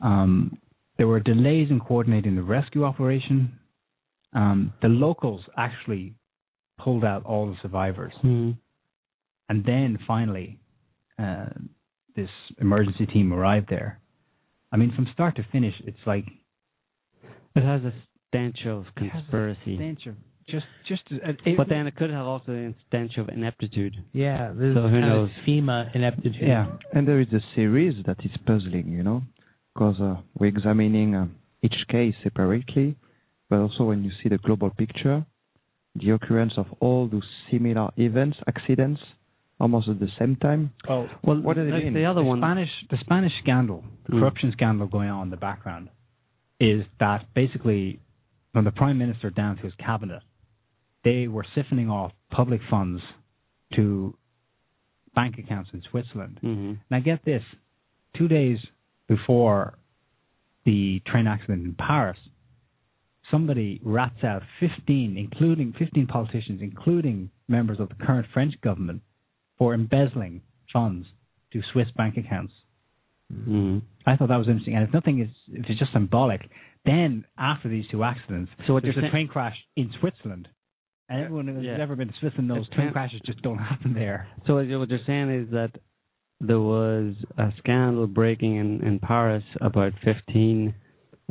Um, 0.00 0.58
there 0.98 1.06
were 1.06 1.20
delays 1.20 1.68
in 1.70 1.80
coordinating 1.80 2.36
the 2.36 2.42
rescue 2.42 2.84
operation. 2.84 3.58
Um, 4.32 4.72
the 4.82 4.88
locals 4.88 5.42
actually 5.56 6.14
pulled 6.78 7.04
out 7.04 7.24
all 7.24 7.46
the 7.46 7.56
survivors, 7.62 8.12
Mm-hmm. 8.18 8.50
and 9.48 9.64
then 9.64 9.98
finally, 10.06 10.58
uh, 11.18 11.46
this 12.16 12.28
emergency 12.60 13.06
team 13.06 13.32
arrived 13.32 13.68
there. 13.70 14.00
I 14.72 14.76
mean, 14.76 14.92
from 14.94 15.06
start 15.12 15.36
to 15.36 15.46
finish, 15.52 15.74
it's 15.86 16.04
like 16.06 16.24
It 17.54 17.62
has 17.62 17.82
a 17.84 17.92
stench 18.28 18.58
of 18.66 18.86
It 18.96 19.02
has 19.10 19.10
a 19.10 19.10
conspiracy, 19.22 19.76
stench 19.76 20.06
of 20.06 20.14
just 20.48 20.66
just 20.88 21.02
uh, 21.12 21.30
it, 21.46 21.56
but 21.56 21.68
then 21.68 21.86
it 21.86 21.96
could 21.96 22.10
have 22.10 22.26
also 22.26 22.52
a 22.52 22.74
stench 22.88 23.12
of 23.18 23.28
ineptitude. 23.28 23.94
Yeah, 24.12 24.52
there's 24.54 24.74
So 24.76 24.88
who 24.88 25.00
knows? 25.00 25.30
FEMA 25.46 25.94
ineptitude. 25.94 26.36
yeah 26.40 26.66
And 26.92 27.06
there 27.08 27.20
is 27.20 27.28
a 27.32 27.40
series 27.54 27.94
that 28.06 28.18
is 28.24 28.32
puzzling, 28.46 28.88
you 28.92 29.02
know, 29.02 29.22
because 29.74 29.96
uh, 30.00 30.16
we're 30.38 30.46
examining 30.46 31.14
uh, 31.14 31.26
each 31.62 31.74
case 31.90 32.14
separately, 32.22 32.96
but 33.50 33.58
also 33.58 33.84
when 33.84 34.04
you 34.04 34.10
see 34.22 34.28
the 34.28 34.38
global 34.38 34.70
picture, 34.70 35.24
the 35.96 36.10
occurrence 36.10 36.52
of 36.56 36.66
all 36.80 37.08
those 37.08 37.22
similar 37.50 37.90
events, 37.96 38.36
accidents, 38.46 39.00
almost 39.60 39.88
at 39.88 39.98
the 40.00 40.08
same 40.18 40.36
time. 40.36 40.72
oh 40.88 41.08
Well, 41.22 41.40
What 41.40 41.56
does 41.56 41.68
it 41.68 41.70
mean? 41.72 41.94
the 41.94 42.04
other 42.04 42.20
the 42.22 42.26
one. 42.26 42.40
Spanish 42.40 42.70
the 42.90 42.98
Spanish 43.00 43.32
scandal, 43.42 43.84
the 44.06 44.12
Mm. 44.16 44.20
corruption 44.20 44.52
scandal 44.52 44.86
going 44.86 45.10
on 45.10 45.22
in 45.26 45.30
the 45.30 45.36
background, 45.36 45.88
is 46.60 46.84
that 47.00 47.26
basically 47.34 48.00
from 48.52 48.64
the 48.64 48.72
prime 48.72 48.98
minister 48.98 49.30
down 49.30 49.56
to 49.56 49.62
his 49.62 49.74
cabinet, 49.76 50.22
they 51.04 51.28
were 51.28 51.44
siphoning 51.56 51.90
off 51.90 52.12
public 52.30 52.60
funds 52.70 53.02
to 53.74 54.16
bank 55.14 55.38
accounts 55.38 55.70
in 55.72 55.82
Switzerland. 55.90 56.38
hmm 56.40 56.72
Now 56.90 57.00
get 57.00 57.24
this, 57.24 57.42
two 58.16 58.26
days 58.28 58.58
before 59.08 59.78
the 60.64 61.00
train 61.06 61.26
accident 61.26 61.64
in 61.64 61.74
Paris, 61.74 62.18
somebody 63.30 63.80
rats 63.84 64.22
out 64.24 64.42
15, 64.60 65.16
including 65.16 65.72
15 65.78 66.06
politicians, 66.06 66.60
including 66.62 67.30
members 67.48 67.80
of 67.80 67.88
the 67.88 67.94
current 67.96 68.26
French 68.32 68.54
government, 68.62 69.02
for 69.58 69.74
embezzling 69.74 70.40
funds 70.72 71.06
to 71.52 71.60
Swiss 71.72 71.88
bank 71.96 72.16
accounts. 72.16 72.52
hmm 73.32 73.78
I 74.06 74.16
thought 74.16 74.28
that 74.28 74.36
was 74.36 74.48
interesting. 74.48 74.74
And 74.74 74.86
if 74.86 74.92
nothing 74.92 75.20
is, 75.20 75.28
if 75.50 75.64
it's 75.68 75.78
just 75.78 75.92
symbolic, 75.92 76.42
then 76.84 77.24
after 77.38 77.68
these 77.68 77.84
two 77.90 78.04
accidents, 78.04 78.50
So 78.66 78.74
what 78.74 78.82
there's 78.82 78.96
a 78.98 79.08
train 79.10 79.28
crash 79.28 79.56
in 79.76 79.90
Switzerland. 80.00 80.48
And 81.08 81.22
everyone 81.24 81.48
who's 81.48 81.64
Yeah. 81.64 81.78
ever 81.80 81.96
been 81.96 82.08
to 82.08 82.14
Switzerland 82.20 82.48
knows 82.48 82.68
train 82.70 82.90
crashes 82.92 83.20
just 83.24 83.40
don't 83.42 83.58
happen 83.58 83.94
there. 83.94 84.26
So 84.46 84.56
what 84.56 84.66
you're 84.66 84.98
saying 85.06 85.30
is 85.30 85.50
that 85.50 85.70
there 86.40 86.60
was 86.60 87.14
a 87.38 87.50
scandal 87.58 88.06
breaking 88.06 88.56
in, 88.56 88.86
in 88.86 88.98
Paris 88.98 89.44
about 89.60 89.92
15 90.04 90.74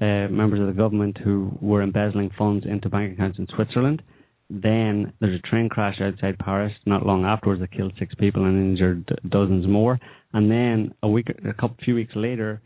uh, 0.02 0.06
members 0.06 0.60
of 0.60 0.68
the 0.68 0.74
government 0.74 1.18
who 1.24 1.52
were 1.62 1.84
embezzling 1.84 2.32
funds 2.38 2.66
into 2.68 2.90
bank 2.90 3.14
accounts 3.14 3.38
in 3.38 3.48
Switzerland. 3.56 4.02
Then 4.50 5.14
there's 5.20 5.40
a 5.40 5.48
train 5.48 5.70
crash 5.70 6.02
outside 6.02 6.38
Paris 6.40 6.74
not 6.86 7.06
long 7.06 7.26
afterwards 7.26 7.62
that 7.62 7.72
killed 7.72 7.94
six 8.00 8.14
people 8.16 8.46
and 8.46 8.72
injured 8.72 9.20
dozens 9.30 9.68
more. 9.68 10.00
And 10.34 10.50
then 10.50 10.94
a 11.04 11.08
week, 11.08 11.28
a 11.30 11.54
couple, 11.54 11.78
few 11.84 11.96
weeks 11.96 12.14
later, 12.16 12.62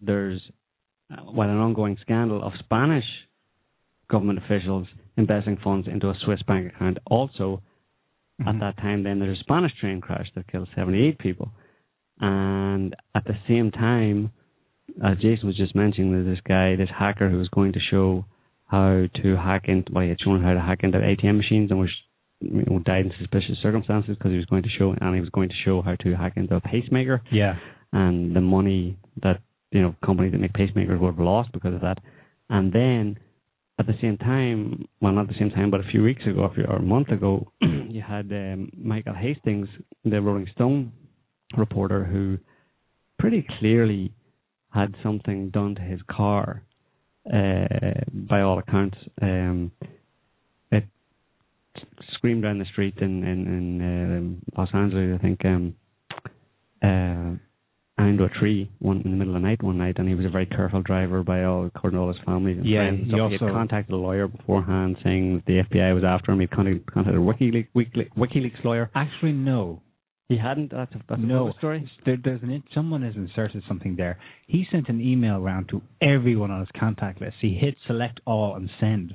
there's 0.00 0.40
uh, 1.12 1.22
well 1.32 1.48
an 1.48 1.56
ongoing 1.56 1.96
scandal 2.02 2.42
of 2.42 2.52
Spanish 2.60 3.04
government 4.10 4.38
officials 4.38 4.86
embezzling 5.16 5.58
funds 5.62 5.88
into 5.88 6.08
a 6.08 6.14
Swiss 6.24 6.40
bank 6.46 6.72
account. 6.74 6.98
Also, 7.06 7.62
at 8.46 8.60
that 8.60 8.76
time, 8.76 9.02
then 9.02 9.18
there's 9.18 9.38
a 9.38 9.42
Spanish 9.42 9.72
train 9.80 10.00
crash 10.00 10.28
that 10.34 10.50
killed 10.50 10.68
78 10.76 11.18
people. 11.18 11.50
And 12.20 12.94
at 13.14 13.24
the 13.24 13.36
same 13.48 13.70
time, 13.70 14.32
as 15.04 15.18
Jason 15.18 15.46
was 15.46 15.56
just 15.56 15.74
mentioning, 15.74 16.12
there's 16.12 16.26
this 16.36 16.42
guy, 16.46 16.76
this 16.76 16.88
hacker 16.96 17.28
who 17.28 17.38
was 17.38 17.48
going 17.48 17.72
to 17.74 17.80
show 17.90 18.24
how 18.66 19.04
to 19.22 19.36
hack 19.36 19.64
into, 19.68 19.92
well, 19.92 20.02
he 20.02 20.08
had 20.10 20.20
shown 20.20 20.42
how 20.42 20.52
to 20.54 20.60
hack 20.60 20.80
into 20.82 20.98
ATM 20.98 21.36
machines 21.36 21.70
and 21.70 21.78
was 21.80 21.90
you 22.40 22.64
know, 22.68 22.78
died 22.80 23.06
in 23.06 23.12
suspicious 23.18 23.56
circumstances 23.62 24.16
because 24.16 24.30
he 24.30 24.36
was 24.36 24.46
going 24.46 24.62
to 24.62 24.68
show, 24.68 24.94
and 25.00 25.14
he 25.14 25.20
was 25.20 25.30
going 25.30 25.48
to 25.48 25.54
show 25.64 25.82
how 25.82 25.94
to 25.96 26.14
hack 26.14 26.34
into 26.36 26.54
a 26.54 26.60
pacemaker 26.60 27.22
Yeah. 27.32 27.56
and 27.92 28.34
the 28.36 28.40
money 28.40 28.96
that 29.22 29.40
you 29.72 29.82
know 29.82 29.94
companies 30.04 30.32
that 30.32 30.38
make 30.38 30.52
pacemakers 30.52 30.98
would 31.00 31.14
have 31.14 31.18
lost 31.24 31.50
because 31.52 31.74
of 31.74 31.80
that. 31.82 31.98
And 32.48 32.72
then 32.72 33.18
at 33.78 33.86
the 33.86 33.94
same 34.00 34.16
time, 34.18 34.86
well, 35.00 35.12
not 35.12 35.22
at 35.22 35.28
the 35.28 35.38
same 35.38 35.50
time, 35.50 35.70
but 35.70 35.80
a 35.80 35.90
few 35.90 36.02
weeks 36.02 36.22
ago, 36.26 36.44
a 36.44 36.60
or 36.70 36.76
a 36.76 36.82
month 36.82 37.08
ago, 37.08 37.52
you 37.60 38.02
had 38.02 38.30
um, 38.32 38.70
Michael 38.76 39.14
Hastings, 39.14 39.68
the 40.04 40.20
Rolling 40.20 40.46
Stone 40.54 40.92
reporter, 41.56 42.04
who 42.04 42.38
pretty 43.18 43.46
clearly 43.58 44.12
had 44.70 44.94
something 45.02 45.50
done 45.50 45.74
to 45.76 45.82
his 45.82 46.00
car. 46.10 46.62
Uh, 47.26 47.66
by 48.12 48.40
all 48.40 48.58
accounts, 48.58 48.96
um, 49.20 49.70
it 50.70 50.84
screamed 52.12 52.42
down 52.42 52.58
the 52.58 52.64
street 52.66 52.94
in 52.98 53.22
in, 53.22 53.46
in 53.46 54.16
um 54.16 54.38
Los 54.56 54.68
Angeles. 54.72 55.18
I 55.18 55.22
think 55.22 55.44
um, 55.44 55.74
uh, 56.82 57.34
and 58.00 58.20
a 58.20 58.28
tree 58.40 58.70
one 58.78 59.02
in 59.04 59.10
the 59.10 59.16
middle 59.16 59.34
of 59.36 59.42
the 59.42 59.46
night 59.46 59.62
one 59.62 59.76
night, 59.76 59.96
and 59.98 60.08
he 60.08 60.14
was 60.14 60.24
a 60.24 60.30
very 60.30 60.46
careful 60.46 60.80
driver 60.82 61.22
by 61.22 61.44
all 61.44 61.66
according 61.66 61.98
to 61.98 62.02
all 62.02 62.08
his 62.12 62.22
family 62.24 62.52
and 62.52 62.64
Yeah, 62.64 62.86
friends. 62.86 63.00
and 63.00 63.06
he 63.06 63.10
stuff. 63.10 63.28
he 63.30 63.32
had 63.34 63.42
also- 63.42 63.54
contacted 63.54 63.92
a 63.94 63.98
lawyer 63.98 64.28
beforehand 64.28 64.96
saying 65.02 65.34
that 65.36 65.44
the 65.46 65.58
FBI 65.76 65.92
was 65.94 66.04
after 66.04 66.32
him. 66.32 66.40
He 66.40 66.46
contacted, 66.46 66.86
contacted 66.86 67.20
a 67.20 67.24
WikiLeaks, 67.24 67.68
WikiLeaks 68.16 68.64
lawyer. 68.64 68.90
Actually, 68.94 69.32
no. 69.32 69.82
He 70.28 70.36
hadn't. 70.36 70.70
That's 70.70 70.92
a, 70.94 71.00
that's 71.08 71.20
no. 71.22 71.44
another 71.44 71.58
story. 71.58 71.90
There, 72.04 72.18
there's 72.22 72.42
an 72.42 72.62
someone 72.74 73.02
has 73.02 73.16
inserted 73.16 73.62
something 73.66 73.96
there. 73.96 74.18
He 74.46 74.66
sent 74.70 74.88
an 74.88 75.00
email 75.00 75.36
around 75.36 75.68
to 75.70 75.80
everyone 76.02 76.50
on 76.50 76.60
his 76.60 76.68
contact 76.78 77.20
list. 77.20 77.36
He 77.40 77.54
hit 77.54 77.76
select 77.86 78.20
all 78.26 78.54
and 78.54 78.68
send. 78.78 79.14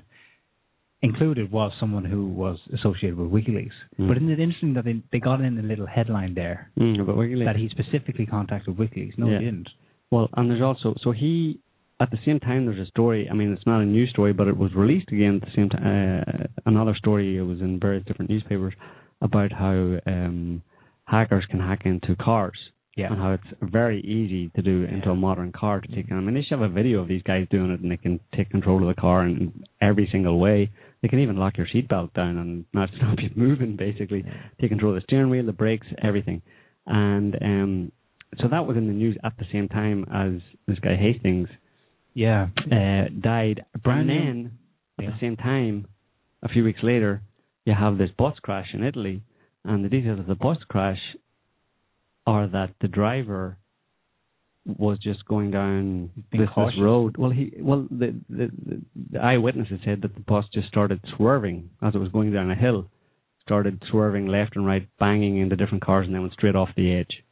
Included 1.04 1.52
was 1.52 1.74
someone 1.82 2.06
who 2.06 2.30
was 2.30 2.58
associated 2.74 3.18
with 3.18 3.30
WikiLeaks. 3.30 3.74
Mm. 4.00 4.08
But 4.08 4.18
isn't 4.18 4.30
it 4.32 4.40
interesting 4.40 4.74
that 4.76 4.86
they, 4.86 5.04
they 5.12 5.20
got 5.20 5.42
in 5.42 5.60
a 5.60 5.62
little 5.62 5.86
headline 5.86 6.34
there 6.34 6.72
Mm, 6.80 7.06
but 7.06 7.16
WikiLeaks. 7.16 7.46
that 7.46 7.58
he 7.58 7.68
specifically 7.70 8.26
contacted 8.26 8.78
WikiLeaks? 8.78 9.18
No, 9.18 9.28
Yeah. 9.28 9.40
he 9.40 9.46
didn't. 9.46 9.70
Well, 10.12 10.30
and 10.38 10.50
there's 10.50 10.62
also 10.62 10.96
so 11.04 11.12
he 11.12 11.60
at 12.00 12.10
the 12.10 12.18
same 12.26 12.40
time 12.40 12.66
there's 12.66 12.80
a 12.80 12.90
story. 12.90 13.28
I 13.30 13.34
mean, 13.34 13.52
it's 13.52 13.66
not 13.68 13.82
a 13.82 13.86
new 13.86 14.08
story, 14.08 14.32
but 14.34 14.48
it 14.48 14.56
was 14.58 14.74
released 14.74 15.10
again 15.12 15.36
at 15.36 15.42
the 15.42 15.54
same 15.56 15.70
time. 15.70 16.24
Uh, 16.26 16.44
another 16.66 16.96
story. 16.96 17.38
It 17.38 17.42
was 17.42 17.60
in 17.62 17.80
various 17.80 18.06
different 18.06 18.32
newspapers 18.32 18.74
about 19.22 19.52
how 19.52 19.98
um, 20.08 20.62
hackers 21.06 21.46
can 21.50 21.60
hack 21.60 21.82
into 21.86 22.16
cars. 22.16 22.58
Yeah. 22.96 23.08
And 23.12 23.20
how 23.20 23.32
it's 23.32 23.44
very 23.72 24.02
easy 24.02 24.50
to 24.56 24.62
do 24.62 24.84
into 24.84 25.10
a 25.10 25.16
modern 25.16 25.52
car 25.52 25.82
to 25.82 25.88
take. 25.96 26.12
I 26.12 26.16
mean, 26.16 26.36
they 26.36 26.44
should 26.44 26.60
have 26.60 26.70
a 26.70 26.72
video 26.72 27.00
of 27.00 27.08
these 27.08 27.24
guys 27.24 27.48
doing 27.50 27.72
it, 27.72 27.80
and 27.80 27.90
they 27.92 27.98
can 27.98 28.20
take 28.36 28.52
control 28.52 28.88
of 28.88 28.96
the 28.96 29.02
car 29.02 29.26
in 29.26 29.64
every 29.82 30.08
single 30.12 30.38
way. 30.40 30.70
They 31.02 31.08
can 31.08 31.18
even 31.18 31.38
lock 31.38 31.58
your 31.58 31.66
seatbelt 31.66 32.14
down 32.14 32.38
and 32.38 32.66
not 32.72 32.90
stop 32.98 33.18
you 33.20 33.32
moving. 33.36 33.76
Basically, 33.78 34.24
take 34.62 34.70
control 34.70 34.92
of 34.96 35.02
the 35.02 35.06
steering 35.08 35.32
wheel, 35.32 35.44
the 35.44 35.52
brakes, 35.54 35.88
everything. 36.04 36.44
And 36.86 37.36
um, 37.42 37.92
so 38.40 38.48
that 38.48 38.68
was 38.68 38.78
in 38.78 38.86
the 38.86 38.94
news 38.94 39.18
at 39.24 39.34
the 39.40 39.46
same 39.52 39.68
time 39.70 40.06
as 40.14 40.42
this 40.68 40.78
guy 40.78 40.96
Hastings 40.96 41.50
Yeah. 42.14 42.50
uh, 42.72 43.06
died. 43.20 43.66
Brand 43.84 44.12
and 44.12 44.20
then 44.48 44.52
at 45.00 45.06
Yeah. 45.06 45.10
the 45.12 45.20
same 45.20 45.36
time, 45.36 45.88
a 46.44 46.48
few 46.50 46.64
weeks 46.64 46.84
later, 46.84 47.22
you 47.66 47.74
have 47.74 47.98
this 47.98 48.12
bus 48.12 48.38
crash 48.40 48.68
in 48.76 48.84
Italy, 48.84 49.24
and 49.66 49.84
the 49.84 49.90
details 49.90 50.20
of 50.20 50.28
the 50.28 50.36
bus 50.36 50.58
crash 50.68 51.00
are 52.26 52.48
that 52.48 52.74
the 52.82 52.88
driver 52.88 53.58
was 54.66 54.98
just 55.00 55.26
going 55.26 55.52
down 55.52 56.10
this, 56.32 56.42
this 56.56 56.74
road. 56.80 57.18
Well, 57.18 57.32
he 57.32 57.52
well 57.60 57.86
the, 57.90 58.16
the 58.30 58.50
the 58.66 58.82
the 59.12 59.20
eyewitnesses 59.20 59.80
said 59.84 60.02
that 60.04 60.16
the 60.16 60.22
bus 60.22 60.46
just 60.54 60.68
started 60.68 61.02
swerving 61.16 61.70
as 61.82 61.96
it 61.96 61.98
was 61.98 62.12
going 62.12 62.32
down 62.32 62.50
a 62.50 62.56
hill, 62.56 62.90
started 63.42 63.84
swerving 63.92 64.28
left 64.28 64.56
and 64.56 64.66
right, 64.66 64.88
banging 65.00 65.38
into 65.38 65.56
different 65.56 65.84
cars, 65.84 66.06
and 66.06 66.16
then 66.16 66.22
went 66.22 66.34
straight 66.34 66.56
off 66.56 66.70
the 66.78 66.94
edge. 66.94 67.24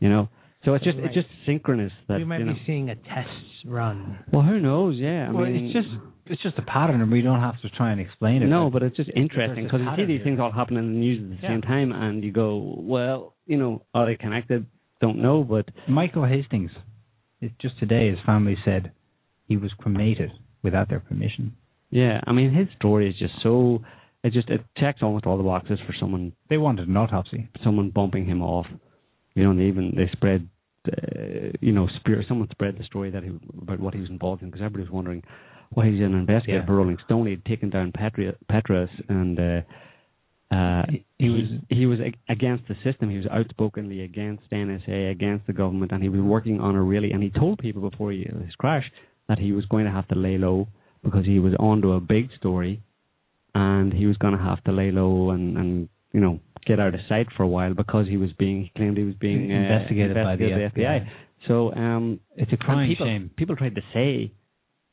You 0.00 0.08
know, 0.08 0.28
so 0.66 0.74
it's 0.74 0.84
just 0.84 0.98
Right. 0.98 1.06
it's 1.06 1.14
just 1.14 1.28
synchronous 1.46 1.92
that 2.08 2.18
we 2.18 2.24
might 2.24 2.40
you 2.40 2.44
know. 2.46 2.52
be 2.54 2.62
seeing 2.66 2.90
a 2.90 2.94
test 2.96 3.30
run. 3.64 4.18
Well, 4.32 4.42
who 4.42 4.60
knows? 4.60 4.96
Yeah, 4.96 5.28
I 5.28 5.32
well, 5.32 5.46
mean, 5.46 5.66
it's 5.66 5.72
just 5.72 5.88
it's 6.26 6.42
just 6.42 6.58
a 6.58 6.62
pattern, 6.62 7.00
and 7.00 7.10
we 7.10 7.22
don't 7.22 7.40
have 7.40 7.58
to 7.62 7.70
try 7.70 7.92
and 7.92 8.00
explain 8.00 8.42
it. 8.42 8.46
no, 8.48 8.64
But 8.68 8.80
but 8.80 8.82
it's 8.88 8.96
just 8.96 9.10
interesting 9.16 9.64
because 9.64 9.80
you 9.80 9.88
see 9.96 10.04
these 10.04 10.16
here. 10.18 10.24
things 10.24 10.40
all 10.40 10.50
happening 10.52 10.80
in 10.84 10.92
the 10.94 10.98
news 10.98 11.22
at 11.22 11.28
the 11.30 11.42
Yeah. 11.42 11.48
same 11.54 11.62
time, 11.62 11.92
and 11.92 12.22
you 12.24 12.32
go, 12.32 12.74
well, 12.80 13.34
you 13.46 13.56
know, 13.56 13.82
are 13.94 14.04
they 14.06 14.16
connected? 14.16 14.66
Don't 15.00 15.18
know, 15.18 15.44
but 15.44 15.68
Michael 15.88 16.24
Hastings, 16.24 16.72
it, 17.40 17.52
just 17.60 17.78
today, 17.78 18.10
his 18.10 18.18
family 18.26 18.56
said 18.64 18.90
he 19.46 19.56
was 19.56 19.72
cremated 19.74 20.32
without 20.62 20.88
their 20.88 21.00
permission. 21.00 21.54
Yeah, 21.90 22.20
I 22.26 22.32
mean 22.32 22.50
his 22.52 22.66
story 22.76 23.08
is 23.08 23.16
just 23.16 23.34
so 23.42 23.82
it 24.24 24.32
just 24.32 24.48
it 24.50 24.62
checks 24.76 25.00
almost 25.02 25.24
all 25.26 25.36
the 25.36 25.44
boxes 25.44 25.78
for 25.86 25.94
someone 26.00 26.32
They 26.50 26.56
wanted 26.58 26.88
an 26.88 26.96
autopsy. 26.96 27.48
someone 27.62 27.90
bumping 27.90 28.24
him 28.26 28.42
off. 28.42 28.66
You 29.36 29.44
know, 29.44 29.50
and 29.50 29.60
they 29.60 29.64
even 29.64 29.92
they 29.94 30.08
spread, 30.12 30.48
uh, 30.88 31.52
you 31.60 31.72
know, 31.72 31.88
spear. 32.00 32.24
Someone 32.28 32.48
spread 32.50 32.76
the 32.78 32.84
story 32.84 33.10
that 33.10 33.22
he 33.22 33.30
about 33.60 33.80
what 33.80 33.94
he 33.94 34.00
was 34.00 34.10
involved 34.10 34.42
in 34.42 34.48
because 34.50 34.62
everybody 34.62 34.84
was 34.84 34.92
wondering 34.92 35.22
why 35.70 35.86
he's 35.90 36.00
an 36.00 36.14
investigator 36.14 36.58
Yeah. 36.60 36.66
for 36.66 36.76
Rolling 36.76 36.98
Stone. 37.04 37.26
He'd 37.26 37.44
taken 37.44 37.70
down 37.70 37.92
Petri, 37.92 38.32
Petraeus 38.50 38.90
and. 39.08 39.38
uh 39.40 39.60
uh, 40.54 40.84
He- 40.88 41.04
he, 41.18 41.24
he 41.24 41.30
was 41.30 41.42
was- 41.50 41.60
he 41.70 41.86
was 41.86 41.98
against 42.28 42.68
the 42.68 42.76
system. 42.84 43.10
He 43.10 43.16
was 43.16 43.26
outspokenly 43.26 44.02
against 44.02 44.44
NSA, 44.52 45.10
against 45.10 45.46
the 45.48 45.52
government, 45.52 45.90
and 45.92 46.02
he 46.02 46.08
was 46.08 46.20
working 46.20 46.60
on 46.60 46.76
a 46.76 46.82
really. 46.82 47.10
And 47.12 47.20
he 47.22 47.30
told 47.30 47.58
people 47.58 47.82
before 47.90 48.12
he, 48.12 48.18
his 48.44 48.54
crash 48.56 48.90
that 49.28 49.38
he 49.40 49.50
was 49.52 49.64
going 49.66 49.86
to 49.86 49.90
have 49.90 50.06
to 50.08 50.14
lay 50.14 50.38
low 50.38 50.68
because 51.02 51.26
he 51.26 51.40
was 51.40 51.54
onto 51.58 51.90
a 51.92 52.00
big 52.00 52.30
story, 52.38 52.80
and 53.56 53.92
he 53.92 54.06
was 54.06 54.16
going 54.18 54.36
to 54.36 54.42
have 54.42 54.62
to 54.64 54.72
lay 54.72 54.90
low 54.92 55.30
and 55.30 55.56
and 55.58 55.88
you 56.12 56.20
know 56.20 56.40
get 56.66 56.80
out 56.80 56.94
of 56.94 57.00
sight 57.08 57.26
for 57.36 57.42
a 57.44 57.48
while 57.48 57.74
because 57.74 58.06
he 58.08 58.16
was 58.16 58.32
being 58.38 58.62
he 58.64 58.72
claimed 58.76 58.96
he 58.96 59.04
was 59.04 59.14
being 59.14 59.52
uh, 59.52 59.54
Investigated 59.56 60.14
by 60.16 60.36
the 60.36 60.44
FBI. 60.74 61.08
So 61.46 61.72
um, 61.74 62.18
It's 62.36 62.52
a 62.52 62.56
crying 62.56 62.88
people, 62.90 63.06
shame. 63.06 63.30
People 63.36 63.54
tried 63.56 63.76
to 63.76 63.82
say 63.94 64.32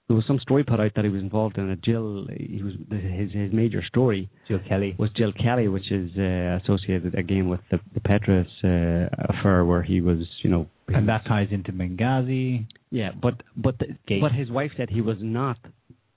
there 0.08 0.16
was 0.18 0.26
some 0.28 0.38
story 0.40 0.64
put 0.64 0.80
out 0.80 0.92
that 0.96 1.06
he 1.06 1.10
was 1.10 1.22
involved 1.22 1.58
in 1.58 1.70
a 1.70 1.76
Jill. 1.78 2.28
He 2.38 2.62
was 2.62 2.74
his 2.92 3.32
his 3.32 3.54
major 3.54 3.82
story 3.88 4.30
Jill 4.48 4.60
Kelley. 4.68 4.96
was 5.00 5.10
Jill 5.16 5.32
Kelley, 5.32 5.68
which 5.70 5.90
is 5.92 6.12
uh, 6.18 6.60
associated 6.62 7.16
again 7.16 7.50
with 7.50 7.62
the, 7.72 7.80
the 7.94 8.02
Petraeus 8.02 8.46
uh, 8.64 9.10
affair, 9.34 9.66
where 9.66 9.82
he 9.82 10.02
was, 10.02 10.20
you 10.44 10.50
know, 10.50 10.68
And 10.90 11.08
that 11.08 11.26
ties 11.26 11.48
into 11.52 11.72
Benghazi. 11.72 12.68
yeah, 12.92 13.12
but 13.20 13.42
but 13.56 13.80
the, 13.80 14.20
but 14.20 14.34
his 14.34 14.52
wife 14.52 14.72
said 14.78 14.90
he 14.90 15.02
was 15.02 15.18
not 15.22 15.58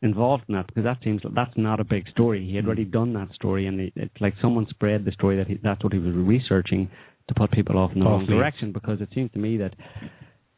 involved 0.03 0.45
in 0.49 0.55
that 0.55 0.67
because 0.67 0.85
that 0.85 0.99
seems 1.03 1.23
that's 1.35 1.57
not 1.57 1.81
a 1.81 1.85
big 1.85 2.09
story. 2.09 2.45
He 2.45 2.57
had 2.57 2.65
Mm. 2.65 2.69
already 2.69 2.85
done 2.85 3.13
that 3.15 3.33
story, 3.35 3.67
and 3.67 3.81
it, 3.81 3.93
it's 3.97 4.21
like 4.21 4.35
someone 4.41 4.67
spread 4.69 5.05
the 5.05 5.13
story 5.13 5.37
that 5.37 5.47
he, 5.47 5.55
that's 5.63 5.83
what 5.83 5.93
he 5.93 5.99
was 5.99 6.15
researching 6.15 6.89
to 7.29 7.35
put 7.35 7.51
people 7.51 7.79
off 7.79 7.93
in 7.93 8.01
the 8.01 8.05
False 8.05 8.21
wrong 8.21 8.27
direction. 8.27 8.73
Because 8.73 9.01
it 9.01 9.09
seems 9.15 9.33
to 9.33 9.39
me 9.39 9.57
that 9.57 9.75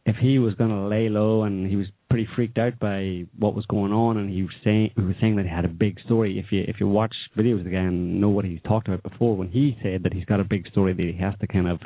if 0.07 0.17
he 0.17 0.39
was 0.39 0.55
going 0.55 0.71
to 0.71 0.89
lay 0.89 1.09
low 1.09 1.45
and 1.45 1.69
he 1.69 1.77
was 1.77 1.87
pretty 2.09 2.27
freaked 2.35 2.59
out 2.59 2.79
by 2.79 3.27
what 3.39 3.55
was 3.55 3.65
going 3.67 3.93
on, 3.93 4.17
and 4.17 4.31
he 4.31 4.43
was 4.43 4.53
saying 4.65 4.91
he 4.97 5.03
was 5.03 5.15
saying 5.21 5.37
that 5.37 5.45
he 5.45 5.51
had 5.51 5.65
a 5.65 5.69
big 5.69 6.01
story. 6.01 6.39
If 6.39 6.51
you 6.51 6.65
if 6.67 6.81
you 6.81 6.89
watch 6.89 7.15
videos 7.37 7.67
again, 7.67 7.87
and 7.87 8.21
know 8.21 8.31
what 8.31 8.45
he's 8.45 8.61
talked 8.63 8.89
about 8.89 9.03
before. 9.03 9.37
When 9.37 9.49
he 9.49 9.77
said 9.83 10.03
that 10.03 10.13
he's 10.13 10.25
got 10.25 10.41
a 10.41 10.45
big 10.45 10.67
story 10.69 10.93
that 10.95 11.03
he 11.03 11.17
has 11.21 11.35
to 11.41 11.47
kind 11.47 11.69
of 11.69 11.81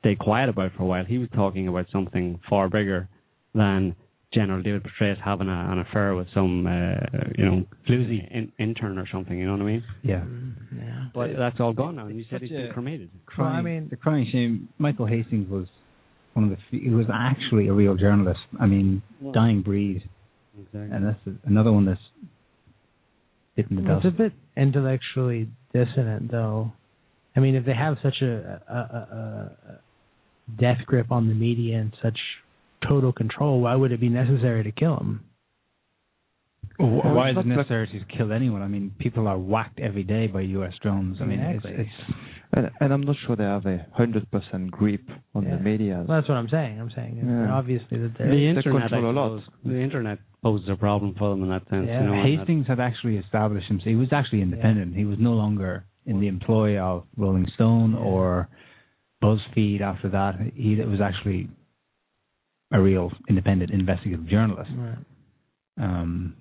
stay 0.00 0.16
quiet 0.16 0.48
about 0.48 0.72
for 0.76 0.82
a 0.82 0.86
while, 0.86 1.04
he 1.04 1.18
was 1.18 1.28
talking 1.34 1.68
about 1.68 1.86
something 1.92 2.40
far 2.48 2.68
bigger 2.68 3.08
than 3.54 3.94
General 4.32 4.62
David 4.62 4.84
Petraeus 4.84 5.16
having 5.24 5.48
a, 5.48 5.68
an 5.72 5.80
affair 5.80 6.14
with 6.14 6.28
some, 6.32 6.66
uh, 6.66 6.70
you 7.36 7.44
know, 7.44 7.64
floozy 7.88 8.30
in, 8.30 8.52
intern 8.58 8.96
or 8.98 9.06
something. 9.10 9.36
You 9.36 9.46
know 9.46 9.52
what 9.52 9.62
I 9.62 9.64
mean? 9.64 9.84
Yeah. 10.04 10.22
Yeah. 10.76 11.04
But 11.12 11.30
that's 11.36 11.58
all 11.58 11.72
gone 11.72 11.96
now. 11.96 12.06
And 12.06 12.16
you 12.16 12.24
said 12.30 12.40
he's 12.40 12.50
been 12.50 12.66
a- 12.66 12.72
cremated. 12.72 13.10
Well, 13.36 13.48
I 13.48 13.60
mean- 13.60 13.88
the 13.90 13.96
crying 13.96 14.28
shame. 14.30 14.68
Michael 14.78 15.06
Hastings 15.06 15.48
was 15.50 15.66
one 16.34 16.44
of 16.44 16.50
the. 16.50 16.56
fe- 16.70 16.84
He 16.84 16.90
was 16.90 17.06
actually 17.12 17.66
a 17.68 17.72
real 17.72 17.96
journalist. 17.96 18.38
I 18.60 18.66
mean, 18.66 19.02
dying 19.32 19.62
breed, 19.62 20.08
Exactly. 20.56 20.96
and 20.96 21.06
that's 21.06 21.38
another 21.44 21.72
one 21.72 21.86
that's 21.86 22.00
bitten 23.56 23.76
the 23.76 23.82
Well, 23.82 23.94
dust. 23.96 24.06
it's 24.06 24.14
a 24.14 24.18
bit 24.18 24.32
intellectually 24.56 25.48
dissonant, 25.72 26.30
though. 26.30 26.72
I 27.36 27.40
mean, 27.40 27.54
if 27.56 27.64
they 27.64 27.74
have 27.74 27.96
such 28.02 28.22
a, 28.22 28.62
a, 28.68 28.74
a, 28.74 29.52
a 29.72 29.80
death 30.60 30.78
grip 30.86 31.10
on 31.10 31.28
the 31.28 31.34
media 31.34 31.78
and 31.78 31.92
such 32.02 32.18
total 32.86 33.12
control, 33.12 33.60
why 33.60 33.74
would 33.74 33.92
it 33.92 34.00
be 34.00 34.08
necessary 34.08 34.62
to 34.64 34.72
kill 34.72 34.96
him? 34.96 35.24
Well, 36.78 37.00
Well, 37.04 37.14
why 37.14 37.30
is 37.30 37.36
it 37.36 37.46
not 37.46 37.56
necessary 37.58 37.86
to 37.88 38.16
kill 38.16 38.32
anyone? 38.32 38.62
I 38.62 38.68
mean, 38.68 38.94
people 38.98 39.26
are 39.28 39.38
whacked 39.38 39.80
every 39.80 40.02
day 40.02 40.26
by 40.28 40.40
U.S. 40.42 40.72
drones. 40.82 41.18
I 41.20 41.24
mean, 41.26 41.40
Exactly. 41.40 41.72
it's, 41.72 41.90
it's 42.08 42.18
And, 42.52 42.70
and 42.80 42.92
I'm 42.92 43.02
not 43.02 43.16
sure 43.26 43.36
they 43.36 43.44
have 43.44 43.66
a 43.66 43.86
hundred 43.92 44.30
percent 44.30 44.70
grip 44.70 45.02
on 45.34 45.44
Yeah. 45.44 45.56
the 45.56 45.62
media. 45.62 46.04
Well, 46.08 46.18
that's 46.18 46.28
what 46.28 46.36
I'm 46.36 46.48
saying. 46.48 46.80
I'm 46.80 46.90
saying 46.96 47.22
Yeah. 47.24 47.52
obviously 47.52 47.98
that 47.98 48.12
the 48.14 48.18
they're 48.18 48.30
They 48.30 48.46
internet, 48.46 48.84
I 48.84 48.88
control 48.88 49.10
a 49.10 49.14
lot. 49.20 49.42
The 49.64 49.78
internet 49.78 50.18
poses 50.42 50.68
a 50.70 50.76
problem 50.76 51.14
for 51.18 51.30
them 51.30 51.42
in 51.44 51.50
that 51.50 51.68
sense. 51.68 51.86
Yeah. 51.86 52.00
you 52.02 52.06
know, 52.08 52.22
Hastings 52.22 52.66
had 52.66 52.80
actually 52.80 53.18
established 53.18 53.68
himself. 53.68 53.86
He 53.88 53.94
was 53.96 54.08
actually 54.12 54.40
independent. 54.42 54.96
He 54.96 55.04
was 55.04 55.18
no 55.18 55.32
longer 55.34 55.84
in 56.06 56.18
the 56.18 56.28
employ 56.28 56.78
of 56.78 57.04
Rolling 57.16 57.46
Stone 57.56 57.92
Yeah. 57.92 57.98
or 57.98 58.48
BuzzFeed. 59.22 59.80
After 59.82 60.08
that, 60.08 60.40
he 60.54 60.76
was 60.76 61.00
actually 61.02 61.50
a 62.72 62.80
real 62.80 63.10
independent 63.28 63.70
investigative 63.70 64.26
journalist. 64.26 64.70
Right. 64.76 64.98
Um, 65.78 66.36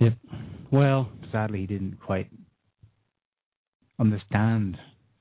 Yep. 0.00 0.12
Well, 0.70 1.08
sadly, 1.32 1.58
he 1.60 1.66
didn't 1.66 1.98
quite 2.00 2.28
understand 3.98 4.76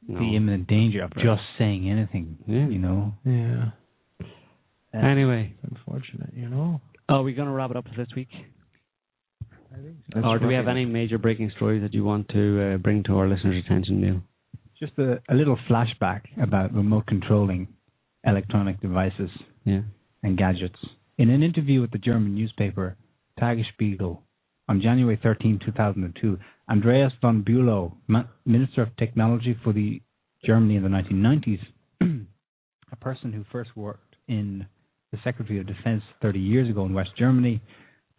no. 0.08 0.20
the 0.20 0.36
imminent 0.36 0.68
danger 0.68 1.04
of 1.04 1.12
Right. 1.16 1.26
just 1.26 1.42
saying 1.58 1.90
anything. 1.90 2.38
Yeah. 2.48 2.68
You 2.68 2.78
know. 2.80 3.14
Yeah. 3.26 3.72
Anyway, 4.94 5.54
unfortunate, 5.64 6.34
you 6.36 6.48
know. 6.50 6.82
are 7.10 7.22
we 7.24 7.34
going 7.34 7.48
to 7.48 7.54
wrap 7.54 7.70
it 7.72 7.78
up 7.78 7.86
for 7.88 7.96
this 7.96 8.14
week? 8.16 8.30
That's 10.14 10.26
or 10.26 10.40
do 10.40 10.48
we 10.48 10.56
have 10.56 10.68
any 10.68 10.86
major 10.86 11.18
breaking 11.18 11.52
stories 11.56 11.82
that 11.84 11.94
you 11.94 12.04
want 12.04 12.30
to 12.30 12.74
uh, 12.74 12.78
bring 12.78 13.04
to 13.04 13.18
our 13.18 13.28
listeners' 13.28 13.64
attention, 13.66 14.02
Niall? 14.02 14.22
Just 14.80 14.94
a, 14.98 15.22
a 15.30 15.36
little 15.36 15.58
flashback 15.70 16.22
about 16.42 16.74
remote 16.74 17.06
controlling 17.08 17.68
electronic 18.24 18.80
devices 18.82 19.30
Yeah. 19.66 19.82
And 20.24 20.38
gadgets. 20.38 20.80
In 21.18 21.30
an 21.30 21.44
interview 21.44 21.82
with 21.82 21.92
the 21.92 21.98
German 21.98 22.36
newspaper 22.36 22.96
Tagesspiegel 23.40 24.20
on 24.70 24.82
January 24.82 25.20
13, 25.22 25.60
2002, 25.66 26.38
Andreas 26.70 27.14
von 27.22 27.44
Bülow, 27.44 27.94
Minister 28.46 28.82
of 28.82 28.96
Technology 28.98 29.58
for 29.64 29.74
the 29.74 30.02
Germany 30.46 30.76
in 30.76 30.84
the 30.84 30.90
1990s, 30.90 31.60
a 32.92 32.96
person 32.98 33.32
who 33.34 33.46
first 33.52 33.76
worked 33.76 34.16
in 34.28 34.66
the 35.12 35.18
Secretary 35.24 35.60
of 35.60 35.68
Defense 35.68 36.04
30 36.22 36.40
years 36.40 36.70
ago 36.70 36.86
in 36.86 36.94
West 36.94 37.12
Germany, 37.18 37.62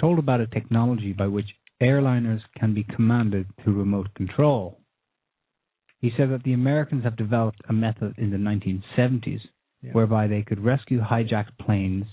told 0.01 0.19
about 0.19 0.41
a 0.41 0.47
technology 0.47 1.13
by 1.13 1.27
which 1.27 1.47
airliners 1.83 2.41
can 2.59 2.75
be 2.75 2.85
commanded 2.85 3.47
through 3.63 3.79
remote 3.79 4.13
control. 4.15 4.81
He 6.01 6.13
said 6.17 6.31
that 6.31 6.45
the 6.45 6.53
Americans 6.53 7.05
have 7.05 7.17
developed 7.17 7.61
a 7.69 7.73
method 7.73 8.15
in 8.19 8.31
the 8.31 8.37
1970s 8.37 9.41
Yeah. 9.83 9.93
whereby 9.93 10.27
they 10.27 10.43
could 10.43 10.59
rescue 10.65 11.01
hijacked 11.01 11.57
planes 11.61 12.05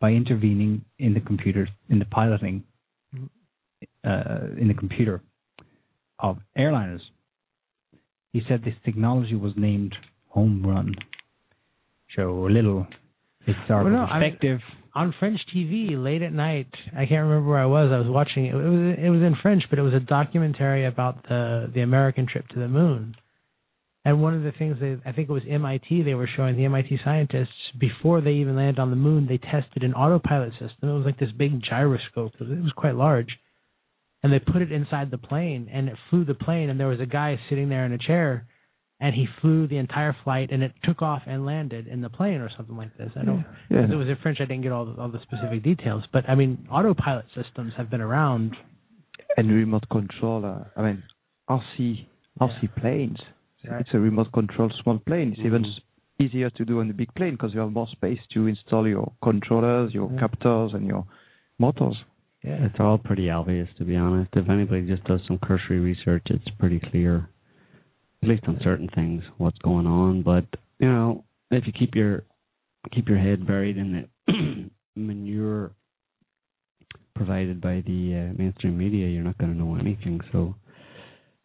by 0.00 0.10
intervening 0.10 0.84
in 0.98 1.14
the 1.14 1.20
computer 1.20 1.68
in 1.88 1.98
the 2.00 2.04
piloting 2.04 2.64
uh, 4.04 4.38
in 4.58 4.66
the 4.68 4.74
computer 4.74 5.22
of 6.18 6.38
airliners. 6.58 7.00
He 8.32 8.42
said 8.48 8.62
this 8.64 8.74
technology 8.84 9.34
was 9.34 9.52
named 9.56 9.94
Home 10.28 10.64
Run. 10.66 10.94
So 12.16 12.46
a 12.46 12.50
little 12.50 12.86
historical 13.46 13.92
Well, 13.92 14.06
no, 14.06 14.12
I 14.12 14.20
mean- 14.20 14.60
on 14.92 15.14
French 15.20 15.38
TV 15.54 15.90
late 16.02 16.20
at 16.22 16.32
night. 16.32 16.66
I 16.92 17.06
can't 17.06 17.22
remember 17.28 17.48
where 17.48 17.60
I 17.60 17.66
was. 17.66 17.92
I 17.92 17.98
was 17.98 18.08
watching 18.08 18.46
it. 18.46 18.54
It 18.54 18.56
was 18.56 18.98
it 18.98 19.08
was 19.10 19.22
in 19.22 19.36
French, 19.40 19.62
but 19.70 19.78
it 19.78 19.82
was 19.82 19.94
a 19.94 20.00
documentary 20.00 20.84
about 20.86 21.22
the 21.28 21.70
the 21.72 21.82
American 21.82 22.26
trip 22.26 22.48
to 22.48 22.58
the 22.58 22.66
moon. 22.68 23.14
And 24.04 24.22
one 24.22 24.34
of 24.34 24.42
the 24.42 24.52
things 24.52 24.76
they 24.80 24.96
I 25.04 25.12
think 25.12 25.28
it 25.28 25.32
was 25.32 25.42
MIT 25.48 26.02
they 26.02 26.14
were 26.14 26.28
showing 26.36 26.56
the 26.56 26.64
MIT 26.64 27.00
scientists 27.04 27.48
before 27.78 28.20
they 28.20 28.32
even 28.32 28.56
landed 28.56 28.78
on 28.78 28.90
the 28.90 28.96
moon, 28.96 29.26
they 29.28 29.36
tested 29.38 29.82
an 29.82 29.92
autopilot 29.94 30.52
system. 30.52 30.88
It 30.88 30.92
was 30.92 31.04
like 31.04 31.18
this 31.18 31.32
big 31.36 31.62
gyroscope. 31.62 32.32
It 32.40 32.48
was, 32.62 32.72
quite 32.74 32.94
large. 32.94 33.28
And 34.22 34.32
they 34.32 34.38
put 34.38 34.62
it 34.62 34.72
inside 34.72 35.10
the 35.10 35.18
plane 35.18 35.68
and 35.72 35.88
it 35.88 35.96
flew 36.08 36.24
the 36.24 36.34
plane 36.34 36.70
and 36.70 36.80
there 36.80 36.88
was 36.88 37.00
a 37.00 37.06
guy 37.06 37.38
sitting 37.48 37.68
there 37.68 37.84
in 37.84 37.92
a 37.92 37.98
chair 37.98 38.46
and 39.00 39.14
he 39.14 39.26
flew 39.40 39.66
the 39.66 39.76
entire 39.78 40.14
flight 40.24 40.50
and 40.50 40.62
it 40.62 40.72
took 40.84 41.00
off 41.02 41.22
and 41.26 41.44
landed 41.46 41.86
in 41.86 42.00
the 42.02 42.10
plane 42.10 42.40
or 42.40 42.50
something 42.56 42.76
like 42.76 42.96
this. 42.96 43.10
I 43.16 43.24
don't 43.24 43.44
Yeah. 43.70 43.82
because 43.82 43.90
it 43.92 43.96
was 43.96 44.08
in 44.08 44.16
French. 44.22 44.38
I 44.40 44.44
didn't 44.44 44.62
get 44.62 44.72
all 44.72 44.86
the, 44.86 45.00
all 45.00 45.08
the 45.08 45.20
specific 45.22 45.62
details, 45.62 46.04
but 46.12 46.28
I 46.28 46.34
mean, 46.34 46.66
autopilot 46.70 47.26
systems 47.34 47.72
have 47.76 47.90
been 47.90 48.00
around. 48.02 48.56
and 49.36 49.50
remote 49.50 49.84
controller. 49.90 50.66
Uh, 50.76 50.80
I 50.80 50.82
mean, 50.84 51.02
RC 51.48 52.06
RC 52.40 52.74
planes. 52.80 53.18
Right. 53.68 53.80
It's 53.80 53.90
a 53.94 53.98
remote 53.98 54.32
control 54.32 54.70
small 54.82 54.98
plane. 54.98 55.32
It's 55.32 55.40
even 55.44 55.62
Mhm. 55.64 55.68
s- 55.76 55.80
easier 56.18 56.50
to 56.50 56.64
do 56.64 56.80
on 56.80 56.88
the 56.88 56.94
big 56.94 57.12
plane 57.14 57.32
because 57.32 57.52
you 57.54 57.60
have 57.60 57.72
more 57.72 57.88
space 57.88 58.20
to 58.28 58.46
install 58.46 58.86
your 58.88 59.12
controllers, 59.22 59.92
your 59.94 60.10
Yeah. 60.12 60.18
captors, 60.20 60.74
and 60.74 60.86
your 60.86 61.04
motors. 61.58 61.96
Yeah, 62.42 62.64
It's 62.64 62.80
all 62.80 62.96
pretty 62.96 63.28
obvious, 63.30 63.68
to 63.74 63.84
be 63.84 63.96
honest. 63.96 64.34
If 64.34 64.48
anybody 64.48 64.86
just 64.86 65.04
does 65.04 65.22
some 65.26 65.38
cursory 65.38 65.78
research, 65.78 66.30
it's 66.30 66.48
pretty 66.58 66.80
clear, 66.80 67.28
at 68.22 68.28
least 68.28 68.48
on 68.48 68.58
certain 68.60 68.88
things, 68.88 69.22
what's 69.36 69.58
going 69.58 69.86
on. 69.86 70.22
But 70.22 70.46
you 70.78 70.88
know, 70.88 71.24
if 71.50 71.66
you 71.66 71.72
keep 71.74 71.94
your 71.94 72.24
keep 72.92 73.08
your 73.10 73.18
head 73.18 73.46
buried 73.46 73.76
in 73.76 74.08
the 74.26 74.70
manure 74.96 75.72
provided 77.14 77.60
by 77.60 77.82
the 77.82 78.14
uh, 78.16 78.32
mainstream 78.38 78.78
media, 78.78 79.06
you're 79.08 79.22
not 79.22 79.36
going 79.36 79.52
to 79.52 79.58
know 79.58 79.74
anything. 79.76 80.20
So 80.32 80.54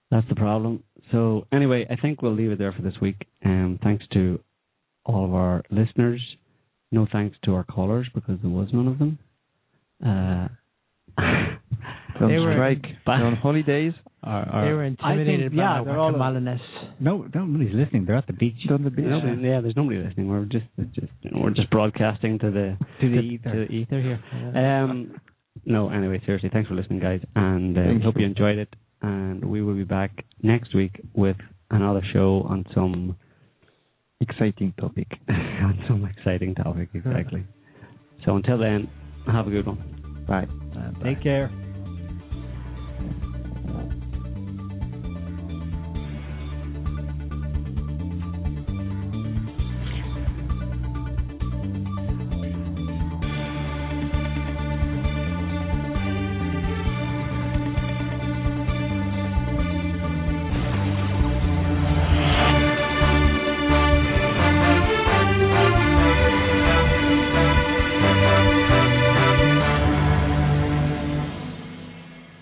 that's 0.10 0.28
the 0.30 0.36
problem. 0.36 0.82
So 1.12 1.46
anyway, 1.52 1.86
I 1.90 1.96
think 1.96 2.22
we'll 2.22 2.34
leave 2.36 2.52
it 2.52 2.58
there 2.60 2.72
for 2.74 2.82
this 2.82 2.96
week. 3.02 3.28
Um, 3.44 3.80
thanks 3.84 4.06
to 4.14 4.40
all 5.06 5.26
of 5.26 5.34
our 5.34 5.64
listeners. 5.70 6.22
no 6.92 7.06
thanks 7.12 7.38
to 7.46 7.54
our 7.54 7.64
callers 7.64 8.08
because 8.14 8.38
there 8.42 8.52
was 8.52 8.70
none 8.74 8.88
of 8.88 8.98
them. 9.00 9.20
Uh, 10.04 10.48
They're 11.18 11.60
They 12.30 12.36
on 12.38 12.44
were- 12.46 12.54
strike. 12.54 12.84
But- 13.06 13.18
They're 13.18 13.28
on 13.28 13.36
holidays. 13.36 13.94
our, 14.24 14.66
They 14.66 14.74
were 14.74 14.84
intimidated 14.86 15.52
think- 15.52 15.60
yeah, 15.60 15.80
by 15.80 15.84
they're 15.86 16.00
all- 16.00 16.12
Guatemalanness. 16.14 16.62
No, 17.00 17.28
nobody's 17.34 17.74
listening. 17.76 18.06
They're 18.06 18.16
at 18.16 18.26
the 18.28 18.34
beach. 18.34 18.56
They're 18.66 18.76
on 18.78 18.84
the 18.84 18.90
beach. 18.90 19.06
nobody, 19.06 19.42
yeah, 19.48 19.62
there's 19.62 19.76
nobody 19.76 19.98
listening. 20.00 20.28
We're 20.30 20.46
just, 20.46 20.66
just 20.94 21.08
you 21.22 21.32
know, 21.32 21.42
we're 21.42 21.52
just 21.52 21.70
broadcasting 21.70 22.40
to 22.40 22.50
the 22.52 22.78
To 23.02 23.10
the 23.10 23.18
to, 23.18 23.22
ether. 23.22 23.52
to 23.52 23.60
the 23.68 23.72
ether 23.74 24.02
here. 24.02 24.20
Um, 24.58 25.20
no, 25.66 25.90
anyway, 25.90 26.22
seriously, 26.26 26.50
thanks 26.52 26.68
for 26.70 26.76
listening, 26.76 27.00
guys, 27.00 27.22
and 27.36 27.78
uh, 27.78 27.82
hope 28.04 28.16
you. 28.16 28.22
you 28.22 28.28
enjoyed 28.28 28.58
it. 28.58 28.70
And 29.02 29.44
we 29.44 29.62
will 29.62 29.76
be 29.76 29.84
back 29.84 30.26
next 30.42 30.74
week 30.74 31.00
with 31.14 31.38
another 31.70 32.02
show 32.14 32.46
on 32.50 32.66
some 32.74 33.16
Exciting 34.22 34.74
topic. 34.80 35.08
on 35.30 35.84
some 35.88 36.06
exciting 36.06 36.56
topic. 36.56 36.90
Exactly. 36.94 37.46
so 38.26 38.36
until 38.38 38.58
then, 38.58 38.90
have 39.28 39.48
a 39.48 39.52
good 39.52 39.68
one. 39.68 40.26
Bye. 40.28 40.48
Take 41.04 41.22
care. 41.22 41.52